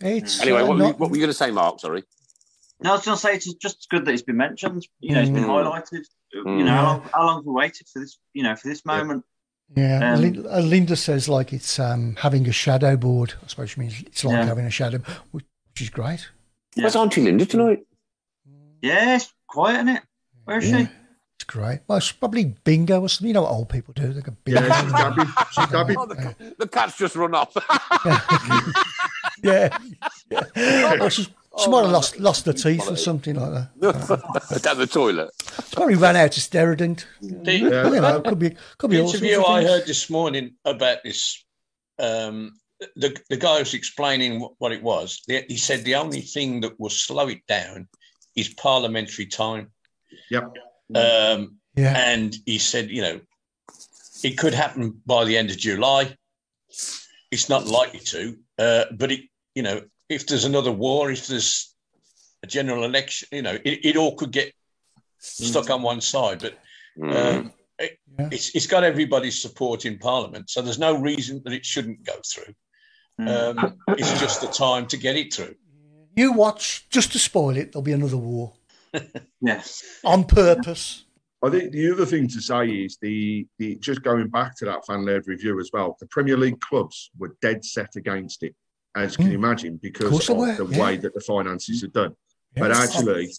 It's 0.00 0.40
Anyway, 0.40 0.60
uh, 0.60 0.66
what, 0.66 0.76
were 0.78 0.82
you- 0.84 0.90
not- 0.90 1.00
what 1.00 1.10
were 1.10 1.16
you 1.16 1.22
going 1.22 1.30
to 1.30 1.34
say, 1.34 1.50
Mark? 1.50 1.80
Sorry. 1.80 2.04
No, 2.82 2.90
I 2.90 2.94
was 2.94 3.04
going 3.04 3.16
to 3.16 3.20
say 3.20 3.34
it's 3.34 3.52
just 3.54 3.88
good 3.90 4.04
that 4.06 4.12
it's 4.12 4.22
been 4.22 4.38
mentioned. 4.38 4.86
You 5.00 5.14
know, 5.14 5.20
it's 5.20 5.30
been 5.30 5.44
Mm. 5.44 5.48
highlighted. 5.48 6.04
You 6.32 6.44
Mm. 6.44 6.64
know, 6.64 6.70
how 6.70 6.84
long, 6.84 7.10
how 7.12 7.26
long 7.26 7.36
have 7.38 7.44
we 7.44 7.52
waited 7.52 7.88
for 7.92 7.98
this? 7.98 8.18
You 8.32 8.42
know, 8.44 8.54
for 8.56 8.68
this 8.68 8.86
moment. 8.86 9.24
Yeah, 9.76 10.14
Um, 10.14 10.68
Linda 10.68 10.96
says 10.96 11.28
like 11.28 11.52
it's 11.52 11.78
um, 11.78 12.16
having 12.18 12.46
a 12.48 12.52
shadow 12.52 12.96
board. 12.96 13.34
I 13.42 13.46
suppose 13.46 13.70
she 13.70 13.80
means 13.80 14.00
it's 14.04 14.24
like 14.24 14.34
Yeah. 14.34 14.44
having 14.46 14.64
a 14.66 14.70
shadow, 14.70 14.98
which 15.30 15.44
which 15.72 15.82
is 15.82 15.90
great. 15.90 16.28
Where's 16.74 16.96
Auntie 16.96 17.22
Linda 17.22 17.46
tonight? 17.46 17.80
Yeah, 18.82 19.16
it's 19.16 19.32
quiet, 19.46 19.74
isn't 19.76 19.88
it? 19.88 20.02
Where 20.44 20.58
is 20.58 20.68
Yeah. 20.70 20.78
she? 20.78 20.88
It's 21.36 21.44
great. 21.44 21.80
Well, 21.86 21.98
it's 21.98 22.10
probably 22.12 22.56
bingo 22.64 23.00
or 23.00 23.08
something. 23.08 23.28
You 23.28 23.34
know 23.34 23.42
what 23.42 23.52
old 23.52 23.68
people 23.68 23.94
do? 23.94 24.12
They 24.12 24.20
go 24.20 24.32
bingo. 24.44 24.60
Yeah, 24.66 24.82
she's 24.82 24.92
dabbing. 24.92 25.26
She's 25.52 25.66
dabbing. 25.68 25.96
Oh, 26.00 26.06
the, 26.06 26.54
the 26.58 26.68
cat's 26.68 26.98
just 26.98 27.14
run 27.16 27.34
off. 27.34 27.54
yeah. 29.42 29.78
yeah. 30.30 30.96
Oh, 31.00 31.08
she, 31.58 31.64
she 31.64 31.70
might 31.70 31.82
have 31.82 31.90
lost 31.90 32.18
lost 32.18 32.46
her 32.46 32.52
teeth 32.52 32.90
or 32.90 32.96
something 32.96 33.36
like 33.36 33.52
that. 33.80 34.60
Down 34.62 34.78
the 34.78 34.86
toilet. 34.86 35.30
She 35.68 35.74
probably 35.76 35.96
ran 35.96 36.16
out 36.16 36.36
of 36.36 36.42
Steradent. 36.42 37.04
The, 37.20 37.52
You 37.54 37.70
know, 37.70 38.20
could 38.20 38.38
be 38.38 38.56
could 38.78 38.90
be 38.90 38.96
the 38.96 39.02
all 39.02 39.08
sorts 39.08 39.22
interview 39.22 39.40
of 39.40 39.46
I 39.46 39.62
heard 39.64 39.86
this 39.86 40.08
morning 40.10 40.54
about 40.64 40.98
this, 41.04 41.44
um, 41.98 42.52
the 42.96 43.16
the 43.28 43.36
guy 43.36 43.58
was 43.58 43.74
explaining 43.74 44.40
what, 44.40 44.52
what 44.58 44.72
it 44.72 44.82
was. 44.82 45.22
He 45.26 45.56
said 45.56 45.84
the 45.84 45.96
only 45.96 46.20
thing 46.20 46.60
that 46.62 46.78
will 46.78 46.90
slow 46.90 47.28
it 47.28 47.46
down 47.46 47.88
is 48.36 48.54
parliamentary 48.54 49.26
time. 49.26 49.70
Yep. 50.30 50.52
Um, 50.94 51.56
Yeah. 51.76 51.94
And 51.96 52.34
he 52.46 52.58
said, 52.58 52.90
you 52.90 53.02
know, 53.02 53.20
it 54.22 54.36
could 54.38 54.54
happen 54.54 55.00
by 55.06 55.24
the 55.24 55.36
end 55.36 55.50
of 55.50 55.56
July. 55.58 56.16
It's 57.30 57.48
not 57.48 57.66
likely 57.66 58.00
to, 58.00 58.36
uh, 58.58 58.84
but 58.96 59.12
it, 59.12 59.20
you 59.54 59.62
know, 59.62 59.82
if 60.10 60.26
there's 60.26 60.44
another 60.44 60.72
war, 60.72 61.10
if 61.10 61.28
there's 61.28 61.74
a 62.42 62.46
general 62.46 62.84
election, 62.84 63.28
you 63.32 63.42
know, 63.42 63.54
it, 63.64 63.84
it 63.84 63.96
all 63.96 64.14
could 64.16 64.32
get 64.32 64.52
stuck 65.18 65.70
on 65.70 65.82
one 65.82 66.00
side. 66.00 66.40
But 66.40 66.58
um, 67.02 67.52
it, 67.78 67.98
it's, 68.18 68.54
it's 68.54 68.66
got 68.66 68.84
everybody's 68.84 69.40
support 69.40 69.86
in 69.86 69.98
Parliament, 69.98 70.50
so 70.50 70.60
there's 70.60 70.78
no 70.78 70.98
reason 70.98 71.40
that 71.44 71.52
it 71.52 71.64
shouldn't 71.64 72.04
go 72.04 72.14
through. 72.26 72.52
Um, 73.18 73.78
it's 73.88 74.18
just 74.18 74.40
the 74.40 74.46
time 74.46 74.86
to 74.86 74.96
get 74.96 75.14
it 75.14 75.32
through. 75.32 75.54
You 76.16 76.32
watch 76.32 76.88
just 76.90 77.12
to 77.12 77.18
spoil 77.18 77.56
it. 77.56 77.70
There'll 77.72 77.82
be 77.82 77.92
another 77.92 78.16
war 78.16 78.54
Yes. 79.40 79.84
on 80.04 80.24
purpose. 80.24 81.04
I 81.42 81.50
think 81.50 81.72
the 81.72 81.92
other 81.92 82.04
thing 82.06 82.28
to 82.28 82.40
say 82.40 82.66
is 82.68 82.98
the, 83.00 83.46
the 83.58 83.76
just 83.76 84.02
going 84.02 84.28
back 84.28 84.56
to 84.56 84.64
that 84.66 84.84
fan 84.86 85.04
led 85.04 85.26
review 85.26 85.60
as 85.60 85.70
well. 85.72 85.96
The 86.00 86.06
Premier 86.06 86.36
League 86.36 86.60
clubs 86.60 87.10
were 87.18 87.36
dead 87.40 87.64
set 87.64 87.96
against 87.96 88.42
it, 88.42 88.54
as 88.96 89.18
you 89.18 89.24
can 89.24 89.32
imagine, 89.32 89.78
because 89.82 90.10
course 90.10 90.28
of, 90.28 90.56
the 90.56 90.76
yeah. 90.76 90.82
way 90.82 90.96
that 90.96 91.14
the 91.14 91.20
finances 91.20 91.84
are 91.84 91.88
done. 91.88 92.14
But 92.56 92.70
Yes. 92.70 92.96
actually, 92.96 93.32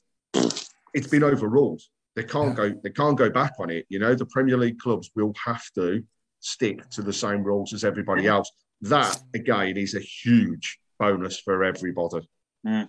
it's 0.94 1.08
been 1.08 1.24
overruled. 1.24 1.82
They 2.16 2.24
can't 2.24 2.56
go. 2.56 2.74
They 2.84 2.90
can't 2.90 3.18
go 3.18 3.30
back 3.30 3.54
on 3.60 3.70
it. 3.70 3.86
You 3.90 4.00
know, 4.00 4.16
the 4.16 4.26
Premier 4.26 4.58
League 4.58 4.80
clubs 4.80 5.10
will 5.16 5.34
have 5.46 5.64
to 5.76 6.04
stick 6.40 6.90
to 6.90 7.02
the 7.02 7.14
same 7.14 7.44
rules 7.44 7.74
as 7.74 7.84
everybody 7.84 8.28
else. 8.28 8.52
That 8.82 9.22
again 9.34 9.78
is 9.78 9.96
a 9.96 10.00
huge 10.00 10.80
bonus 11.00 11.40
for 11.40 11.64
everybody. 11.64 12.28
Yeah. 12.64 12.86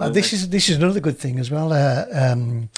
Uh, 0.00 0.08
this 0.08 0.32
is 0.32 0.50
this 0.50 0.68
is 0.68 0.76
another 0.76 1.00
good 1.00 1.18
thing 1.18 1.38
as 1.40 1.50
well. 1.50 1.72
Uh, 1.72 2.04
um, 2.12 2.70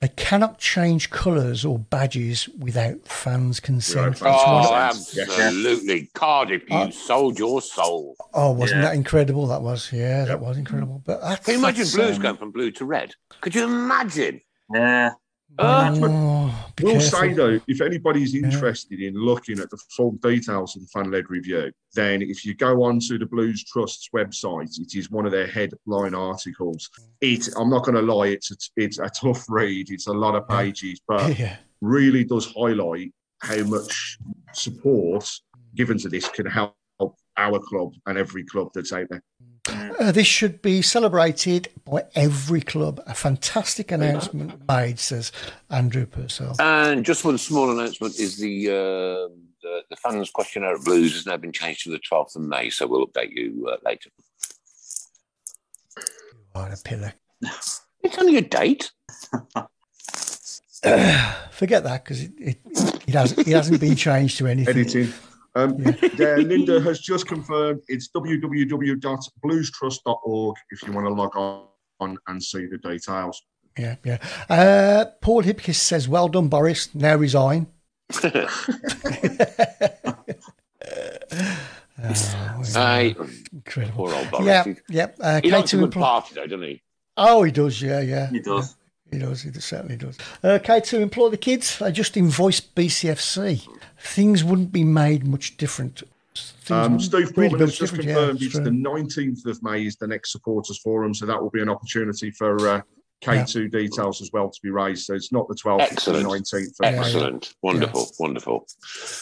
they 0.00 0.08
cannot 0.08 0.58
change 0.58 1.10
colours 1.10 1.62
or 1.64 1.78
badges 1.78 2.48
without 2.58 3.06
fans' 3.06 3.60
consent. 3.60 4.12
It's 4.12 4.22
one 4.22 4.32
Oh, 4.34 4.68
of- 4.68 4.72
absolutely. 4.72 6.08
Cardiff, 6.14 6.62
you 6.70 6.90
sold 6.90 7.38
your 7.38 7.60
soul. 7.60 8.16
oh, 8.32 8.52
wasn't 8.52 8.80
Yeah. 8.80 8.88
that 8.88 8.94
incredible? 8.94 9.46
That 9.48 9.60
was, 9.60 9.92
yeah, 9.92 10.24
that 10.24 10.40
was 10.40 10.56
incredible. 10.56 11.02
But 11.04 11.20
that's, 11.20 11.44
Can 11.44 11.52
you 11.54 11.58
imagine 11.60 11.80
that's, 11.80 11.94
blues 11.94 12.16
um, 12.16 12.22
going 12.22 12.36
from 12.38 12.50
blue 12.50 12.70
to 12.72 12.84
red? 12.86 13.14
Could 13.42 13.54
you 13.54 13.64
imagine? 13.64 14.40
Yeah. 14.72 15.10
Oh, 15.58 15.98
ah. 16.02 16.66
We'll 16.80 17.00
say 17.00 17.32
though, 17.32 17.60
if 17.68 17.80
anybody's 17.80 18.34
interested 18.34 19.00
in 19.00 19.14
looking 19.14 19.58
at 19.58 19.70
the 19.70 19.78
full 19.96 20.12
details 20.12 20.76
of 20.76 20.82
the 20.82 20.88
fan 20.88 21.10
led 21.10 21.28
review, 21.28 21.72
then 21.94 22.22
if 22.22 22.44
you 22.44 22.54
go 22.54 22.82
onto 22.84 23.18
the 23.18 23.26
Blues 23.26 23.64
Trust's 23.64 24.08
website, 24.14 24.78
it 24.78 24.94
is 24.94 25.10
one 25.10 25.26
of 25.26 25.32
their 25.32 25.46
headline 25.46 26.14
articles. 26.14 26.88
It, 27.20 27.48
I'm 27.56 27.68
not 27.70 27.84
going 27.84 27.96
to 27.96 28.02
lie, 28.02 28.28
it's 28.28 28.50
a, 28.50 28.56
it's 28.76 28.98
a 28.98 29.08
tough 29.14 29.44
read. 29.48 29.90
It's 29.90 30.06
a 30.06 30.12
lot 30.12 30.34
of 30.36 30.48
pages, 30.48 31.00
but 31.06 31.36
Yeah. 31.38 31.56
really 31.80 32.24
does 32.24 32.52
highlight 32.56 33.12
how 33.40 33.62
much 33.64 34.18
support 34.52 35.30
given 35.74 35.98
to 35.98 36.08
this 36.08 36.28
can 36.28 36.46
help 36.46 36.74
our 37.36 37.58
club 37.58 37.92
and 38.06 38.18
every 38.18 38.44
club 38.44 38.68
that's 38.74 38.92
out 38.92 39.06
there. 39.08 39.22
Uh, 40.00 40.10
this 40.10 40.26
should 40.26 40.62
be 40.62 40.80
celebrated 40.80 41.68
by 41.84 42.02
every 42.14 42.62
club. 42.62 43.02
A 43.06 43.14
fantastic 43.14 43.92
announcement 43.92 44.66
made, 44.66 44.98
says 44.98 45.30
Andrew 45.68 46.06
Purcell. 46.06 46.56
And 46.58 47.04
just 47.04 47.22
one 47.22 47.36
small 47.36 47.70
announcement 47.70 48.18
is 48.18 48.38
the, 48.38 48.68
uh, 48.68 49.28
the 49.62 49.82
the 49.90 49.96
fans 49.96 50.30
questionnaire 50.30 50.76
at 50.76 50.84
Blues 50.84 51.12
has 51.12 51.26
now 51.26 51.36
been 51.36 51.52
changed 51.52 51.84
to 51.84 51.90
the 51.90 51.98
12th 51.98 52.36
of 52.36 52.42
May, 52.42 52.70
so 52.70 52.86
we'll 52.86 53.06
update 53.06 53.32
you 53.32 53.68
uh, 53.70 53.76
later. 53.84 54.08
What 56.52 56.72
a 56.72 56.82
pillar. 56.82 57.12
It's 58.02 58.16
only 58.16 58.38
a 58.38 58.40
date. 58.40 58.92
Forget 61.50 61.84
that 61.84 62.02
because 62.02 62.22
it, 62.22 62.32
it, 62.38 62.58
it, 63.06 63.12
hasn't, 63.12 63.46
it 63.46 63.52
hasn't 63.52 63.78
been 63.78 63.94
changed 63.94 64.38
to 64.38 64.46
anything. 64.46 64.74
Editing. 64.74 65.12
Um, 65.54 65.76
there, 66.16 66.38
Linda 66.38 66.80
has 66.82 67.00
just 67.00 67.26
confirmed 67.26 67.82
it's 67.88 68.08
www.bluestrust.org 68.14 70.56
if 70.70 70.82
you 70.82 70.92
want 70.92 71.06
to 71.06 71.12
log 71.12 71.36
on 72.00 72.16
and 72.28 72.42
see 72.42 72.66
the 72.66 72.78
details. 72.78 73.42
Yeah, 73.78 73.96
yeah. 74.04 74.18
Uh, 74.48 75.04
Paul 75.20 75.44
Hipkiss 75.44 75.76
says, 75.76 76.08
"Well 76.08 76.28
done, 76.28 76.48
Boris. 76.48 76.92
Now 76.94 77.14
resign." 77.16 77.66
Aye. 82.74 83.14
Incredible. 83.52 84.06
Poor 84.06 84.14
old 84.14 84.30
Boris. 84.30 84.46
Yeah, 84.46 84.64
yeah. 84.88 85.06
Uh, 85.20 85.40
he 85.42 85.50
likes 85.50 85.72
a 85.72 85.76
K2 85.76 85.80
good 85.80 85.90
empl- 85.90 86.00
party, 86.00 86.34
though, 86.34 86.46
doesn't 86.46 86.66
he? 86.66 86.82
Oh, 87.16 87.42
he 87.42 87.52
does. 87.52 87.80
Yeah, 87.80 88.00
yeah. 88.00 88.30
He 88.30 88.40
does. 88.40 88.76
He 89.10 89.18
does. 89.18 89.42
He 89.42 89.52
certainly 89.52 89.96
does. 89.96 90.16
Uh, 90.42 90.58
K2 90.62 91.00
employ 91.00 91.30
the 91.30 91.36
kids. 91.36 91.78
They 91.78 91.92
just 91.92 92.16
invoice 92.16 92.60
BCFC. 92.60 93.66
Things 94.00 94.42
wouldn't 94.42 94.72
be 94.72 94.84
made 94.84 95.26
much 95.26 95.56
different. 95.56 96.02
Um, 96.70 96.82
wouldn't 96.82 97.02
Steve 97.02 97.32
really 97.36 97.48
Foreman 97.50 97.60
has 97.60 97.76
just 97.78 97.92
different, 97.92 98.04
yeah, 98.04 98.14
confirmed 98.14 98.36
it's 98.36 98.44
it's 98.46 98.54
true. 98.54 98.64
the 98.64 98.70
19th 98.70 99.46
of 99.46 99.62
May 99.62 99.84
is 99.84 99.96
the 99.96 100.06
next 100.06 100.32
supporters 100.32 100.78
forum, 100.78 101.12
so 101.12 101.26
that 101.26 101.40
will 101.40 101.50
be 101.50 101.60
an 101.60 101.68
opportunity 101.68 102.30
for 102.30 102.68
uh, 102.68 102.82
K2 103.22 103.70
details 103.70 104.22
as 104.22 104.30
well 104.32 104.48
to 104.48 104.60
be 104.62 104.70
raised. 104.70 105.04
So 105.04 105.14
it's 105.14 105.32
not 105.32 105.48
the 105.48 105.54
12th, 105.54 105.80
Excellent. 105.82 106.40
it's 106.40 106.50
the 106.50 106.58
19th. 106.58 106.70
Of 106.70 106.80
May. 106.80 106.98
Excellent. 106.98 107.54
Wonderful. 107.62 108.10
Wonderful. 108.18 108.66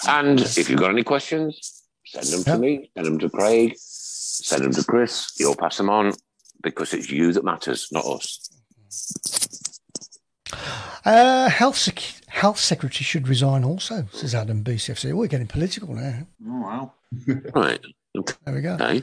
And 0.06 0.40
if 0.40 0.70
you've 0.70 0.78
got 0.78 0.90
any 0.90 1.02
questions, 1.02 1.82
send 2.06 2.26
them 2.26 2.44
to 2.44 2.58
me, 2.58 2.90
send 2.94 3.06
them 3.06 3.18
to 3.18 3.30
Craig, 3.30 3.74
send 3.78 4.64
them 4.64 4.72
to 4.72 4.84
Chris. 4.84 5.32
You'll 5.38 5.56
pass 5.56 5.76
them 5.76 5.90
on 5.90 6.12
because 6.62 6.94
it's 6.94 7.10
you 7.10 7.32
that 7.32 7.44
matters, 7.44 7.88
not 7.90 8.04
us. 8.04 8.44
Uh, 11.04 11.48
health 11.48 11.76
sec- 11.76 12.17
health 12.28 12.58
secretary 12.58 13.04
should 13.04 13.28
resign 13.28 13.64
also, 13.64 14.06
says 14.12 14.34
Adam 14.34 14.62
BCFC. 14.62 15.12
We're 15.12 15.26
getting 15.26 15.46
political 15.46 15.94
now. 15.94 16.26
Oh, 16.46 16.60
wow. 16.60 16.92
Right. 17.54 17.80
There 18.44 18.54
we 18.54 18.60
go. 18.60 18.74
Okay. 18.74 19.02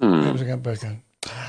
There 0.00 0.32
was 0.32 0.40
a 0.40 0.44
go- 0.44 0.56
both 0.56 0.82
go. 0.82 0.96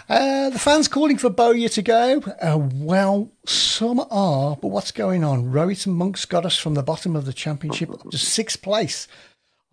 Uh, 0.08 0.50
the 0.52 0.60
fans 0.60 0.88
calling 0.88 1.18
for 1.18 1.30
Bowyer 1.30 1.68
to 1.70 1.82
go. 1.82 2.22
Uh, 2.42 2.58
well, 2.76 3.30
some 3.46 4.00
are, 4.10 4.56
but 4.56 4.70
what's 4.70 4.92
going 4.92 5.24
on? 5.24 5.52
Rowett 5.52 5.86
and 5.86 5.96
Monks 5.96 6.26
got 6.26 6.46
us 6.46 6.58
from 6.58 6.76
the 6.76 6.84
bottom 6.84 7.16
of 7.16 7.26
the 7.26 7.34
championship 7.34 7.90
up 7.90 8.10
to 8.10 8.18
sixth 8.18 8.62
place. 8.62 9.08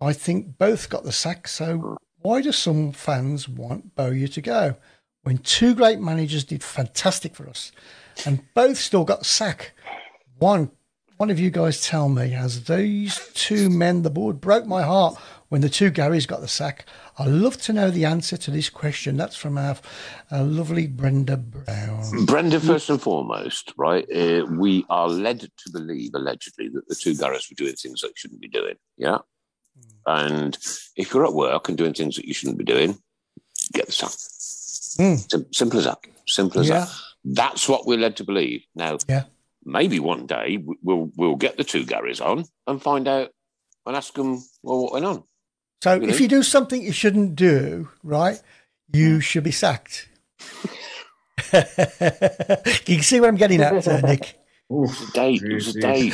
I 0.01 0.11
think 0.11 0.57
both 0.57 0.89
got 0.89 1.03
the 1.03 1.13
sack. 1.13 1.47
So 1.47 1.97
why 2.17 2.41
do 2.41 2.51
some 2.51 2.91
fans 2.91 3.47
want 3.47 3.95
Bowyer 3.95 4.27
to 4.27 4.41
go 4.41 4.75
when 5.21 5.37
two 5.37 5.73
great 5.73 5.99
managers 5.99 6.43
did 6.43 6.63
fantastic 6.63 7.35
for 7.35 7.47
us 7.47 7.71
and 8.25 8.41
both 8.53 8.77
still 8.77 9.03
got 9.03 9.25
sack? 9.25 9.71
One, 10.39 10.71
one 11.17 11.29
of 11.29 11.39
you 11.39 11.49
guys 11.51 11.81
tell 11.85 12.09
me, 12.09 12.29
has 12.29 12.65
these 12.65 13.19
two 13.33 13.69
men, 13.69 14.01
the 14.01 14.09
board 14.09 14.41
broke 14.41 14.65
my 14.65 14.81
heart 14.83 15.15
when 15.49 15.61
the 15.61 15.69
two 15.69 15.91
Garys 15.91 16.27
got 16.27 16.41
the 16.41 16.47
sack? 16.47 16.85
I'd 17.19 17.27
love 17.29 17.61
to 17.63 17.73
know 17.73 17.91
the 17.91 18.05
answer 18.05 18.35
to 18.37 18.51
this 18.51 18.69
question. 18.69 19.17
That's 19.17 19.35
from 19.35 19.57
our, 19.57 19.77
our 20.31 20.43
lovely 20.43 20.87
Brenda 20.87 21.37
Brown. 21.37 22.25
Brenda, 22.25 22.59
first 22.59 22.89
and 22.89 22.99
foremost, 23.01 23.71
right? 23.77 24.05
Uh, 24.11 24.45
we 24.49 24.83
are 24.89 25.07
led 25.07 25.41
to 25.41 25.71
believe, 25.71 26.11
allegedly, 26.15 26.69
that 26.69 26.87
the 26.87 26.95
two 26.95 27.15
Garrets 27.15 27.49
were 27.49 27.55
doing 27.55 27.75
things 27.75 28.01
that 28.01 28.07
they 28.07 28.13
shouldn't 28.15 28.41
be 28.41 28.47
doing. 28.47 28.75
Yeah. 28.97 29.19
And 30.05 30.57
if 30.95 31.13
you're 31.13 31.25
at 31.25 31.33
work 31.33 31.69
and 31.69 31.77
doing 31.77 31.93
things 31.93 32.15
that 32.15 32.25
you 32.25 32.33
shouldn't 32.33 32.57
be 32.57 32.65
doing, 32.65 32.97
get 33.73 33.85
the 33.85 33.91
sack. 33.91 34.09
Sim- 34.13 35.45
simple 35.53 35.79
as 35.79 35.85
that. 35.85 35.99
Simple 36.27 36.61
as 36.61 36.67
Yeah. 36.69 36.79
that. 36.79 36.89
That's 37.25 37.67
what 37.69 37.85
we're 37.85 37.97
led 37.99 38.17
to 38.17 38.23
believe. 38.23 38.65
Now, 38.75 38.97
Yeah. 39.07 39.23
maybe 39.65 39.99
one 39.99 40.25
day 40.25 40.63
we'll 40.81 41.09
we'll 41.15 41.35
get 41.37 41.57
the 41.57 41.63
two 41.63 41.85
Garys 41.85 42.19
on 42.25 42.45
and 42.67 42.81
find 42.81 43.07
out 43.07 43.31
and 43.85 43.95
ask 43.95 44.13
them 44.13 44.43
well, 44.61 44.81
what 44.83 44.93
went 44.93 45.05
on. 45.05 45.23
So 45.83 45.95
You 45.95 46.03
if 46.03 46.09
know? 46.11 46.17
you 46.17 46.27
do 46.27 46.43
something 46.43 46.81
you 46.81 46.91
shouldn't 46.93 47.35
do, 47.35 47.89
right, 48.03 48.41
you 48.93 49.19
should 49.21 49.43
be 49.43 49.51
sacked. 49.51 50.07
you 51.53 51.61
can 52.95 53.01
see 53.03 53.19
what 53.19 53.29
I'm 53.29 53.35
getting 53.35 53.61
at, 53.61 53.87
uh, 53.87 53.99
Nick. 54.01 54.39
It 54.69 54.73
was 54.75 55.09
a 55.09 55.11
date. 55.11 55.41
It 55.43 55.53
was 55.53 55.75
a 55.75 55.79
date. 55.81 56.13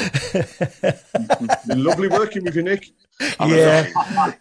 Lovely 1.68 2.08
working 2.08 2.44
with 2.44 2.56
you, 2.56 2.64
Nick. 2.64 2.88
Yeah. 3.40 3.88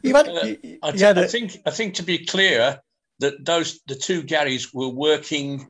You've 0.02 0.16
had, 0.16 0.28
Uh, 0.28 0.44
you, 0.62 0.78
I, 0.82 0.86
you 0.88 0.92
thi- 0.92 0.98
had 1.04 1.18
I 1.18 1.22
a- 1.22 1.28
think 1.28 1.58
I 1.66 1.70
think 1.70 1.94
to 1.94 2.02
be 2.02 2.24
clear 2.24 2.80
that 3.20 3.44
those 3.44 3.80
the 3.86 3.94
two 3.94 4.22
Garys 4.22 4.72
were 4.72 4.88
working 4.88 5.68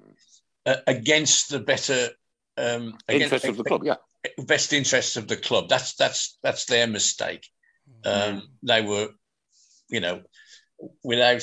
uh, 0.69 0.77
against 0.87 1.51
the 1.51 1.61
better 1.61 2.09
um, 2.57 2.95
against- 3.09 3.33
Interest 3.33 3.45
of 3.47 3.57
the 3.57 3.64
club, 3.64 3.85
yeah. 3.85 3.95
best 4.47 4.73
interests 4.73 5.16
of 5.16 5.29
the 5.29 5.37
club. 5.37 5.69
That's 5.69 5.95
that's 5.95 6.39
that's 6.43 6.64
their 6.66 6.87
mistake. 6.87 7.47
Um, 8.05 8.43
They 8.62 8.83
were, 8.83 9.09
you 9.89 10.01
know, 10.01 10.23
without 11.03 11.43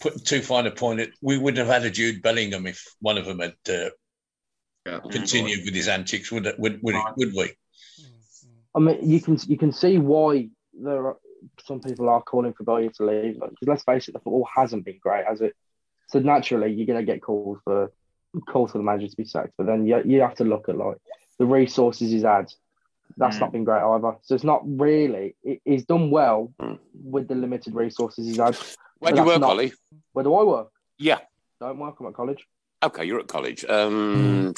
putting 0.00 0.20
too 0.20 0.42
fine 0.42 0.66
a 0.66 0.70
point, 0.70 1.00
it, 1.00 1.10
we 1.20 1.38
wouldn't 1.38 1.64
have 1.64 1.74
had 1.74 1.84
a 1.84 1.90
Jude 1.90 2.22
Bellingham 2.22 2.66
if 2.66 2.82
one 3.00 3.18
of 3.18 3.26
them 3.26 3.40
had 3.40 3.56
uh, 3.68 5.00
continued 5.10 5.64
with 5.64 5.74
his 5.74 5.88
antics, 5.88 6.32
would 6.32 6.46
would 6.58 6.82
would, 6.82 6.94
it, 6.94 7.04
would 7.16 7.34
we? 7.34 7.52
I 8.74 8.80
mean, 8.80 8.98
you 9.02 9.20
can 9.20 9.38
you 9.46 9.58
can 9.58 9.72
see 9.72 9.98
why 9.98 10.48
there 10.72 11.06
are 11.08 11.16
some 11.66 11.80
people 11.80 12.08
are 12.08 12.22
calling 12.22 12.52
for 12.52 12.64
Bowyer 12.64 12.90
to 12.90 13.04
leave. 13.04 13.34
Because 13.34 13.68
let's 13.68 13.84
face 13.84 14.08
it, 14.08 14.12
the 14.12 14.18
football 14.20 14.48
hasn't 14.54 14.84
been 14.84 14.98
great, 15.00 15.26
has 15.26 15.40
it? 15.40 15.54
So 16.08 16.18
naturally, 16.18 16.72
you're 16.72 16.86
going 16.86 17.04
to 17.04 17.12
get 17.12 17.22
calls 17.22 17.58
for 17.64 17.92
calls 18.46 18.72
for 18.72 18.78
the 18.78 18.84
manager 18.84 19.08
to 19.08 19.16
be 19.16 19.24
sacked. 19.24 19.52
But 19.56 19.66
then 19.66 19.86
you, 19.86 20.00
you 20.04 20.20
have 20.20 20.34
to 20.36 20.44
look 20.44 20.68
at 20.68 20.76
like 20.76 20.96
the 21.38 21.46
resources 21.46 22.10
he's 22.10 22.22
had. 22.22 22.52
That's 23.16 23.36
Mm. 23.36 23.40
not 23.40 23.52
been 23.52 23.64
great 23.64 23.82
either. 23.82 24.16
So 24.22 24.34
it's 24.34 24.44
not 24.44 24.62
really. 24.64 25.34
It, 25.42 25.60
he's 25.64 25.84
done 25.86 26.10
well 26.10 26.52
Mm. 26.60 26.78
with 27.02 27.28
the 27.28 27.34
limited 27.34 27.74
resources 27.74 28.26
he's 28.26 28.36
had. 28.36 28.56
Where 28.98 29.12
do 29.12 29.20
you 29.20 29.26
work, 29.26 29.40
not- 29.40 29.50
Ollie? 29.50 29.72
Where 30.12 30.24
do 30.24 30.34
I 30.34 30.44
work? 30.44 30.68
Yeah. 30.98 31.18
Don't 31.60 31.78
work. 31.78 31.96
I'm 32.00 32.06
at 32.06 32.14
college. 32.14 32.46
Okay, 32.82 33.04
you're 33.04 33.20
at 33.20 33.26
college. 33.28 33.64
Um, 33.64 34.54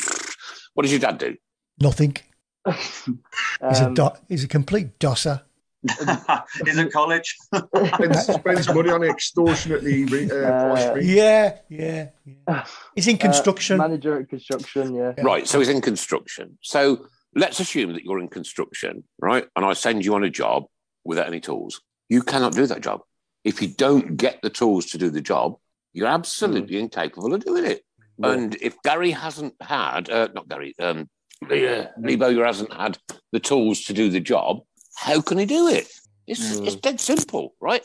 What 0.75 0.83
does 0.83 0.91
your 0.93 1.01
dad 1.01 1.19
do? 1.19 1.37
Nothing. 1.81 2.17
He's 2.67 3.81
a 3.81 3.87
Um, 3.87 3.95
do- 3.95 4.11
he's 4.29 4.45
a 4.45 4.49
complete 4.49 4.99
dosser. 4.99 5.43
He's 6.65 6.79
at 6.79 6.93
college. 6.93 7.37
spends, 7.95 8.27
spends 8.27 8.69
money 8.75 8.91
on 8.91 9.03
extortionately 9.03 10.05
re, 10.05 10.31
uh, 10.31 10.97
Yeah, 10.97 11.59
yeah, 11.69 12.09
yeah. 12.25 12.65
He's 12.95 13.09
in 13.09 13.17
uh, 13.17 13.19
construction. 13.19 13.79
manager 13.79 14.21
at 14.21 14.29
construction. 14.29 14.95
Yeah. 14.95 15.15
Right, 15.23 15.47
so 15.47 15.59
he's 15.59 15.69
in 15.69 15.81
construction. 15.81 16.59
So 16.61 17.07
let's 17.35 17.61
assume 17.61 17.95
that 17.95 18.05
you're 18.05 18.19
in 18.19 18.29
construction, 18.29 19.05
right? 19.19 19.47
And 19.57 19.65
I 19.65 19.73
send 19.73 20.05
you 20.05 20.15
on 20.15 20.25
a 20.25 20.31
job 20.31 20.65
without 21.05 21.27
any 21.27 21.41
tools. 21.41 21.81
You 22.09 22.23
cannot 22.23 22.53
do 22.53 22.67
that 22.67 22.83
job. 22.83 23.01
If 23.45 23.63
you 23.63 23.69
don't 23.69 24.17
get 24.17 24.41
the 24.43 24.51
tools 24.51 24.87
to 24.87 24.99
do 24.99 25.09
the 25.09 25.23
job, 25.23 25.57
you're 25.93 26.09
absolutely 26.09 26.79
incapable 26.79 27.33
of 27.33 27.45
doing 27.45 27.65
it. 27.65 27.83
And 28.23 28.57
if 28.61 28.81
Gary 28.83 29.13
hasn't 29.13 29.55
had, 29.63 30.11
uh, 30.11 30.29
not 30.35 30.49
Gary, 30.49 30.75
um, 30.79 31.09
Lee, 31.49 31.67
uh, 31.67 31.87
Lee 31.99 32.17
Bowyer 32.17 32.45
hasn't 32.45 32.73
had 32.73 32.99
the 33.33 33.41
tools 33.41 33.85
to 33.85 33.95
do 33.95 34.11
the 34.11 34.21
job, 34.21 34.61
how 35.01 35.23
can 35.23 35.39
he 35.39 35.47
do 35.47 35.67
it? 35.69 35.89
It's, 36.27 36.59
it's 36.59 36.77
dead 36.77 37.01
simple, 37.01 37.55
right? 37.59 37.83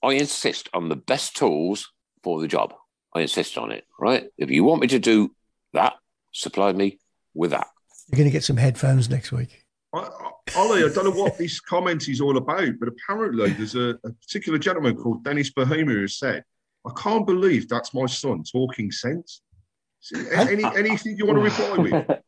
I 0.00 0.12
insist 0.12 0.68
on 0.72 0.88
the 0.88 0.94
best 0.94 1.36
tools 1.36 1.92
for 2.22 2.40
the 2.40 2.46
job. 2.46 2.72
I 3.12 3.22
insist 3.22 3.58
on 3.58 3.72
it, 3.72 3.84
right? 3.98 4.28
If 4.38 4.48
you 4.48 4.62
want 4.62 4.80
me 4.80 4.86
to 4.88 5.00
do 5.00 5.34
that, 5.72 5.94
supply 6.30 6.72
me 6.72 7.00
with 7.34 7.50
that. 7.50 7.66
You're 8.08 8.18
going 8.18 8.28
to 8.28 8.32
get 8.32 8.44
some 8.44 8.56
headphones 8.56 9.10
next 9.10 9.32
week. 9.32 9.64
I, 9.92 9.98
I, 9.98 10.30
Ollie, 10.56 10.84
I 10.84 10.88
don't 10.88 11.04
know 11.04 11.22
what 11.22 11.36
this 11.36 11.58
comment 11.58 12.08
is 12.08 12.20
all 12.20 12.36
about, 12.36 12.78
but 12.78 12.88
apparently 12.88 13.50
there's 13.50 13.74
a, 13.74 13.98
a 14.04 14.12
particular 14.12 14.58
gentleman 14.58 14.96
called 14.96 15.24
Dennis 15.24 15.50
Bohemia 15.50 15.96
who 15.96 16.06
said, 16.06 16.44
I 16.86 16.92
can't 16.96 17.26
believe 17.26 17.68
that's 17.68 17.92
my 17.92 18.06
son 18.06 18.44
talking 18.44 18.92
sense. 18.92 19.42
So, 19.98 20.20
Any, 20.30 20.62
anything 20.76 21.16
you 21.16 21.26
want 21.26 21.38
to 21.38 21.42
reply 21.42 22.20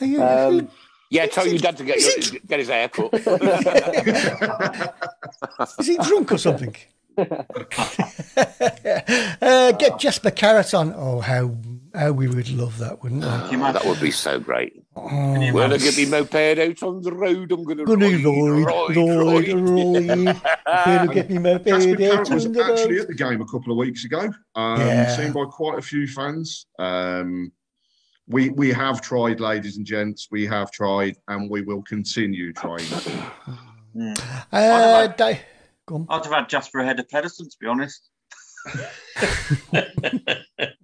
with? 0.00 0.20
Um, 0.20 0.70
Yeah, 1.10 1.26
tell 1.26 1.46
your 1.46 1.58
dad 1.58 1.76
to 1.78 1.84
get, 1.84 2.00
your, 2.00 2.40
get 2.46 2.58
his 2.58 2.68
hair 2.68 2.88
cut. 2.88 3.14
Is 5.78 5.86
he 5.86 5.96
drunk 5.98 6.32
or 6.32 6.38
something? 6.38 6.74
uh, 7.18 7.24
get 9.72 9.98
Jasper 9.98 10.30
Carrott 10.30 10.78
on. 10.78 10.92
Oh, 10.94 11.20
how 11.20 11.56
how 11.94 12.12
we 12.12 12.28
would 12.28 12.50
love 12.50 12.76
that, 12.78 13.02
wouldn't 13.02 13.22
we? 13.22 13.28
that 13.56 13.86
would 13.86 14.00
be 14.00 14.10
so 14.10 14.38
great. 14.38 14.82
Oh, 14.94 15.08
when 15.52 15.72
I 15.72 15.78
get 15.78 15.96
my 15.96 16.04
moped 16.18 16.58
out 16.58 16.82
on 16.82 17.00
the 17.00 17.12
road, 17.12 17.52
I'm 17.52 17.64
going 17.64 17.78
to 17.78 17.84
Gonna 17.84 18.08
ride, 18.08 18.24
ride, 18.24 18.96
ride, 18.96 19.48
ride, 19.48 20.26
ride. 20.26 20.42
Gonna 20.84 21.14
get 21.14 21.30
me 21.30 21.38
moped 21.38 21.64
Jasper 21.66 21.96
Carrott 21.96 22.34
was 22.34 22.44
actually 22.46 22.98
at 22.98 23.08
the 23.08 23.14
game 23.14 23.40
a 23.40 23.46
couple 23.46 23.72
of 23.72 23.78
weeks 23.78 24.04
ago, 24.04 24.30
um, 24.54 24.80
Yeah. 24.80 25.16
seen 25.16 25.32
by 25.32 25.44
quite 25.44 25.78
a 25.78 25.82
few 25.82 26.06
fans. 26.06 26.66
Um, 26.78 27.50
we 28.28 28.50
we 28.50 28.72
have 28.72 29.00
tried, 29.00 29.40
ladies 29.40 29.76
and 29.76 29.86
gents. 29.86 30.28
We 30.30 30.46
have 30.46 30.70
tried, 30.70 31.16
and 31.28 31.50
we 31.50 31.62
will 31.62 31.82
continue 31.82 32.52
trying. 32.52 32.86
Uh, 34.52 35.06
Dave, 35.06 35.40
go 35.86 35.94
on. 35.94 36.06
I'd 36.10 36.24
have 36.24 36.32
had 36.34 36.48
Jasper 36.50 36.80
ahead 36.80 37.00
of 37.00 37.08
Pedersen, 37.08 37.48
to 37.48 37.56
be 37.58 37.66
honest. 37.66 38.10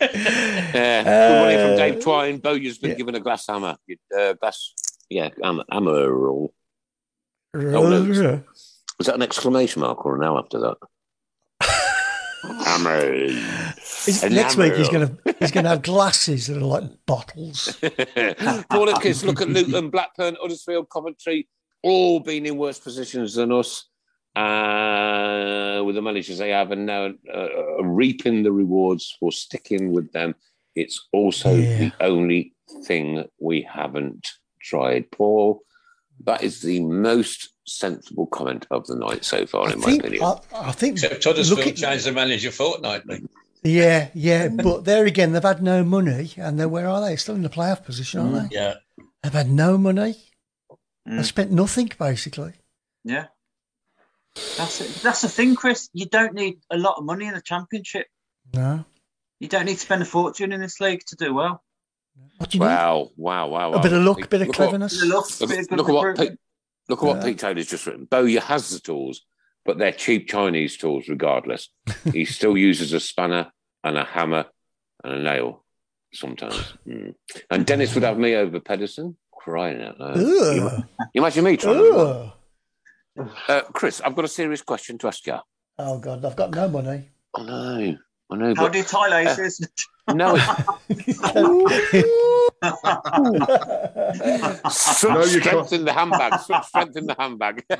Yeah, 0.00 1.02
good 1.04 1.40
money 1.40 1.56
from 1.56 1.72
Uh, 1.72 1.76
Dave 1.76 2.00
Twine. 2.02 2.38
Bowyer's 2.38 2.78
been 2.78 2.96
given 2.96 3.14
a 3.14 3.20
glass 3.20 3.46
hammer. 3.46 3.76
Uh, 4.16 4.32
glass, 4.34 4.72
yeah, 5.08 5.30
hammer. 5.42 5.64
hammer 5.70 6.12
roll. 6.12 6.52
Oh, 7.54 7.88
no. 7.88 8.42
Was 8.98 9.06
that 9.06 9.14
an 9.16 9.22
exclamation 9.22 9.80
mark 9.80 10.04
or 10.06 10.16
an 10.16 10.24
L 10.24 10.38
after 10.38 10.58
that? 10.60 10.76
hammer. 12.64 13.71
He's- 14.04 14.22
next 14.30 14.56
week 14.56 14.74
he's 14.74 14.88
gonna 14.88 15.16
he's 15.38 15.50
gonna 15.50 15.68
have 15.70 15.82
glasses 15.82 16.46
that 16.46 16.56
are 16.56 16.60
like 16.60 16.84
bottles. 17.06 17.76
Paul 18.70 18.90
Atkins, 18.90 19.24
look 19.24 19.40
at 19.40 19.48
Luton, 19.48 19.90
Blackburn, 19.90 20.36
Huddersfield, 20.40 20.88
Coventry, 20.90 21.48
all 21.82 22.20
been 22.20 22.46
in 22.46 22.56
worse 22.56 22.78
positions 22.78 23.34
than 23.34 23.50
us 23.52 23.86
uh, 24.36 25.82
with 25.84 25.94
the 25.94 26.02
managers 26.02 26.38
they 26.38 26.50
have, 26.50 26.70
and 26.70 26.86
now 26.86 27.12
uh, 27.34 27.82
reaping 27.82 28.42
the 28.42 28.52
rewards 28.52 29.14
for 29.18 29.32
sticking 29.32 29.92
with 29.92 30.12
them. 30.12 30.34
It's 30.74 31.06
also 31.12 31.54
the 31.56 31.92
only 32.00 32.54
thing 32.84 33.24
we 33.38 33.62
haven't 33.62 34.28
tried. 34.62 35.10
Paul, 35.10 35.60
that 36.24 36.42
is 36.42 36.62
the 36.62 36.80
most 36.80 37.50
sensible 37.66 38.26
comment 38.26 38.66
of 38.70 38.86
the 38.86 38.96
night 38.96 39.24
so 39.24 39.44
far, 39.46 39.70
in 39.70 39.80
my 39.80 39.92
opinion. 39.92 40.22
I, 40.22 40.38
I 40.54 40.72
think 40.72 40.94
Except 40.94 41.24
Huddersfield 41.24 41.58
look 41.58 41.66
at- 41.66 41.76
changed 41.76 42.06
the 42.06 42.12
manager 42.12 42.50
fortnightly. 42.50 43.24
Yeah, 43.62 44.08
yeah, 44.14 44.48
but 44.52 44.84
there 44.84 45.06
again, 45.06 45.32
they've 45.32 45.42
had 45.42 45.62
no 45.62 45.84
money, 45.84 46.32
and 46.36 46.58
they're 46.58 46.68
where 46.68 46.88
are 46.88 47.00
they? 47.00 47.16
Still 47.16 47.34
in 47.36 47.42
the 47.42 47.48
playoff 47.48 47.84
position, 47.84 48.20
aren't 48.20 48.50
they? 48.50 48.56
Yeah. 48.56 48.74
They've 49.22 49.32
had 49.32 49.50
no 49.50 49.78
money. 49.78 50.16
Mm. 51.08 51.16
They've 51.16 51.26
spent 51.26 51.50
nothing 51.52 51.90
basically. 51.98 52.54
Yeah. 53.04 53.26
That's 54.56 54.80
it. 54.80 54.88
That's 55.02 55.20
the 55.22 55.28
thing, 55.28 55.54
Chris. 55.54 55.88
You 55.92 56.06
don't 56.06 56.34
need 56.34 56.58
a 56.70 56.78
lot 56.78 56.96
of 56.98 57.04
money 57.04 57.26
in 57.26 57.34
the 57.34 57.40
championship. 57.42 58.06
No. 58.54 58.84
You 59.40 59.48
don't 59.48 59.66
need 59.66 59.74
to 59.74 59.80
spend 59.80 60.02
a 60.02 60.06
fortune 60.06 60.52
in 60.52 60.60
this 60.60 60.80
league 60.80 61.02
to 61.06 61.16
do 61.16 61.34
well. 61.34 61.62
What 62.38 62.50
do 62.50 62.58
you 62.58 62.64
need? 62.64 62.70
Wow, 62.70 63.10
wow, 63.16 63.48
wow, 63.48 63.70
wow. 63.72 63.78
A 63.78 63.82
bit 63.82 63.92
of 63.92 64.02
luck, 64.02 64.24
a 64.24 64.28
bit 64.28 64.42
of 64.42 64.48
Look 64.48 64.58
what- 64.58 64.68
cleverness. 64.68 64.94
Bit 65.00 65.02
of 65.04 65.08
luck, 65.14 65.40
Look, 65.40 65.48
bit 65.50 65.58
of 65.58 65.68
good 65.68 65.78
look 65.78 65.88
at 65.88 65.94
what. 65.94 66.16
Pete, 66.18 66.38
look 66.88 67.02
at 67.02 67.04
what 67.06 67.24
Pete 67.24 67.38
Taylor's 67.38 67.66
just 67.66 67.86
written. 67.86 68.04
Bowyer 68.06 68.40
has 68.40 68.70
the 68.70 68.80
tools, 68.80 69.22
but 69.64 69.78
they're 69.78 69.92
cheap 69.92 70.28
Chinese 70.28 70.76
tools 70.76 71.08
regardless. 71.08 71.68
he 72.12 72.24
still 72.24 72.56
uses 72.56 72.92
a 72.92 73.00
spanner 73.00 73.52
and 73.84 73.96
a 73.96 74.04
hammer 74.04 74.46
and 75.04 75.12
a 75.12 75.22
nail 75.22 75.64
sometimes. 76.12 76.74
Mm. 76.86 77.14
And 77.50 77.66
Dennis 77.66 77.94
would 77.94 78.04
have 78.04 78.18
me 78.18 78.34
over 78.34 78.60
Pedersen. 78.60 79.16
Crying 79.32 79.82
out 79.82 79.98
loud. 79.98 80.16
You, 80.18 80.84
you 81.14 81.20
imagine 81.20 81.44
me 81.44 81.56
trying 81.56 81.78
to 81.78 82.32
uh, 83.48 83.62
Chris, 83.72 84.00
I've 84.00 84.14
got 84.14 84.24
a 84.24 84.28
serious 84.28 84.62
question 84.62 84.98
to 84.98 85.08
ask 85.08 85.26
you. 85.26 85.36
Oh 85.78 85.98
God, 85.98 86.24
I've 86.24 86.36
got 86.36 86.50
no 86.50 86.68
money. 86.68 87.10
I 87.34 87.42
know, 87.42 87.96
I 88.30 88.36
know. 88.36 88.54
How 88.54 88.64
but, 88.64 88.72
do 88.72 88.78
you 88.78 88.84
tie 88.84 89.08
laces? 89.08 89.66
no, 90.08 90.34
No, 92.62 92.70
such 94.70 95.32
you 95.32 95.40
strength 95.40 95.42
can't. 95.42 95.72
in 95.72 95.84
the 95.84 95.92
handbag. 95.92 96.40
Such 96.40 96.66
strength 96.66 96.96
in 96.96 97.06
the 97.06 97.16
handbag. 97.18 97.64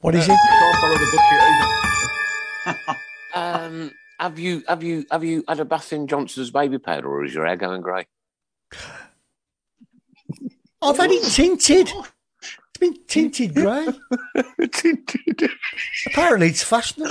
what 0.00 0.14
is 0.14 0.24
it? 0.24 0.28
Can't 0.28 0.80
borrow 0.80 0.98
the 0.98 1.06
bucket. 2.64 2.96
Um, 3.34 3.90
have 4.18 4.38
you 4.38 4.62
have 4.68 4.82
you 4.82 5.04
have 5.10 5.24
you 5.24 5.44
had 5.48 5.60
a 5.60 5.64
bath 5.64 5.92
in 5.92 6.06
Johnson's 6.06 6.50
baby 6.50 6.78
powder, 6.78 7.08
or 7.08 7.24
is 7.24 7.34
your 7.34 7.46
hair 7.46 7.56
going 7.56 7.82
grey? 7.82 8.06
I've 10.82 10.96
had 10.96 11.10
it 11.10 11.24
tinted. 11.24 11.90
It's 12.76 12.84
been 12.84 12.96
tinted 13.06 13.54
grey. 13.54 13.86
Apparently, 16.08 16.48
it's 16.48 16.62
fashionable. 16.62 17.10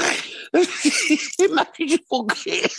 it 0.53 1.51
makes 1.51 1.79
you 1.79 1.97
forget. 2.07 2.71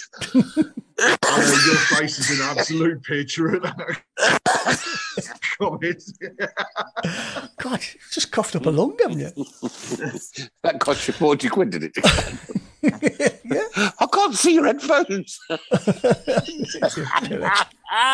I 0.98 1.40
know 1.40 1.58
your 1.66 1.76
face 1.98 2.18
is 2.20 2.38
an 2.38 2.46
absolute 2.46 3.02
picture 3.02 3.56
of 3.56 3.62
that 3.62 4.02
comment. 5.58 6.02
God, 7.58 7.80
you 7.82 8.00
just 8.12 8.30
coughed 8.30 8.54
up 8.54 8.66
a 8.66 8.70
lung, 8.70 8.96
haven't 9.02 9.18
you? 9.18 9.32
that 10.62 10.76
cost 10.78 11.08
you 11.08 11.14
forty 11.14 11.48
quid, 11.48 11.70
did 11.70 11.82
it? 11.84 11.96
yeah. 13.44 13.90
I 13.98 14.06
can't 14.12 14.36
see 14.36 14.54
your 14.54 14.66
headphones. 14.66 15.40
oh, 15.50 15.58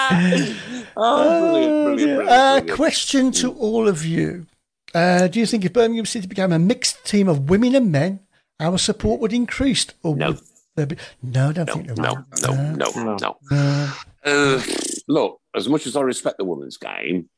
brilliant, 0.08 0.56
brilliant, 0.96 1.84
brilliant, 1.84 2.28
Uh, 2.28 2.60
brilliant. 2.60 2.70
question 2.70 3.32
to 3.32 3.52
all 3.52 3.86
of 3.86 4.06
you. 4.06 4.46
Uh, 4.94 5.26
do 5.28 5.40
you 5.40 5.46
think 5.46 5.64
if 5.64 5.72
Birmingham 5.72 6.06
City 6.06 6.26
became 6.26 6.52
a 6.52 6.58
mixed 6.58 7.04
team 7.04 7.28
of 7.28 7.48
women 7.48 7.74
and 7.74 7.90
men, 7.90 8.20
our 8.60 8.78
support 8.78 9.20
would 9.20 9.32
increase? 9.32 9.86
Or 10.02 10.16
No. 10.16 10.36
would 10.76 10.88
be... 10.88 10.96
No, 11.22 11.48
I 11.48 11.52
don't 11.52 11.70
think 11.70 11.86
there 11.86 11.96
No, 11.96 12.14
would. 12.14 12.78
no, 12.78 12.92
no, 13.02 13.16
no. 13.16 13.36
No. 13.50 13.92
Uh, 14.24 14.62
look, 15.08 15.40
as 15.54 15.68
much 15.68 15.86
as 15.86 15.96
I 15.96 16.02
respect 16.02 16.38
the 16.38 16.44
women's 16.44 16.76
game, 16.76 17.28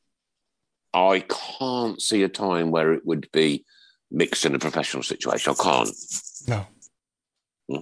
I 0.93 1.25
can't 1.59 2.01
see 2.01 2.23
a 2.23 2.29
time 2.29 2.71
where 2.71 2.93
it 2.93 3.05
would 3.07 3.29
be 3.33 3.65
mixed 4.11 4.45
in 4.47 4.55
a 4.55 4.59
professional 4.59 5.03
situation. 5.03 5.55
I 5.59 5.63
can't. 5.63 5.91
No. 6.47 6.67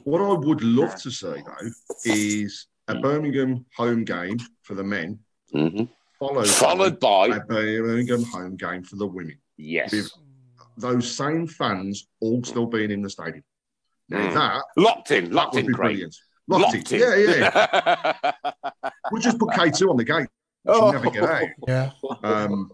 What 0.05 0.21
I 0.21 0.33
would 0.35 0.63
love 0.63 0.95
to 1.03 1.11
see 1.11 1.27
though 1.27 1.71
is 2.05 2.67
a 2.89 2.95
Birmingham 3.01 3.67
home 3.77 4.05
game 4.05 4.39
for 4.63 4.75
the 4.75 4.85
men, 4.85 5.19
Mhm. 5.53 5.89
followed, 6.19 6.49
Followed 6.49 7.01
by 7.01 7.27
a 7.27 7.41
Birmingham 7.41 8.23
home 8.23 8.57
game 8.57 8.85
for 8.85 8.97
the 8.97 9.07
women. 9.07 9.39
Yes, 9.57 9.93
With 9.93 10.11
those 10.77 11.11
same 11.11 11.47
fans 11.47 12.07
all 12.21 12.43
still 12.45 12.67
being 12.67 12.91
in 12.91 13.03
the 13.03 13.11
stadium. 13.11 13.45
Now 14.09 14.19
Mm. 14.29 14.35
that 14.35 14.63
Locked 14.77 15.11
in, 15.11 15.31
locked 15.33 15.55
would 15.55 15.65
in, 15.65 15.67
be 15.69 15.75
Craig. 15.75 15.89
brilliant. 15.89 16.17
Locked, 16.49 16.93
in. 16.93 17.01
Yeah, 17.01 17.15
yeah. 17.17 18.33
we'll 19.11 19.23
just 19.23 19.39
put 19.39 19.53
K 19.55 19.71
two 19.71 19.91
on 19.91 19.97
the 19.97 20.05
gate. 20.05 20.29
She'll 20.67 20.93
never 20.93 21.11
get 21.11 21.23
out. 21.25 21.49
Yeah. 21.69 21.91
Um, 22.23 22.71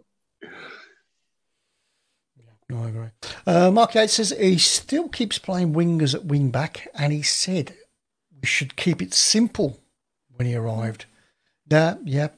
No, 2.71 2.85
I 2.85 2.89
agree. 2.89 3.09
Uh, 3.47 3.71
Mark 3.71 3.95
Yates 3.95 4.15
says 4.15 4.35
he 4.39 4.59
still 4.59 5.09
keeps 5.09 5.39
playing 5.39 5.73
wingers 5.73 6.15
at 6.15 6.27
wing 6.27 6.51
back, 6.51 6.89
and 6.95 7.13
he 7.15 7.23
said 7.23 7.75
we 8.41 8.47
should 8.47 8.77
keep 8.77 9.01
it 9.01 9.15
simple 9.15 9.81
when 10.35 10.47
he 10.47 10.55
arrived. 10.55 11.07
Nah, 11.71 11.95
yeah. 12.05 12.29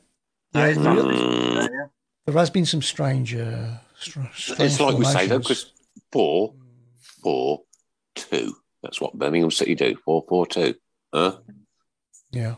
That 0.53 0.77
Yeah, 0.77 0.83
there. 0.83 0.95
Yeah, 0.95 1.63
yeah. 1.63 1.87
there 2.27 2.35
has 2.37 2.51
been 2.51 2.65
some 2.67 2.83
strange. 2.83 3.35
Uh, 3.35 3.39
str- 3.39 3.73
strange 3.73 3.90
It's 4.07 4.81
like 4.81 4.97
we 4.99 5.05
say 5.05 5.27
though, 5.27 5.39
because 5.39 5.73
Four, 6.13 6.55
four, 7.23 7.63
two. 8.17 8.55
That's 8.83 9.01
what 9.01 9.15
Birmingham 9.19 9.51
City 9.51 9.75
do. 9.77 9.97
Four, 10.05 10.25
four, 10.29 10.47
two. 10.47 10.75
Huh? 11.15 11.39
Yeah. 12.33 12.57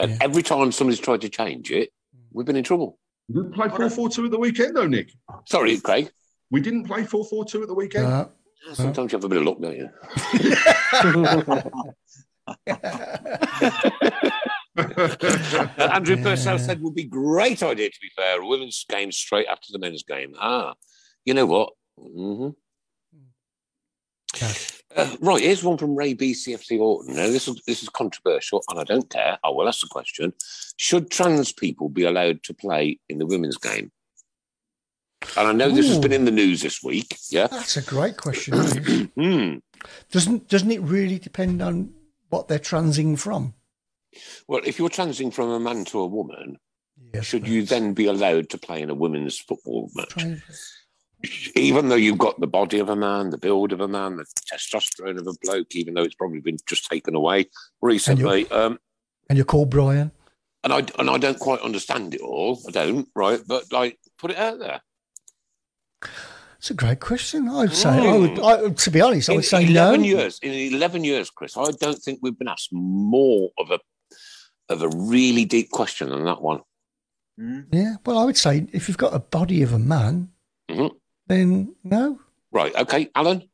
And 0.00 0.10
Yeah. 0.12 0.18
every 0.20 0.42
time 0.42 0.72
somebody's 0.72 0.98
tried 1.00 1.20
to 1.20 1.28
change 1.28 1.70
it, 1.70 1.90
we've 2.32 2.46
been 2.46 2.56
in 2.56 2.64
trouble. 2.64 2.98
we 3.28 3.34
didn't 3.42 3.54
play 3.54 3.68
four 3.68 3.88
four 3.90 4.08
two 4.08 4.24
at 4.24 4.30
the 4.30 4.38
weekend 4.38 4.76
though, 4.76 4.86
Nick. 4.86 5.12
Sorry, 5.46 5.78
Craig. 5.78 6.10
We 6.50 6.60
didn't 6.60 6.84
play 6.84 7.04
four 7.04 7.24
four 7.24 7.44
two 7.44 7.62
at 7.62 7.68
the 7.68 7.74
weekend. 7.74 8.06
Uh, 8.06 8.26
Sometimes 8.72 9.12
you 9.12 9.16
have 9.18 9.24
a 9.24 9.28
bit 9.28 9.38
of 9.38 9.44
luck, 9.44 9.60
don't 9.60 9.76
you? 9.76 9.88
Andrew 15.78 16.22
Purcell 16.22 16.58
said 16.58 16.82
would 16.82 16.94
be 16.94 17.04
great 17.04 17.62
idea 17.62 17.88
to 17.88 17.98
be 18.00 18.10
fair. 18.14 18.40
A 18.40 18.46
women's 18.46 18.84
game 18.88 19.10
straight 19.12 19.46
after 19.46 19.68
the 19.72 19.78
men's 19.78 20.02
game. 20.02 20.34
Ah, 20.38 20.74
you 21.24 21.34
know 21.34 21.46
what? 21.46 21.72
hmm 21.98 22.48
Uh, 24.94 25.16
right, 25.20 25.42
here's 25.42 25.64
one 25.64 25.78
from 25.78 25.94
Ray 25.94 26.14
BCFC 26.14 26.78
Orton. 26.78 27.14
Now, 27.16 27.26
this 27.28 27.48
is 27.48 27.60
this 27.66 27.82
is 27.82 27.88
controversial, 27.88 28.62
and 28.68 28.78
I 28.78 28.84
don't 28.84 29.08
care. 29.10 29.38
I 29.42 29.50
will 29.50 29.68
ask 29.68 29.80
the 29.80 29.88
question: 29.88 30.32
Should 30.76 31.10
trans 31.10 31.52
people 31.52 31.88
be 31.88 32.04
allowed 32.04 32.42
to 32.44 32.54
play 32.54 32.98
in 33.08 33.18
the 33.18 33.26
women's 33.26 33.56
game? 33.58 33.90
And 35.36 35.48
I 35.48 35.52
know 35.52 35.70
this 35.70 35.88
has 35.88 35.98
been 35.98 36.12
in 36.12 36.24
the 36.24 36.30
news 36.30 36.60
this 36.60 36.82
week. 36.82 37.16
Yeah. 37.30 37.46
that's 37.46 37.76
a 37.76 37.82
great 37.82 38.16
question. 38.16 38.54
Hmm. 39.16 39.56
doesn't 40.10 40.48
doesn't 40.48 40.70
it 40.70 40.80
really 40.82 41.18
depend 41.18 41.62
on 41.62 41.92
what 42.28 42.48
they're 42.48 42.58
transing 42.58 43.16
from? 43.16 43.54
Well, 44.48 44.60
if 44.64 44.78
you're 44.78 44.88
transing 44.88 45.30
from 45.30 45.50
a 45.50 45.60
man 45.60 45.84
to 45.86 46.00
a 46.00 46.06
woman, 46.06 46.58
Yes, 47.12 47.24
should 47.26 47.46
you 47.46 47.62
then 47.64 47.92
be 47.94 48.06
allowed 48.06 48.48
to 48.50 48.58
play 48.58 48.80
in 48.80 48.88
a 48.90 48.94
women's 48.94 49.38
football 49.38 49.90
match? 49.94 50.40
Even 51.54 51.88
though 51.88 51.94
you've 51.96 52.18
got 52.18 52.38
the 52.40 52.46
body 52.46 52.78
of 52.78 52.88
a 52.88 52.96
man, 52.96 53.30
the 53.30 53.38
build 53.38 53.72
of 53.72 53.80
a 53.80 53.88
man, 53.88 54.16
the 54.16 54.26
testosterone 54.52 55.18
of 55.18 55.26
a 55.26 55.32
bloke, 55.42 55.74
even 55.74 55.94
though 55.94 56.02
it's 56.02 56.14
probably 56.14 56.40
been 56.40 56.58
just 56.66 56.88
taken 56.90 57.14
away 57.14 57.46
recently. 57.82 58.48
Um, 58.50 58.78
and 59.28 59.36
you're 59.36 59.44
called 59.44 59.70
Brian. 59.70 60.12
and 60.62 60.72
I 60.72 60.84
and 60.98 61.10
I 61.10 61.18
don't 61.18 61.38
quite 61.38 61.60
understand 61.60 62.14
it 62.14 62.20
all. 62.20 62.60
I 62.68 62.70
don't, 62.70 63.08
right? 63.14 63.40
But 63.46 63.72
like, 63.72 63.98
put 64.18 64.30
it 64.30 64.36
out 64.38 64.58
there. 64.58 64.80
It's 66.58 66.70
a 66.70 66.74
great 66.74 67.00
question. 67.00 67.48
I 67.48 67.58
would 67.62 67.74
say, 67.74 67.88
I 67.88 68.16
would, 68.16 68.38
I, 68.40 68.68
to 68.70 68.90
be 68.90 69.00
honest, 69.00 69.28
I 69.28 69.32
In 69.32 69.36
would 69.38 69.44
say 69.44 69.64
no. 69.64 69.88
eleven 69.88 70.04
years, 70.04 70.38
in 70.42 70.52
eleven 70.74 71.02
years, 71.04 71.30
Chris, 71.30 71.56
I 71.56 71.70
don't 71.80 71.98
think 71.98 72.20
we've 72.22 72.38
been 72.38 72.48
asked 72.48 72.70
more 72.72 73.50
of 73.58 73.70
a 73.70 73.78
of 74.68 74.82
a 74.82 74.88
really 74.88 75.44
deep 75.44 75.70
question 75.70 76.10
than 76.10 76.24
that 76.24 76.42
one. 76.42 76.60
Mm. 77.40 77.66
Yeah, 77.72 77.96
well, 78.04 78.18
I 78.18 78.24
would 78.24 78.36
say 78.36 78.66
if 78.72 78.88
you've 78.88 78.98
got 78.98 79.14
a 79.14 79.18
body 79.18 79.62
of 79.62 79.72
a 79.72 79.78
man, 79.78 80.30
Mhm. 80.70 80.90
then 81.26 81.74
no. 81.84 82.20
Right? 82.50 82.74
Okay, 82.74 83.10
Alan. 83.14 83.48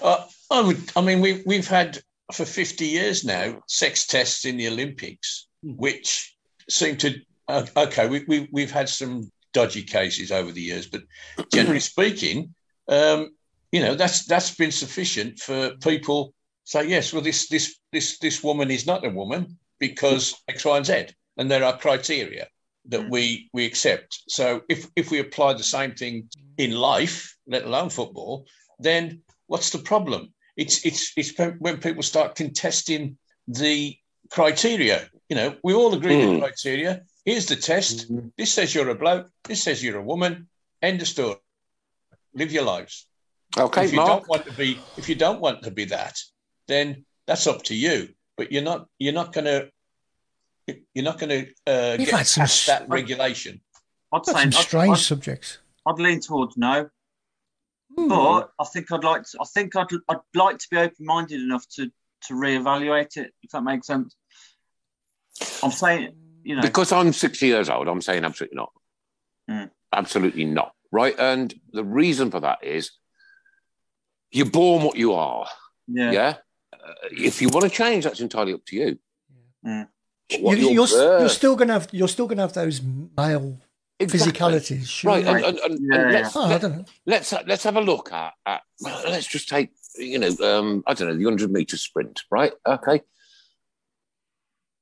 Uh, 0.00 0.24
I 0.50 0.60
would. 0.60 0.80
I 0.96 1.00
mean, 1.00 1.20
we 1.20 1.42
we've 1.46 1.68
had 1.68 2.02
for 2.32 2.44
fifty 2.44 2.86
years 2.86 3.24
now 3.24 3.62
sex 3.68 4.06
tests 4.06 4.44
in 4.44 4.56
the 4.56 4.68
Olympics, 4.68 5.46
which 5.62 6.34
seem 6.68 6.96
to. 6.98 7.14
Uh, 7.48 7.66
okay, 7.76 8.08
we, 8.08 8.24
we 8.26 8.48
we've 8.52 8.70
had 8.70 8.88
some 8.88 9.30
dodgy 9.52 9.82
cases 9.82 10.32
over 10.32 10.50
the 10.50 10.62
years, 10.62 10.86
but 10.86 11.02
generally 11.52 11.80
speaking, 11.92 12.54
um, 12.88 13.30
you 13.70 13.80
know, 13.80 13.94
that's 13.94 14.24
that's 14.24 14.54
been 14.54 14.72
sufficient 14.72 15.38
for 15.38 15.70
people 15.82 16.32
say 16.64 16.88
yes. 16.88 17.12
Well, 17.12 17.22
this 17.22 17.48
this 17.48 17.78
this 17.92 18.18
this 18.18 18.42
woman 18.42 18.70
is 18.70 18.86
not 18.86 19.04
a 19.04 19.10
woman 19.10 19.58
because 19.78 20.34
X, 20.48 20.64
Y, 20.64 20.76
and 20.76 20.86
Z, 20.86 21.06
and 21.36 21.50
there 21.50 21.64
are 21.64 21.76
criteria 21.76 22.48
that 22.86 23.08
we 23.08 23.48
we 23.52 23.64
accept. 23.64 24.22
So 24.28 24.62
if 24.68 24.88
if 24.96 25.10
we 25.10 25.18
apply 25.20 25.54
the 25.54 25.62
same 25.62 25.94
thing 25.94 26.28
in 26.58 26.72
life, 26.72 27.36
let 27.46 27.64
alone 27.64 27.90
football, 27.90 28.46
then 28.78 29.22
what's 29.46 29.70
the 29.70 29.78
problem? 29.78 30.32
It's 30.56 30.84
it's 30.84 31.12
it's 31.16 31.32
when 31.58 31.78
people 31.78 32.02
start 32.02 32.34
contesting 32.34 33.18
the 33.48 33.96
criteria. 34.30 35.08
You 35.28 35.36
know, 35.36 35.56
we 35.64 35.74
all 35.74 35.94
agree 35.94 36.16
Mm. 36.16 36.34
the 36.34 36.40
criteria. 36.40 37.02
Here's 37.24 37.46
the 37.46 37.56
test. 37.56 38.06
This 38.36 38.52
says 38.52 38.74
you're 38.74 38.90
a 38.90 38.94
bloke. 38.94 39.30
This 39.44 39.62
says 39.62 39.82
you're 39.82 39.98
a 39.98 40.02
woman. 40.02 40.48
End 40.82 41.00
of 41.00 41.08
story. 41.08 41.36
Live 42.34 42.52
your 42.52 42.64
lives. 42.64 43.06
Okay, 43.56 43.84
if 43.86 43.92
you 43.92 43.96
Mark. 43.96 44.08
don't 44.08 44.28
want 44.28 44.44
to 44.44 44.52
be, 44.52 44.76
if 44.98 45.08
you 45.08 45.14
don't 45.14 45.40
want 45.40 45.62
to 45.62 45.70
be 45.70 45.86
that, 45.86 46.18
then 46.66 47.04
that's 47.26 47.46
up 47.46 47.62
to 47.64 47.74
you. 47.74 48.08
But 48.36 48.50
you're 48.52 48.62
not. 48.62 48.88
You're 48.98 49.12
not 49.14 49.32
going 49.32 49.44
to. 49.46 49.70
You're 50.94 51.04
not 51.04 51.18
going 51.18 51.28
to 51.30 51.46
uh, 51.66 51.96
We've 51.98 52.06
get 52.08 52.18
had 52.18 52.26
some 52.26 52.40
past 52.42 52.68
s- 52.68 52.78
that 52.78 52.88
regulation. 52.88 53.60
I'd 54.12 54.22
Got 54.24 54.26
say 54.26 54.32
some 54.32 54.48
I'd, 54.48 54.54
strange 54.54 54.90
I'd, 54.98 54.98
subjects. 54.98 55.58
I'd 55.86 55.98
lean 55.98 56.20
towards 56.20 56.56
no, 56.56 56.88
Hmm. 57.96 58.08
but 58.08 58.50
I 58.58 58.64
think 58.64 58.90
I'd 58.90 59.04
like 59.04 59.22
to. 59.24 59.38
I 59.40 59.44
think 59.44 59.76
I'd 59.76 59.86
I'd 60.08 60.16
like 60.34 60.58
to 60.58 60.66
be 60.70 60.78
open 60.78 61.04
minded 61.04 61.40
enough 61.42 61.66
to 61.76 61.90
to 62.28 62.34
reevaluate 62.34 63.16
it. 63.18 63.32
If 63.42 63.50
that 63.50 63.62
makes 63.62 63.86
sense. 63.86 64.16
I'm 65.62 65.70
saying, 65.72 66.14
you 66.44 66.56
know, 66.56 66.62
Because 66.62 66.92
I'm 66.92 67.12
60 67.12 67.44
years 67.46 67.68
old, 67.68 67.88
I'm 67.88 68.00
saying 68.00 68.24
absolutely 68.24 68.56
not. 68.56 68.72
Mm. 69.50 69.70
Absolutely 69.92 70.44
not. 70.44 70.72
Right. 70.92 71.14
And 71.18 71.52
the 71.72 71.84
reason 71.84 72.30
for 72.30 72.38
that 72.40 72.62
is 72.64 72.92
you're 74.30 74.46
born 74.48 74.84
what 74.84 74.96
you 74.96 75.12
are. 75.14 75.46
yeah, 75.88 76.10
Yeah. 76.12 76.34
Uh, 76.86 76.92
if 77.10 77.40
you 77.42 77.48
want 77.48 77.64
to 77.64 77.70
change, 77.70 78.04
that's 78.04 78.20
entirely 78.20 78.54
up 78.54 78.64
to 78.66 78.76
you. 78.76 78.98
Mm. 79.66 79.88
But 80.28 80.38
You, 80.38 80.44
what 80.44 80.58
you're, 80.90 81.20
you're 81.20 81.28
still 81.28 81.56
gonna 81.56 81.74
have 81.74 81.88
you're 81.92 82.08
still 82.08 82.26
gonna 82.26 82.42
have 82.42 82.52
those 82.54 82.80
male 82.82 83.58
Exactly. 84.00 84.32
physicalities. 84.32 85.04
Right. 85.04 85.24
And, 85.24 85.44
and, 85.44 85.58
and, 85.58 85.78
Yeah, 85.80 86.10
let's, 86.10 86.36
Oh, 86.36 86.48
let, 86.48 86.60
don't 86.62 86.76
know. 86.78 86.84
let's 87.06 87.32
let's 87.46 87.62
have 87.64 87.76
a 87.76 87.80
look 87.80 88.12
at, 88.12 88.32
at 88.44 88.62
well, 88.80 89.02
let's 89.04 89.26
just 89.26 89.48
take 89.48 89.70
you 89.96 90.18
know 90.18 90.34
um, 90.42 90.82
I 90.86 90.94
don't 90.94 91.08
know 91.08 91.16
the 91.16 91.24
hundred 91.24 91.50
meter 91.52 91.76
sprint, 91.76 92.22
right? 92.30 92.52
Okay. 92.66 93.02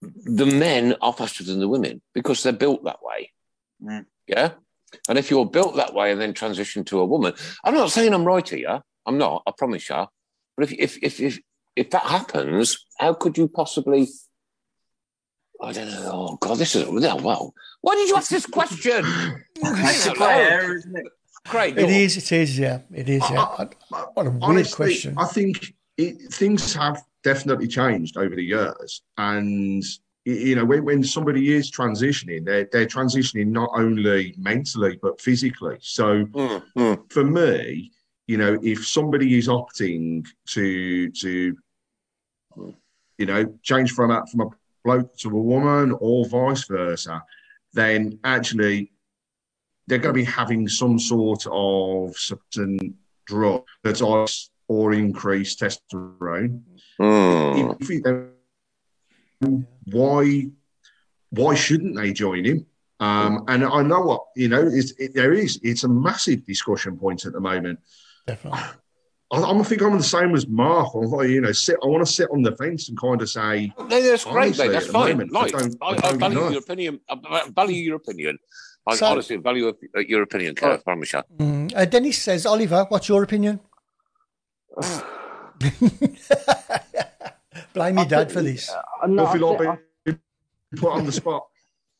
The 0.00 0.46
men 0.46 0.96
are 1.00 1.12
faster 1.12 1.44
than 1.44 1.60
the 1.60 1.68
women 1.68 2.00
because 2.14 2.42
they're 2.42 2.52
built 2.52 2.84
that 2.84 3.02
way. 3.02 3.30
Mm. 3.82 4.06
Yeah. 4.26 4.52
And 5.08 5.18
if 5.18 5.30
you're 5.30 5.46
built 5.46 5.76
that 5.76 5.94
way 5.94 6.12
and 6.12 6.20
then 6.20 6.34
transition 6.34 6.84
to 6.84 7.00
a 7.00 7.04
woman, 7.04 7.34
I'm 7.64 7.74
not 7.74 7.90
saying 7.90 8.12
I'm 8.12 8.24
right 8.24 8.48
here. 8.48 8.82
I'm 9.06 9.18
not. 9.18 9.42
I 9.46 9.52
promise 9.56 9.88
you. 9.88 10.06
But 10.56 10.64
if 10.64 10.72
if 10.72 10.98
if 11.02 11.20
if, 11.20 11.38
if 11.76 11.90
that 11.90 12.02
happens, 12.02 12.86
how 12.98 13.14
could 13.14 13.36
you 13.38 13.48
possibly? 13.48 14.08
I 15.60 15.72
don't 15.72 15.90
know. 15.90 16.10
Oh 16.12 16.36
God, 16.40 16.58
this 16.58 16.74
is 16.74 16.88
well. 16.88 17.54
Why 17.82 17.94
did 17.94 18.08
you 18.08 18.16
ask 18.16 18.30
this 18.30 18.46
question? 18.46 19.04
it's 19.56 20.06
a 20.06 20.10
Out 20.10 20.16
grey 20.16 20.26
loud. 20.26 20.40
area, 20.52 20.74
isn't 20.78 20.96
it? 20.96 21.06
Craig, 21.46 21.72
It 21.74 21.80
go 21.80 21.84
on. 21.86 21.90
is. 21.90 22.16
It 22.16 22.32
is. 22.32 22.58
Yeah. 22.58 22.80
It 22.92 23.08
is. 23.08 23.22
Yeah. 23.30 23.42
I- 23.42 23.68
I- 23.92 23.96
what 24.14 24.26
a 24.26 24.30
weird 24.30 24.42
Honestly, 24.42 24.86
question. 24.86 25.14
I 25.18 25.26
think 25.26 25.74
it, 25.96 26.32
things 26.32 26.74
have 26.74 27.02
definitely 27.24 27.68
changed 27.68 28.16
over 28.16 28.34
the 28.34 28.44
years, 28.44 29.02
and 29.18 29.82
you 30.24 30.54
know 30.56 30.64
when, 30.64 30.84
when 30.84 31.02
somebody 31.04 31.52
is 31.54 31.70
transitioning, 31.70 32.44
they're 32.44 32.68
they're 32.72 32.86
transitioning 32.86 33.48
not 33.48 33.70
only 33.74 34.34
mentally 34.38 34.98
but 35.02 35.20
physically. 35.20 35.78
So 35.80 36.24
Mm, 36.26 36.62
mm. 36.76 37.12
for 37.12 37.24
me, 37.24 37.90
you 38.32 38.38
know, 38.38 38.58
if 38.62 38.86
somebody 38.86 39.36
is 39.36 39.46
opting 39.46 40.26
to 40.54 41.10
to 41.10 41.54
you 43.18 43.26
know 43.26 43.58
change 43.62 43.92
from 43.92 44.10
a 44.10 44.26
from 44.26 44.40
a 44.40 44.50
bloke 44.82 45.14
to 45.18 45.28
a 45.28 45.42
woman 45.52 45.94
or 46.00 46.26
vice 46.26 46.64
versa, 46.64 47.22
then 47.74 48.18
actually 48.24 48.90
they're 49.86 49.98
going 49.98 50.14
to 50.14 50.22
be 50.24 50.24
having 50.24 50.66
some 50.66 50.98
sort 50.98 51.46
of 51.50 52.16
certain 52.16 52.78
drug 53.26 53.64
that's 53.84 54.00
ice 54.00 54.48
or 54.66 54.94
increased 54.94 55.60
testosterone. 55.60 56.62
Mm. 56.98 57.76
If 57.82 58.02
don't, 58.02 59.66
why 59.90 60.46
why 61.28 61.54
shouldn't 61.54 61.96
they 61.96 62.14
join 62.14 62.46
him? 62.46 62.64
Um, 62.98 63.44
and 63.48 63.62
I 63.62 63.82
know 63.82 64.00
what 64.00 64.22
you 64.36 64.48
know. 64.48 64.70
It, 64.72 65.12
there 65.12 65.34
is. 65.34 65.60
It's 65.62 65.84
a 65.84 65.88
massive 65.88 66.46
discussion 66.46 66.96
point 66.96 67.26
at 67.26 67.34
the 67.34 67.40
moment. 67.40 67.78
Definitely. 68.26 68.60
I, 69.32 69.36
I 69.42 69.62
think 69.62 69.80
I'm 69.82 69.96
the 69.96 70.02
same 70.04 70.34
as 70.34 70.46
Mark. 70.46 70.94
I'm 70.94 71.04
like, 71.04 71.28
you 71.30 71.40
know, 71.40 71.52
sit. 71.52 71.76
I 71.82 71.86
want 71.86 72.06
to 72.06 72.12
sit 72.12 72.28
on 72.30 72.42
the 72.42 72.54
fence 72.56 72.88
and 72.90 72.98
kind 73.00 73.20
of 73.22 73.30
say, 73.30 73.72
No, 73.78 73.86
that's 73.86 74.24
great, 74.24 74.58
mate. 74.58 74.68
That's 74.68 74.86
fine. 74.88 75.16
moment, 75.18 75.34
I 75.36 75.48
don't- 75.48 75.76
I, 75.80 75.86
I 75.86 75.90
I 75.90 75.94
don't 75.96 76.18
value 76.18 76.34
know. 76.38 76.48
your 76.50 76.58
opinion. 76.60 77.00
I 77.08 77.48
value 77.54 77.82
your 77.82 77.96
opinion. 77.96 78.38
I 78.86 78.96
So- 78.96 79.06
honestly 79.06 79.36
value 79.36 79.68
uh, 79.68 80.00
your 80.00 80.22
opinion, 80.22 80.54
Kev. 80.54 80.72
I 80.74 80.76
promise 80.78 81.12
you. 81.14 81.22
Mm. 81.38 81.72
Uh, 81.74 81.84
Dennis 81.86 82.18
says, 82.18 82.44
Oliver, 82.46 82.84
what's 82.90 83.08
your 83.08 83.22
opinion? 83.22 83.60
Blame 87.74 87.96
your 87.98 88.06
dad 88.06 88.30
for 88.32 88.42
this. 88.42 88.68
Uh, 88.70 89.06
no, 89.06 89.24
Don't 89.24 89.32
feel 89.32 89.46
I 89.46 89.50
like 89.50 89.58
think- 89.58 89.78
being 90.04 90.18
put 90.76 90.92
on 90.92 91.06
the 91.06 91.12
spot. 91.12 91.46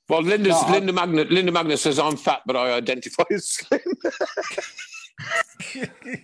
Well, 0.09 0.23
Linda's, 0.23 0.61
No, 0.67 0.73
Linda 0.73 0.93
Magna 0.93 1.23
Linda 1.25 1.53
Magna 1.53 1.77
says 1.77 1.99
I'm 1.99 2.17
fat, 2.17 2.41
but 2.45 2.57
I 2.57 2.73
identify 2.73 3.23
as 3.31 3.49
slim. 3.49 3.81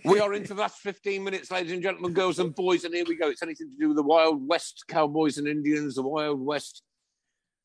we 0.05 0.19
are 0.19 0.33
into 0.33 0.53
the 0.53 0.61
last 0.61 0.79
15 0.79 1.23
minutes, 1.23 1.51
ladies 1.51 1.71
and 1.71 1.81
gentlemen, 1.81 2.13
girls 2.13 2.39
and 2.39 2.53
boys, 2.53 2.83
and 2.83 2.93
here 2.93 3.05
we 3.07 3.15
go. 3.15 3.29
It's 3.29 3.43
anything 3.43 3.69
to 3.71 3.77
do 3.77 3.87
with 3.89 3.97
the 3.97 4.03
Wild 4.03 4.47
West, 4.47 4.85
Cowboys 4.87 5.37
and 5.37 5.47
Indians, 5.47 5.95
the 5.95 6.01
Wild 6.03 6.39
West, 6.41 6.83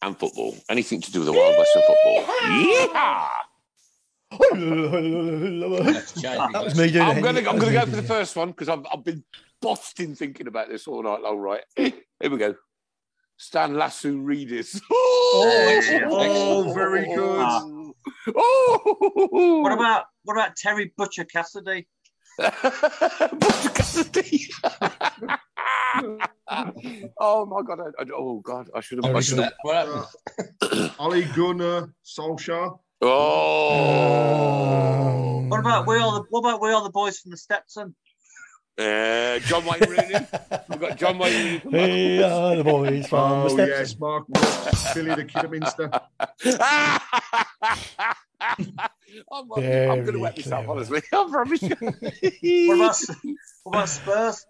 and 0.02 0.18
football. 0.18 0.56
Anything 0.68 1.00
to 1.00 1.12
do 1.12 1.20
with 1.20 1.26
the 1.26 1.32
Wild 1.32 1.56
West 1.58 1.70
and 1.74 1.84
football. 1.84 2.24
Yeah. 2.60 3.28
that 6.52 6.64
was 6.64 6.76
me 6.76 6.90
doing 6.90 7.04
I'm 7.04 7.20
gonna, 7.20 7.38
I'm 7.40 7.58
gonna 7.58 7.72
go 7.72 7.80
for 7.80 7.96
the 7.96 8.02
first 8.02 8.34
one 8.36 8.48
because 8.48 8.68
I've, 8.68 8.84
I've 8.92 9.04
been 9.04 9.22
busting 9.60 10.14
thinking 10.14 10.48
about 10.48 10.68
this 10.68 10.86
all 10.88 11.02
night 11.02 11.22
long. 11.22 11.38
Right, 11.38 11.62
here 11.76 11.92
we 12.20 12.36
go. 12.36 12.54
Stan 13.36 13.74
Lasso 13.74 14.12
Readers. 14.12 14.80
Oh, 14.90 16.70
very 16.74 17.04
good. 17.04 17.18
Oh, 17.18 17.73
Oh, 18.28 19.60
What 19.62 19.72
about 19.72 20.04
what 20.24 20.34
about 20.36 20.56
Terry 20.56 20.92
Butcher 20.96 21.24
Cassidy? 21.24 21.86
Butcher 22.38 22.50
Cassidy. 23.74 24.48
oh 27.20 27.46
my 27.46 27.62
god! 27.62 27.80
I, 27.80 27.84
I- 28.02 28.06
oh 28.14 28.40
god! 28.40 28.68
I 28.74 28.80
should 28.80 28.98
have. 28.98 29.04
I 29.06 29.08
Very 29.12 29.22
should 29.22 29.36
good. 29.36 29.44
have. 29.44 29.52
What 29.62 29.76
happened? 29.76 30.90
Ollie 30.98 31.24
Gunnar 31.36 31.94
Solskjaer. 32.04 32.78
Oh. 33.02 33.10
What 35.48 35.60
about 35.60 35.86
we 35.86 35.96
are 35.96 36.12
the 36.12 36.24
what 36.30 36.40
about 36.40 36.60
we 36.60 36.72
are 36.72 36.82
the 36.82 36.90
boys 36.90 37.18
from 37.18 37.30
the 37.30 37.36
Stetson? 37.36 37.94
Uh, 38.76 39.38
John 39.40 39.64
Wayne 39.64 39.80
Rooney. 39.88 40.26
We've 40.68 40.80
got 40.80 40.98
John 40.98 41.18
Wayne 41.18 41.60
Rooney. 41.64 41.78
Hey, 41.78 42.22
are 42.22 42.56
the 42.56 42.64
boys 42.64 43.06
from 43.06 43.32
Oh 43.44 43.48
steps. 43.48 43.68
yes, 43.68 43.98
Mark 44.00 44.24
Woods, 44.28 44.94
Billy 44.94 45.14
the 45.14 45.24
Kidderminster. 45.24 45.90
I'm, 48.40 48.60
I'm 49.32 49.48
going 49.48 49.62
to 49.62 50.02
Very 50.04 50.18
wet 50.18 50.36
myself, 50.36 50.64
clever. 50.66 50.72
honestly. 50.72 51.02
I 51.12 51.28
promise 51.30 51.62
you. 51.62 52.68
What 52.68 52.74
about 52.76 52.96
what 53.62 53.74
about 53.76 53.88
Spurs? 53.88 54.46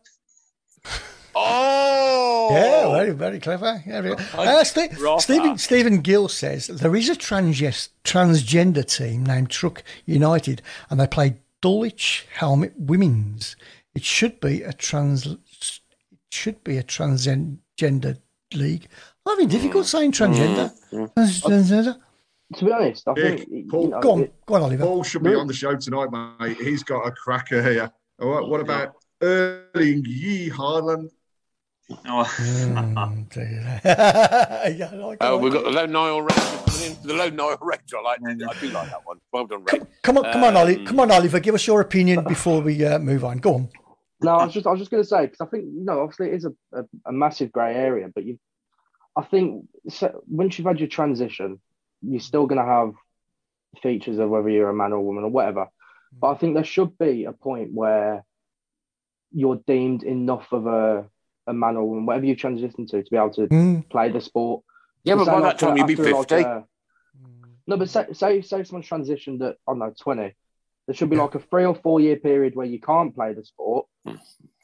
Oh, 1.37 2.49
Yeah, 2.53 2.93
very, 2.93 3.11
very 3.11 3.41
clever. 3.41 3.83
Yeah, 3.87 4.01
very- 4.03 4.17
Uh, 4.35 4.63
Ste- 4.65 4.99
Rafa. 5.01 5.21
Stephen, 5.21 5.59
Stephen 5.59 6.01
Gill 6.01 6.29
says 6.29 6.69
there 6.69 6.95
is 6.95 7.09
a 7.09 7.17
trans- 7.17 7.91
transgender 8.05 8.85
team 8.87 9.25
named 9.27 9.51
Truck 9.51 9.83
United 10.07 10.63
and 10.91 11.01
they 11.01 11.07
play 11.09 11.35
Dulwich 11.61 12.27
Hamlet 12.37 12.73
Women's. 12.79 13.57
It 13.95 14.05
should 14.05 14.41
be 14.41 14.63
a 14.63 14.73
trans. 14.73 15.27
It 15.27 15.39
should 16.31 16.63
be 16.65 16.79
a 16.79 16.83
transgender 16.83 18.19
league. 18.53 18.89
I'm 19.27 19.33
having 19.33 19.49
difficult 19.49 19.87
saying 19.87 20.13
transgender. 20.13 20.73
Transgender. 21.17 21.97
To 22.57 22.65
be 22.65 22.73
honest, 22.73 23.09
I 23.09 23.13
Big 23.15 23.39
think 23.39 23.49
you 23.51 23.67
Paul. 23.71 23.89
know, 23.89 24.01
Go 24.01 24.13
on, 24.13 24.21
it- 24.23 24.47
go 24.47 24.55
on, 24.55 24.63
Oliver. 24.63 24.85
Paul 24.85 25.03
should 25.03 25.23
be 25.23 25.35
on 25.35 25.47
the 25.47 25.55
show 25.55 25.75
tonight, 25.77 26.09
mate. 26.41 26.57
He's 26.59 26.83
got 26.83 27.07
a 27.07 27.11
cracker 27.11 27.63
here. 27.63 27.91
All 28.21 28.29
right, 28.29 28.47
what 28.47 28.61
about 28.61 28.95
Erling 29.23 30.05
Yee 30.07 30.51
Haaland? 30.51 31.11
Oh, 31.91 32.25
Mm, 32.39 33.29
dear. 33.35 33.81
yeah, 33.85 34.91
like 34.95 35.19
Oh, 35.21 35.37
we've 35.39 35.53
got 35.53 35.65
the 35.65 35.71
low 35.71 35.87
Nile 35.87 36.21
Ranger 36.23 36.63
coming 36.67 36.91
in. 36.93 36.97
The 37.07 37.15
low 37.15 37.29
Nile 37.31 37.59
Ranger. 37.61 37.99
I 37.99 38.03
like. 38.03 38.21
I 38.27 38.35
do 38.61 38.69
like 38.71 38.91
that 38.91 39.05
one. 39.05 39.19
Well 39.33 39.47
done, 39.47 39.65
Ray. 39.65 39.81
Come 40.03 40.19
on, 40.19 40.25
come 40.33 40.45
on, 40.45 40.57
Ollie. 40.57 40.79
Um, 40.79 40.87
Come 40.87 41.01
on, 41.01 41.11
Oliver. 41.11 41.41
Give 41.41 41.55
us 41.55 41.67
your 41.67 41.81
opinion 41.81 42.25
before 42.25 42.61
we 42.61 42.85
uh, 42.85 42.99
move 42.99 43.25
on. 43.25 43.39
Go 43.39 43.55
on. 43.55 43.69
No, 44.25 44.37
I 44.37 44.45
was 44.45 44.55
just 44.55 44.67
I 44.67 44.71
was 44.71 44.79
just 44.81 44.91
going 44.91 45.03
to 45.03 45.09
say 45.09 45.23
because 45.27 45.41
I 45.41 45.47
think 45.47 45.65
you 45.65 45.85
know 45.85 46.01
obviously 46.01 46.29
it 46.29 46.35
is 46.35 46.45
a, 46.45 46.53
a, 46.73 46.85
a 47.07 47.13
massive 47.13 47.53
grey 47.53 47.75
area, 47.75 48.09
but 48.15 48.25
you, 48.25 48.39
I 49.17 49.23
think 49.23 49.67
so, 49.89 50.23
once 50.29 50.59
you've 50.59 50.67
had 50.67 50.81
your 50.81 50.89
transition, 50.89 51.61
you're 52.03 52.21
still 52.21 52.47
going 52.47 52.61
to 52.61 52.67
have 52.67 52.93
features 53.83 54.19
of 54.19 54.29
whether 54.31 54.49
you're 54.49 54.71
a 54.71 54.75
man 54.75 54.93
or 54.93 54.97
a 54.97 55.03
woman 55.03 55.25
or 55.25 55.31
whatever. 55.31 55.69
But 56.13 56.31
I 56.31 56.35
think 56.37 56.55
there 56.55 56.65
should 56.65 56.97
be 56.99 57.25
a 57.25 57.33
point 57.33 57.73
where 57.73 58.25
you're 59.33 59.61
deemed 59.67 60.03
enough 60.05 60.53
of 60.53 60.67
a 60.67 61.07
a 61.47 61.53
man 61.53 61.77
or 61.77 61.85
woman, 61.89 62.07
whatever 62.07 62.25
you 62.25 62.37
transition 62.37 62.87
to, 62.87 63.03
to 63.03 63.11
be 63.11 63.17
able 63.17 63.31
to 63.33 63.47
Mm. 63.49 63.89
play 63.91 64.11
the 64.11 64.21
sport. 64.21 64.63
Yeah, 65.03 65.17
but 65.17 65.27
by 65.27 65.41
that 65.43 65.59
time 65.59 65.77
you'd 65.77 65.87
be 65.87 65.93
after, 65.95 66.11
like, 66.13 66.29
50. 66.29 66.35
a- 66.45 66.65
no, 67.67 67.77
but 67.77 67.89
say, 67.91 68.07
say 68.13 68.41
say 68.43 68.63
someone's 68.65 68.89
transitioned 68.89 69.43
at 69.43 69.57
I 69.67 69.73
don't 69.73 69.79
know 69.81 69.93
twenty. 70.01 70.35
There 70.87 70.95
should 70.95 71.11
be 71.11 71.17
like 71.17 71.35
a 71.35 71.39
three 71.41 71.65
or 71.65 71.75
four 71.75 71.99
year 72.01 72.17
period 72.17 72.55
where 72.55 72.67
you 72.67 72.79
can't 72.81 73.15
play 73.15 73.33
the 73.33 73.45
sport 73.45 73.87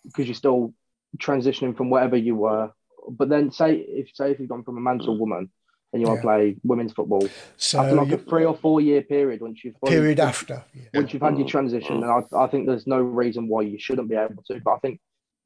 because 0.04 0.26
you're 0.26 0.34
still 0.34 0.74
transitioning 1.18 1.76
from 1.76 1.90
whatever 1.90 2.16
you 2.16 2.34
were. 2.34 2.70
But 3.08 3.28
then 3.28 3.50
say 3.50 3.76
if 3.76 4.10
say 4.14 4.30
if 4.32 4.40
you've 4.40 4.48
gone 4.48 4.64
from 4.64 4.78
a 4.78 4.80
man 4.80 4.98
to 5.00 5.04
a 5.04 5.14
mm. 5.14 5.18
woman 5.18 5.50
and 5.92 6.00
you 6.00 6.06
want 6.06 6.18
to 6.18 6.22
play 6.22 6.56
women's 6.62 6.92
football, 6.92 7.26
So 7.56 7.80
after 7.80 7.96
like 7.96 8.12
a 8.12 8.18
three 8.18 8.44
or 8.44 8.56
four 8.56 8.80
year 8.80 9.02
period 9.02 9.40
once 9.40 9.64
you've 9.64 9.76
fully- 9.80 9.92
period 9.92 10.20
after. 10.20 10.64
Yeah. 10.74 10.82
once 10.94 11.12
you've 11.12 11.22
had 11.22 11.36
your 11.36 11.46
mm. 11.46 11.50
transition, 11.50 12.00
mm. 12.00 12.02
and 12.02 12.26
I, 12.32 12.44
I 12.44 12.46
think 12.48 12.66
there's 12.66 12.86
no 12.86 13.00
reason 13.00 13.48
why 13.48 13.62
you 13.62 13.78
shouldn't 13.78 14.08
be 14.08 14.14
able 14.16 14.42
to. 14.44 14.60
But 14.60 14.72
I 14.72 14.78
think 14.78 15.00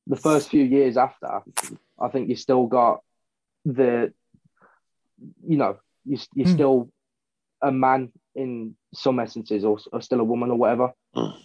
the 0.06 0.16
first 0.16 0.50
few 0.50 0.62
years 0.62 0.96
after, 0.96 1.40
I 1.98 2.08
think 2.08 2.28
you 2.28 2.36
still 2.36 2.66
got 2.66 3.00
the, 3.64 4.12
you 5.46 5.56
know, 5.56 5.78
you, 6.04 6.18
you're 6.34 6.46
Hmm. 6.48 6.54
still 6.54 6.90
a 7.62 7.72
man 7.72 8.12
in 8.34 8.76
some 8.94 9.20
essences, 9.20 9.64
or, 9.64 9.78
or 9.92 10.00
still 10.00 10.20
a 10.20 10.24
woman 10.24 10.50
or 10.50 10.56
whatever. 10.56 10.92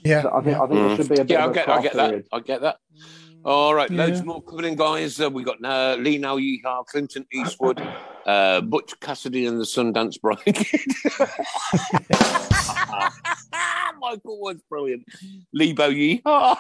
Yeah. 0.04 0.24
So 0.24 0.32
I 0.34 0.42
think 0.42 0.58
I 0.58 0.68
think 0.68 0.88
there 0.88 0.96
should 0.96 1.10
be 1.10 1.16
a 1.22 1.26
bit 1.26 1.30
Yeah, 1.32 1.44
I 1.44 1.46
of 1.46 1.52
a 1.52 1.54
get, 1.54 1.64
I 1.64 1.66
cut-off 1.66 1.84
get 1.84 1.94
that. 1.94 2.10
period. 2.10 2.28
I 2.32 2.40
get 2.40 2.62
that. 2.62 2.78
All 3.46 3.74
right, 3.74 3.90
loads 3.90 4.22
more 4.26 4.42
coming 4.44 4.66
in, 4.66 4.76
guys. 4.76 5.20
Uh, 5.22 5.30
we 5.30 5.46
got 5.46 5.64
uh, 5.64 5.96
Lee 5.98 6.18
Now 6.18 6.38
Yeehaw, 6.38 6.86
Clinton 6.86 7.26
Eastwood, 7.32 7.82
uh, 8.26 8.60
Butch 8.60 9.00
Cassidy, 9.00 9.46
and 9.46 9.58
the 9.58 9.64
Sundance 9.64 10.20
Bride. 10.20 10.40
Michael 14.02 14.42
was 14.42 14.58
brilliant. 14.70 15.06
Lebo 15.54 15.90
Yeehaw. 15.90 16.58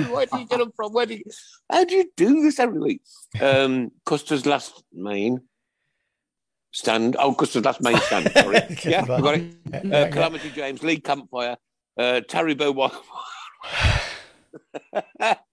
Where 0.10 0.26
do 0.26 0.38
you 0.38 0.46
get 0.46 0.58
them 0.58 0.72
from? 0.76 0.92
Where 0.92 1.06
do 1.06 1.14
you, 1.14 1.22
how 1.70 1.84
do 1.84 1.94
you 1.94 2.10
do 2.16 2.42
this 2.42 2.58
every 2.58 2.78
week? 2.78 3.02
Um, 3.40 3.90
Custer's 4.04 4.44
last 4.46 4.82
main 4.92 5.40
stand. 6.72 7.16
Oh, 7.18 7.34
Custer's 7.34 7.62
that's 7.62 7.80
main 7.80 7.96
stand. 7.98 8.30
Sorry. 8.32 8.76
yeah, 8.84 9.02
we 9.02 9.22
got 9.22 9.34
it. 9.36 9.92
Uh, 9.92 10.08
Calamity 10.10 10.50
James, 10.50 10.82
Lee 10.82 11.00
Campfire, 11.00 11.56
uh, 11.98 12.20
Terry 12.28 12.54
Bow. 12.54 12.72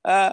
uh, 0.05 0.31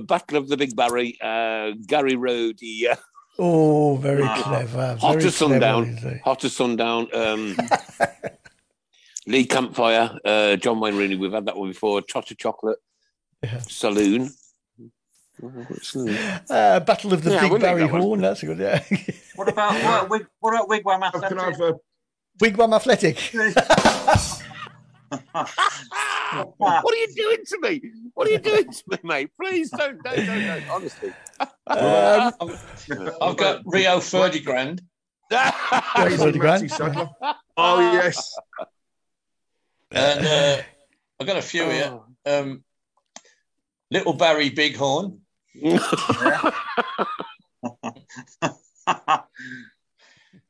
Battle 0.00 0.36
of 0.38 0.48
the 0.48 0.56
Big 0.56 0.74
Barry, 0.76 1.18
uh, 1.22 1.72
Gary 1.86 2.16
Road, 2.16 2.56
yeah. 2.60 2.96
Oh, 3.38 3.96
very 3.96 4.22
Ah. 4.22 4.42
clever. 4.42 4.96
Hot 5.00 5.14
Very 5.16 5.26
as 5.26 5.36
sundown. 5.36 5.96
clever, 5.98 6.16
is? 6.16 6.22
Hot 6.22 6.44
as 6.44 6.56
sundown. 6.56 7.08
Um, 7.14 7.56
Lee 9.26 9.44
Campfire, 9.44 10.18
uh, 10.24 10.56
John 10.56 10.80
Wayne 10.80 10.96
Rooney. 10.96 11.16
We've 11.16 11.32
had 11.32 11.46
that 11.46 11.56
one 11.56 11.68
before. 11.68 12.00
Trotter 12.00 12.34
Chocolate, 12.34 12.78
Yeah. 13.42 13.58
Saloon. 13.58 14.30
Uh, 15.42 16.80
Battle 16.80 17.12
of 17.12 17.22
the 17.22 17.32
Yeah, 17.32 17.48
Big 17.48 17.60
Barry 17.60 17.82
that. 17.82 17.90
Horn. 17.90 18.20
That's 18.20 18.42
a 18.42 18.46
good. 18.46 18.58
Yeah. 18.58 18.82
What 19.36 19.48
about 19.50 19.72
what 19.74 19.80
about, 19.82 20.08
Wig, 20.08 20.26
what 20.40 20.54
about 20.54 20.68
Wigwam 20.70 21.02
How 21.02 21.10
can 21.10 21.38
I 21.38 21.48
Athletic? 21.48 21.58
have 21.58 21.60
a 21.60 21.74
Wigwam 22.42 22.74
Athletic. 22.74 23.18
what 26.56 26.94
are 26.94 26.96
you 26.96 27.08
doing 27.14 27.38
to 27.46 27.58
me? 27.60 27.82
What 28.14 28.28
are 28.28 28.30
you 28.30 28.38
doing 28.38 28.72
to 28.72 28.82
me, 28.88 28.96
mate? 29.04 29.30
Please 29.38 29.68
don't, 29.70 30.02
don't, 30.02 30.16
don't, 30.16 30.46
don't. 30.46 30.68
Honestly. 30.70 31.12
Um, 31.66 32.32
I've 33.20 33.36
got 33.36 33.60
Rio 33.66 34.00
Ferdinand. 34.00 34.80
Daisy 35.30 36.16
Thirty 36.16 36.38
grand. 36.38 36.72
Oh 37.58 37.80
yes, 37.92 38.34
And 39.90 40.26
uh, 40.26 40.62
I've 41.20 41.26
got 41.26 41.36
a 41.36 41.42
few 41.42 41.68
here. 41.68 42.00
Um, 42.24 42.64
Little 43.90 44.14
Barry 44.14 44.48
Bighorn. 44.50 45.20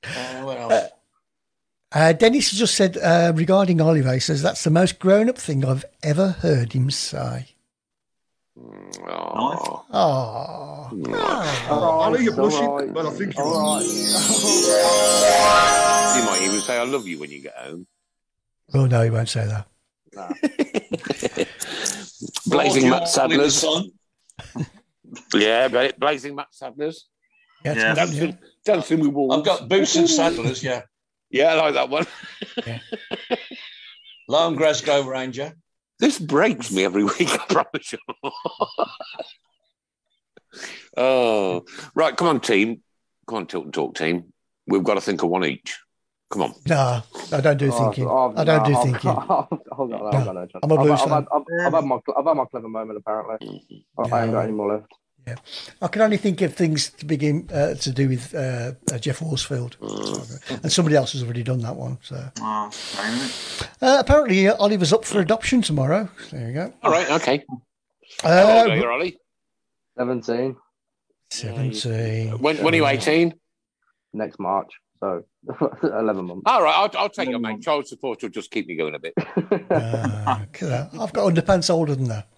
Uh. 0.04 0.82
Uh, 1.92 2.12
Dennis 2.12 2.50
has 2.50 2.58
just 2.58 2.74
said 2.74 2.96
uh, 2.98 3.32
regarding 3.34 3.80
Oliver, 3.80 4.12
he 4.12 4.20
says 4.20 4.42
that's 4.42 4.64
the 4.64 4.70
most 4.70 4.98
grown 4.98 5.28
up 5.28 5.38
thing 5.38 5.64
I've 5.64 5.84
ever 6.02 6.28
heard 6.28 6.72
him 6.72 6.90
say. 6.90 7.54
Oh. 9.08 9.84
Oh, 9.92 10.90
oh, 10.90 11.70
Ollie, 11.70 12.24
you're 12.24 12.32
All 12.40 12.48
blushing. 12.48 12.68
right. 12.70 12.88
Well, 12.90 13.08
I 13.08 13.10
think 13.12 13.36
you're 13.36 13.46
right. 13.46 13.82
You 16.16 16.24
might 16.24 16.40
even 16.42 16.60
say, 16.60 16.78
I 16.78 16.84
love 16.84 17.06
you 17.06 17.18
when 17.18 17.30
you 17.30 17.42
get 17.42 17.54
home. 17.56 17.86
well, 18.72 18.86
no, 18.86 19.02
he 19.02 19.10
won't 19.10 19.28
say 19.28 19.46
that. 19.46 19.66
Blazing 22.46 22.90
Matt 22.90 23.02
All 23.18 23.84
in 25.16 25.22
the 25.24 25.28
Sadlers. 25.28 25.30
sun. 25.32 25.40
Yeah, 25.40 25.68
got 25.68 25.84
it. 25.84 26.00
Blazing 26.00 26.34
Matt 26.34 26.48
Sadlers. 26.52 26.96
Yeah, 27.64 27.72
it's 27.72 27.80
Yeah. 27.82 27.94
good, 27.94 28.12
yeah. 28.14 28.20
Dancing, 28.20 28.38
dancing 28.64 29.00
with 29.00 29.08
wolves. 29.12 29.36
I've 29.36 29.44
got 29.44 29.68
Boots 29.68 29.96
and 29.96 30.08
Saddlers, 30.08 30.62
yeah. 30.62 30.82
Yeah, 31.30 31.54
I 31.54 31.54
like 31.54 31.74
that 31.74 31.88
one. 31.90 32.06
Lone 34.28 34.54
Glasgow 34.56 35.02
Ranger. 35.02 35.54
This 35.98 36.18
breaks 36.18 36.70
me 36.72 36.84
every 36.84 37.04
week, 37.04 37.28
I 37.32 37.38
promise 37.48 37.92
you. 37.92 37.98
oh, 40.96 41.64
right. 41.94 42.16
Come 42.16 42.28
on, 42.28 42.40
team. 42.40 42.82
Come 43.26 43.38
on, 43.38 43.46
Tilton 43.46 43.72
Talk 43.72 43.96
team. 43.96 44.32
We've 44.66 44.84
got 44.84 44.94
to 44.94 45.00
think 45.00 45.22
of 45.22 45.30
one 45.30 45.44
each. 45.44 45.78
Come 46.30 46.42
on. 46.42 46.54
No, 46.68 47.02
I 47.32 47.40
don't 47.40 47.56
do 47.56 47.70
Oh, 47.72 47.78
thinking. 47.84 48.06
oh, 48.08 48.34
I 48.36 48.44
don't 48.44 48.64
do 48.64 48.76
I've- 48.76 48.82
thinking. 48.90 49.10
I've, 49.10 49.18
I've 49.28 49.48
got 49.50 49.88
no, 49.88 50.06
I've 50.06 50.24
got 50.24 50.34
no 50.34 50.46
chance. 50.46 50.60
I'm 50.62 50.70
a 50.70 50.74
I've, 50.74 50.90
I've, 50.90 50.98
had, 50.98 51.10
I've, 51.10 51.42
I've, 51.66 51.72
had 51.72 51.84
my, 51.84 51.98
I've 52.18 52.24
had 52.26 52.34
my 52.36 52.44
clever 52.46 52.68
moment, 52.68 52.98
apparently. 52.98 53.36
I, 53.98 54.02
mm-hmm. 54.02 54.14
I 54.14 54.22
ain't 54.24 54.32
got 54.32 54.40
any 54.40 54.52
more 54.52 54.72
left. 54.74 54.92
I 55.82 55.88
can 55.88 56.02
only 56.02 56.16
think 56.16 56.40
of 56.42 56.54
things 56.54 56.90
to 56.90 57.04
begin 57.04 57.48
uh, 57.52 57.74
to 57.74 57.90
do 57.90 58.08
with 58.08 58.34
uh, 58.34 58.72
uh, 58.92 58.98
Geoff 58.98 59.18
Horsfield, 59.18 59.76
and 60.62 60.70
somebody 60.70 60.94
else 60.96 61.12
has 61.12 61.22
already 61.22 61.42
done 61.42 61.58
that 61.60 61.74
one. 61.76 61.98
So 62.02 62.30
Oh, 62.40 62.70
shame, 62.70 63.14
isn't 63.14 63.62
it? 63.62 63.68
uh, 63.82 63.96
apparently, 64.00 64.46
uh, 64.48 64.54
Oliver's 64.56 64.92
up 64.92 65.04
for 65.04 65.20
adoption 65.20 65.62
tomorrow. 65.62 66.08
There 66.30 66.46
you 66.48 66.54
go. 66.54 66.72
All 66.82 66.90
right. 66.92 67.10
Okay. 67.10 67.44
Uh, 68.22 68.28
How 68.46 68.58
old 68.60 68.70
are 68.70 68.76
you, 68.76 68.88
Ollie? 68.90 69.16
17 69.98 70.56
Seventeen. 71.30 72.38
When, 72.38 72.58
when 72.58 72.72
are 72.74 72.76
you 72.76 72.86
18? 72.86 73.34
next 74.12 74.38
March. 74.38 74.72
So 75.00 75.24
11 75.82 76.24
months. 76.24 76.42
All 76.46 76.62
right. 76.62 76.74
I'll, 76.74 76.90
I'll 76.96 77.08
take 77.08 77.28
your 77.28 77.40
mate. 77.40 77.62
Child 77.62 77.88
support 77.88 78.22
will 78.22 78.28
just 78.30 78.50
keep 78.52 78.66
me 78.68 78.76
going 78.76 78.94
a 78.94 78.98
bit. 79.00 79.12
Uh, 79.18 80.36
look 80.40 80.62
at 80.62 80.68
that. 80.68 80.90
I've 80.98 81.12
got 81.12 81.32
underpants 81.34 81.68
older 81.68 81.94
than 81.96 82.08
that. 82.08 82.28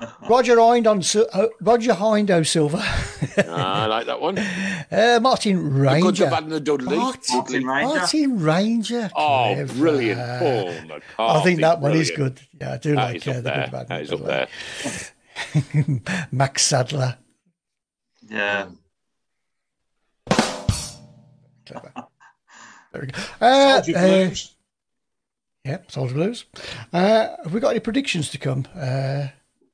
Uh, 0.00 0.06
Roger 0.28 0.58
Hind 0.58 0.86
on 0.86 1.02
uh, 1.32 1.46
Roger 1.60 1.92
Hindo 1.94 2.46
Silver. 2.46 2.78
I 2.82 3.86
like 3.86 4.06
that 4.06 4.20
one. 4.20 4.38
uh, 4.90 5.18
Martin 5.20 5.56
The 5.56 5.62
good, 5.70 5.80
Ranger. 5.80 6.24
the 6.24 6.30
bad, 6.30 6.42
and 6.44 6.52
the 6.52 6.60
Dudley. 6.60 6.96
Martin, 6.96 7.36
Martin 7.36 7.66
Ranger. 7.66 7.94
Martin 7.98 8.40
Ranger. 8.40 9.10
Oh, 9.14 9.52
Clever. 9.54 9.74
brilliant. 9.74 10.20
Paul 10.38 10.68
I 10.68 11.42
think 11.42 11.58
McCarthy, 11.58 11.60
that 11.60 11.80
one 11.80 11.92
is 11.92 12.10
good. 12.10 12.40
Yeah, 12.60 12.72
I 12.72 12.76
do 12.78 12.94
That 12.94 13.14
like 13.14 13.16
is 13.16 13.26
uh, 13.26 13.30
up 13.30 13.36
the 13.36 13.42
there. 13.42 13.62
good 13.64 13.72
bad. 13.72 13.88
That 13.88 14.02
is 14.02 14.12
up 14.12 14.24
there. 14.24 14.48
Max 16.32 16.62
Sadler. 16.62 17.18
Yeah. 18.28 18.68
Clever. 21.66 21.92
There 22.92 23.02
we 23.02 23.06
go. 23.08 23.18
Uh, 23.40 23.82
Soldier 23.82 23.98
uh, 23.98 24.02
Blues. 24.06 24.54
yeah, 25.64 25.78
Soldier 25.88 26.14
Blues. 26.14 26.44
Uh, 26.92 27.28
have 27.44 27.52
we 27.54 27.60
got 27.60 27.70
any 27.70 27.80
predictions 27.80 28.28
to 28.30 28.38
come 28.38 28.66
uh, 28.74 29.28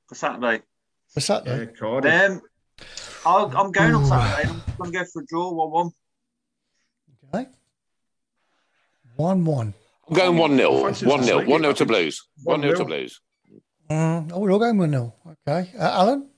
For 0.09 0.15
Saturday. 0.15 0.63
for 1.13 1.21
Saturday? 1.21 1.65
Yeah, 1.65 1.79
Cardiff. 1.79 2.31
Um, 2.31 2.41
I'll, 3.25 3.57
I'm 3.57 3.73
going 3.73 3.95
on 3.95 4.07
Saturday. 4.07 4.49
I'm 4.49 4.63
going 4.79 4.93
to 4.93 4.99
go 4.99 5.05
for 5.13 5.23
a 5.23 5.27
draw, 5.27 5.53
1 5.53 5.71
1. 5.71 5.91
Okay. 7.35 7.51
One 9.17 9.45
one. 9.45 9.75
I'm 10.09 10.15
going 10.17 10.37
1 10.37 10.57
0. 10.57 10.83
1 10.83 10.95
0. 10.95 11.23
City. 11.23 11.51
1 11.51 11.61
0 11.63 11.73
to 11.73 11.87
Blues. 11.87 12.29
1 12.45 12.63
0 12.63 12.75
to 12.77 12.85
Blues. 12.85 13.21
Mm, 13.91 14.31
oh, 14.33 14.41
we're 14.41 14.53
all 14.53 14.59
going 14.59 14.79
one 14.79 14.91
nil. 14.91 15.15
Okay, 15.47 15.71
uh, 15.79 15.83
Alan. 15.83 16.29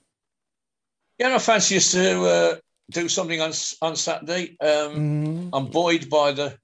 Yeah, 1.17 1.33
I 1.35 1.39
fancy 1.39 1.77
us 1.77 1.91
to 1.93 2.21
uh, 2.23 2.55
do 2.91 3.09
something 3.09 3.41
on 3.41 3.51
on 3.81 3.95
Saturday. 3.95 4.55
Um, 4.61 4.95
Mm, 4.95 5.49
I'm 5.53 5.65
buoyed 5.65 6.09
by 6.09 6.31
the 6.31 6.57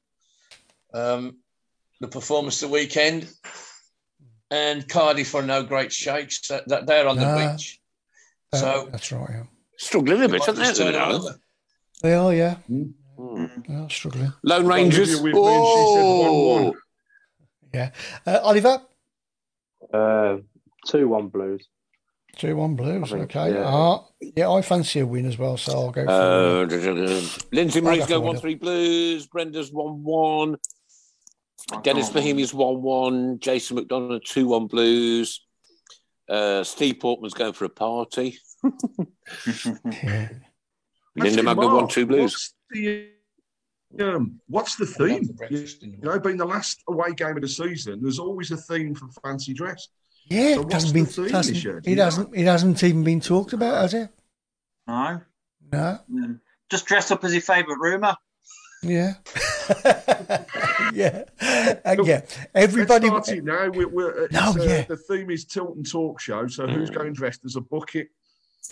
um, 0.94 1.38
the 2.02 2.08
performance 2.08 2.60
the 2.60 2.68
weekend, 2.68 3.28
and 4.56 4.88
Cardiff 4.88 5.36
are 5.36 5.42
no 5.42 5.64
great 5.64 5.92
shakes. 5.92 6.48
That, 6.48 6.68
that 6.70 6.86
they're 6.88 7.08
on 7.08 7.18
the 7.18 7.24
Nah. 7.26 7.52
beach, 7.58 7.82
uh, 8.54 8.58
so 8.58 8.90
that's 8.92 9.12
right. 9.12 9.30
Yeah. 9.30 9.44
Struggling 9.78 10.24
a 10.24 10.30
bit, 10.30 10.42
aren't 10.48 10.58
they? 10.58 10.64
just 10.64 10.80
at 10.82 10.86
the 10.88 10.92
turn 10.92 10.96
it 10.96 10.98
minute, 11.00 11.16
Alan? 11.16 11.22
over. 11.22 11.40
They 12.02 12.14
are. 12.14 12.34
Yeah, 12.34 12.56
they 13.68 13.74
are 13.76 13.90
struggling. 13.90 14.32
Lone 14.44 14.66
Rangers. 14.68 15.10
Olivia 15.20 15.24
with 15.24 15.34
me 15.34 15.56
and 15.56 15.66
she 15.66 15.94
said 15.94 16.04
1-1. 16.04 16.30
Oh, 16.30 16.76
Yeah. 17.74 17.90
Uh, 18.26 18.40
Oliver. 18.44 18.82
uh, 19.94 20.38
2 20.88 21.08
1 21.08 21.28
Blues. 21.30 21.68
Two 22.38 22.58
one 22.58 22.76
Blues. 22.76 23.12
Think, 23.12 23.24
okay. 23.34 23.54
yeah. 23.54 23.60
Uh, 23.66 24.02
yeah, 24.36 24.50
I 24.50 24.62
fancy 24.62 25.00
a 25.00 25.06
win 25.08 25.26
as 25.26 25.38
well, 25.38 25.56
so 25.56 25.72
I'll 25.72 25.92
go 25.92 26.04
for. 26.06 26.12
Uh. 26.12 27.22
Lindsay 27.54 27.80
Marie's 27.80 28.02
I'll 28.04 28.08
go 28.08 28.20
1 28.20 28.38
3 28.40 28.56
Blues. 28.56 29.26
Brenda's 29.28 29.72
1 29.72 30.04
1. 30.04 30.58
Dennis 31.84 32.08
come. 32.08 32.14
Bohemian's 32.16 32.54
1 32.54 32.82
1. 32.82 33.40
Jason 33.40 33.78
McDonough 33.78 34.24
2 34.24 34.48
1 34.48 34.68
Blues. 34.68 35.42
Uh, 36.30 36.64
Steve 36.64 37.00
Portman's 37.00 37.34
going 37.34 37.54
for 37.54 37.66
a 37.66 37.70
party. 37.70 38.38
yeah. 38.64 40.30
Linda 41.18 41.30
Actually, 41.30 41.42
Magna 41.44 41.68
1 41.76 41.88
2 41.88 42.06
Blues. 42.06 42.22
What's 42.22 42.54
the, 42.72 43.10
um, 44.00 44.40
what's 44.48 44.76
the 44.76 44.86
theme? 44.86 45.24
the 45.24 45.34
breakfast 45.34 45.84
in 45.84 45.92
the 45.92 45.98
You 45.98 46.04
know, 46.04 46.20
being 46.20 46.38
the 46.38 46.46
last 46.46 46.84
away 46.88 47.14
game 47.14 47.36
of 47.38 47.42
the 47.42 47.48
season, 47.48 48.00
there's 48.02 48.20
always 48.20 48.52
a 48.52 48.58
theme 48.58 48.94
for 48.96 49.08
fancy 49.24 49.54
dress. 49.54 49.88
Yeah, 50.28 50.56
So 50.56 50.62
it 50.62 50.74
hasn't 50.74 50.94
been. 50.94 51.06
theme 51.06 51.30
hasn't- 51.30 51.64
year? 51.64 51.82
It 51.86 51.98
hasn't. 51.98 52.36
It 52.36 52.46
hasn't 52.46 52.84
even 52.84 53.04
been 53.04 53.22
talked 53.22 53.54
about, 53.54 53.82
has 53.82 53.94
it? 53.94 54.10
No. 54.88 55.22
No. 55.72 56.00
Um, 56.12 56.42
Just 56.70 56.86
dress 56.88 57.12
up 57.12 57.24
as 57.24 57.34
your 57.34 57.42
favourite 57.42 57.78
rumour. 57.80 58.16
Yeah. 58.86 59.14
yeah. 60.94 61.24
And 61.86 62.08
yeah. 62.08 62.22
Everybody. 62.54 63.10
Let's 63.10 63.28
start 63.28 63.40
it 63.40 63.44
now. 63.44 63.70
We're, 63.70 63.88
we're, 63.88 64.28
No, 64.32 64.40
uh, 64.52 64.54
yeah. 64.60 64.84
The 64.84 64.98
theme 64.98 65.30
is 65.30 65.46
Tilton 65.46 65.84
Talk 65.84 66.20
Show. 66.20 66.48
So 66.48 66.68
who's 66.68 66.90
going 66.90 67.14
dressed 67.14 67.46
as 67.46 67.56
a 67.56 67.62
bucket? 67.62 68.10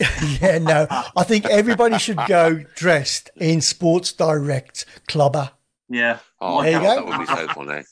yeah. 0.40 0.58
No. 0.58 0.86
I 0.90 1.22
think 1.24 1.46
everybody 1.46 1.98
should 1.98 2.18
go 2.26 2.64
dressed 2.74 3.30
in 3.36 3.60
Sports 3.60 4.12
Direct 4.12 4.86
clubber. 5.08 5.50
Yeah. 5.88 6.18
Oh, 6.40 6.62
There 6.62 6.72
you 6.72 6.80
that, 6.80 6.98
go. 6.98 7.06
that 7.06 7.18
would 7.18 7.26
be 7.26 7.34
so 7.34 7.48
funny. 7.48 7.82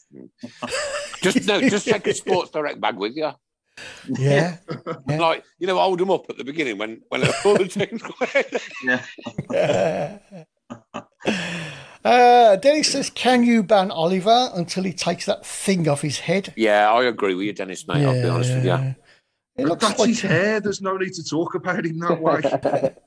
just 1.22 1.46
no, 1.46 1.60
just 1.60 1.86
take 1.86 2.06
a 2.06 2.14
Sports 2.14 2.50
Direct 2.50 2.80
bag 2.80 2.96
with 2.96 3.14
you. 3.16 3.30
Yeah. 4.08 4.56
Yeah. 5.08 5.18
Like 5.18 5.44
you 5.58 5.66
know, 5.66 5.78
hold 5.78 5.98
them 5.98 6.10
up 6.10 6.28
at 6.28 6.36
the 6.36 6.44
beginning 6.44 6.78
when 6.78 7.02
when 7.08 7.22
all 7.44 7.56
the 7.56 7.66
things. 7.68 8.02
Yeah. 9.50 10.18
Uh, 12.04 12.56
Dennis 12.56 12.92
says, 12.92 13.10
"Can 13.10 13.44
you 13.44 13.62
ban 13.62 13.90
Oliver 13.90 14.50
until 14.54 14.84
he 14.84 14.92
takes 14.92 15.26
that 15.26 15.46
thing 15.46 15.88
off 15.88 16.02
his 16.02 16.20
head?" 16.20 16.52
yeah, 16.56 16.90
I 16.90 17.04
agree 17.04 17.34
with 17.34 17.46
you, 17.46 17.52
Dennis, 17.52 17.86
mate. 17.86 18.04
I'll 18.04 18.20
be 18.20 18.28
honest 18.28 18.54
with 18.54 18.64
you. 18.64 18.94
It 19.56 19.66
looks 19.66 19.86
That's 19.86 19.98
like 19.98 20.08
his 20.08 20.20
hair. 20.22 20.60
There's 20.60 20.80
no 20.80 20.96
need 20.96 21.12
to 21.12 21.24
talk 21.24 21.54
about 21.54 21.84
him 21.84 21.98
that 21.98 22.20
way. 22.20 22.40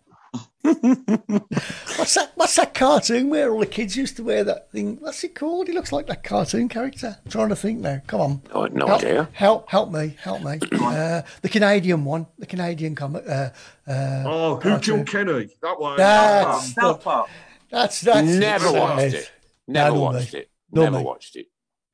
what's 0.62 2.14
that? 2.16 2.32
What's 2.36 2.56
that 2.56 2.74
cartoon 2.74 3.30
where 3.30 3.52
all 3.52 3.60
the 3.60 3.66
kids 3.66 3.96
used 3.96 4.16
to 4.18 4.24
wear 4.24 4.44
that 4.44 4.72
thing? 4.72 4.98
What's 5.00 5.24
it 5.24 5.36
called? 5.36 5.68
He 5.68 5.74
looks 5.74 5.92
like 5.92 6.08
that 6.08 6.24
cartoon 6.24 6.70
character. 6.70 7.18
I'm 7.24 7.32
trying 7.32 7.50
to 7.50 7.56
think 7.56 7.80
now. 7.80 8.02
Come 8.08 8.22
on. 8.22 8.42
No, 8.54 8.66
no 8.66 8.88
help, 8.88 9.02
idea. 9.02 9.30
Help, 9.34 9.70
help 9.70 9.92
me, 9.92 10.16
help 10.22 10.42
me. 10.42 10.60
Uh, 10.72 11.22
the 11.42 11.50
Canadian 11.50 12.06
one, 12.06 12.28
the 12.38 12.46
Canadian 12.46 12.96
comic. 12.96 13.28
Uh, 13.28 13.50
uh, 13.88 14.24
oh, 14.26 14.56
who 14.58 14.80
killed 14.80 15.08
Kenny? 15.08 15.50
That 15.62 15.80
one. 15.80 15.98
That's 15.98 16.74
South 16.74 17.04
Park. 17.04 17.30
That's 17.76 18.02
that's 18.02 18.27
Never 18.27 18.72
watched 18.72 19.14
it. 19.14 19.31
Never 19.68 19.99
watched 19.99 20.34
it. 20.34 20.49
Never 20.72 21.02
watched 21.02 21.35
it. 21.35 21.47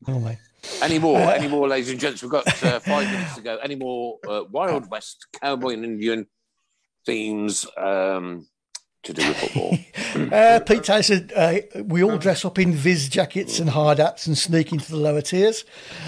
Oh, 0.07 0.19
mate. 0.19 0.37
Any 0.81 0.99
more? 0.99 1.19
Any 1.19 1.47
more, 1.47 1.67
ladies 1.67 1.89
and 1.89 1.99
gents? 1.99 2.21
We've 2.21 2.31
got 2.31 2.47
uh, 2.63 2.79
five 2.79 3.09
minutes 3.11 3.35
to 3.35 3.41
go. 3.41 3.57
Any 3.57 3.75
more 3.75 4.17
uh, 4.27 4.43
Wild 4.49 4.89
West 4.89 5.25
cowboy 5.41 5.73
and 5.73 5.83
Indian 5.85 6.27
themes 7.05 7.65
um, 7.77 8.47
to 9.03 9.13
do 9.13 9.27
with 9.27 9.37
football? 9.37 9.77
Uh, 10.13 10.59
Pete 10.59 10.85
said 10.85 11.31
uh, 11.33 11.55
we 11.85 12.03
all 12.03 12.17
dress 12.17 12.43
up 12.43 12.59
in 12.59 12.73
viz 12.73 13.07
jackets 13.07 13.59
and 13.59 13.69
hard 13.69 13.97
hats 13.97 14.27
and 14.27 14.37
sneak 14.37 14.73
into 14.73 14.91
the 14.91 14.97
lower 14.97 15.21
tiers. 15.21 15.63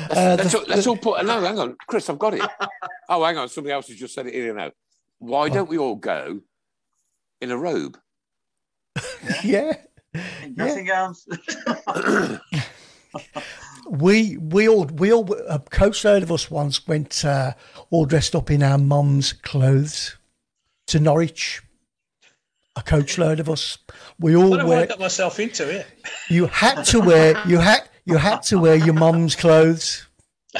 Uh, 0.10 0.36
let's, 0.38 0.52
the- 0.52 0.60
all, 0.60 0.66
let's 0.68 0.88
all 0.88 0.98
put. 0.98 1.26
No, 1.26 1.40
hang 1.40 1.58
on, 1.58 1.78
Chris, 1.88 2.10
I've 2.10 2.20
got 2.20 2.34
it. 2.34 2.42
Oh, 3.10 3.24
hang 3.24 3.38
on, 3.38 3.48
somebody 3.48 3.72
else 3.74 3.88
has 3.88 3.96
just 3.98 4.14
said 4.14 4.28
it 4.28 4.34
in 4.34 4.50
and 4.50 4.60
out. 4.60 4.74
Why 5.20 5.48
don't 5.48 5.70
we 5.70 5.78
all 5.78 5.96
go 5.96 6.42
in 7.40 7.50
a 7.52 7.58
robe? 7.58 7.98
yeah. 9.44 9.74
Dressing 10.56 10.86
gowns. 10.86 11.28
we 13.90 14.38
we 14.38 14.68
all 14.70 14.86
we 14.86 15.12
all 15.12 15.32
a 15.48 15.60
coach 15.60 16.04
load 16.06 16.24
of 16.24 16.32
us 16.32 16.50
once 16.50 16.88
went 16.88 17.24
uh, 17.26 17.54
all 17.90 18.06
dressed 18.06 18.36
up 18.36 18.50
in 18.52 18.64
our 18.64 18.78
mum's 18.78 19.34
clothes 19.34 20.18
to 20.88 21.00
Norwich. 21.00 21.62
A 22.76 22.82
coach 22.82 23.18
load 23.20 23.40
of 23.40 23.50
us. 23.50 23.78
We 24.20 24.36
all 24.36 24.50
What 24.50 24.60
have 24.62 24.68
I 24.68 24.70
wear. 24.70 24.88
got 24.88 25.00
myself 25.00 25.40
into 25.40 25.70
it. 25.70 25.86
You 26.30 26.48
had 26.48 26.84
to 26.86 27.00
wear. 27.00 27.40
You 27.48 27.60
had. 27.60 27.88
You 28.06 28.18
had 28.18 28.42
to 28.44 28.60
wear 28.60 28.76
your 28.76 28.96
mum's 28.96 29.36
clothes. 29.36 30.08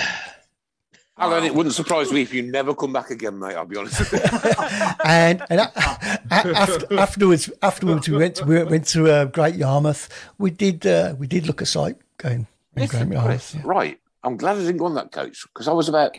Alan, 1.18 1.44
it 1.44 1.54
wouldn't 1.54 1.76
surprise 1.76 2.12
me 2.12 2.22
if 2.24 2.34
you 2.34 2.42
never 2.42 2.74
come 2.74 2.92
back 2.92 3.12
again, 3.12 3.38
mate. 3.38 3.54
I'll 3.56 3.66
be 3.66 3.78
honest. 3.78 4.00
with 4.00 4.14
you. 4.14 4.92
and 5.06 5.44
and 5.50 5.60
a- 5.62 5.72
a- 5.76 6.10
after, 6.32 7.00
afterwards, 7.00 7.50
afterwards 7.62 8.10
we 8.10 8.18
went 8.18 8.36
to, 8.38 8.46
we 8.46 8.64
went 8.64 8.88
to 8.88 9.08
uh, 9.12 9.26
Great 9.26 9.56
Yarmouth. 9.56 10.10
We 10.40 10.50
did 10.50 10.88
uh, 10.88 11.14
we 11.20 11.28
did 11.28 11.46
look 11.46 11.62
a 11.62 11.66
sight 11.68 11.98
going 12.18 12.48
in 12.76 12.88
Great 12.88 13.08
Yarmouth. 13.10 13.26
Chris, 13.52 13.56
right. 13.64 14.00
I'm 14.24 14.38
glad 14.38 14.56
I 14.58 14.62
didn't 14.62 14.78
go 14.78 14.86
on 14.86 14.96
that 14.96 15.12
coach 15.12 15.44
because 15.54 15.68
I 15.68 15.74
was 15.74 15.88
about 15.90 16.18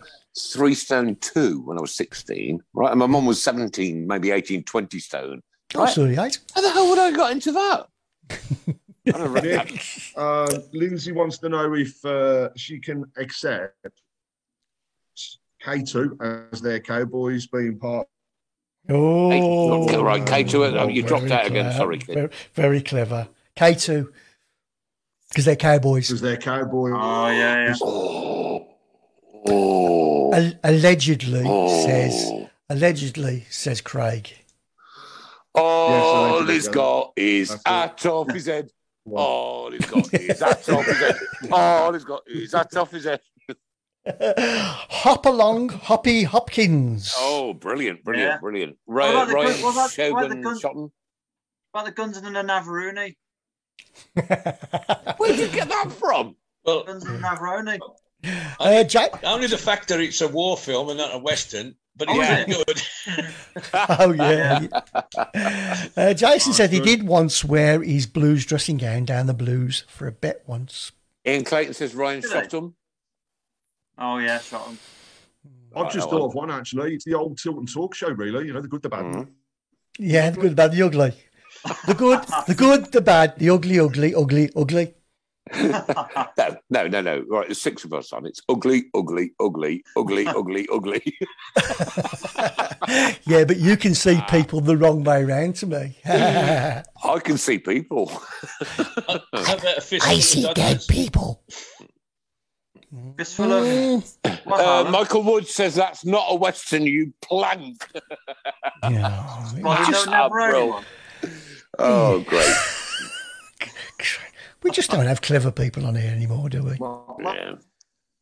three 0.53 0.75
stone 0.75 1.17
two 1.17 1.63
when 1.63 1.79
I 1.79 1.81
was 1.81 1.95
16, 1.95 2.61
right? 2.75 2.91
And 2.91 2.99
my 3.01 3.07
mum 3.07 3.25
was 3.25 3.43
17, 3.43 4.07
maybe 4.07 4.31
18, 4.31 4.63
20 4.65 4.99
stone. 4.99 5.41
Oh, 5.75 5.87
sorry, 5.87 6.17
eight. 6.19 6.39
How 6.55 6.61
the 6.61 6.71
hell 6.71 6.89
would 6.91 6.99
I 6.99 7.07
have 7.07 7.17
got 7.17 7.33
into 7.33 7.51
that? 7.53 7.89
I 9.07 9.11
don't 9.19 9.33
that- 9.33 9.43
Nick, 9.71 9.83
uh, 10.17 10.59
Lindsay 10.73 11.13
wants 11.13 11.39
to 11.39 11.49
know 11.49 11.73
if 11.75 12.05
uh, 12.05 12.51
she 12.57 12.79
can 12.79 13.05
accept 13.17 13.75
K2 15.65 16.51
as 16.53 16.61
their 16.61 16.81
Cowboys 16.81 17.47
being 17.47 17.79
part. 17.79 18.07
Oh, 18.89 19.31
Hey, 19.31 19.97
right, 19.97 20.23
K2, 20.25 20.79
uh, 20.83 20.87
you 20.89 21.03
dropped 21.03 21.31
out 21.31 21.47
again, 21.47 21.73
sorry. 21.73 21.99
Very, 21.99 22.29
very 22.55 22.83
clever. 22.83 23.29
K2, 23.57 24.09
because 25.31 25.45
they're 25.47 25.57
Cowboys. 25.57 26.09
Because 26.09 26.21
they're 26.21 26.37
Cowboys. 26.37 26.93
Oh 26.95 27.29
yeah, 27.29 27.69
yeah. 27.69 27.75
Oh. 29.47 30.33
Al- 30.33 30.53
allegedly 30.65 31.45
Oh. 31.47 31.85
says, 31.85 32.31
allegedly 32.69 33.47
says 33.51 33.81
Craig. 33.81 34.31
All 35.55 36.35
allegedly, 36.43 36.55
he's 36.55 36.67
yeah. 36.67 36.73
got 36.73 37.13
is 37.17 37.49
That's 37.49 37.61
it. 37.63 37.69
hat 37.69 38.07
off 38.07 38.31
his 38.33 38.47
head. 38.47 38.71
All 39.13 39.71
he's 39.71 39.87
got 39.87 40.15
is 40.15 40.41
hat 40.41 40.69
off 40.69 40.87
his 40.87 40.97
head. 40.99 41.17
All 41.53 41.93
he's 41.93 42.05
got 42.05 42.23
is 42.27 42.53
hat 42.53 42.77
off 42.77 42.91
his 42.91 43.05
head. 43.05 43.21
Hop 44.07 45.27
along, 45.27 45.71
Hoppy 45.71 46.25
Hopkins. 46.25 47.15
Oh, 47.17 47.55
brilliant, 47.55 48.05
brilliant, 48.05 48.33
Yeah. 48.33 48.39
brilliant. 48.39 48.77
What 48.85 48.95
Right, 48.97 49.11
about 49.11 49.29
the 49.29 49.35
Ryan 49.35 49.47
gun- 49.53 49.63
what 49.63 49.71
about- 49.73 49.75
what 49.75 49.77
about 49.77 49.89
the 49.89 49.95
Shogun 49.95 50.43
gun- 50.43 50.59
Shotton. 50.61 50.91
About 51.73 51.85
the 51.87 51.93
Guns 51.93 52.17
and 52.19 52.27
the 52.37 52.43
Navarone. 52.43 53.15
Where 55.19 55.29
did 55.31 55.39
you 55.41 55.49
get 55.49 55.69
that 55.69 55.91
from? 55.93 56.37
Well, 56.65 56.85
Guns 56.85 57.05
and 57.05 57.17
the 57.17 57.21
Navarone. 57.27 57.79
Uh, 58.61 58.85
Ja- 58.89 59.09
only 59.25 59.47
the 59.49 59.59
fact 59.59 59.89
that 59.89 60.01
it's 60.01 60.21
a 60.21 60.29
war 60.29 60.57
film 60.57 60.89
and 60.91 60.99
not 60.99 61.15
a 61.15 61.19
western, 61.19 61.75
but 61.97 62.09
Oh, 62.11 62.15
it's 62.21 62.51
is 62.51 63.17
good. 63.17 63.27
oh 63.75 64.13
yeah. 64.13 64.67
Uh, 65.97 66.15
Jason 66.15 66.53
said 66.53 66.71
he 66.71 66.81
did 66.81 67.03
once 67.07 67.45
wear 67.45 67.83
his 67.83 68.07
blues 68.07 68.47
dressing 68.47 68.77
gown 68.79 69.05
down 69.05 69.27
the 69.27 69.35
blues 69.35 69.85
for 69.89 70.07
a 70.07 70.13
bet 70.13 70.43
once. 70.47 70.93
Ian 71.27 71.45
Clayton 71.45 71.75
says 71.75 71.95
Ryan 71.95 72.21
Did? 72.21 72.31
Shotton. 72.31 72.75
Oh 73.99 74.19
yeah, 74.19 74.39
shot 74.41 74.67
him. 74.67 74.79
I've 75.77 75.93
just 75.93 76.09
thought 76.09 76.27
of 76.27 76.35
one 76.35 76.51
actually. 76.51 76.95
It's 76.95 77.05
the 77.05 77.15
old 77.15 77.39
Tilton 77.39 77.67
Talk 77.67 77.95
Show, 77.95 78.11
really. 78.11 78.47
You 78.47 78.53
know, 78.53 78.61
the 78.61 78.69
good, 78.69 78.83
the 78.83 78.89
bad. 78.89 79.05
Mhm. 79.05 79.29
Yeah, 79.99 80.31
the 80.31 80.41
good, 80.41 80.51
the 80.51 80.57
bad, 80.57 80.73
the 80.73 80.83
ugly. 80.83 81.13
The 81.87 81.95
good, 81.95 82.21
the 82.47 82.55
good, 82.55 82.93
the 82.93 83.01
bad, 83.01 83.39
the 83.39 83.51
ugly, 83.51 83.79
ugly, 83.81 84.15
ugly, 84.15 84.51
ugly. 84.57 84.95
no, 85.55 86.57
no, 86.71 86.87
no, 86.89 87.01
no. 87.01 87.25
Right, 87.29 87.47
there's 87.47 87.61
six 87.61 87.85
of 87.85 87.93
us 87.93 88.13
on. 88.13 88.27
It's 88.27 88.41
ugly, 88.49 88.85
ugly, 88.95 89.33
ugly, 89.41 89.85
ugly, 89.97 90.27
ugly, 90.27 90.67
ugly. 90.73 91.03
Yeah, 93.27 93.45
but 93.45 93.57
you 93.57 93.79
can 93.79 93.95
see 93.95 94.21
people 94.29 94.61
the 94.61 94.77
wrong 94.77 95.05
way 95.05 95.25
round 95.25 95.57
to 95.57 95.67
me. 95.67 95.97
I 96.05 96.83
can 97.23 97.39
see 97.39 97.59
people. 97.59 98.09
How 98.09 99.15
about 99.33 99.79
a 99.79 99.81
fist 99.81 100.07
I 100.07 100.19
see 100.19 100.43
dead 100.43 100.55
Dodgers? 100.55 100.87
people. 100.87 101.43
Fistful 103.17 103.53
of. 103.53 103.65
Mm, 103.65 104.19
Uh, 104.47 104.91
Michael 104.91 105.23
Wood 105.23 105.47
says 105.47 105.75
that's 105.75 106.05
not 106.05 106.27
a 106.29 106.35
Western, 106.37 106.83
you 106.83 107.13
plank. 107.23 107.87
yeah, 108.85 109.53
Well, 109.61 109.77
just 109.87 110.05
don't 110.05 110.15
have 110.15 110.25
up, 110.27 110.31
bro. 110.33 110.81
Oh, 111.79 112.21
great. 112.21 112.55
we 114.63 114.71
just 114.71 114.91
don't 114.91 115.07
have 115.07 115.21
clever 115.23 115.51
people 115.51 115.87
on 115.87 115.95
here 115.97 116.11
anymore, 116.11 116.49
do 116.49 116.63
we? 116.63 116.77
Well, 116.79 117.17
Yeah. 117.23 117.55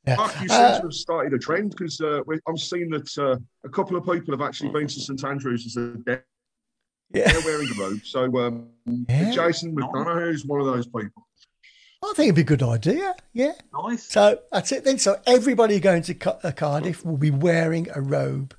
Yeah. 0.06 0.16
Mark, 0.16 0.32
you 0.42 0.48
seem 0.48 0.58
Uh, 0.60 0.76
to 0.78 0.82
have 0.82 0.92
started 0.94 1.32
a 1.32 1.38
trend 1.38 1.70
because 1.70 2.00
uh, 2.00 2.22
I'm 2.48 2.56
seeing 2.56 2.90
that 2.90 3.18
uh, 3.18 3.36
a 3.64 3.68
couple 3.68 3.96
of 3.96 4.04
people 4.04 4.32
have 4.36 4.40
actually 4.46 4.70
been 4.70 4.88
to 4.88 5.00
St 5.00 5.22
Andrews 5.24 5.64
as 5.66 5.76
a 5.76 5.96
they're 6.04 6.24
yeah. 7.12 7.32
wearing 7.44 7.68
a 7.68 7.74
robe. 7.80 8.00
So 8.04 8.24
um, 8.44 8.68
Yeah. 9.08 9.30
Jason 9.30 9.76
McDonough 9.76 10.32
is 10.32 10.44
one 10.44 10.60
of 10.60 10.66
those 10.66 10.86
people. 10.86 11.26
I 12.04 12.12
think 12.14 12.26
it'd 12.26 12.34
be 12.34 12.40
a 12.42 12.44
good 12.44 12.62
idea. 12.62 13.14
Yeah. 13.32 13.52
Nice. 13.72 14.04
So 14.10 14.40
that's 14.50 14.72
it 14.72 14.84
then. 14.84 14.98
So 14.98 15.20
everybody 15.26 15.80
going 15.80 16.02
to 16.02 16.46
uh, 16.46 16.50
Cardiff 16.52 17.04
will 17.04 17.16
be 17.16 17.30
wearing 17.30 17.88
a 17.94 18.00
robe. 18.00 18.54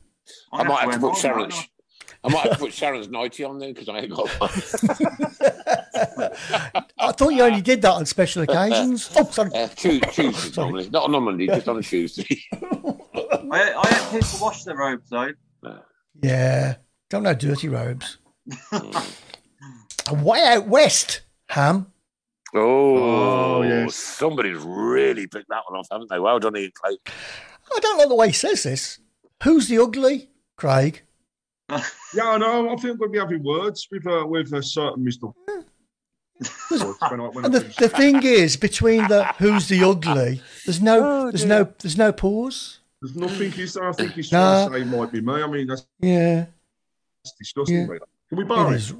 I 0.52 0.64
might 0.64 0.82
have 0.82 0.94
to 0.94 1.00
put 1.00 1.18
Sharon's. 1.18 1.68
I 2.24 2.30
might 2.30 2.44
have 2.44 2.54
to 2.54 2.58
put 2.58 2.74
Sharon's 2.74 3.10
nighty 3.10 3.44
on 3.44 3.60
there 3.60 3.74
because 3.74 3.90
I 3.90 4.00
ain't 4.00 4.14
got 4.14 4.30
one. 4.30 4.50
I 7.00 7.12
thought 7.12 7.34
you 7.34 7.42
only 7.44 7.62
did 7.62 7.82
that 7.82 7.92
on 7.92 8.06
special 8.06 8.44
occasions. 8.44 9.10
Oh, 9.18 9.26
sorry. 9.30 9.52
Uh, 9.54 9.68
Tu- 9.68 10.00
Tuesdays 10.00 10.56
normally, 10.58 10.90
not 10.90 11.04
on 11.04 11.16
a 11.16 11.20
Monday, 11.20 11.48
just 11.48 11.68
on 11.68 11.78
a 11.78 11.82
Tuesday. 11.82 12.42
I, 12.54 12.96
I 13.52 13.88
had 13.88 14.12
people 14.12 14.40
wash 14.42 14.64
their 14.64 14.78
robes 14.78 15.10
though. 15.10 15.32
Yeah. 16.22 16.76
Don't 17.10 17.24
know 17.24 17.34
dirty 17.34 17.68
robes. 17.70 18.18
And 18.72 20.24
Way 20.24 20.44
out 20.46 20.68
west, 20.68 21.22
Ham. 21.50 21.88
Oh, 22.56 23.58
Oh, 23.58 23.62
yes. 23.64 23.96
Somebody's 23.96 24.58
really 24.60 25.28
picked 25.28 25.50
that 25.50 25.64
one 25.68 25.80
off, 25.80 25.88
haven't 25.92 26.10
they? 26.10 26.20
Well 26.20 26.40
done, 26.40 26.56
Ian 26.58 26.72
Clayton. 26.74 27.00
I 27.76 27.80
don't 27.80 27.98
like 27.98 28.08
the 28.10 28.16
way 28.16 28.28
he 28.28 28.34
says 28.34 28.64
this. 28.64 29.00
Who's 29.44 29.68
the 29.68 29.80
ugly? 29.80 30.30
Craig. 30.58 31.02
Yeah, 32.16 32.30
I 32.30 32.38
know. 32.38 32.70
I 32.70 32.76
think 32.76 33.00
we'll 33.00 33.10
be 33.10 33.18
having 33.18 33.42
words 33.44 33.88
with 33.92 34.06
uh, 34.06 34.24
with 34.28 34.54
a 34.54 34.62
certain 34.62 35.04
Mister. 35.04 35.26
when 36.70 37.22
I, 37.22 37.28
when 37.30 37.46
And 37.46 37.54
the, 37.54 37.74
the 37.80 37.90
thing 37.90 38.22
is, 38.22 38.56
between 38.56 39.08
the 39.08 39.24
who's 39.40 39.68
the 39.68 39.84
ugly, 39.84 40.42
there's 40.66 40.80
no 40.82 41.00
Oh, 41.04 41.32
there's 41.32 41.46
no 41.46 41.74
there's 41.80 41.98
no 41.98 42.12
pause. 42.12 42.80
There's 43.02 43.16
nothing 43.16 43.52
he's 43.52 43.76
I 43.78 43.92
think 43.94 44.12
he's 44.12 44.32
No. 44.32 44.68
trying 44.68 44.84
to 44.84 44.92
say 44.92 44.96
might 44.98 45.12
be 45.12 45.22
me. 45.22 45.34
I 45.42 45.48
mean, 45.48 45.66
that's 45.68 45.88
Yeah. 46.02 46.46
disgusting. 47.40 47.78
Yeah. 47.78 47.86
really. 47.88 48.00
Can 48.30 48.38
we 48.38 48.44
It 48.44 48.48
bar 48.48 48.72
it? 48.74 48.76
is. 48.76 48.92
Yeah, 48.92 48.96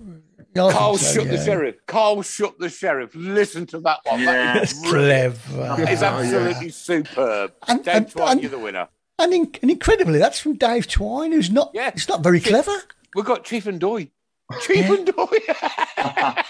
I 0.56 0.72
Carl 0.72 0.98
so, 0.98 1.14
shut 1.22 1.30
the 1.30 1.44
sheriff. 1.44 1.76
Carl 1.88 2.22
shut 2.22 2.58
the 2.60 2.70
sheriff. 2.70 3.12
Listen 3.16 3.66
to 3.68 3.80
that 3.82 4.00
one. 4.04 4.20
Yeah. 4.22 4.54
That 4.54 4.64
is 4.64 4.74
That's 4.82 4.90
clever. 4.92 5.76
It's 5.92 6.02
Oh, 6.02 6.06
absolutely 6.06 6.70
superb. 6.70 7.54
And- 7.68 7.84
Dave 7.84 7.96
and- 7.96 8.10
Twine, 8.12 8.32
and- 8.34 8.42
you're 8.42 8.52
the 8.52 8.60
winner. 8.60 8.88
And, 9.20 9.34
in, 9.34 9.52
and 9.62 9.70
incredibly, 9.72 10.18
that's 10.20 10.40
from 10.40 10.56
Dave 10.56 10.88
Twine, 10.88 11.32
who's 11.32 11.50
not 11.52 11.72
Yeah. 11.74 11.92
he's 11.92 12.08
not 12.10 12.22
very 12.24 12.40
clever. 12.40 12.72
We've 13.16 13.26
got 13.26 13.44
Chief 13.46 13.66
and 13.68 13.80
Doy. 13.80 14.10
Chief 14.62 14.90
and 14.90 15.06
Doy. 15.06 15.28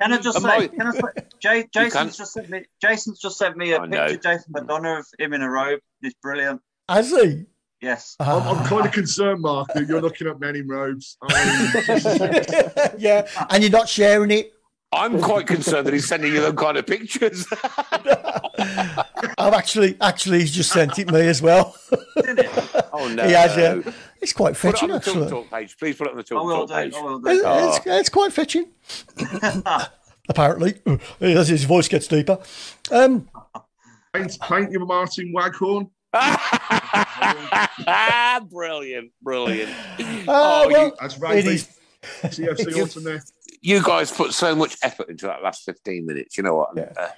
Can 0.00 0.12
I 0.12 0.18
just 0.18 0.36
Am 0.36 0.42
say? 0.42 0.48
I- 0.50 0.68
Can 0.68 0.86
I 0.86 0.90
say? 0.92 1.00
Jay. 1.40 1.64
Jason's 1.72 2.16
just 2.18 2.32
sent 2.34 2.50
me. 2.50 2.64
Jason's 2.82 3.18
just 3.18 3.38
sent 3.38 3.56
me 3.56 3.72
a 3.72 3.80
I 3.80 3.86
know. 3.86 4.06
picture. 4.08 4.30
Jason 4.34 4.52
McDonough 4.52 4.98
of 5.00 5.06
him 5.18 5.32
in 5.32 5.40
a 5.42 5.50
robe. 5.50 5.80
It's 6.02 6.14
brilliant. 6.22 6.60
Has 6.88 7.10
he? 7.10 7.46
Yes. 7.80 8.16
I'm, 8.20 8.42
I'm 8.42 8.56
Ah. 8.58 8.66
kind 8.68 8.86
of 8.86 8.92
concerned, 9.00 9.40
Mark, 9.42 9.68
that 9.74 9.86
you're 9.88 10.00
looking 10.02 10.26
at 10.26 10.40
men 10.40 10.56
in 10.56 10.66
robes. 10.68 11.16
I 11.22 12.92
yeah, 12.98 13.26
and 13.50 13.62
you're 13.62 13.72
not 13.72 13.88
sharing 13.88 14.30
it. 14.30 14.52
I'm 14.92 15.20
quite 15.20 15.46
concerned 15.48 15.86
that 15.88 15.92
he's 15.92 16.06
sending 16.08 16.32
you 16.32 16.40
them 16.40 16.56
kind 16.56 16.78
of 16.78 16.86
pictures. 16.86 17.44
I've 19.36 19.52
actually, 19.52 19.96
actually, 20.00 20.38
he's 20.40 20.52
just 20.52 20.70
sent 20.72 20.98
it 20.98 21.10
me 21.10 21.20
as 21.26 21.42
well. 21.42 21.74
Isn't 22.16 22.38
it? 22.38 22.48
oh 22.92 23.08
no! 23.08 23.26
he 23.26 23.32
has, 23.32 23.56
yeah. 23.56 23.92
It's 24.22 24.32
quite 24.32 24.56
fetching. 24.56 24.88
Put 24.88 24.96
it 24.98 25.04
fetching, 25.04 25.22
on 25.22 25.24
the 25.24 25.30
Talk 25.30 25.42
actually. 25.42 25.42
Talk 25.42 25.50
page. 25.50 25.76
Please 25.78 25.96
put 25.96 26.06
it 26.06 26.10
on 26.12 26.16
the 26.16 26.22
I 26.22 26.24
Talk 26.24 26.44
will 26.44 26.66
Talk 26.66 26.68
do. 26.68 26.74
page. 26.74 26.94
I 26.94 27.00
will 27.02 27.26
It's, 27.26 27.42
do. 27.42 27.90
it's, 27.90 28.00
it's 28.00 28.08
quite 28.08 28.32
fetching. 28.32 28.68
Apparently, 30.28 30.74
as 31.20 31.48
his 31.48 31.64
voice 31.64 31.88
gets 31.88 32.06
deeper. 32.06 32.38
Um, 32.90 33.28
paint, 34.14 34.38
paint 34.40 34.70
your 34.70 34.86
Martin 34.86 35.32
Waghorn. 35.34 35.90
brilliant, 38.50 39.12
brilliant. 39.22 39.70
uh, 39.70 40.24
oh, 40.28 40.68
well, 40.70 40.86
you, 40.86 40.92
That's 41.00 41.18
right. 41.18 41.44
is. 41.44 41.68
CFC 42.22 42.82
Autumn 42.82 43.04
there. 43.04 43.24
you 43.62 43.82
guys 43.82 44.12
put 44.12 44.32
so 44.32 44.54
much 44.54 44.76
effort 44.82 45.08
into 45.08 45.26
that 45.26 45.42
last 45.42 45.64
15 45.64 46.06
minutes. 46.06 46.36
You 46.36 46.44
know 46.44 46.54
what? 46.54 46.70
Yeah. 46.76 46.92
Uh, 46.96 47.08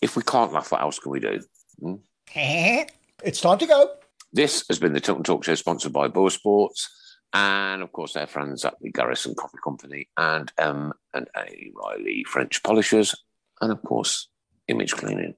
if 0.00 0.16
we 0.16 0.22
can't 0.22 0.52
laugh, 0.52 0.72
what 0.72 0.80
else 0.80 0.98
can 0.98 1.12
we 1.12 1.20
do? 1.20 1.40
Hmm? 1.80 1.94
It's 3.24 3.40
time 3.40 3.58
to 3.58 3.66
go. 3.66 3.90
This 4.32 4.64
has 4.68 4.78
been 4.78 4.92
the 4.92 5.00
Tilton 5.00 5.24
Talk 5.24 5.42
Show, 5.42 5.56
sponsored 5.56 5.92
by 5.92 6.06
Boylesports, 6.06 6.86
and 7.32 7.82
of 7.82 7.90
course, 7.90 8.12
their 8.12 8.28
friends 8.28 8.64
at 8.64 8.76
the 8.80 8.92
Garrison 8.92 9.34
Coffee 9.34 9.58
Company 9.64 10.08
and 10.16 10.52
M 10.56 10.92
and 11.14 11.28
A 11.36 11.72
Reilly 11.74 12.24
French 12.24 12.62
Polishers, 12.62 13.14
and 13.60 13.72
of 13.72 13.82
course, 13.82 14.28
Image 14.68 14.92
Cleaning. 14.92 15.34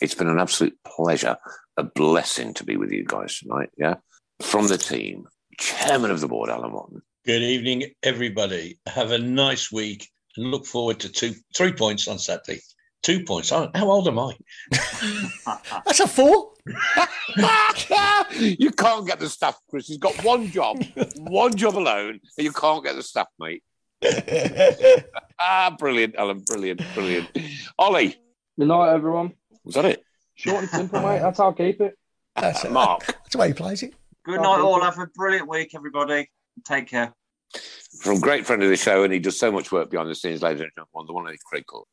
It's 0.00 0.14
been 0.14 0.28
an 0.28 0.38
absolute 0.38 0.78
pleasure, 0.84 1.36
a 1.76 1.82
blessing 1.82 2.54
to 2.54 2.64
be 2.64 2.76
with 2.76 2.92
you 2.92 3.04
guys 3.04 3.38
tonight. 3.38 3.70
Yeah, 3.76 3.96
from 4.42 4.68
the 4.68 4.78
team, 4.78 5.26
Chairman 5.58 6.10
of 6.10 6.20
the 6.20 6.28
Board, 6.28 6.50
Alan 6.50 6.72
Watton. 6.72 7.02
Good 7.26 7.42
evening, 7.42 7.84
everybody. 8.02 8.78
Have 8.86 9.10
a 9.12 9.18
nice 9.18 9.72
week 9.72 10.08
and 10.36 10.50
look 10.50 10.66
forward 10.66 11.00
to 11.00 11.08
two, 11.08 11.34
three 11.56 11.72
points 11.72 12.06
on 12.08 12.18
Saturday. 12.18 12.60
Two 13.02 13.24
points. 13.24 13.50
How 13.50 13.70
old 13.74 14.08
am 14.08 14.18
I? 14.18 14.34
That's 15.84 16.00
a 16.00 16.08
four. 16.08 16.52
you 18.38 18.70
can't 18.70 19.06
get 19.06 19.20
the 19.20 19.28
stuff, 19.28 19.58
Chris. 19.68 19.88
He's 19.88 19.98
got 19.98 20.24
one 20.24 20.46
job, 20.50 20.82
one 21.18 21.54
job 21.54 21.76
alone, 21.76 22.20
and 22.38 22.44
you 22.44 22.52
can't 22.52 22.82
get 22.84 22.96
the 22.96 23.02
stuff, 23.02 23.28
mate. 23.38 23.62
ah, 25.38 25.74
brilliant, 25.78 26.14
Alan. 26.16 26.40
Brilliant, 26.46 26.80
brilliant. 26.94 27.28
Ollie, 27.78 28.16
Good 28.58 28.68
night, 28.68 28.94
everyone. 28.94 29.32
was 29.64 29.74
that 29.74 29.84
it? 29.84 30.04
Short 30.34 30.62
and 30.62 30.68
simple, 30.70 31.00
mate. 31.02 31.20
That's 31.20 31.38
how 31.38 31.50
I 31.50 31.52
keep 31.52 31.80
it. 31.80 31.96
That's, 32.36 32.64
it. 32.64 32.72
Mark, 32.72 33.06
That's 33.06 33.30
the 33.30 33.38
way 33.38 33.48
he 33.48 33.54
plays 33.54 33.82
it. 33.82 33.94
Good 34.24 34.40
night, 34.40 34.60
all. 34.60 34.80
Have 34.80 34.98
a 34.98 35.06
brilliant 35.06 35.48
week, 35.48 35.74
everybody. 35.74 36.30
Take 36.64 36.88
care. 36.88 37.12
from 38.00 38.18
great 38.20 38.46
friend 38.46 38.62
of 38.62 38.68
the 38.68 38.76
show, 38.76 39.04
and 39.04 39.12
he 39.12 39.18
does 39.18 39.38
so 39.38 39.52
much 39.52 39.70
work 39.70 39.90
behind 39.90 40.08
the 40.10 40.14
scenes, 40.14 40.42
ladies 40.42 40.62
and 40.62 40.70
gentlemen, 40.76 41.06
the 41.06 41.12
one 41.12 41.22
and 41.22 41.28
only 41.28 41.38
Craig 41.46 41.64
Court. 41.66 41.86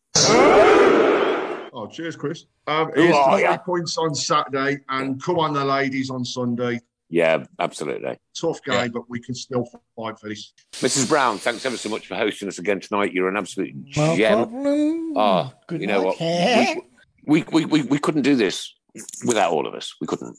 Oh, 1.73 1.88
cheers, 1.89 2.15
Chris. 2.18 2.45
Um, 2.68 2.91
here's 2.95 3.15
are 3.15 3.34
three 3.34 3.43
ya? 3.43 3.57
points 3.57 3.97
on 3.97 4.13
Saturday, 4.13 4.80
and 4.89 5.22
come 5.23 5.39
on, 5.39 5.53
the 5.53 5.63
ladies 5.63 6.09
on 6.09 6.26
Sunday. 6.26 6.80
Yeah, 7.09 7.45
absolutely. 7.59 8.18
Tough 8.39 8.63
game, 8.63 8.91
but 8.91 9.09
we 9.09 9.19
can 9.19 9.35
still 9.35 9.65
fight 9.95 10.18
for 10.19 10.30
this. 10.30 10.53
Mrs. 10.73 11.07
Brown, 11.09 11.38
thanks 11.38 11.65
ever 11.65 11.76
so 11.77 11.89
much 11.89 12.07
for 12.07 12.15
hosting 12.15 12.47
us 12.47 12.57
again 12.59 12.80
tonight. 12.80 13.13
You're 13.13 13.27
an 13.30 13.35
absolute 13.38 13.73
No 13.97 14.15
gem. 14.15 14.38
problem. 14.38 15.18
Oh, 15.18 15.53
Good 15.68 15.81
you 15.81 15.88
know 15.88 15.97
night. 16.03 16.05
what? 16.05 16.85
We, 17.26 17.43
we, 17.52 17.65
we, 17.65 17.81
we 17.84 17.99
couldn't 17.99 18.23
do 18.23 18.35
this 18.35 18.73
without 19.26 19.52
all 19.52 19.68
of 19.68 19.73
us. 19.73 19.95
We 20.02 20.07
couldn't 20.07 20.38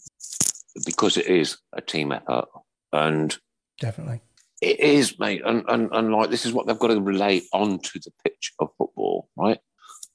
because 0.85 1.17
it 1.17 1.27
is 1.27 1.59
a 1.73 1.81
team 1.81 2.13
effort. 2.13 2.47
And 2.93 3.37
Definitely. 3.81 4.21
it 4.61 4.81
is, 4.81 5.19
mate. 5.19 5.43
And, 5.45 5.65
and, 5.69 5.89
and 5.93 6.13
like, 6.13 6.31
this 6.31 6.47
is 6.47 6.53
what 6.53 6.67
they've 6.67 6.79
got 6.79 6.89
to 6.89 7.01
relate 7.01 7.45
onto 7.53 7.99
the 8.01 8.13
pitch 8.25 8.53
of 8.59 8.71
football, 8.79 9.29
right? 9.37 9.59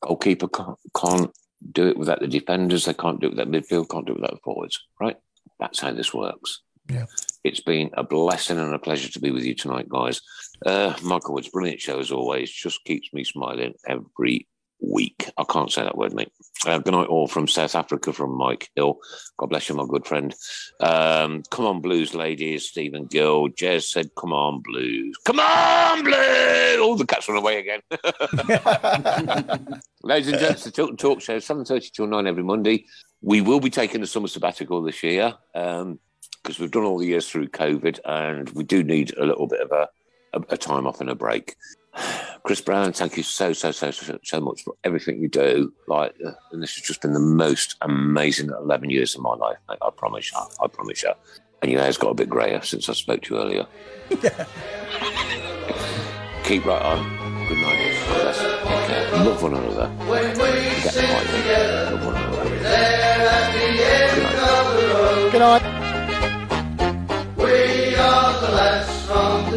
Goalkeeper 0.01 0.47
can't, 0.47 0.77
can't 0.95 1.31
do 1.71 1.87
it 1.87 1.97
without 1.97 2.19
the 2.19 2.27
defenders. 2.27 2.85
They 2.85 2.93
can't 2.93 3.19
do 3.19 3.27
it 3.27 3.31
without 3.31 3.49
midfield, 3.49 3.89
can't 3.89 4.05
do 4.05 4.13
it 4.13 4.19
without 4.19 4.33
the 4.33 4.39
forwards, 4.43 4.79
right? 4.99 5.17
That's 5.59 5.79
how 5.79 5.91
this 5.91 6.13
works. 6.13 6.61
Yeah. 6.89 7.05
It's 7.43 7.59
been 7.59 7.89
a 7.93 8.03
blessing 8.03 8.59
and 8.59 8.73
a 8.73 8.79
pleasure 8.79 9.11
to 9.11 9.19
be 9.19 9.31
with 9.31 9.43
you 9.43 9.55
tonight, 9.55 9.89
guys. 9.89 10.21
Uh, 10.65 10.93
Michael, 11.03 11.37
it's 11.37 11.47
a 11.47 11.51
brilliant 11.51 11.81
show 11.81 11.99
as 11.99 12.11
always. 12.11 12.51
Just 12.51 12.83
keeps 12.85 13.11
me 13.13 13.23
smiling 13.23 13.73
every 13.87 14.47
week. 14.79 15.29
I 15.37 15.43
can't 15.43 15.71
say 15.71 15.83
that 15.83 15.97
word, 15.97 16.13
mate. 16.13 16.31
Uh, 16.65 16.79
good 16.79 16.93
night, 16.93 17.07
all 17.07 17.27
from 17.27 17.47
South 17.47 17.75
Africa, 17.75 18.11
from 18.13 18.37
Mike 18.37 18.69
Hill. 18.75 18.97
God 19.37 19.47
bless 19.47 19.69
you, 19.69 19.75
my 19.75 19.85
good 19.87 20.05
friend. 20.05 20.33
Um, 20.79 21.43
come 21.49 21.65
on, 21.65 21.81
Blues 21.81 22.13
ladies. 22.13 22.67
Stephen 22.67 23.05
Gill. 23.05 23.49
Jez 23.49 23.83
said, 23.83 24.09
"Come 24.15 24.33
on, 24.33 24.61
Blues. 24.61 25.15
Come 25.25 25.39
on, 25.39 26.03
Blues." 26.03 26.79
All 26.79 26.95
the 26.95 27.05
cats 27.05 27.29
run 27.29 27.37
away 27.37 27.59
again. 27.59 27.81
Ladies 30.03 30.29
and 30.29 30.39
gents, 30.39 30.63
the 30.63 30.71
Tilton 30.71 30.97
Talk 30.97 31.21
Show, 31.21 31.39
seven 31.39 31.65
thirty 31.65 31.89
till 31.89 32.07
nine 32.07 32.27
every 32.27 32.43
Monday. 32.43 32.85
We 33.21 33.41
will 33.41 33.59
be 33.59 33.69
taking 33.69 34.01
the 34.01 34.07
summer 34.07 34.27
sabbatical 34.27 34.81
this 34.83 35.03
year 35.03 35.33
because 35.51 36.59
we've 36.59 36.71
done 36.71 36.83
all 36.83 36.99
the 36.99 37.07
years 37.07 37.29
through 37.29 37.49
COVID, 37.49 37.99
and 38.05 38.49
we 38.51 38.63
do 38.63 38.83
need 38.83 39.15
a 39.17 39.25
little 39.25 39.47
bit 39.47 39.61
of 39.61 39.71
a, 39.71 39.87
a, 40.33 40.41
a 40.49 40.57
time 40.57 40.87
off 40.87 41.01
and 41.01 41.09
a 41.09 41.15
break. 41.15 41.55
Chris 42.43 42.61
Browne, 42.61 42.93
thank 42.93 43.17
you 43.17 43.23
so 43.23 43.51
so 43.53 43.71
so 43.71 43.91
so, 43.91 44.17
so 44.23 44.39
much 44.41 44.63
for 44.63 44.75
everything 44.83 45.19
you 45.21 45.27
do. 45.27 45.73
Like, 45.87 46.13
uh, 46.25 46.31
and 46.51 46.61
this 46.63 46.75
has 46.75 46.83
just 46.85 47.01
been 47.01 47.13
the 47.13 47.19
most 47.19 47.75
amazing 47.81 48.49
eleven 48.49 48.89
years 48.89 49.15
of 49.15 49.21
my 49.21 49.33
life, 49.35 49.57
mate. 49.69 49.79
I 49.81 49.89
promise 49.89 50.31
you. 50.31 50.37
I 50.63 50.67
promise 50.67 51.03
you. 51.03 51.11
And 51.61 51.71
your 51.71 51.81
hair's 51.81 51.97
got 51.97 52.09
a 52.09 52.13
bit 52.13 52.29
greyer 52.29 52.61
since 52.61 52.87
I 52.87 52.93
spoke 52.93 53.23
to 53.23 53.35
you 53.35 53.41
earlier. 53.41 53.65
Keep 56.43 56.65
right 56.65 56.81
on. 56.81 57.03
Good 57.49 57.57
night. 57.57 57.99
God 58.07 58.21
bless. 58.21 58.39
Take 58.39 58.87
care. 58.87 59.11
Love 59.25 59.43
one 59.43 59.53
another. 59.55 59.87
When 59.89 60.29
we 60.31 60.35
Get 60.37 60.93
sing 60.93 61.09
right. 61.09 61.25
together, 61.25 61.91
Love 61.95 62.05
one 62.05 62.15
another. 62.15 62.49
we're 62.49 62.59
there 62.59 63.27
at 63.27 63.51
the 63.53 63.65
end 63.91 64.21
of 64.37 64.65
the 64.77 64.85
road. 64.93 65.31
Good 65.31 65.39
night. 65.39 65.63
We 67.37 67.95
are 67.95 68.41
the 68.41 68.49
lads 68.55 68.91
from 69.05 69.51
the 69.51 69.56